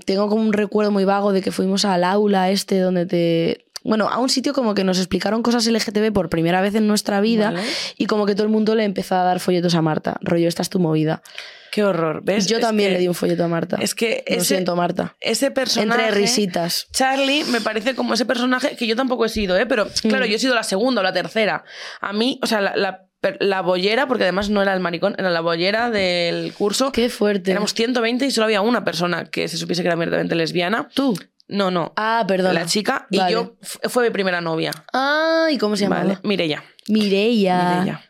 tengo 0.06 0.30
como 0.30 0.42
un 0.44 0.54
recuerdo 0.54 0.92
muy 0.92 1.06
vago 1.06 1.34
de 1.34 1.42
que 1.42 1.52
fuimos 1.52 1.86
al 1.86 2.04
aula 2.04 2.50
este 2.52 2.80
donde 2.80 3.06
te. 3.06 3.66
Bueno, 3.84 4.10
a 4.10 4.20
un 4.20 4.30
sitio 4.30 4.54
como 4.54 4.76
que 4.76 4.84
nos 4.84 5.00
explicaron 5.00 5.42
cosas 5.42 5.66
LGTB 5.66 6.14
por 6.14 6.30
primera 6.30 6.62
vez 6.62 6.76
en 6.76 6.86
nuestra 6.88 7.20
vida 7.20 7.50
Vale. 7.50 7.64
y 7.98 8.06
como 8.06 8.28
que 8.28 8.36
todo 8.36 8.44
el 8.44 8.52
mundo 8.52 8.76
le 8.76 8.84
empezó 8.84 9.16
a 9.16 9.24
dar 9.24 9.39
folletos 9.39 9.74
a 9.74 9.82
Marta. 9.82 10.18
Rollo, 10.22 10.48
esta 10.48 10.62
es 10.62 10.70
tu 10.70 10.80
movida. 10.80 11.24
Qué 11.72 11.84
horror, 11.84 12.22
¿ves? 12.24 12.46
Yo 12.46 12.58
Es 12.58 12.62
también 12.62 12.89
que- 12.89 12.94
le 12.96 13.00
di 13.00 13.08
un 13.08 13.16
folleto 13.16 13.44
a 13.44 13.48
Marta. 13.48 13.78
Es 13.82 13.96
que 13.96 14.24
Lo 14.28 14.36
ese, 14.36 14.46
siento, 14.46 14.76
Marta. 14.76 15.16
ese 15.20 15.50
personaje... 15.50 16.00
Entre 16.00 16.16
risitas. 16.22 16.88
Charlie 16.92 17.44
me 17.46 17.60
parece 17.62 17.96
como 17.96 18.14
ese 18.14 18.26
personaje 18.26 18.76
que 18.76 18.86
yo 18.86 18.96
tampoco 18.96 19.26
he 19.26 19.30
sido, 19.30 19.58
¿eh? 19.58 19.66
Pero 19.66 19.88
claro, 20.04 20.26
Mm. 20.26 20.30
yo 20.30 20.36
he 20.36 20.39
sido 20.39 20.54
la 20.54 20.64
segunda 20.64 21.02
o 21.02 21.04
la 21.04 21.14
tercera. 21.14 21.64
A 22.02 22.14
mí, 22.14 22.39
o 22.44 22.46
sea, 22.46 22.62
la, 22.62 22.76
la, 22.76 23.08
per- 23.22 23.38
la 23.39 23.61
bollera, 23.61 24.07
porque 24.07 24.24
además 24.24 24.49
no 24.49 24.61
era 24.61 24.74
el 24.74 24.80
maricón, 24.82 25.15
era 25.17 25.30
la 25.30 25.41
bollera 25.41 25.89
del 25.89 26.51
curso. 26.53 26.91
Qué 26.91 27.09
fuerte. 27.09 27.51
Éramos 27.51 27.74
120 27.74 28.26
y 28.26 28.32
solo 28.32 28.45
había 28.45 28.61
una 28.61 28.84
persona 28.84 29.26
que 29.26 29.47
se 29.47 29.57
supiese 29.57 29.82
que 29.84 29.88
era 29.88 29.93
abiertamente 29.95 30.36
lesbiana. 30.36 30.89
¿Tú? 30.93 31.17
No, 31.47 31.69
no. 31.69 31.93
Ah, 31.97 32.24
perdón. 32.28 32.53
la 32.55 32.65
chica 32.65 33.07
Vale. 33.11 33.30
y 33.32 33.34
yo 33.34 33.55
fue 33.89 34.03
mi 34.05 34.09
primera 34.09 34.41
novia. 34.41 34.72
Ah, 34.93 35.47
¿y 35.51 35.57
cómo 35.57 35.76
se 35.76 35.84
llamaba? 35.84 36.03
Vale, 36.03 36.17
Mireia. 36.24 36.63
Mireia. 36.88 37.74
Mireia. 37.76 38.09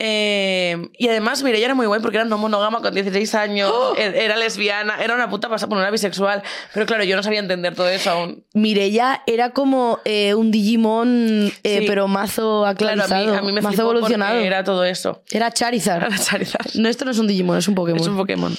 Eh, 0.00 0.90
y 0.96 1.08
además 1.08 1.42
Mireia 1.42 1.64
era 1.66 1.74
muy 1.74 1.86
guay 1.86 2.00
porque 2.00 2.18
era 2.18 2.24
no 2.24 2.38
monógama 2.38 2.80
con 2.80 2.94
16 2.94 3.34
años, 3.34 3.70
¡Oh! 3.74 3.94
e- 3.96 4.24
era 4.24 4.36
lesbiana, 4.36 5.02
era 5.02 5.14
una 5.14 5.28
puta 5.28 5.48
pasada, 5.48 5.68
bueno, 5.68 5.82
era 5.82 5.90
bisexual, 5.90 6.42
pero 6.72 6.86
claro, 6.86 7.02
yo 7.02 7.16
no 7.16 7.22
sabía 7.24 7.40
entender 7.40 7.74
todo 7.74 7.88
eso 7.88 8.10
aún. 8.10 8.44
Mireia 8.54 9.22
era 9.26 9.50
como 9.50 9.98
eh, 10.04 10.34
un 10.34 10.52
Digimon, 10.52 11.52
eh, 11.64 11.78
Sí. 11.80 11.84
pero 11.88 12.06
mazo 12.06 12.64
Claro, 12.76 13.02
a 13.02 13.08
mí, 13.08 13.26
a 13.36 13.42
mí 13.42 13.52
me 13.52 13.60
mazo 13.60 13.82
evolucionado. 13.82 14.38
era 14.38 14.62
todo 14.62 14.84
eso. 14.84 15.22
Era 15.30 15.50
Charizard. 15.52 16.04
Era 16.04 16.16
Charizard. 16.16 16.74
No, 16.74 16.88
esto 16.88 17.04
no 17.04 17.10
es 17.10 17.18
un 17.18 17.26
Digimon, 17.26 17.58
es 17.58 17.66
un 17.66 17.74
Pokémon. 17.74 18.00
Es 18.00 18.06
un 18.06 18.16
Pokémon. 18.16 18.56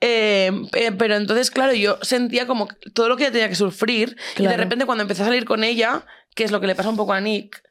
Eh, 0.00 0.50
eh, 0.74 0.92
pero 0.92 1.16
entonces, 1.16 1.50
claro, 1.50 1.72
yo 1.72 1.98
sentía 2.02 2.46
como 2.46 2.68
todo 2.92 3.08
lo 3.08 3.16
que 3.16 3.24
ella 3.24 3.32
tenía 3.32 3.48
que 3.48 3.54
sufrir. 3.54 4.16
Y 4.36 4.42
de 4.46 4.56
repente, 4.56 4.84
cuando 4.84 5.02
empecé 5.02 5.22
a 5.22 5.26
salir 5.26 5.44
con 5.46 5.64
ella, 5.64 6.04
que 6.34 6.44
es 6.44 6.50
lo 6.50 6.60
que 6.60 6.66
le 6.66 6.74
pasa 6.74 6.88
un 6.88 6.96
poco 6.96 7.12
a 7.12 7.20
Nick, 7.20 7.62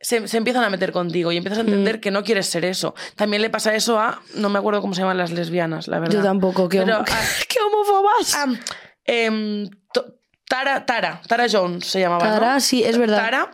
se, 0.00 0.28
se 0.28 0.36
empiezan 0.36 0.64
a 0.64 0.70
meter 0.70 0.92
contigo 0.92 1.32
y 1.32 1.36
empiezas 1.36 1.58
a 1.58 1.62
entender 1.62 1.96
Mm. 1.98 2.00
que 2.00 2.10
no 2.10 2.22
quieres 2.24 2.46
ser 2.46 2.64
eso. 2.64 2.94
También 3.16 3.42
le 3.42 3.50
pasa 3.50 3.74
eso 3.74 3.98
a. 3.98 4.22
No 4.34 4.48
me 4.48 4.58
acuerdo 4.58 4.80
cómo 4.80 4.94
se 4.94 5.00
llaman 5.00 5.18
las 5.18 5.30
lesbianas, 5.32 5.88
la 5.88 5.98
verdad. 5.98 6.14
Yo 6.16 6.22
tampoco, 6.22 6.68
qué, 6.68 6.78
Pero, 6.80 6.98
ah, 6.98 7.04
qué 7.48 7.58
homófobas. 7.60 8.34
ah, 8.36 8.46
em, 9.04 9.68
Tara, 10.48 10.86
Tara, 10.86 11.20
Tara 11.28 11.46
Jones 11.50 11.86
se 11.86 12.00
llamaba. 12.00 12.24
¿no? 12.26 12.32
Tara, 12.34 12.60
sí, 12.60 12.82
es 12.82 12.96
verdad. 12.96 13.18
Tara 13.18 13.50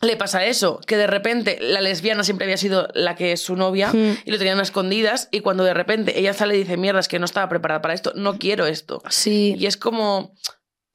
le 0.00 0.16
pasa 0.16 0.44
eso, 0.46 0.80
que 0.86 0.96
de 0.96 1.06
repente 1.06 1.58
la 1.60 1.80
lesbiana 1.80 2.24
siempre 2.24 2.44
había 2.46 2.56
sido 2.56 2.88
la 2.94 3.14
que 3.14 3.30
es 3.32 3.40
su 3.42 3.54
novia 3.54 3.90
Hmm. 3.92 4.16
y 4.24 4.30
lo 4.32 4.38
tenían 4.38 4.58
a 4.58 4.62
escondidas 4.62 5.28
y 5.30 5.40
cuando 5.40 5.62
de 5.62 5.74
repente 5.74 6.18
ella 6.18 6.32
sale 6.32 6.56
y 6.56 6.58
dice, 6.58 6.76
mierda, 6.76 6.98
es 7.00 7.06
que 7.06 7.18
no 7.20 7.24
estaba 7.24 7.48
preparada 7.48 7.82
para 7.82 7.94
esto, 7.94 8.12
no 8.16 8.36
quiero 8.38 8.66
esto. 8.66 9.00
Sí. 9.10 9.54
Y 9.58 9.66
es 9.66 9.76
como, 9.76 10.34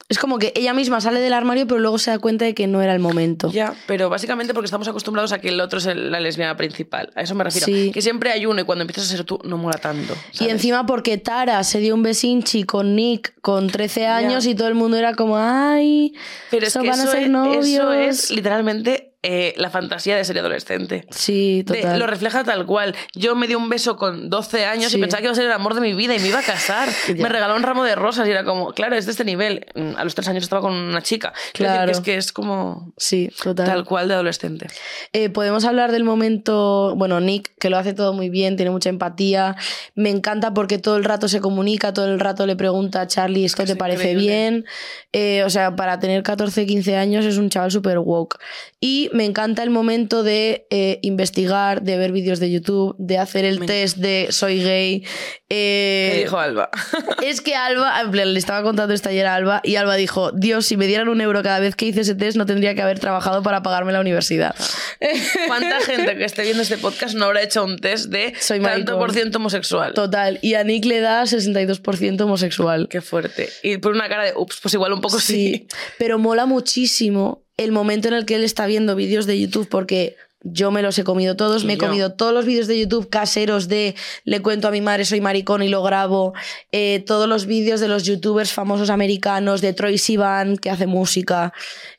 Es 0.09 0.19
como 0.19 0.39
que 0.39 0.53
ella 0.55 0.73
misma 0.73 1.01
sale 1.01 1.19
del 1.19 1.33
armario, 1.33 1.67
pero 1.67 1.81
luego 1.81 1.97
se 1.97 2.11
da 2.11 2.19
cuenta 2.19 2.45
de 2.45 2.53
que 2.53 2.65
no 2.65 2.81
era 2.81 2.93
el 2.93 2.99
momento. 2.99 3.51
ya, 3.51 3.75
pero 3.87 4.09
básicamente 4.09 4.53
porque 4.53 4.65
estamos 4.65 4.87
acostumbrados 4.87 5.33
a 5.33 5.39
que 5.39 5.49
el 5.49 5.59
otro 5.59 5.79
es 5.79 5.85
la 5.85 6.21
lesbiana 6.21 6.55
principal. 6.55 7.11
A 7.15 7.23
eso 7.23 7.35
me 7.35 7.43
refiero. 7.43 7.65
Sí. 7.65 7.91
Que 7.91 8.01
siempre 8.01 8.31
hay 8.31 8.45
uno 8.45 8.61
y 8.61 8.63
cuando 8.63 8.83
empiezas 8.83 9.05
a 9.05 9.17
ser 9.17 9.25
tú 9.25 9.39
no 9.43 9.57
mola 9.57 9.77
tanto. 9.77 10.15
Y 10.39 10.49
encima 10.49 10.85
porque 10.85 11.17
Tara 11.17 11.61
se 11.65 11.79
dio 11.79 11.93
un 11.93 12.03
besinchi 12.03 12.63
con 12.63 12.95
Nick 12.95 13.33
con 13.41 13.67
13 13.67 14.07
años 14.07 14.45
y 14.45 14.55
todo 14.55 14.69
el 14.69 14.75
mundo 14.75 14.95
era 14.95 15.13
como, 15.13 15.37
ay, 15.37 16.13
pero 16.51 16.65
es 16.65 16.69
eso 16.69 16.81
que 16.81 16.89
van 16.89 17.01
a 17.01 17.07
ser 17.07 17.23
es, 17.23 17.29
novios. 17.29 17.65
eso 17.65 17.93
es 17.93 18.31
literalmente 18.31 19.06
eh, 19.23 19.53
la 19.57 19.69
fantasía 19.69 20.15
de 20.15 20.23
ser 20.23 20.37
adolescente. 20.39 21.05
Sí, 21.09 21.63
De- 21.63 21.81
total. 21.81 21.99
lo 21.99 22.07
refleja 22.07 22.43
tal 22.43 22.65
cual. 22.65 22.95
Yo 23.15 23.35
me 23.35 23.47
di 23.47 23.55
un 23.55 23.67
beso 23.67 23.97
con 23.97 24.29
12 24.29 24.65
años 24.65 24.91
Sí. 24.91 24.97
y 24.97 25.01
pensaba 25.01 25.19
que 25.19 25.25
iba 25.25 25.31
a 25.33 25.35
ser 25.35 25.45
el 25.45 25.51
amor 25.51 25.73
de 25.73 25.81
mi 25.81 25.93
vida 25.93 26.15
y 26.15 26.19
me 26.19 26.27
iba 26.27 26.39
a 26.39 26.43
casar. 26.43 26.87
Me 27.17 27.27
regaló 27.29 27.55
un 27.55 27.63
ramo 27.63 27.83
de 27.83 27.95
rosas 27.95 28.27
y 28.27 28.31
era 28.31 28.43
como, 28.45 28.73
claro, 28.73 28.95
es 28.95 29.05
de 29.05 29.11
este 29.11 29.25
nivel. 29.25 29.65
A 29.97 30.03
los 30.03 30.13
tres 30.15 30.27
años 30.27 30.43
estaba 30.43 30.61
con 30.61 30.73
una 30.73 31.01
chica. 31.01 31.33
Decir 31.53 31.65
Claro. 31.65 31.85
que 31.87 31.91
es 31.91 31.99
que 32.01 32.15
es 32.17 32.31
como 32.31 32.93
Sí, 32.97 33.29
total. 33.43 33.65
tal 33.65 33.83
cual 33.85 34.07
de 34.07 34.13
adolescente. 34.13 34.67
Eh, 35.13 35.29
podemos 35.29 35.65
hablar 35.65 35.91
del 35.91 36.03
momento, 36.03 36.93
bueno, 36.95 37.19
Nick, 37.19 37.51
que 37.59 37.69
lo 37.69 37.77
hace 37.77 37.93
todo 37.93 38.13
muy 38.13 38.29
bien, 38.29 38.55
tiene 38.55 38.69
mucha 38.71 38.89
empatía. 38.89 39.55
Me 39.95 40.09
encanta 40.09 40.53
porque 40.53 40.77
todo 40.77 40.95
el 40.97 41.03
rato 41.03 41.27
se 41.27 41.41
comunica, 41.41 41.91
todo 41.93 42.05
el 42.05 42.19
rato 42.19 42.45
le 42.45 42.55
pregunta 42.55 43.01
a 43.01 43.07
Charlie, 43.07 43.45
¿esto 43.45 43.65
te 43.65 43.75
parece 43.75 44.11
increíble. 44.11 44.23
bien? 44.27 44.65
Eh, 45.11 45.43
o 45.43 45.49
sea, 45.49 45.75
para 45.75 45.99
tener 45.99 46.21
14, 46.23 46.65
15 46.65 46.95
años 46.95 47.25
es 47.25 47.37
un 47.37 47.49
chaval 47.49 47.71
súper 47.71 47.97
woke. 47.99 48.37
Y 48.79 49.06
Y 49.11 49.15
me 49.15 49.25
encanta 49.25 49.63
el 49.63 49.69
momento 49.69 50.23
de 50.23 50.67
eh, 50.69 50.99
investigar, 51.01 51.81
de 51.81 51.97
ver 51.97 52.11
vídeos 52.11 52.39
de 52.39 52.51
YouTube, 52.51 52.95
de 52.97 53.17
hacer 53.17 53.45
el 53.45 53.65
test 53.65 53.97
de 53.97 54.27
soy 54.31 54.63
gay. 54.63 55.05
Eh, 55.49 56.09
¿Qué 56.13 56.19
dijo 56.23 56.37
Alba? 56.37 56.69
es 57.23 57.41
que 57.41 57.55
Alba, 57.55 58.01
en 58.01 58.11
plan, 58.11 58.33
le 58.33 58.39
estaba 58.39 58.63
contando 58.63 58.93
esto 58.93 59.09
ayer 59.09 59.25
a 59.25 59.35
Alba, 59.35 59.61
y 59.63 59.75
Alba 59.75 59.95
dijo, 59.95 60.31
Dios, 60.31 60.65
si 60.65 60.77
me 60.77 60.87
dieran 60.87 61.09
un 61.09 61.21
euro 61.21 61.41
cada 61.43 61.59
vez 61.59 61.75
que 61.75 61.85
hice 61.85 62.01
ese 62.01 62.15
test, 62.15 62.37
no 62.37 62.45
tendría 62.45 62.75
que 62.75 62.81
haber 62.81 62.99
trabajado 62.99 63.43
para 63.43 63.63
pagarme 63.63 63.93
la 63.93 64.01
universidad. 64.01 64.55
¿Cuánta 65.47 65.79
gente 65.81 66.17
que 66.17 66.25
esté 66.25 66.43
viendo 66.43 66.63
este 66.63 66.77
podcast 66.77 67.15
no 67.15 67.25
habrá 67.25 67.43
hecho 67.43 67.63
un 67.63 67.77
test 67.77 68.07
de 68.09 68.33
Soy 68.39 68.59
tanto 68.59 68.97
por 68.97 69.13
ciento 69.13 69.37
homosexual? 69.37 69.93
Total. 69.93 70.39
Y 70.41 70.55
a 70.55 70.63
Nick 70.63 70.85
le 70.85 70.99
da 70.99 71.23
62% 71.23 72.21
homosexual. 72.21 72.87
Qué 72.89 73.01
fuerte. 73.01 73.49
Y 73.63 73.77
por 73.77 73.93
una 73.93 74.09
cara 74.09 74.25
de, 74.25 74.33
ups, 74.35 74.59
pues 74.61 74.73
igual 74.73 74.93
un 74.93 75.01
poco 75.01 75.19
sí. 75.19 75.67
Pero 75.97 76.19
mola 76.19 76.45
muchísimo 76.45 77.46
el 77.57 77.71
momento 77.71 78.07
en 78.07 78.13
el 78.13 78.25
que 78.25 78.35
él 78.35 78.43
está 78.43 78.65
viendo 78.67 78.95
vídeos 78.95 79.25
de 79.25 79.39
YouTube 79.39 79.67
porque 79.69 80.15
yo 80.41 80.71
me 80.71 80.81
los 80.81 80.97
he 80.99 81.03
comido 81.03 81.35
todos, 81.35 81.65
me 81.65 81.73
he 81.73 81.77
comido 81.77 82.13
todos 82.13 82.33
los 82.33 82.45
vídeos 82.45 82.67
de 82.67 82.79
YouTube 82.79 83.09
caseros 83.09 83.67
de 83.67 83.95
le 84.23 84.41
cuento 84.41 84.67
a 84.67 84.71
mi 84.71 84.81
madre 84.81 85.03
soy 85.03 85.19
maricón 85.19 85.63
y 85.63 85.67
lo 85.67 85.81
grabo, 85.81 86.33
eh, 86.71 87.03
todos 87.05 87.27
los 87.27 87.47
vídeos 87.47 87.79
de 87.79 87.87
los 87.87 88.03
youtubers 88.03 88.53
famosos 88.53 88.89
americanos, 88.89 89.61
de 89.61 89.73
Troy 89.73 89.97
Sivan 89.97 90.57
que 90.57 90.69
hace 90.69 90.85
música, 90.85 91.53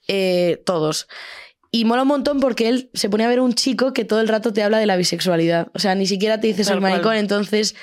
eh, 0.06 0.62
todos. 0.64 1.08
Y 1.70 1.84
mola 1.84 2.02
un 2.02 2.08
montón 2.08 2.40
porque 2.40 2.68
él 2.68 2.90
se 2.94 3.10
pone 3.10 3.24
a 3.24 3.28
ver 3.28 3.40
un 3.40 3.52
chico 3.52 3.92
que 3.92 4.04
todo 4.04 4.20
el 4.20 4.28
rato 4.28 4.52
te 4.52 4.62
habla 4.62 4.78
de 4.78 4.86
la 4.86 4.96
bisexualidad. 4.96 5.68
O 5.74 5.78
sea, 5.78 5.94
ni 5.94 6.06
siquiera 6.06 6.40
te 6.40 6.46
dice 6.46 6.64
soy 6.64 6.80
maricón, 6.80 7.16
entonces... 7.16 7.74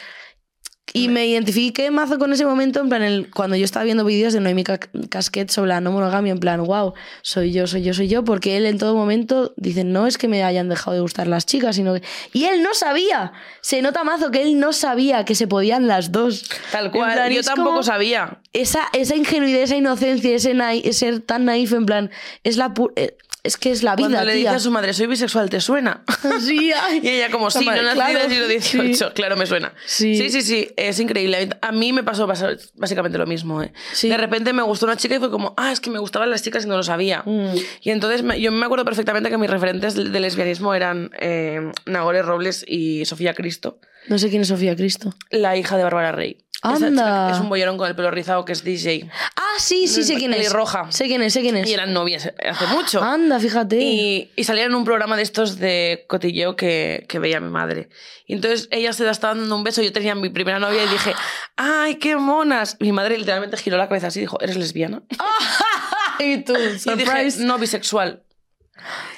Y 0.94 1.10
me 1.10 1.26
identifiqué 1.26 1.90
mazo 1.92 2.20
con 2.20 2.32
ese 2.32 2.46
momento, 2.46 2.80
en 2.80 2.90
plan, 2.90 3.02
el, 3.02 3.30
cuando 3.32 3.56
yo 3.58 3.66
estaba 3.66 3.84
viendo 3.84 4.06
vídeos 4.06 4.34
de 4.34 4.40
Noemi 4.40 4.64
Ca- 4.64 4.80
Casquet 5.10 5.50
sobre 5.50 5.70
la 5.70 5.82
no 5.82 5.92
monogamia, 5.92 6.32
en 6.32 6.40
plan, 6.40 6.64
wow, 6.64 6.94
soy 7.22 7.52
yo, 7.52 7.66
soy 7.68 7.82
yo, 7.84 7.94
soy 7.94 8.08
yo, 8.08 8.24
porque 8.24 8.56
él 8.56 8.66
en 8.66 8.78
todo 8.78 8.96
momento 8.96 9.54
dice, 9.58 9.84
no 9.84 10.08
es 10.08 10.18
que 10.18 10.28
me 10.28 10.44
hayan 10.44 10.70
dejado 10.70 10.94
de 10.94 11.02
gustar 11.02 11.28
las 11.28 11.46
chicas, 11.46 11.76
sino 11.76 11.96
que... 11.96 12.04
Y 12.34 12.46
él 12.46 12.62
no 12.62 12.74
sabía, 12.74 13.34
se 13.62 13.82
nota 13.82 14.04
mazo 14.04 14.30
que 14.32 14.44
él 14.44 14.60
no 14.60 14.72
sabía 14.74 15.26
que 15.26 15.36
se 15.36 15.48
podían 15.48 15.88
las 15.88 16.12
dos. 16.12 16.46
Tal 16.72 16.92
cual. 16.92 17.14
plan, 17.14 17.32
Yo 17.32 17.42
tampoco 17.42 17.82
sabía. 17.84 18.38
Esa, 18.54 18.82
esa 18.94 19.16
ingenuidad, 19.16 19.62
esa 19.64 19.76
inocencia, 19.76 20.34
ese, 20.36 20.56
ese 20.84 20.94
ser 20.94 21.20
tan 21.20 21.46
naif, 21.46 21.74
en 21.74 21.86
plan, 21.86 22.12
es 22.44 22.58
la 22.58 22.74
pu- 22.74 22.94
eh, 22.96 23.18
es 23.46 23.58
que 23.58 23.72
es 23.72 23.84
la 23.84 23.96
vida, 23.96 24.08
Cuando 24.10 24.26
le 24.26 24.34
dice 24.34 24.50
tía. 24.50 24.56
a 24.56 24.60
su 24.60 24.72
madre, 24.72 24.94
soy 24.94 25.08
bisexual, 25.08 25.50
¿te 25.50 25.62
suena? 25.62 26.04
Sí, 26.42 26.72
ay. 26.74 27.00
Y 27.04 27.08
ella 27.10 27.30
como, 27.32 27.50
sí, 27.52 27.66
no 27.66 27.72
nací 27.82 27.94
claro, 27.96 28.20
en 28.20 28.26
el 28.26 28.30
siglo 28.32 28.46
XVIII. 28.48 28.96
sí. 28.96 29.06
Claro, 29.14 29.38
me 29.38 29.46
suena. 29.46 29.74
Sí. 29.86 30.16
sí, 30.18 30.30
sí, 30.30 30.42
sí, 30.42 30.70
es 30.76 31.00
increíble. 31.00 31.50
A 31.62 31.72
mí- 31.72 31.94
me 31.94 32.04
pasó 32.04 32.28
básicamente 32.28 33.18
lo 33.18 33.26
mismo. 33.26 33.62
¿eh? 33.62 33.72
Sí. 33.94 34.10
De 34.10 34.18
repente 34.18 34.52
me 34.54 34.62
gustó 34.64 34.86
una 34.86 34.98
chica 34.98 35.16
y 35.16 35.20
fue 35.20 35.30
como, 35.32 35.54
ah, 35.58 35.72
es 35.72 35.80
que 35.80 35.90
me 35.90 36.00
gustaban 36.00 36.30
las 36.30 36.42
chicas 36.44 36.66
y 36.66 36.68
no 36.68 36.76
lo 36.78 36.84
sabía. 36.84 37.24
Mm. 37.26 37.56
Y 37.82 37.92
entonces 37.92 38.24
yo 38.40 38.52
me 38.52 38.66
acuerdo 38.66 38.84
perfectamente 38.86 39.30
que 39.30 39.38
mis 39.38 39.50
referentes 39.50 39.94
de, 39.96 40.10
de 40.10 40.20
lesbianismo 40.20 40.74
eran 40.74 41.12
eh, 41.20 41.72
Nagore 41.86 42.22
Robles 42.24 42.66
y 42.68 43.06
Sofía 43.06 43.34
Cristo, 43.34 43.80
No 44.08 44.18
sé 44.20 44.30
quién 44.30 44.42
es 44.42 44.48
Sofía 44.50 44.76
Cristo. 44.76 45.14
la 45.30 45.56
hija 45.58 45.78
de 45.78 45.84
Bárbara 45.84 46.12
Rey. 46.12 46.45
Esa 46.64 46.88
Anda. 46.88 47.28
chica 47.28 47.30
es 47.36 47.40
un 47.42 47.50
bollerón 47.50 47.78
con 47.78 47.88
el 47.88 47.96
pelo 47.96 48.10
rizado 48.12 48.44
que 48.46 48.54
es 48.54 48.64
DJ. 48.64 49.10
Ah, 49.36 49.42
sí, 49.60 49.88
sí, 49.88 50.04
sé 50.04 50.16
quién 50.16 50.32
es. 50.34 50.38
Pelirroja. 50.40 50.92
Sé 50.92 51.06
quién 51.06 51.22
es, 51.22 51.34
sé 51.34 51.42
quién 51.42 51.58
es. 51.58 51.70
Y 51.70 51.74
eran 51.74 51.94
novias 51.94 52.32
hace 52.50 52.68
mucho. 52.68 53.04
Anda, 53.04 53.40
fíjate. 53.40 53.78
Y, 53.80 54.32
y 54.36 54.44
salían 54.46 54.68
en 54.72 54.76
un 54.76 54.84
programa 54.86 55.16
de 55.16 55.24
estos 55.24 55.58
de 55.60 56.06
cotilleo 56.08 56.56
que, 56.56 57.06
que 57.08 57.20
veía 57.20 57.40
mi 57.40 57.50
madre. 57.52 57.90
Y 58.26 58.34
entonces 58.34 58.68
ella 58.72 58.94
se 58.94 59.04
la 59.04 59.12
estaba 59.12 59.36
dando 59.36 59.56
un 59.56 59.64
beso. 59.64 59.82
Yo 59.84 59.94
tenía 59.94 60.16
mi 60.16 60.30
primera 60.30 60.58
novia 60.60 60.84
y 60.84 60.88
dije, 60.88 61.14
¡ay, 61.56 61.96
qué 61.96 62.16
monas! 62.16 62.78
Mi 62.80 62.92
madre 62.92 63.18
literalmente 63.18 63.58
giró 63.58 63.78
la 63.78 63.88
cabeza 63.88 64.08
así 64.08 64.20
y 64.20 64.22
dijo, 64.24 64.40
¿eres 64.42 64.58
lesbiana? 64.58 65.04
y 66.20 66.38
tú, 66.44 66.56
Y 66.56 66.62
dije, 66.62 66.80
surprise. 66.80 67.44
no, 67.44 67.58
bisexual. 67.60 68.24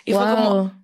Y 0.06 0.14
fue 0.14 0.24
Guau. 0.24 0.36
como, 0.36 0.84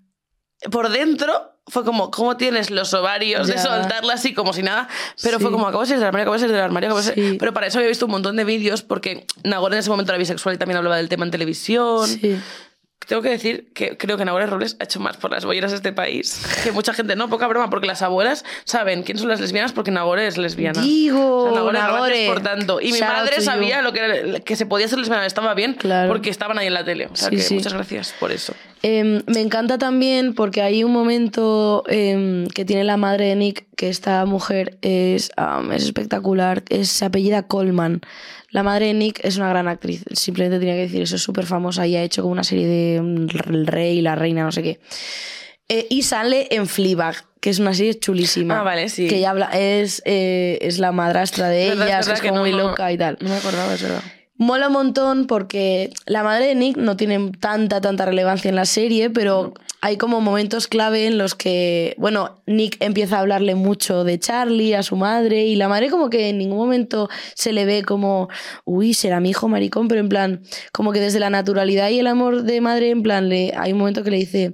por 0.72 0.90
dentro, 0.90 1.53
fue 1.68 1.84
como, 1.86 2.12
¿cómo 2.12 2.36
tienes 2.38 2.70
los 2.72 2.94
ovarios 2.94 3.48
de 3.48 3.58
soltarla 3.58 4.14
así 4.16 4.34
como 4.34 4.52
si 4.54 4.64
nada? 4.64 4.90
Pero 5.22 5.38
Sí. 5.38 5.44
fue 5.44 5.52
como, 5.52 5.66
acabo 5.68 5.82
de 5.84 5.88
salir 5.88 6.00
del 6.00 6.08
armario, 6.08 6.24
acabo 6.24 6.34
de 6.34 6.40
salir 6.40 6.56
del 6.56 6.64
armario, 6.64 6.90
acabo 6.90 7.00
de 7.02 7.06
salir-". 7.08 7.32
Sí. 7.32 7.38
Pero 7.40 7.54
para 7.54 7.68
eso 7.68 7.78
había 7.78 7.90
visto 7.90 8.06
un 8.06 8.12
montón 8.12 8.36
de 8.36 8.44
vídeos 8.44 8.82
porque 8.82 9.26
Nagore 9.44 9.76
en 9.76 9.80
ese 9.80 9.90
momento 9.90 10.12
era 10.12 10.18
bisexual 10.20 10.56
y 10.56 10.58
también 10.58 10.78
hablaba 10.78 10.98
del 10.98 11.10
tema 11.10 11.26
en 11.26 11.32
televisión. 11.32 12.08
Sí. 12.08 12.38
Tengo 13.08 13.22
que 13.22 13.30
decir 13.30 13.68
que 13.74 13.98
creo 13.98 14.18
que 14.18 14.26
Nagore 14.26 14.46
Robles 14.48 14.78
ha 14.80 14.84
hecho 14.86 15.00
más 15.00 15.18
por 15.18 15.32
las 15.32 15.46
bolleras 15.46 15.72
de 15.72 15.78
este 15.78 15.92
país 15.94 16.42
que 16.64 16.72
mucha 16.72 16.94
gente. 16.94 17.16
No, 17.16 17.30
poca 17.30 17.48
broma, 17.48 17.70
porque 17.70 17.88
las 17.88 18.02
abuelas 18.02 18.46
saben 18.66 19.04
quién 19.04 19.18
son 19.18 19.28
las 19.28 19.40
lesbianas 19.40 19.74
porque 19.74 19.92
Nagore 19.92 20.26
es 20.28 20.38
lesbiana. 20.38 20.82
Digo, 20.82 21.46
O 21.46 21.54
sea, 21.54 21.56
Nagore, 21.64 21.80
Nagore. 21.80 22.28
por 22.28 22.42
tanto. 22.42 22.82
Y 22.82 22.92
mi 22.92 23.00
Shout 23.00 23.04
out 23.10 23.18
madre 23.18 23.42
sabía 23.42 23.82
lo 23.82 23.94
que, 23.94 24.00
era- 24.00 24.40
que 24.40 24.56
se 24.56 24.66
podía 24.66 24.88
ser 24.88 25.00
lesbiana, 25.00 25.26
estaba 25.26 25.54
bien, 25.54 25.74
Claro. 25.74 26.10
porque 26.12 26.30
estaban 26.30 26.58
ahí 26.58 26.68
en 26.68 26.74
la 26.74 26.84
tele. 26.86 27.08
O 27.12 27.16
sea 27.16 27.30
Sí, 27.30 27.36
que 27.36 27.42
sí. 27.42 27.54
muchas 27.56 27.74
gracias 27.74 28.14
por 28.20 28.32
eso. 28.32 28.54
Em, 28.82 29.22
me 29.28 29.40
encanta 29.40 29.78
también 29.78 30.34
porque 30.34 30.62
hay 30.62 30.84
un 30.84 30.92
momento 30.92 31.84
em, 31.88 32.48
que 32.48 32.66
tiene 32.66 32.84
la 32.84 32.98
madre 32.98 33.28
de 33.28 33.36
Nick, 33.36 33.66
que 33.78 33.90
esta 33.90 34.26
mujer 34.26 34.78
es, 34.82 35.32
am, 35.38 35.72
es 35.72 35.84
espectacular, 35.84 36.64
es, 36.70 36.90
se 36.90 37.06
apellida 37.06 37.44
Coleman. 37.44 38.02
La 38.54 38.64
madre 38.64 38.86
de 38.88 38.94
Nick 38.94 39.20
es 39.26 39.36
una 39.38 39.50
gran 39.50 39.68
actriz, 39.68 40.04
simplemente 40.14 40.60
tenía 40.60 40.76
que 40.76 40.82
decir 40.84 41.02
eso, 41.02 41.16
es 41.18 41.22
súper 41.22 41.46
famosa 41.46 41.86
y 41.86 41.96
ha 41.98 42.02
hecho 42.04 42.22
como 42.22 42.32
una 42.32 42.44
serie 42.46 42.66
de 42.68 43.02
mm, 43.02 43.28
El 43.52 43.68
Rey, 43.68 44.00
La 44.02 44.16
Reina, 44.16 44.44
no 44.44 44.52
sé 44.54 44.64
qué. 44.64 44.80
Eh, 45.70 45.88
y 45.90 46.04
sale 46.04 46.48
en 46.52 46.68
Fleabag, 46.68 47.16
que 47.42 47.50
es 47.50 47.60
una 47.60 47.74
serie 47.74 47.98
chulísima. 48.00 48.60
Ah, 48.60 48.64
vale, 48.64 48.90
sí. 48.90 49.08
Que 49.08 49.18
ella 49.18 49.32
habla, 49.32 49.50
es, 49.54 50.02
eh, 50.06 50.60
es 50.62 50.78
la 50.80 50.92
madrastra 50.92 51.50
de 51.50 51.70
Verdad, 51.70 51.88
ella, 51.88 52.00
es 52.00 52.06
que 52.06 52.12
verdad 52.12 52.26
es 52.26 52.30
como 52.30 52.36
no- 52.36 52.42
muy 52.42 52.52
loca 52.52 52.92
y 52.92 52.98
tal. 52.98 53.18
No 53.22 53.30
me 53.30 53.36
acordaba, 53.36 53.74
es 53.74 53.82
verdad. 53.82 54.02
Mola 54.38 54.68
un 54.68 54.74
montón 54.74 55.26
porque 55.28 55.92
la 56.06 56.24
madre 56.24 56.48
de 56.48 56.56
Nick 56.56 56.78
no 56.78 56.98
tiene 56.98 57.32
tanta, 57.40 57.82
tanta 57.82 58.06
relevancia 58.06 58.50
en 58.50 58.56
la 58.56 58.66
serie, 58.66 59.10
pero 59.10 59.54
hay 59.86 59.98
como 59.98 60.22
momentos 60.22 60.68
clave 60.70 61.08
en 61.08 61.18
los 61.18 61.36
que, 61.36 61.94
bueno, 61.98 62.42
Nick 62.48 62.78
empieza 62.80 63.18
a 63.18 63.20
hablarle 63.20 63.54
mucho 63.54 64.06
de 64.06 64.18
Charlie, 64.18 64.74
a 64.76 64.82
su 64.82 64.96
madre, 64.96 65.46
y 65.46 65.58
la 65.58 65.68
madre 65.68 65.90
como 65.90 66.10
que 66.10 66.30
en 66.30 66.38
ningún 66.38 66.58
momento 66.58 67.10
se 67.36 67.52
le 67.52 67.66
ve 67.66 67.84
como, 67.84 68.30
uy, 68.64 68.94
será 68.94 69.20
mi 69.20 69.32
hijo 69.32 69.50
maricón, 69.50 69.90
pero 69.90 70.00
en 70.00 70.08
plan, 70.08 70.42
como 70.72 70.94
que 70.94 71.02
desde 71.02 71.20
la 71.20 71.30
naturalidad 71.30 71.90
y 71.90 72.00
el 72.00 72.08
amor 72.08 72.44
de 72.44 72.62
madre, 72.62 72.92
en 72.92 73.04
plan, 73.04 73.28
le, 73.28 73.52
hay 73.58 73.74
un 73.74 73.80
momento 73.80 74.06
que 74.06 74.12
le 74.12 74.18
dice, 74.20 74.54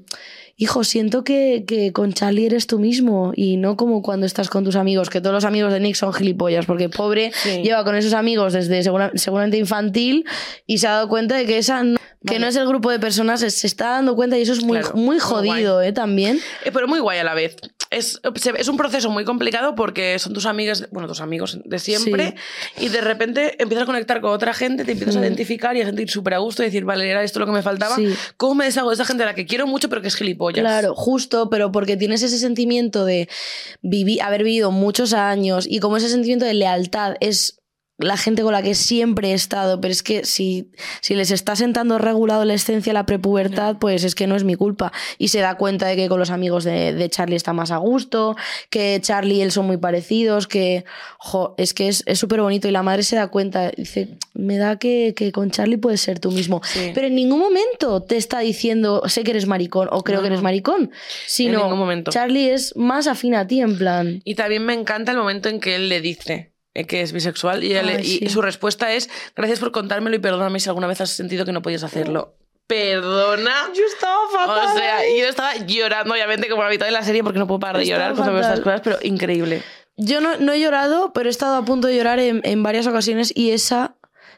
hijo, 0.58 0.84
siento 0.84 1.24
que, 1.24 1.64
que 1.68 1.94
con 1.94 2.12
Charlie 2.12 2.48
eres 2.48 2.66
tú 2.66 2.80
mismo 2.80 3.32
y 3.36 3.58
no 3.58 3.78
como 3.78 4.02
cuando 4.02 4.26
estás 4.26 4.50
con 4.50 4.64
tus 4.64 4.76
amigos, 4.76 5.12
que 5.12 5.22
todos 5.22 5.34
los 5.36 5.46
amigos 5.46 5.72
de 5.72 5.80
Nick 5.80 5.94
son 5.96 6.12
gilipollas, 6.12 6.66
porque 6.66 6.90
pobre 6.90 7.32
Sí. 7.44 7.62
lleva 7.64 7.84
con 7.84 7.96
esos 7.96 8.14
amigos 8.14 8.54
desde 8.54 8.82
segura- 8.82 9.12
seguramente 9.14 9.58
infantil 9.58 10.26
y 10.66 10.80
se 10.80 10.88
ha 10.88 10.92
dado 10.94 11.08
cuenta 11.08 11.38
de 11.38 11.46
que 11.46 11.60
esa 11.60 11.84
no, 11.84 11.98
que 12.22 12.34
Vale. 12.34 12.40
no 12.40 12.48
es 12.48 12.56
el 12.58 12.68
grupo 12.68 12.92
de 12.92 13.00
personas, 13.00 13.40
se 13.40 13.68
está 13.68 13.92
dando 13.92 14.16
cuenta 14.16 14.38
y 14.38 14.42
eso 14.42 14.52
es 14.54 14.62
muy, 14.64 14.80
Claro, 14.80 14.96
muy 14.96 15.06
muy 15.06 15.20
jodido, 15.20 15.82
¿eh? 15.82 15.94
También. 15.94 16.40
Eh, 16.66 16.72
pero 16.74 16.88
muy 16.88 17.00
guay 17.00 17.20
a 17.20 17.24
la 17.24 17.34
vez. 17.34 17.56
Es, 17.92 18.20
es 18.58 18.68
un 18.68 18.78
proceso 18.78 19.10
muy 19.10 19.26
complicado 19.26 19.74
porque 19.74 20.20
son 20.20 20.34
tus 20.34 20.46
amigas, 20.46 20.88
bueno, 20.92 21.08
tus 21.08 21.22
amigos 21.22 21.58
de 21.66 21.80
siempre, 21.80 22.36
y 22.80 22.90
de 22.90 23.02
repente 23.02 23.56
empiezas 23.60 23.84
a 23.84 23.86
conectar 23.88 24.22
con 24.22 24.32
otra 24.32 24.54
gente, 24.54 24.86
te 24.86 24.92
empiezas 24.92 25.16
a 25.16 25.20
Mm. 25.20 25.24
identificar 25.24 25.76
y 25.76 25.82
a 25.82 25.86
sentir 25.86 26.10
súper 26.10 26.36
a 26.36 26.38
gusto 26.38 26.62
y 26.62 26.68
decir, 26.68 26.84
vale, 26.86 27.10
era 27.10 27.24
esto 27.24 27.40
lo 27.40 27.46
que 27.48 27.52
me 27.52 27.64
faltaba. 27.64 27.96
Sí. 27.96 28.14
¿Cómo 28.38 28.54
me 28.54 28.66
deshago 28.66 28.90
de 28.90 28.94
esa 28.96 29.06
gente 29.06 29.24
a 29.24 29.26
la 29.26 29.34
que 29.34 29.46
quiero 29.48 29.66
mucho 29.66 29.90
pero 29.90 30.02
que 30.04 30.10
es 30.10 30.16
gilipollas? 30.16 30.62
Claro, 30.62 30.94
justo, 30.94 31.50
pero 31.50 31.72
porque 31.72 31.98
tienes 31.98 32.22
ese 32.22 32.38
sentimiento 32.38 33.06
de 33.06 33.28
vivi- 33.82 34.22
haber 34.22 34.44
vivido 34.44 34.70
muchos 34.72 35.14
años 35.14 35.66
y 35.68 35.80
como 35.80 35.98
ese 35.98 36.10
sentimiento 36.10 36.46
de 36.46 36.54
lealtad 36.54 37.16
es 37.22 37.59
la 38.00 38.18
gente 38.18 38.44
con 38.44 38.54
la 38.54 38.62
que 38.62 38.76
siempre 38.76 39.32
he 39.32 39.34
estado, 39.34 39.80
pero 39.82 39.92
es 39.92 40.04
que 40.04 40.26
si, 40.26 40.72
si 41.02 41.16
les 41.16 41.32
está 41.32 41.56
sentando 41.56 41.98
regular 41.98 42.38
adolescencia, 42.38 42.94
la 42.94 43.06
prepubertad, 43.06 43.78
pues 43.78 44.04
es 44.04 44.16
que 44.16 44.26
no 44.26 44.36
es 44.36 44.44
mi 44.44 44.56
culpa. 44.56 44.92
Y 45.18 45.28
se 45.28 45.40
da 45.40 45.56
cuenta 45.56 45.88
de 45.88 45.96
que 45.96 46.08
con 46.08 46.20
los 46.20 46.32
amigos 46.32 46.64
de, 46.64 46.94
de 46.94 47.10
Charlie 47.10 47.36
está 47.36 47.54
más 47.54 47.72
a 47.72 47.78
gusto, 47.78 48.36
que 48.70 49.00
Charlie 49.02 49.36
y 49.36 49.42
él 49.42 49.52
son 49.52 49.68
muy 49.68 49.78
parecidos, 49.78 50.48
que 50.48 50.86
jo, 51.18 51.56
es 51.58 51.74
que 51.74 51.90
es 51.90 52.04
súper 52.14 52.42
bonito 52.42 52.68
y 52.68 52.72
la 52.72 52.84
madre 52.84 53.04
se 53.04 53.18
da 53.18 53.28
cuenta, 53.28 53.70
dice, 53.72 54.18
me 54.34 54.58
da 54.58 54.78
que, 54.78 55.14
que 55.16 55.32
con 55.32 55.52
Charlie 55.52 55.78
puedes 55.78 56.02
ser 56.02 56.20
tú 56.20 56.32
mismo. 56.32 56.62
Sí. 56.64 56.92
Pero 56.96 57.08
en 57.08 57.16
ningún 57.16 57.40
momento 57.40 58.02
te 58.02 58.16
está 58.16 58.40
diciendo, 58.40 59.04
sé 59.08 59.24
que 59.24 59.32
eres 59.32 59.46
maricón 59.46 59.90
o 59.92 60.04
creo 60.04 60.18
No, 60.18 60.22
que 60.22 60.28
eres 60.28 60.42
maricón, 60.42 60.92
sino 61.28 61.64
ningún 61.64 61.80
momento. 61.80 62.12
Charlie 62.12 62.52
es 62.52 62.76
más 62.76 63.08
afín 63.08 63.36
a 63.36 63.46
ti 63.46 63.60
en 63.62 63.78
plan. 63.78 64.22
Y 64.24 64.36
también 64.36 64.66
me 64.66 64.74
encanta 64.74 65.12
el 65.12 65.18
momento 65.18 65.50
en 65.50 65.60
que 65.60 65.76
él 65.76 65.90
le 65.90 66.02
dice 66.02 66.54
que 66.86 67.02
es 67.02 67.12
bisexual 67.14 67.64
y, 67.64 67.72
ella 67.72 67.84
le- 67.84 67.96
Ay, 67.98 68.02
y 68.06 68.18
sí. 68.20 68.30
su 68.30 68.42
respuesta 68.42 68.92
es 68.94 69.10
gracias 69.36 69.60
por 69.60 69.72
contármelo 69.72 70.16
y 70.16 70.20
perdóname 70.20 70.60
si 70.60 70.70
alguna 70.70 70.88
vez 70.88 71.02
has 71.02 71.10
sentido 71.12 71.46
que 71.46 71.52
no 71.52 71.62
podías 71.62 71.84
hacerlo. 71.84 72.36
Perdona. 72.68 73.52
Yo 73.76 73.82
estaba 73.92 74.72
O 74.74 74.78
sea, 74.78 75.00
yo 75.18 75.26
estaba 75.28 75.56
llorando, 75.66 76.14
obviamente, 76.14 76.48
como 76.50 76.64
la 76.64 76.70
mitad 76.70 76.86
de 76.86 76.92
la 76.92 77.04
serie, 77.04 77.24
porque 77.24 77.40
no 77.40 77.48
puedo 77.48 77.60
parar 77.60 77.78
de 77.80 77.86
llorar 77.88 78.14
cuando 78.14 78.32
veo 78.34 78.42
estas 78.42 78.60
fatal. 78.60 78.64
cosas, 78.64 78.82
pero 78.84 78.98
increíble. 79.02 79.64
Yo 79.98 80.22
no, 80.22 80.38
no 80.38 80.54
he 80.54 80.60
llorado, 80.60 81.12
pero 81.12 81.28
he 81.28 81.32
estado 81.32 81.56
a 81.56 81.66
punto 81.66 81.88
de 81.88 81.98
llorar 81.98 82.20
en, 82.20 82.42
en 82.44 82.62
varias 82.64 82.88
ocasiones 82.88 83.34
y 83.36 83.52
esa 83.52 83.96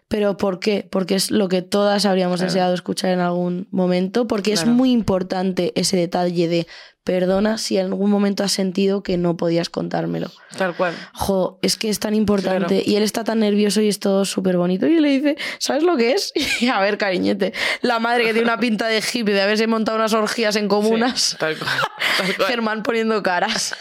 Pero 0.08 0.36
¿por 0.38 0.60
qué? 0.60 0.88
Porque 0.92 1.16
es 1.16 1.30
lo 1.32 1.48
que 1.50 1.62
todas 1.62 2.06
habríamos 2.06 2.38
Claro. 2.40 2.52
deseado 2.52 2.74
escuchar 2.74 3.12
en 3.12 3.20
algún 3.20 3.68
momento, 3.72 4.28
porque 4.28 4.52
es 4.54 4.66
muy 4.66 4.92
importante 4.92 5.72
ese 5.76 5.96
detalle 5.98 6.48
de 6.48 6.68
perdona 7.04 7.58
si 7.58 7.78
en 7.78 7.88
algún 7.88 8.12
momento 8.12 8.44
has 8.44 8.52
sentido 8.52 9.02
que 9.02 9.18
no 9.18 9.36
podías 9.36 9.70
contármelo. 9.70 10.30
Tal 10.58 10.76
cual. 10.76 10.94
Jo, 11.14 11.58
es 11.62 11.76
que 11.76 11.90
es 11.90 12.00
tan 12.00 12.14
importante. 12.14 12.68
Claro. 12.68 12.84
Y 12.86 12.96
él 12.96 13.04
está 13.04 13.24
tan 13.24 13.40
nervioso 13.40 13.82
y 13.82 13.88
es 13.88 14.00
todo 14.00 14.24
súper 14.26 14.58
bonito. 14.58 14.86
Y 14.86 15.00
le 15.00 15.10
dice, 15.10 15.36
¿sabes 15.58 15.84
lo 15.84 15.98
que 15.98 16.12
es? 16.12 16.32
Y 16.62 16.68
a 16.68 16.80
ver, 16.80 16.98
cariñete, 16.98 17.54
la 17.82 18.00
madre 18.00 18.24
que 18.24 18.34
tiene 18.34 18.48
una 18.48 18.60
pinta 18.60 18.88
de 18.88 19.00
hippie 19.00 19.34
de 19.34 19.42
haberse 19.42 19.66
montado 19.68 19.98
unas 19.98 20.14
orgías 20.14 20.56
en 20.56 20.68
comunas. 20.68 21.20
Sí, 21.22 21.38
tal 21.38 21.58
cual. 21.58 21.72
Tal 22.18 22.36
cual. 22.36 22.48
Germán 22.50 22.84
poniendo 22.84 23.24
caras. 23.24 23.76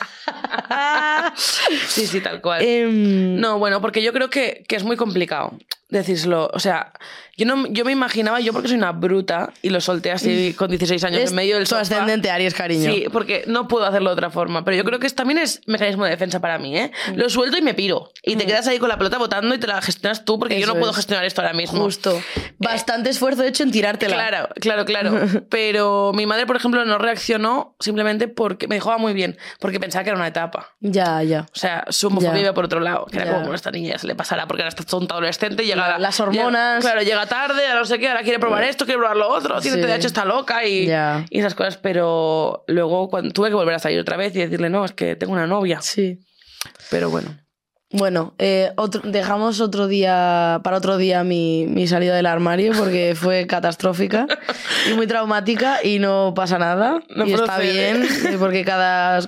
Sí, 1.89 2.07
sí, 2.07 2.21
tal 2.21 2.41
cual. 2.41 2.63
Em, 2.63 3.39
No, 3.41 3.59
bueno, 3.59 3.81
porque 3.81 4.03
yo 4.03 4.13
creo 4.13 4.31
que, 4.31 4.65
que 4.69 4.77
es 4.77 4.85
muy 4.85 4.97
complicado 4.97 5.53
decírselo. 5.89 6.49
O 6.55 6.61
sea, 6.61 6.93
yo, 7.37 7.47
no, 7.47 7.67
yo 7.67 7.85
me 7.85 7.91
imaginaba, 7.93 8.39
yo 8.41 8.53
porque 8.53 8.69
soy 8.69 8.77
una 8.77 8.93
bruta 8.93 9.53
y 9.63 9.71
lo 9.71 9.81
solté 9.81 10.13
así 10.13 10.55
con 10.59 10.71
16 10.71 11.03
años 11.05 11.31
en 11.31 11.35
medio 11.35 11.57
del 11.57 11.67
sofá. 11.67 11.83
ascendente 11.83 12.31
Aries, 12.31 12.55
cariño. 12.55 12.93
Sí, 12.93 13.07
porque 13.11 13.45
no 13.47 13.69
puedo 13.69 13.85
hacerlo 13.87 14.11
de 14.11 14.15
otra 14.15 14.31
forma. 14.31 14.65
Pero 14.65 14.77
yo 14.77 14.85
creo 14.85 14.99
que 14.99 15.07
es, 15.07 15.15
también 15.15 15.39
es 15.39 15.61
mecanismo 15.67 16.05
de 16.05 16.11
defensa 16.11 16.41
para 16.41 16.59
mí, 16.59 16.77
¿eh? 16.79 16.91
Mm. 17.13 17.17
Lo 17.17 17.29
suelto 17.29 17.59
y 17.59 17.63
me 17.63 17.75
piro. 17.75 18.11
Y 18.23 18.37
te 18.37 18.47
quedas 18.47 18.67
ahí 18.69 18.79
con 18.79 18.89
la 18.89 18.97
pelota 18.99 19.19
botando 19.19 19.55
y 19.55 19.59
te 19.59 19.67
la 19.67 19.81
gestionas 19.83 20.25
tú 20.25 20.39
porque 20.39 20.59
yo 20.61 20.67
no 20.67 20.75
puedo 20.75 20.91
es. 20.91 20.97
gestionar 20.97 21.25
esto 21.25 21.41
ahora 21.43 21.53
mismo. 21.55 21.81
Justo. 21.83 22.21
Bastante 22.59 23.11
esfuerzo 23.11 23.43
hecho 23.45 23.63
en 23.63 23.71
tirártela. 23.71 24.15
Claro, 24.17 24.49
claro, 24.61 24.85
claro. 24.85 25.11
Pero 25.51 26.13
mi 26.15 26.27
madre, 26.27 26.47
por 26.47 26.57
ejemplo, 26.57 26.85
no 26.85 26.99
reaccionó 26.99 27.75
simplemente 27.81 28.29
porque 28.29 28.69
me 28.69 28.77
dijo 28.77 28.91
"Ah, 28.91 28.99
muy 28.99 29.13
bien, 29.13 29.37
porque 29.61 29.81
pensaba 29.81 30.05
que 30.05 30.11
era 30.11 30.17
una 30.19 30.29
etapa. 30.29 30.75
Ya, 30.81 31.23
ya. 31.23 31.47
O 31.55 31.59
sea, 31.59 31.85
su 31.89 32.09
homofobia 32.09 32.41
iba 32.41 32.53
por 32.55 32.65
otro 32.65 32.81
lado, 32.81 33.07
que 33.07 33.17
era 33.19 33.27
como 33.27 33.41
"Bueno, 33.41 33.55
esta 33.55 33.71
niña 33.71 33.93
ya 33.93 33.99
se 33.99 34.07
le 34.07 34.15
pasará 34.15 34.47
porque 34.47 34.63
ahora 34.63 34.69
está 34.69 34.85
tonta 34.85 35.15
adolescente, 35.15 35.65
llega 35.65 35.89
La- 35.89 35.99
las 35.99 36.21
hormonas. 36.21 36.83
llega- 36.85 36.93
claro, 36.93 37.03
llega 37.03 37.27
tarde, 37.27 37.67
ahora 37.67 37.81
no 37.81 37.87
sé 37.87 37.99
qué, 37.99 38.09
ahora 38.09 38.23
quiere 38.23 38.39
probar 38.39 38.65
esto, 38.65 38.85
quiere 38.85 38.99
probar 38.99 39.17
lo 39.17 39.29
otro, 39.29 39.61
tiene 39.61 39.77
Sí. 39.79 39.83
TDAH, 39.83 40.07
está 40.07 40.25
loca 40.25 40.65
y, 40.65 40.87
Ya. 40.87 41.25
y 41.31 41.39
esas 41.41 41.55
cosas. 41.55 41.77
Pero 41.77 42.65
luego 42.67 43.00
cuando, 43.09 43.31
tuve 43.33 43.49
que 43.49 43.55
volver 43.55 43.75
a 43.75 43.79
salir 43.79 43.99
otra 44.01 44.17
vez 44.17 44.35
y 44.37 44.41
decirle, 44.41 44.69
no, 44.71 44.85
es 44.85 44.93
que 44.93 45.17
tengo 45.17 45.33
una 45.33 45.47
novia. 45.47 45.81
Sí. 45.81 46.19
Pero 46.91 47.11
bueno. 47.11 47.37
Bueno, 47.93 48.35
eh, 48.39 48.71
otro- 48.77 49.01
dejamos 49.05 49.61
otro 49.61 49.89
día, 49.89 50.61
para 50.63 50.77
otro 50.77 50.97
día 50.97 51.25
mi, 51.25 51.67
mi 51.67 51.89
salida 51.89 52.15
del 52.15 52.27
armario 52.27 52.73
porque 52.79 53.15
fue 53.21 53.49
catastrófica 53.49 54.29
y 54.89 54.95
muy 54.95 55.09
traumática 55.09 55.79
y 55.83 55.99
no 55.99 56.33
pasa 56.37 56.57
nada. 56.59 57.03
No 57.17 57.27
y 57.27 57.33
está 57.33 57.59
bien 57.59 58.05
eh, 58.05 58.37
porque 58.39 58.65
cada, 58.65 59.19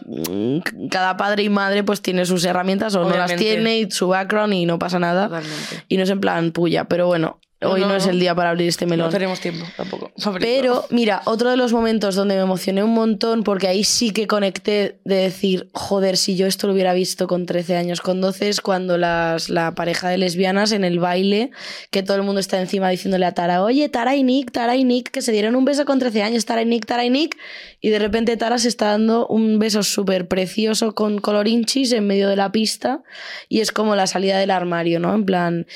cada 0.93 1.17
padre 1.17 1.43
y 1.43 1.49
madre 1.49 1.83
pues 1.83 2.03
tiene 2.03 2.25
sus 2.25 2.45
herramientas 2.45 2.95
o 2.95 3.01
no 3.03 3.09
las 3.11 3.33
Obviamente. 3.33 3.45
tiene 3.45 3.79
y 3.81 3.91
su 3.91 4.07
background 4.07 4.55
y 4.55 4.65
no 4.65 4.79
pasa 4.79 5.01
nada. 5.01 5.25
Totalmente. 5.25 5.85
Y 5.89 5.97
no 5.97 6.05
es 6.05 6.11
en 6.11 6.21
plan 6.21 6.53
puya, 6.53 6.85
pero 6.85 7.07
bueno, 7.09 7.41
No, 7.42 7.42
hoy 7.65 7.81
no, 7.81 7.89
no. 7.89 7.97
es 7.97 8.07
el 8.07 8.19
día 8.19 8.35
para 8.35 8.51
abrir 8.51 8.69
este 8.69 8.87
melón. 8.87 9.07
No 9.07 9.13
tenemos 9.13 9.41
tiempo 9.41 9.65
tampoco. 9.77 10.13
Pero 10.41 10.85
mira, 10.91 11.23
otro 11.25 11.51
de 11.51 11.57
los 11.57 11.73
momentos 11.73 12.15
donde 12.15 12.35
me 12.35 12.43
emocioné 12.43 12.83
un 12.83 12.95
montón, 12.95 13.43
porque 13.45 13.69
ahí 13.69 13.85
sí 13.85 14.11
que 14.11 14.27
conecté 14.27 14.99
de 15.05 15.17
decir, 15.17 15.69
joder, 15.73 16.17
si 16.17 16.37
yo 16.37 16.47
esto 16.47 16.67
lo 16.67 16.73
hubiera 16.73 16.93
visto 16.93 17.27
con 17.27 17.47
13 17.47 17.77
años, 17.77 18.01
con 18.01 18.21
12 18.21 18.49
es 18.49 18.61
cuando 18.61 18.99
las, 18.99 19.49
la 19.49 19.75
pareja 19.75 20.09
de 20.09 20.19
lesbianas 20.19 20.73
en 20.73 20.85
el 20.85 20.99
baile, 20.99 21.51
que 21.91 22.03
todo 22.03 22.17
el 22.17 22.23
mundo 22.23 22.41
está 22.41 22.61
encima 22.61 22.89
diciéndole 22.89 23.27
a 23.27 23.33
Tara, 23.33 23.63
oye, 23.63 23.89
Tara 23.89 24.17
y 24.17 24.23
Nick, 24.23 24.53
Tara 24.53 24.77
y 24.77 24.85
Nick, 24.85 25.11
que 25.11 25.23
se 25.23 25.33
dieron 25.33 25.57
un 25.57 25.65
beso 25.65 25.85
con 25.85 25.99
13 25.99 26.23
años, 26.23 26.45
Tara 26.45 26.63
y 26.63 26.67
Nick, 26.67 26.87
Tara 26.87 27.05
y 27.05 27.11
Nick, 27.11 27.37
y 27.81 27.91
de 27.91 27.99
repente 27.99 28.37
Tara 28.37 28.59
se 28.59 28.69
está 28.69 28.87
dando 28.87 29.27
un 29.27 29.59
beso 29.59 29.83
súper 29.83 30.29
precioso 30.29 30.95
con 30.95 31.19
colorinchis 31.19 31.93
en 31.93 32.07
medio 32.07 32.29
de 32.29 32.37
la 32.37 32.53
pista, 32.53 33.03
y 33.49 33.61
es 33.61 33.73
como 33.73 33.97
la 33.97 34.07
salida 34.07 34.39
del 34.39 34.51
armario, 34.51 35.01
¿no? 35.01 35.15
En 35.15 35.25
plan... 35.25 35.67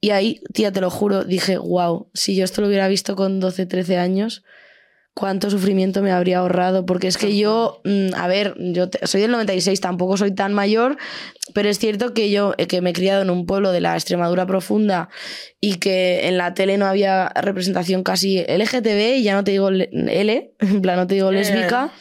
Y 0.00 0.10
ahí, 0.10 0.40
tía, 0.52 0.72
te 0.72 0.80
lo 0.80 0.90
juro, 0.90 1.24
dije, 1.24 1.58
wow, 1.58 2.08
si 2.14 2.36
yo 2.36 2.44
esto 2.44 2.60
lo 2.60 2.68
hubiera 2.68 2.86
visto 2.88 3.16
con 3.16 3.40
12, 3.40 3.66
13 3.66 3.98
años, 3.98 4.44
cuánto 5.18 5.50
sufrimiento 5.50 6.02
me 6.02 6.12
habría 6.12 6.38
ahorrado. 6.38 6.86
Porque 6.86 7.08
es 7.08 7.18
que 7.18 7.36
yo, 7.36 7.80
mm, 7.84 8.14
a 8.14 8.28
ver, 8.28 8.54
yo 8.58 8.88
soy 9.02 9.20
del 9.20 9.32
96, 9.32 9.80
tampoco 9.80 10.16
soy 10.16 10.32
tan 10.32 10.54
mayor, 10.54 10.96
pero 11.52 11.68
es 11.68 11.80
cierto 11.80 12.14
que 12.14 12.30
yo, 12.30 12.54
eh, 12.58 12.68
que 12.68 12.80
me 12.80 12.90
he 12.90 12.92
criado 12.92 13.22
en 13.22 13.30
un 13.30 13.44
pueblo 13.44 13.72
de 13.72 13.80
la 13.80 13.94
Extremadura 13.94 14.46
profunda 14.46 15.08
y 15.60 15.78
que 15.78 16.28
en 16.28 16.38
la 16.38 16.54
tele 16.54 16.78
no 16.78 16.86
había 16.86 17.32
representación 17.34 18.04
casi 18.04 18.44
LGTB, 18.46 19.16
y 19.16 19.22
ya 19.24 19.34
no 19.34 19.42
te 19.42 19.50
digo 19.50 19.68
L, 19.68 20.52
en 20.60 20.80
plan, 20.80 20.96
no 20.96 21.08
te 21.08 21.16
digo 21.16 21.32
ya, 21.32 21.38
lésbica. 21.38 21.92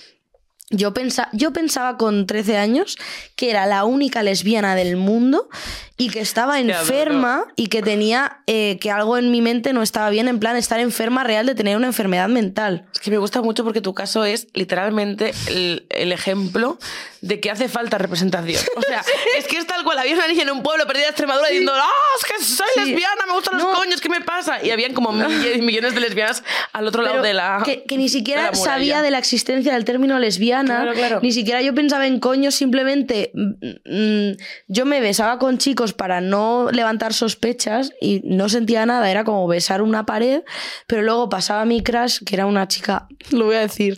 Yo, 0.70 0.94
pensa, 0.94 1.30
yo 1.32 1.54
pensaba 1.54 1.98
con 1.98 2.28
13 2.28 2.58
años 2.58 2.98
que 3.38 3.50
era 3.50 3.66
la 3.66 3.86
única 3.86 4.22
lesbiana 4.22 4.76
del 4.76 4.98
mundo 4.98 5.48
y 5.96 6.10
que 6.10 6.20
estaba 6.20 6.60
enferma 6.60 7.46
y 7.56 7.68
que 7.68 7.82
tenía 7.82 8.42
eh, 8.48 8.78
que 8.80 8.92
algo 8.92 9.18
en 9.18 9.32
mi 9.32 9.42
mente 9.42 9.72
no 9.72 9.82
estaba 9.82 10.10
bien, 10.10 10.28
en 10.28 10.40
plan 10.40 10.58
estar 10.58 10.80
enferma 10.82 11.24
real 11.24 11.46
de 11.46 11.56
tener 11.56 11.78
una 11.78 11.88
enfermedad 11.88 12.28
mental. 12.28 12.86
Es 12.94 13.00
que 13.00 13.10
me 13.12 13.18
gusta 13.18 13.42
mucho 13.42 13.64
porque 13.64 13.80
tu 13.80 13.94
caso 13.94 14.26
es 14.26 14.48
literalmente 14.54 15.32
el, 15.48 15.86
el 15.90 16.12
ejemplo 16.12 16.78
de 17.22 17.40
que 17.40 17.52
hace 17.52 17.68
falta 17.70 17.98
representación. 17.98 18.62
O 18.76 18.82
sea, 18.82 19.04
es 19.38 19.48
que 19.48 19.58
es 19.58 19.66
tal 19.68 19.84
cual. 19.84 19.98
Había 20.00 20.14
una 20.16 20.28
niña 20.28 20.44
en 20.44 20.52
un 20.52 20.64
pueblo 20.64 20.86
perdida 20.86 21.04
de 21.06 21.10
Extremadura 21.10 21.48
diciendo, 21.48 21.74
¡ah, 21.76 21.90
es 22.20 22.26
que 22.26 22.44
soy 22.44 22.68
Sí. 22.74 22.80
lesbiana, 22.82 23.26
me 23.28 23.34
gustan 23.34 23.58
los 23.58 23.64
No. 23.68 23.74
coños, 23.74 24.02
¿qué 24.02 24.10
me 24.10 24.22
pasa? 24.22 24.64
Y 24.64 24.72
habían 24.72 24.94
como 24.94 25.12
millones, 25.12 25.60
millones 25.62 25.94
de 25.96 26.02
lesbianas 26.02 26.44
al 26.74 26.88
otro 26.88 27.02
lado 27.02 27.16
Pero 27.16 27.24
de 27.28 27.34
la. 27.34 27.62
que, 27.66 27.84
que 27.84 27.98
ni 27.98 28.04
de 28.04 28.10
siquiera 28.10 28.42
muralla. 28.52 28.64
sabía 28.64 29.02
de 29.02 29.12
la 29.12 29.18
existencia 29.18 29.74
del 29.74 29.86
término 29.86 30.20
lesbiana, 30.20 30.82
Claro, 30.82 30.94
claro. 30.94 31.20
ni 31.22 31.32
siquiera 31.32 31.62
yo 31.62 31.74
pensaba 31.74 32.06
en 32.08 32.20
coños, 32.20 32.56
simplemente 32.56 33.32
mm, 33.34 34.32
mm, 34.32 34.38
yo 34.68 34.86
me 34.86 35.00
besaba 35.02 35.40
con 35.40 35.58
chicos 35.58 35.94
para 35.94 36.22
no 36.22 36.70
levantar 36.72 37.14
sospechas 37.14 37.92
y 38.02 38.22
no 38.24 38.50
sentía 38.50 38.86
nada, 38.86 39.10
era 39.10 39.24
como 39.24 39.48
besar 39.48 39.82
una 39.82 40.06
pared, 40.06 40.42
pero 40.88 41.02
luego 41.02 41.30
pasaba 41.30 41.66
mi 41.66 41.82
crush, 41.82 42.20
que 42.26 42.36
era 42.36 42.46
una 42.46 42.68
chica, 42.68 43.08
lo 43.32 43.46
voy 43.46 43.56
a 43.56 43.60
decir, 43.62 43.98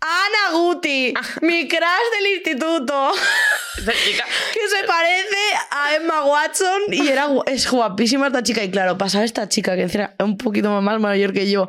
Ana 0.00 0.56
Guti, 0.58 1.14
mi 1.42 1.68
crush 1.68 1.80
del 2.18 2.34
instituto. 2.34 2.59
Chica- 2.64 4.24
que 4.52 4.68
se 4.68 4.86
parece 4.86 5.36
a 5.70 5.94
Emma 5.96 6.24
Watson 6.24 6.82
y 6.92 7.08
era 7.08 7.28
es 7.46 7.70
guapísima 7.70 8.26
esta 8.26 8.42
chica. 8.42 8.62
Y 8.62 8.70
claro 8.70 8.98
pasaba 8.98 9.24
esta 9.24 9.48
chica 9.48 9.74
que 9.76 9.82
era 9.84 10.14
un 10.18 10.36
poquito 10.36 10.70
más 10.80 11.00
mayor 11.00 11.32
que 11.32 11.50
yo 11.50 11.66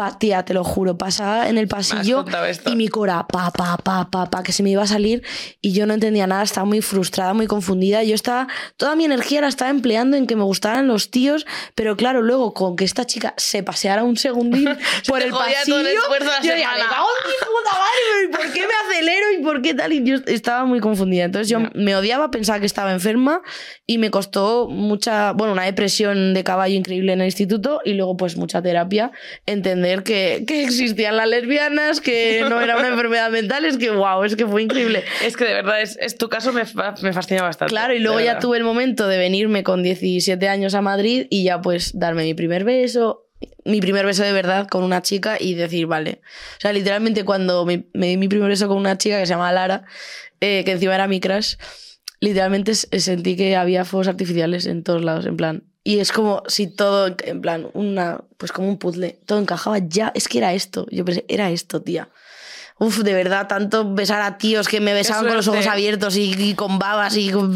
pa, 0.00 0.18
tía 0.18 0.44
te 0.44 0.54
lo 0.54 0.64
juro 0.64 0.96
pasaba 0.96 1.50
en 1.50 1.58
el 1.58 1.68
pasillo 1.68 2.24
y 2.64 2.74
mi 2.74 2.88
cora 2.88 3.26
pa 3.26 3.50
pa 3.50 3.76
pa 3.76 4.10
pa 4.10 4.30
pa 4.30 4.42
que 4.42 4.52
se 4.52 4.62
me 4.62 4.70
iba 4.70 4.82
a 4.82 4.86
salir 4.86 5.22
y 5.60 5.72
yo 5.72 5.84
no 5.84 5.92
entendía 5.92 6.26
nada 6.26 6.42
estaba 6.42 6.64
muy 6.64 6.80
frustrada 6.80 7.34
muy 7.34 7.46
confundida 7.46 8.02
yo 8.02 8.14
estaba 8.14 8.48
toda 8.78 8.96
mi 8.96 9.04
energía 9.04 9.42
la 9.42 9.48
estaba 9.48 9.70
empleando 9.70 10.16
en 10.16 10.26
que 10.26 10.36
me 10.36 10.42
gustaran 10.44 10.86
los 10.88 11.10
tíos 11.10 11.44
pero 11.74 11.98
claro 11.98 12.22
luego 12.22 12.54
con 12.54 12.76
que 12.76 12.84
esta 12.84 13.04
chica 13.04 13.34
se 13.36 13.62
paseara 13.62 14.02
un 14.02 14.16
segundín 14.16 14.70
por 15.06 15.20
el 15.20 15.32
pasillo 15.32 15.80
el 15.80 15.94
yo 15.94 16.00
decía. 16.18 16.70
"Me 16.74 16.80
cago 16.88 17.08
en 17.24 17.30
mi 17.30 17.36
puta 17.40 17.72
madre, 17.78 18.00
pero 18.06 18.22
¿y 18.24 18.28
por 18.28 18.52
qué 18.52 18.60
me 18.60 18.74
acelero 18.84 19.26
y 19.38 19.42
por 19.42 19.62
qué 19.62 19.74
tal? 19.74 19.92
Y 19.92 20.04
yo 20.04 20.16
estaba 20.26 20.64
muy 20.64 20.80
confundida. 20.80 21.24
Entonces 21.24 21.48
yo 21.48 21.60
me 21.74 21.96
odiaba, 21.96 22.30
pensaba 22.30 22.60
que 22.60 22.66
estaba 22.66 22.92
enferma 22.92 23.42
y 23.86 23.98
me 23.98 24.10
costó 24.10 24.68
mucha, 24.68 25.32
bueno, 25.32 25.52
una 25.52 25.64
depresión 25.64 26.34
de 26.34 26.44
caballo 26.44 26.74
increíble 26.74 27.12
en 27.12 27.20
el 27.20 27.26
instituto 27.26 27.80
y 27.84 27.94
luego 27.94 28.16
pues 28.16 28.36
mucha 28.36 28.62
terapia, 28.62 29.12
entender 29.46 29.89
que, 29.98 30.44
que 30.46 30.62
existían 30.64 31.16
las 31.16 31.28
lesbianas, 31.28 32.00
que 32.00 32.44
no 32.48 32.60
era 32.60 32.76
una 32.76 32.88
enfermedad 32.94 33.30
mental, 33.30 33.64
es 33.64 33.76
que 33.76 33.90
wow, 33.90 34.24
es 34.24 34.36
que 34.36 34.46
fue 34.46 34.62
increíble. 34.62 35.04
Es 35.24 35.36
que 35.36 35.44
de 35.44 35.54
verdad, 35.54 35.80
es, 35.80 35.98
es 36.00 36.16
tu 36.16 36.28
caso 36.28 36.52
me, 36.52 36.62
me 37.02 37.12
fascina 37.12 37.42
bastante. 37.42 37.70
Claro, 37.70 37.94
y 37.94 37.98
luego 37.98 38.20
ya 38.20 38.38
tuve 38.38 38.56
el 38.56 38.64
momento 38.64 39.08
de 39.08 39.18
venirme 39.18 39.62
con 39.62 39.82
17 39.82 40.48
años 40.48 40.74
a 40.74 40.82
Madrid 40.82 41.26
y 41.30 41.44
ya 41.44 41.60
pues 41.60 41.98
darme 41.98 42.24
mi 42.24 42.34
primer 42.34 42.64
beso, 42.64 43.26
mi 43.64 43.80
primer 43.80 44.06
beso 44.06 44.22
de 44.22 44.32
verdad 44.32 44.66
con 44.68 44.82
una 44.82 45.02
chica 45.02 45.36
y 45.38 45.54
decir, 45.54 45.86
vale. 45.86 46.20
O 46.58 46.60
sea, 46.60 46.72
literalmente 46.72 47.24
cuando 47.24 47.64
me, 47.64 47.86
me 47.92 48.08
di 48.08 48.16
mi 48.16 48.28
primer 48.28 48.48
beso 48.48 48.68
con 48.68 48.76
una 48.76 48.98
chica 48.98 49.18
que 49.18 49.26
se 49.26 49.32
llama 49.32 49.52
Lara, 49.52 49.84
eh, 50.40 50.62
que 50.64 50.72
encima 50.72 50.94
era 50.94 51.06
mi 51.06 51.20
crush, 51.20 51.56
literalmente 52.20 52.74
sentí 52.74 53.36
que 53.36 53.56
había 53.56 53.84
fuegos 53.84 54.08
artificiales 54.08 54.66
en 54.66 54.82
todos 54.82 55.02
lados, 55.02 55.26
en 55.26 55.36
plan. 55.36 55.69
Y 55.82 55.98
es 56.00 56.12
como 56.12 56.42
si 56.46 56.66
todo, 56.66 57.14
en 57.24 57.40
plan, 57.40 57.68
una, 57.72 58.20
pues 58.36 58.52
como 58.52 58.68
un 58.68 58.78
puzzle, 58.78 59.18
todo 59.26 59.38
encajaba 59.38 59.78
ya, 59.78 60.12
es 60.14 60.28
que 60.28 60.38
era 60.38 60.52
esto. 60.52 60.86
Yo 60.90 61.04
pensé, 61.04 61.24
era 61.28 61.50
esto, 61.50 61.80
tía. 61.82 62.08
Uf, 62.78 62.98
de 62.98 63.12
verdad, 63.14 63.46
tanto 63.46 63.94
besar 63.94 64.22
a 64.22 64.38
tíos 64.38 64.66
que 64.68 64.80
me 64.80 64.92
besaban 64.94 65.26
con 65.26 65.36
los 65.36 65.48
ojos 65.48 65.66
abiertos 65.66 66.16
y, 66.16 66.32
y 66.38 66.54
con 66.54 66.78
babas 66.78 67.16
y 67.16 67.30
con... 67.30 67.54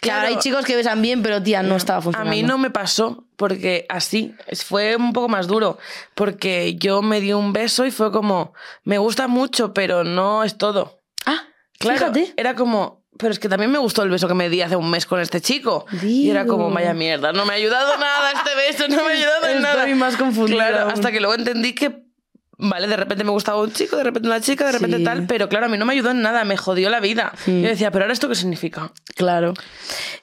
Que 0.00 0.10
ahora 0.10 0.24
hay 0.26 0.34
Claro. 0.34 0.42
chicos 0.42 0.64
que 0.64 0.74
besan 0.76 1.00
bien, 1.02 1.22
pero 1.22 1.40
tía, 1.42 1.62
no 1.62 1.76
estaba 1.76 2.00
A 2.00 2.02
funcionando. 2.02 2.30
mí 2.32 2.42
no 2.42 2.58
me 2.58 2.70
pasó 2.70 3.24
porque 3.36 3.86
así 3.88 4.34
fue 4.64 4.96
un 4.96 5.12
poco 5.12 5.28
más 5.28 5.46
duro 5.46 5.78
porque 6.14 6.74
yo 6.76 7.02
me 7.02 7.20
di 7.20 7.32
un 7.32 7.52
beso 7.52 7.86
y 7.86 7.90
fue 7.92 8.10
como 8.10 8.52
me 8.84 8.98
gusta 8.98 9.28
mucho 9.28 9.72
pero 9.74 10.02
no 10.04 10.42
es 10.44 10.58
todo. 10.58 11.00
Ah, 11.24 11.42
Claro, 11.78 11.98
fíjate. 11.98 12.34
era 12.36 12.54
como 12.56 13.01
pero 13.18 13.32
es 13.32 13.38
que 13.38 13.48
también 13.48 13.70
me 13.70 13.78
gustó 13.78 14.02
el 14.02 14.10
beso 14.10 14.26
que 14.28 14.34
me 14.34 14.48
di 14.48 14.62
hace 14.62 14.76
un 14.76 14.90
mes 14.90 15.06
con 15.06 15.20
este 15.20 15.40
chico. 15.40 15.86
Y 16.02 16.30
era 16.30 16.46
como, 16.46 16.70
vaya 16.70 16.94
mierda, 16.94 17.32
no 17.32 17.44
me 17.44 17.52
ha 17.52 17.56
ayudado 17.56 17.96
nada 17.98 18.32
este 18.32 18.54
beso, 18.54 18.88
no 18.88 19.04
me 19.04 19.12
ha 19.12 19.16
ayudado 19.16 19.48
en 19.48 19.62
nada. 19.62 19.78
Estoy 19.80 19.94
más 19.94 20.16
confundida 20.16 20.56
Claro, 20.56 20.80
aún. 20.84 20.92
hasta 20.92 21.12
que 21.12 21.20
luego 21.20 21.34
entendí 21.34 21.74
que, 21.74 22.04
vale, 22.62 22.86
de 22.86 22.96
repente 22.96 23.24
me 23.24 23.30
gustaba 23.30 23.60
un 23.60 23.72
chico, 23.72 23.96
de 23.96 24.04
repente 24.04 24.28
una 24.28 24.40
chica, 24.40 24.64
de 24.66 24.72
repente 24.72 24.96
Sí. 24.98 25.04
tal, 25.04 25.26
pero 25.26 25.48
claro, 25.48 25.66
a 25.66 25.68
mí 25.68 25.76
no 25.76 25.84
me 25.84 25.92
ayudó 25.92 26.10
en 26.12 26.22
nada, 26.22 26.44
me 26.44 26.56
jodió 26.56 26.88
la 26.90 27.00
vida. 27.00 27.32
Mm. 27.46 27.62
Yo 27.62 27.68
decía, 27.68 27.90
pero 27.90 28.04
ahora 28.04 28.12
esto 28.14 28.28
qué 28.28 28.34
significa? 28.34 28.92
Claro. 29.16 29.52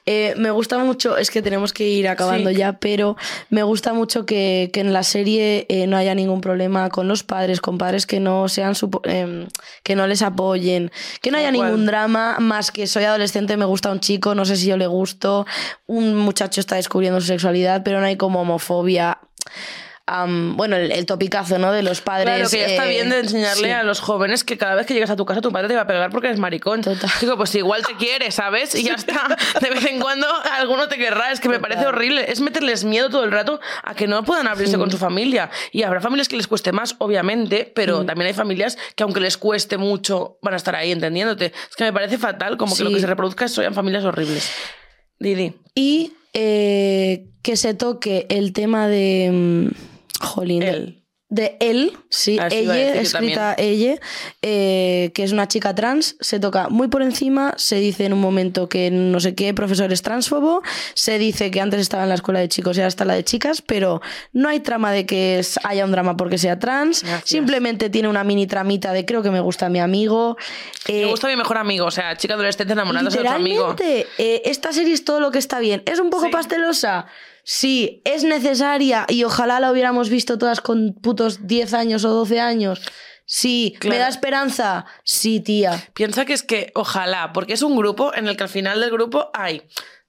Eh, 0.06 0.34
me 0.36 0.50
gusta 0.50 0.78
mucho, 0.78 1.16
es 1.16 1.30
que 1.30 1.42
tenemos 1.42 1.72
que 1.72 1.86
ir 1.86 2.08
acabando 2.08 2.50
Sí. 2.50 2.56
ya, 2.56 2.72
pero 2.78 3.16
me 3.50 3.62
gusta 3.62 3.92
mucho 3.92 4.26
que, 4.26 4.70
que 4.72 4.80
en 4.80 4.92
la 4.92 5.02
serie 5.02 5.66
eh, 5.68 5.86
no 5.86 5.96
haya 5.96 6.14
ningún 6.14 6.40
problema 6.40 6.88
con 6.88 7.06
los 7.06 7.22
padres, 7.22 7.60
con 7.60 7.78
padres 7.78 8.06
que 8.06 8.18
no 8.20 8.48
sean 8.48 8.74
em, 9.04 9.46
que 9.82 9.94
no 9.96 10.06
les 10.06 10.22
apoyen, 10.22 10.90
que 11.22 11.30
no 11.30 11.38
haya 11.38 11.50
ningún 11.50 11.86
drama 11.86 12.38
más 12.40 12.70
que 12.72 12.86
soy 12.86 13.04
adolescente, 13.04 13.56
me 13.56 13.64
gusta 13.66 13.90
un 13.92 14.00
chico, 14.00 14.34
no 14.34 14.44
sé 14.44 14.56
si 14.56 14.66
yo 14.66 14.76
le 14.76 14.86
gusto, 14.86 15.46
un 15.86 16.16
muchacho 16.16 16.60
está 16.60 16.76
descubriendo 16.76 17.20
su 17.20 17.26
sexualidad, 17.26 17.82
pero 17.84 18.00
no 18.00 18.06
hay 18.06 18.16
como 18.16 18.40
homofobia. 18.40 19.18
Bueno, 20.26 20.76
el, 20.76 20.92
el 20.92 21.06
topicazo, 21.06 21.58
¿no? 21.58 21.72
De 21.72 21.82
los 21.82 22.00
padres. 22.00 22.24
Claro, 22.24 22.50
que 22.50 22.58
ya 22.58 22.66
está 22.66 22.86
eh, 22.86 22.90
bien 22.90 23.10
de 23.10 23.20
enseñarle 23.20 23.68
sí. 23.68 23.70
a 23.70 23.82
los 23.82 24.00
jóvenes 24.00 24.44
que 24.44 24.58
cada 24.58 24.74
vez 24.74 24.86
que 24.86 24.94
llegas 24.94 25.10
a 25.10 25.16
tu 25.16 25.24
casa 25.24 25.40
tu 25.40 25.52
padre 25.52 25.68
te 25.68 25.74
va 25.74 25.82
a 25.82 25.86
pegar 25.86 26.10
porque 26.10 26.28
eres 26.28 26.40
maricón. 26.40 26.82
Total. 26.82 27.10
Digo, 27.20 27.36
pues 27.36 27.54
igual 27.54 27.86
te 27.86 27.94
quiere, 27.96 28.30
¿sabes? 28.30 28.74
Y 28.74 28.84
ya 28.84 28.94
está. 28.94 29.36
De 29.60 29.70
vez 29.70 29.84
en 29.86 30.00
cuando 30.00 30.26
alguno 30.58 30.88
te 30.88 30.96
querrá. 30.96 31.32
Es 31.32 31.40
que 31.40 31.48
me 31.48 31.60
parece 31.60 31.86
horrible. 31.86 32.30
Es 32.30 32.40
meterles 32.40 32.84
miedo 32.84 33.10
todo 33.10 33.24
el 33.24 33.32
rato 33.32 33.60
a 33.82 33.94
que 33.94 34.06
no 34.06 34.24
puedan 34.24 34.46
abrirse 34.46 34.78
con 34.78 34.90
su 34.90 34.98
familia. 34.98 35.50
Y 35.72 35.82
habrá 35.82 36.00
familias 36.00 36.28
que 36.28 36.36
les 36.36 36.46
cueste 36.46 36.72
más, 36.72 36.96
obviamente, 36.98 37.70
pero 37.74 38.04
también 38.04 38.28
hay 38.28 38.34
familias 38.34 38.76
que 38.94 39.02
aunque 39.02 39.20
les 39.20 39.36
cueste 39.36 39.78
mucho 39.78 40.38
van 40.42 40.54
a 40.54 40.56
estar 40.56 40.74
ahí 40.74 40.92
entendiéndote. 40.92 41.52
Es 41.68 41.76
que 41.76 41.84
me 41.84 41.92
parece 41.92 42.18
fatal 42.18 42.56
como 42.56 42.76
que 42.76 42.84
lo 42.84 42.90
que 42.90 43.00
se 43.00 43.06
reproduzca 43.06 43.48
sean 43.48 43.74
familias 43.74 44.04
horribles. 44.04 44.50
Didi. 45.18 45.54
Y 45.74 46.12
eh, 46.32 47.26
que 47.42 47.56
se 47.56 47.74
toque 47.74 48.26
el 48.28 48.52
tema 48.52 48.88
de. 48.88 49.70
Jolín. 50.20 50.62
Él. 50.62 50.96
De 51.32 51.56
él, 51.60 51.96
sí, 52.08 52.38
Ah, 52.40 52.48
ella, 52.50 52.94
escrita 53.00 53.54
ella, 53.56 54.00
eh, 54.42 55.12
que 55.14 55.22
es 55.22 55.30
una 55.30 55.46
chica 55.46 55.76
trans, 55.76 56.16
se 56.18 56.40
toca 56.40 56.68
muy 56.70 56.88
por 56.88 57.02
encima, 57.02 57.54
se 57.56 57.76
dice 57.76 58.04
en 58.06 58.12
un 58.12 58.20
momento 58.20 58.68
que 58.68 58.90
no 58.90 59.20
sé 59.20 59.36
qué 59.36 59.54
profesor 59.54 59.92
es 59.92 60.02
transfobo, 60.02 60.60
se 60.94 61.20
dice 61.20 61.52
que 61.52 61.60
antes 61.60 61.78
estaba 61.82 62.02
en 62.02 62.08
la 62.08 62.16
escuela 62.16 62.40
de 62.40 62.48
chicos 62.48 62.76
y 62.76 62.80
ahora 62.80 62.88
está 62.88 63.04
en 63.04 63.08
la 63.08 63.14
de 63.14 63.22
chicas, 63.22 63.62
pero 63.62 64.02
no 64.32 64.48
hay 64.48 64.58
trama 64.58 64.90
de 64.90 65.06
que 65.06 65.40
haya 65.62 65.84
un 65.84 65.92
drama 65.92 66.16
porque 66.16 66.36
sea 66.36 66.58
trans, 66.58 67.04
Gracias. 67.04 67.28
simplemente 67.30 67.90
tiene 67.90 68.08
una 68.08 68.24
mini 68.24 68.48
tramita 68.48 68.92
de 68.92 69.04
creo 69.04 69.22
que 69.22 69.30
me 69.30 69.38
gusta 69.40 69.68
mi 69.68 69.78
amigo. 69.78 70.36
Me 70.88 71.02
eh, 71.02 71.04
gusta 71.04 71.28
mi 71.28 71.36
mejor 71.36 71.58
amigo, 71.58 71.86
o 71.86 71.90
sea, 71.92 72.16
chica 72.16 72.34
adolescente 72.34 72.72
enamorándose 72.72 73.18
de 73.18 73.22
otro 73.22 73.36
amigo. 73.36 73.76
Eh, 73.78 74.42
esta 74.46 74.72
serie 74.72 74.94
es 74.94 75.04
todo 75.04 75.20
lo 75.20 75.30
que 75.30 75.38
está 75.38 75.60
bien. 75.60 75.84
¿Es 75.86 76.00
un 76.00 76.10
poco 76.10 76.24
Sí. 76.24 76.32
pastelosa? 76.32 77.06
Sí. 77.44 78.02
¿Es 78.04 78.24
necesaria? 78.24 79.06
Y 79.08 79.24
ojalá 79.24 79.60
la 79.60 79.70
hubiéramos 79.70 80.08
visto 80.08 80.38
todas 80.38 80.60
con 80.60 80.94
putos 80.94 81.46
10 81.46 81.74
años 81.74 82.04
o 82.04 82.10
12 82.10 82.40
años. 82.40 82.82
Sí. 83.24 83.76
¿Me 83.88 83.98
da 83.98 84.08
esperanza? 84.08 84.86
Sí, 85.04 85.40
tía. 85.40 85.80
Piensa 85.94 86.24
que 86.24 86.32
es 86.32 86.42
que 86.42 86.72
ojalá, 86.74 87.32
porque 87.32 87.52
es 87.52 87.62
un 87.62 87.76
grupo 87.76 88.12
en 88.14 88.26
el 88.26 88.36
que 88.36 88.42
al 88.42 88.48
final 88.48 88.80
del 88.80 88.90
grupo 88.90 89.30
hay 89.34 89.62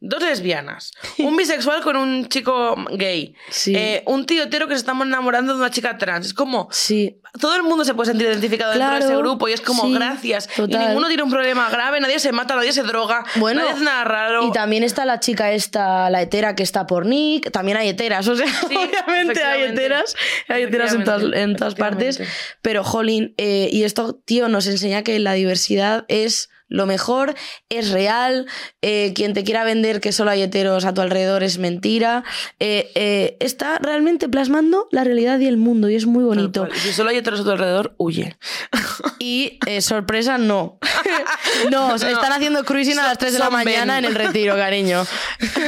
dos 0.03 0.21
lesbianas, 0.23 0.91
un 1.19 1.37
bisexual 1.37 1.81
con 1.83 1.95
un 1.95 2.27
chico 2.27 2.75
gay, 2.91 3.35
Sí. 3.49 3.73
eh, 3.75 4.03
un 4.07 4.25
tío 4.25 4.43
hetero 4.43 4.67
que 4.67 4.73
se 4.73 4.79
está 4.79 4.91
enamorando 4.93 5.53
de 5.53 5.59
una 5.59 5.69
chica 5.69 5.97
trans. 5.97 6.25
Es 6.25 6.33
como 6.33 6.67
Sí. 6.71 7.19
todo 7.39 7.55
el 7.55 7.61
mundo 7.63 7.85
se 7.85 7.93
puede 7.93 8.09
sentir 8.09 8.27
identificado 8.27 8.71
dentro 8.71 8.89
de 8.89 8.97
Claro, 8.97 9.05
ese 9.13 9.17
grupo 9.21 9.47
y 9.47 9.53
es 9.53 9.61
como 9.61 9.83
sí, 9.83 9.93
gracias. 9.93 10.47
total. 10.47 10.81
Y 10.81 10.85
ninguno 10.87 11.07
tiene 11.07 11.21
un 11.23 11.29
problema 11.29 11.69
grave, 11.69 11.99
nadie 12.01 12.19
se 12.19 12.31
mata, 12.31 12.55
nadie 12.55 12.73
se 12.73 12.81
droga, 12.83 13.23
Bueno, 13.35 13.59
nadie 13.61 13.73
hace 13.75 13.83
nada 13.83 14.03
raro. 14.03 14.47
Y 14.47 14.51
también 14.51 14.83
está 14.83 15.05
la 15.05 15.19
chica 15.19 15.51
esta, 15.51 16.09
la 16.09 16.21
hetera 16.23 16.55
que 16.55 16.63
está 16.63 16.87
por 16.87 17.05
Nick. 17.05 17.51
También 17.51 17.77
hay 17.77 17.89
heteras, 17.89 18.27
o 18.27 18.35
sea, 18.35 18.47
obviamente 18.65 19.43
hay 19.43 19.61
heteras. 19.63 20.15
Hay 20.47 20.63
heteras 20.63 20.93
en 20.93 21.03
todas, 21.03 21.23
en 21.33 21.55
todas 21.55 21.75
partes. 21.75 22.19
Pero, 22.63 22.83
jolín, 22.83 23.33
eh, 23.37 23.69
y 23.71 23.83
esto, 23.83 24.15
tío, 24.25 24.47
nos 24.49 24.65
enseña 24.67 25.03
que 25.03 25.19
la 25.19 25.33
diversidad 25.33 26.05
es 26.07 26.49
lo 26.71 26.85
mejor, 26.85 27.35
es 27.69 27.91
real. 27.91 28.47
eh, 28.81 29.11
quien 29.13 29.33
te 29.33 29.43
quiera 29.43 29.65
vender 29.65 29.99
que 29.99 30.13
solo 30.13 30.31
hay 30.31 30.41
heteros 30.41 30.85
a 30.85 30.93
tu 30.93 31.01
alrededor 31.01 31.43
es 31.43 31.57
mentira. 31.57 32.23
eh, 32.59 32.91
eh, 32.95 33.35
está 33.41 33.77
realmente 33.77 34.29
plasmando 34.29 34.87
la 34.89 35.03
realidad 35.03 35.37
y 35.39 35.47
el 35.47 35.57
mundo 35.57 35.89
y 35.89 35.95
es 35.95 36.05
muy 36.05 36.23
bonito. 36.23 36.67
si 36.73 36.93
solo 36.93 37.09
hay 37.09 37.17
heteros 37.17 37.41
a 37.41 37.43
tu 37.43 37.51
alrededor, 37.51 37.93
huye. 37.97 38.37
Y 39.19 39.59
sorpresa, 39.81 40.37
no. 40.39 40.79
no, 41.71 41.97
se 41.99 42.11
están 42.11 42.31
haciendo 42.31 42.63
cruising 42.63 42.97
a 42.97 43.03
las 43.03 43.17
3 43.19 43.33
de 43.33 43.39
la 43.39 43.51
mañana 43.51 43.95
Ben. 43.95 44.05
en 44.05 44.11
el 44.11 44.15
retiro, 44.15 44.55
cariño. 44.55 45.05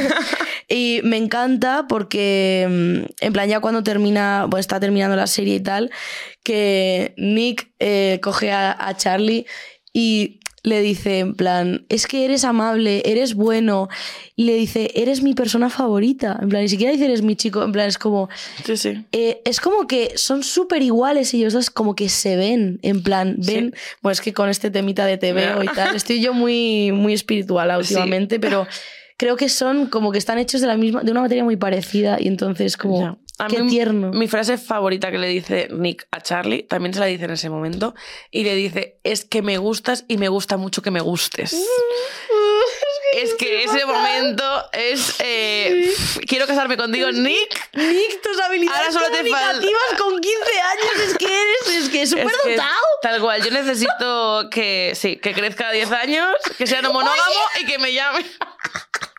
y 0.70 1.02
me 1.04 1.18
encanta 1.18 1.86
porque, 1.88 2.66
mm, 2.68 3.26
en 3.26 3.34
plan, 3.34 3.48
ya 3.50 3.60
cuando 3.60 3.84
termina, 3.84 4.48
pues 4.50 4.62
está 4.62 4.80
terminando 4.80 5.16
la 5.16 5.28
serie 5.28 5.56
y 5.56 5.60
tal, 5.60 5.92
que 6.44 7.14
Nick 7.18 7.70
coge 8.22 8.52
a, 8.52 8.72
a 8.88 8.98
Charlie 8.98 9.46
y 9.94 10.40
le 10.64 10.82
dice, 10.82 11.20
en 11.20 11.36
plan, 11.36 11.86
es 11.90 12.08
que 12.08 12.24
eres 12.24 12.46
amable, 12.46 13.02
eres 13.06 13.34
bueno. 13.36 13.90
Y 14.36 14.46
le 14.46 14.56
dice, 14.56 14.90
eres 14.96 15.22
mi 15.22 15.34
persona 15.34 15.70
favorita. 15.70 16.40
En 16.42 16.48
plan, 16.50 16.62
ni 16.62 16.70
siquiera 16.70 16.94
dice, 16.94 17.06
eres 17.06 17.22
mi 17.22 17.36
chico. 17.36 17.62
En 17.64 17.72
plan, 17.74 17.88
es 17.88 17.98
como, 17.98 18.30
Sí, 18.66 18.78
sí. 18.78 19.06
eh, 19.12 19.42
es 19.44 19.60
como 19.60 19.88
que 19.88 20.14
son 20.16 20.42
súper 20.42 20.82
iguales 20.82 21.34
ellos 21.34 21.52
dos, 21.54 21.70
como 21.70 21.96
que 21.96 22.08
se 22.08 22.38
ven, 22.38 22.80
en 22.82 23.04
plan, 23.04 23.36
ven, 23.40 23.76
bueno, 24.02 24.14
es 24.14 24.22
que 24.22 24.34
con 24.34 24.48
este 24.50 24.72
temita 24.72 25.06
de 25.06 25.18
TVO 25.18 25.64
y 25.64 25.68
tal, 25.68 25.96
estoy 25.96 26.22
yo 26.22 26.34
muy, 26.34 26.92
muy 26.94 27.14
espiritual 27.14 27.70
últimamente, 27.78 28.40
pero 28.40 28.66
creo 29.18 29.36
que 29.36 29.50
son 29.50 29.88
como 29.88 30.12
que 30.12 30.18
están 30.18 30.38
hechos 30.40 30.62
de 30.62 30.68
la 30.68 30.78
misma, 30.78 31.02
de 31.04 31.12
una 31.12 31.22
materia 31.22 31.44
muy 31.44 31.58
parecida 31.58 32.18
y 32.20 32.28
entonces 32.28 32.78
como. 32.78 33.20
A 33.40 33.48
qué 33.48 33.64
mí, 33.64 33.70
tierno. 33.70 34.12
Mi 34.12 34.28
frase 34.28 34.58
favorita 34.58 35.10
que 35.12 35.18
le 35.18 35.28
dice 35.28 35.68
Nick 35.72 36.08
a 36.12 36.22
Charlie, 36.22 36.64
también 36.64 36.94
se 36.94 37.00
la 37.00 37.08
dice 37.08 37.26
en 37.26 37.32
ese 37.32 37.50
momento, 37.50 37.96
y 38.30 38.44
le 38.44 38.54
dice, 38.56 39.00
es 39.04 39.26
que 39.26 39.42
me 39.42 39.58
gustas 39.58 40.06
y 40.08 40.18
me 40.18 40.28
gusta 40.30 40.58
mucho 40.58 40.82
que 40.82 40.92
me 40.92 41.02
gustes. 41.02 41.54
es 43.16 43.34
que 43.36 43.64
ese 43.64 43.86
momento 43.86 44.44
es... 44.72 45.16
eh, 45.20 45.86
pf, 45.96 46.20
quiero 46.28 46.46
casarme 46.48 46.78
contigo, 46.78 47.12
Nick. 47.12 47.70
Nick, 47.74 48.22
tus 48.22 48.40
habilidades 48.40 48.80
Ahora 48.80 48.92
solo 48.92 49.06
te 49.08 49.18
comunicativas 49.30 49.84
con 49.98 50.20
15 50.22 50.38
años, 50.62 51.08
es 51.10 51.18
que 51.18 51.26
eres, 51.26 51.84
es 51.84 51.90
que 51.90 52.08
súper 52.08 52.28
Es 52.28 52.34
que, 52.44 52.52
dotado. 52.52 52.86
tal 53.02 53.20
cual, 53.22 53.44
yo 53.44 53.52
necesito 53.52 54.48
que, 54.52 54.94
sí, 54.96 55.18
que 55.18 55.34
crezca 55.34 55.70
a 55.70 55.72
10 55.72 55.92
años, 55.92 56.28
que 56.58 56.68
sea 56.68 56.82
no 56.82 56.94
monógamo 56.94 57.42
y 57.62 57.66
que 57.66 57.80
me 57.80 57.94
llame. 57.94 58.24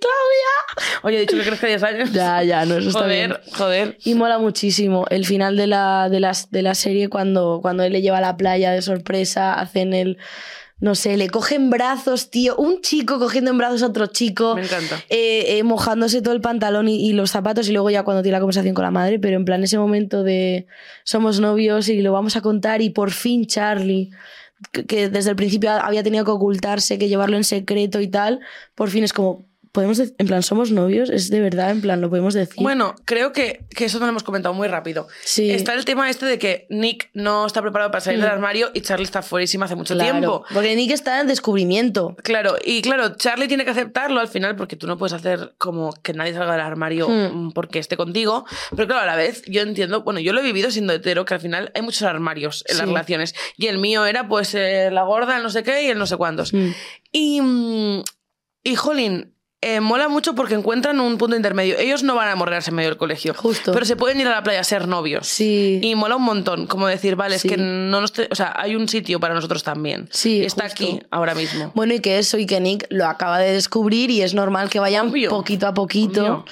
Claudia. 0.00 1.00
Oye, 1.02 1.16
he 1.16 1.20
dicho 1.20 1.36
que 1.36 1.42
crezca 1.42 1.66
a 1.66 1.70
10 1.70 1.82
años. 1.82 2.12
Ya, 2.12 2.42
ya, 2.42 2.64
no, 2.66 2.76
eso 2.76 2.88
está 2.90 3.06
bien. 3.06 3.30
joder, 3.32 3.54
joder. 3.56 3.98
Y 4.04 4.14
mola 4.14 4.38
muchísimo 4.38 5.06
el 5.10 5.24
final 5.26 5.56
de 5.56 5.66
la, 5.66 6.08
de 6.10 6.20
de 6.50 6.62
la 6.62 6.74
serie 6.74 7.08
cuando, 7.08 7.60
cuando 7.62 7.82
él 7.82 7.92
le 7.92 8.02
lleva 8.02 8.18
a 8.18 8.20
la 8.22 8.36
playa 8.36 8.72
de 8.72 8.82
sorpresa, 8.82 9.54
hacen 9.54 9.94
el... 9.94 10.18
No 10.78 10.96
sé, 10.96 11.16
le 11.16 11.30
cogen 11.30 11.70
brazos, 11.70 12.28
tío. 12.30 12.56
Un 12.56 12.80
chico 12.80 13.20
cogiendo 13.20 13.52
en 13.52 13.58
brazos 13.58 13.84
a 13.84 13.86
otro 13.86 14.08
chico. 14.08 14.56
Me 14.56 14.62
encanta. 14.62 14.96
eh, 15.10 15.58
eh, 15.58 15.62
mojándose 15.62 16.22
todo 16.22 16.34
el 16.34 16.40
pantalón 16.40 16.88
y, 16.88 17.08
y 17.08 17.12
los 17.12 17.30
zapatos 17.30 17.68
y 17.68 17.72
luego 17.72 17.88
ya 17.90 18.02
cuando 18.02 18.20
tiene 18.22 18.32
la 18.36 18.40
conversación 18.40 18.74
con 18.74 18.82
la 18.84 18.90
madre, 18.90 19.20
pero 19.20 19.36
en 19.36 19.44
plan 19.44 19.62
ese 19.62 19.78
momento 19.78 20.24
de 20.24 20.66
somos 21.04 21.38
novios 21.38 21.88
y 21.88 22.02
lo 22.02 22.12
vamos 22.12 22.34
a 22.34 22.40
contar 22.40 22.82
y 22.82 22.90
por 22.90 23.12
fin 23.12 23.46
Charlie, 23.46 24.10
que, 24.72 24.84
que 24.84 25.08
desde 25.08 25.30
el 25.30 25.36
principio 25.36 25.70
había 25.70 26.02
tenido 26.02 26.24
que 26.24 26.32
ocultarse, 26.32 26.98
que 26.98 27.06
llevarlo 27.08 27.36
en 27.36 27.44
secreto 27.44 28.00
y 28.00 28.08
tal, 28.08 28.40
por 28.74 28.90
fin 28.90 29.04
es 29.04 29.12
como, 29.12 29.46
podemos 29.72 29.98
en 29.98 30.26
plan 30.26 30.42
somos 30.42 30.70
novios, 30.70 31.08
es 31.10 31.30
de 31.30 31.40
verdad, 31.40 31.70
en 31.70 31.80
plan 31.80 32.00
lo 32.00 32.10
podemos 32.10 32.34
decir. 32.34 32.62
Bueno, 32.62 32.94
creo 33.06 33.32
que, 33.32 33.64
que 33.74 33.86
eso 33.86 33.98
no 33.98 34.04
lo 34.06 34.10
hemos 34.10 34.22
comentado 34.22 34.54
muy 34.54 34.68
rápido. 34.68 35.08
Sí. 35.24 35.50
Está 35.50 35.72
el 35.74 35.84
tema 35.86 36.10
este 36.10 36.26
de 36.26 36.38
que 36.38 36.66
Nick 36.68 37.08
no 37.14 37.46
está 37.46 37.62
preparado 37.62 37.90
para 37.90 38.02
salir 38.02 38.18
Mm. 38.18 38.22
del 38.22 38.30
armario 38.30 38.70
y 38.74 38.82
Charlie 38.82 39.04
está 39.04 39.22
fuerísima 39.22 39.64
hace 39.64 39.74
mucho 39.74 39.94
Claro, 39.94 40.10
tiempo. 40.12 40.44
Porque 40.52 40.76
Nick 40.76 40.90
está 40.92 41.20
en 41.20 41.26
descubrimiento. 41.26 42.16
Claro, 42.22 42.56
y 42.64 42.82
claro, 42.82 43.16
Charlie 43.16 43.48
tiene 43.48 43.64
que 43.64 43.70
aceptarlo 43.70 44.20
al 44.20 44.28
final 44.28 44.56
porque 44.56 44.76
tú 44.76 44.86
no 44.86 44.98
puedes 44.98 45.14
hacer 45.14 45.54
como 45.58 45.92
que 46.02 46.12
nadie 46.12 46.34
salga 46.34 46.52
del 46.52 46.60
armario 46.60 47.08
Hmm. 47.08 47.46
mm, 47.46 47.52
porque 47.52 47.78
esté 47.78 47.96
contigo. 47.96 48.44
Pero 48.76 48.86
claro, 48.86 49.02
a 49.02 49.06
la 49.06 49.16
vez 49.16 49.42
yo 49.46 49.62
entiendo, 49.62 50.02
bueno, 50.02 50.20
yo 50.20 50.32
lo 50.34 50.40
he 50.40 50.44
vivido 50.44 50.70
siendo 50.70 50.92
hetero, 50.92 51.24
que 51.24 51.32
al 51.34 51.40
final 51.40 51.72
hay 51.74 51.80
muchos 51.82 52.02
armarios 52.02 52.62
en 52.68 52.76
las 52.76 52.86
relaciones. 52.86 53.34
Y 53.56 53.68
el 53.68 53.78
mío 53.78 54.04
era 54.04 54.28
pues 54.28 54.54
eh, 54.54 54.90
la 54.92 55.02
gorda, 55.04 55.38
el 55.38 55.42
no 55.42 55.48
sé 55.50 55.62
qué 55.62 55.84
y 55.84 55.86
el 55.86 55.98
no 55.98 56.06
sé 56.06 56.16
cuántos. 56.18 56.52
Mm. 56.52 56.68
Y, 57.10 57.40
mm, 57.40 58.02
y 58.64 58.74
jolín, 58.76 59.31
eh, 59.62 59.80
mola 59.80 60.08
mucho 60.08 60.34
porque 60.34 60.54
encuentran 60.54 61.00
un 61.00 61.16
punto 61.18 61.36
intermedio. 61.36 61.78
Ellos 61.78 62.02
no 62.02 62.14
van 62.16 62.28
a 62.28 62.34
morderse 62.36 62.70
en 62.70 62.76
medio 62.76 62.90
del 62.90 62.98
colegio. 62.98 63.32
Justo. 63.32 63.72
Pero 63.72 63.86
se 63.86 63.96
pueden 63.96 64.20
ir 64.20 64.26
a 64.26 64.30
la 64.32 64.42
playa 64.42 64.60
a 64.60 64.64
ser 64.64 64.88
novios. 64.88 65.26
Sí. 65.28 65.78
Y 65.82 65.94
mola 65.94 66.16
un 66.16 66.24
montón, 66.24 66.66
como 66.66 66.86
decir, 66.88 67.16
vale, 67.16 67.38
Sí. 67.38 67.48
es 67.48 67.54
que 67.54 67.60
no 67.62 68.00
nos... 68.00 68.12
O 68.30 68.34
sea, 68.34 68.52
hay 68.56 68.74
un 68.76 68.88
sitio 68.88 69.20
para 69.20 69.34
nosotros 69.34 69.62
también. 69.62 70.08
Sí, 70.10 70.44
está 70.44 70.64
justo. 70.64 70.84
aquí 70.84 71.00
ahora 71.10 71.34
mismo. 71.34 71.72
Bueno, 71.74 71.94
y 71.94 72.00
que 72.00 72.18
eso, 72.18 72.36
y 72.38 72.46
que 72.46 72.60
Nick 72.60 72.86
lo 72.90 73.06
acaba 73.06 73.38
de 73.38 73.52
descubrir 73.52 74.10
y 74.10 74.22
es 74.22 74.34
normal 74.34 74.68
que 74.68 74.80
vayan 74.80 75.08
Obvio. 75.10 75.30
poquito 75.30 75.66
a 75.66 75.74
poquito. 75.74 76.20
Obvio. 76.22 76.44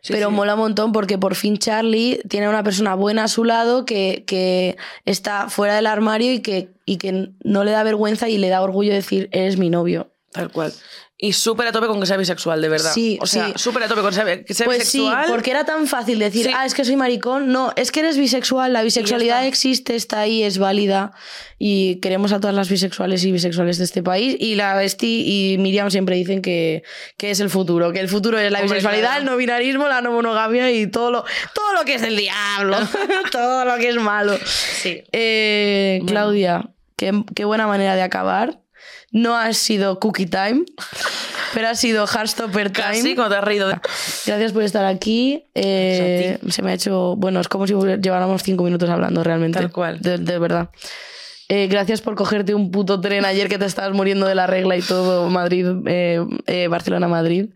Sí, 0.00 0.12
pero 0.12 0.28
sí. 0.28 0.34
mola 0.34 0.54
un 0.54 0.60
montón 0.60 0.92
porque 0.92 1.16
por 1.16 1.34
fin 1.34 1.56
Charlie 1.56 2.20
tiene 2.28 2.44
a 2.46 2.50
una 2.50 2.62
persona 2.62 2.94
buena 2.94 3.24
a 3.24 3.28
su 3.28 3.42
lado 3.44 3.86
que, 3.86 4.24
que 4.26 4.76
está 5.06 5.48
fuera 5.48 5.76
del 5.76 5.86
armario 5.86 6.30
y 6.32 6.40
que, 6.40 6.68
y 6.84 6.98
que 6.98 7.30
no 7.42 7.64
le 7.64 7.70
da 7.70 7.82
vergüenza 7.84 8.28
y 8.28 8.36
le 8.36 8.48
da 8.50 8.60
orgullo 8.60 8.92
decir, 8.92 9.30
eres 9.32 9.56
mi 9.56 9.70
novio. 9.70 10.10
Tal 10.30 10.50
cual. 10.50 10.72
Y 11.16 11.32
súper 11.32 11.68
a 11.68 11.72
tope 11.72 11.86
con 11.86 12.00
que 12.00 12.06
sea 12.06 12.16
bisexual, 12.16 12.60
de 12.60 12.68
verdad. 12.68 12.90
Sí, 12.92 13.18
o 13.20 13.26
sea, 13.26 13.46
sí. 13.46 13.52
súper 13.56 13.84
a 13.84 13.88
tope 13.88 14.00
con 14.00 14.10
que 14.10 14.16
sea, 14.52 14.64
Pues 14.64 14.78
bisexual. 14.78 15.26
sí, 15.26 15.30
porque 15.30 15.52
era 15.52 15.64
tan 15.64 15.86
fácil 15.86 16.18
decir, 16.18 16.46
Sí. 16.46 16.52
ah, 16.54 16.66
es 16.66 16.74
que 16.74 16.84
soy 16.84 16.96
maricón. 16.96 17.52
No, 17.52 17.72
es 17.76 17.92
que 17.92 18.00
eres 18.00 18.18
bisexual, 18.18 18.72
la 18.72 18.82
bisexualidad 18.82 19.46
existe, 19.46 19.94
está 19.94 20.20
ahí, 20.20 20.42
es 20.42 20.58
válida 20.58 21.12
y 21.56 22.00
queremos 22.00 22.32
a 22.32 22.40
todas 22.40 22.54
las 22.56 22.68
bisexuales 22.68 23.24
y 23.24 23.30
bisexuales 23.30 23.78
de 23.78 23.84
este 23.84 24.02
país. 24.02 24.36
Y 24.40 24.56
la 24.56 24.74
Besti 24.74 25.52
y 25.54 25.58
Miriam 25.58 25.88
siempre 25.90 26.16
dicen 26.16 26.42
que, 26.42 26.82
que 27.16 27.30
es 27.30 27.38
el 27.38 27.48
futuro, 27.48 27.92
que 27.92 28.00
el 28.00 28.08
futuro 28.08 28.36
es 28.38 28.50
la 28.50 28.58
Hombre, 28.58 28.74
bisexualidad, 28.74 29.10
claro. 29.10 29.20
el 29.20 29.26
no 29.26 29.36
binarismo, 29.36 29.86
la 29.86 30.00
no 30.02 30.10
monogamia 30.10 30.72
y 30.72 30.88
todo 30.88 31.12
lo, 31.12 31.24
todo 31.54 31.74
lo 31.74 31.84
que 31.84 31.94
es 31.94 32.02
del 32.02 32.16
diablo, 32.16 32.76
todo 33.30 33.64
lo 33.64 33.76
que 33.76 33.88
es 33.90 33.96
malo. 33.96 34.36
Sí. 34.82 35.00
Eh, 35.12 35.98
Bueno. 36.02 36.10
Claudia, 36.10 36.70
qué, 36.96 37.12
qué 37.36 37.44
buena 37.44 37.68
manera 37.68 37.94
de 37.94 38.02
acabar. 38.02 38.58
No 39.14 39.36
ha 39.36 39.52
sido 39.52 40.00
cookie 40.00 40.26
time, 40.26 40.64
pero 41.54 41.68
ha 41.68 41.74
sido 41.76 42.04
Heartstopper 42.06 42.70
time. 42.72 42.86
Casi 42.88 43.14
como 43.14 43.28
te 43.28 43.36
has 43.36 43.44
reído. 43.44 43.68
de- 43.68 43.78
Gracias 44.26 44.52
por 44.52 44.64
estar 44.64 44.84
aquí. 44.84 45.44
Eh, 45.54 46.38
se 46.50 46.62
me 46.62 46.72
ha 46.72 46.74
hecho. 46.74 47.14
Bueno, 47.16 47.40
es 47.40 47.46
como 47.48 47.66
si 47.68 47.74
lleváramos 48.02 48.42
cinco 48.42 48.64
minutos 48.64 48.90
hablando 48.90 49.22
realmente. 49.22 49.58
Tal 49.60 49.70
cual. 49.70 50.00
De, 50.00 50.18
de 50.18 50.38
verdad. 50.40 50.68
Eh, 51.48 51.68
gracias 51.68 52.00
por 52.00 52.16
cogerte 52.16 52.54
un 52.54 52.70
puto 52.72 53.00
tren 53.00 53.24
ayer 53.24 53.48
que 53.48 53.56
te 53.58 53.66
estabas 53.66 53.92
muriendo 53.94 54.26
de 54.26 54.34
la 54.34 54.46
regla 54.48 54.76
y 54.76 54.82
todo, 54.82 55.30
Madrid, 55.30 55.66
eh, 55.86 56.20
eh, 56.46 56.66
Barcelona-Madrid. 56.68 57.50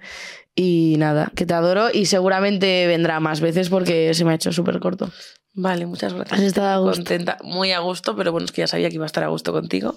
Y 0.54 0.94
nada, 0.98 1.30
que 1.34 1.46
te 1.46 1.54
adoro 1.54 1.88
y 1.92 2.06
seguramente 2.06 2.86
vendrá 2.86 3.18
más 3.20 3.40
veces 3.40 3.68
porque 3.68 4.12
se 4.14 4.24
me 4.24 4.32
ha 4.32 4.34
hecho 4.34 4.52
súper 4.52 4.78
corto. 4.80 5.10
Vale, 5.54 5.86
muchas 5.86 6.14
gracias. 6.14 6.38
Has 6.38 6.46
estado 6.46 6.68
a 6.68 6.78
gusto. 6.78 6.96
Contenta, 6.96 7.38
muy 7.42 7.72
a 7.72 7.80
gusto, 7.80 8.14
pero 8.14 8.30
bueno, 8.32 8.44
es 8.44 8.52
que 8.52 8.60
ya 8.60 8.66
sabía 8.66 8.88
que 8.88 8.94
iba 8.94 9.04
a 9.04 9.06
estar 9.06 9.24
a 9.24 9.28
gusto 9.28 9.52
contigo. 9.52 9.96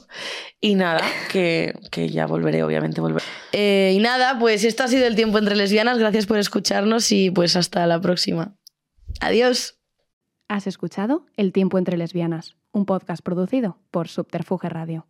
Y 0.60 0.76
nada, 0.76 1.02
que, 1.32 1.74
que 1.92 2.10
ya 2.10 2.26
volveré, 2.26 2.64
obviamente 2.64 3.00
volveré. 3.02 3.26
Eh, 3.52 3.94
y 3.96 4.00
nada, 4.00 4.40
pues 4.40 4.64
esto 4.64 4.84
ha 4.84 4.88
sido 4.88 5.06
el 5.06 5.16
tiempo 5.16 5.38
entre 5.38 5.56
lesbianas. 5.56 6.00
Gracias 6.00 6.26
por 6.26 6.40
escucharnos 6.40 7.12
y 7.12 7.30
pues 7.30 7.56
hasta 7.56 7.86
la 7.86 8.02
próxima. 8.02 8.56
Adiós. 9.20 9.78
Has 10.48 10.68
escuchado 10.68 11.26
El 11.38 11.54
tiempo 11.54 11.78
entre 11.78 11.96
lesbianas, 11.96 12.58
un 12.72 12.86
podcast 12.86 13.24
producido 13.24 13.78
por 13.90 14.10
Subterfuge 14.10 14.68
Radio. 14.68 15.08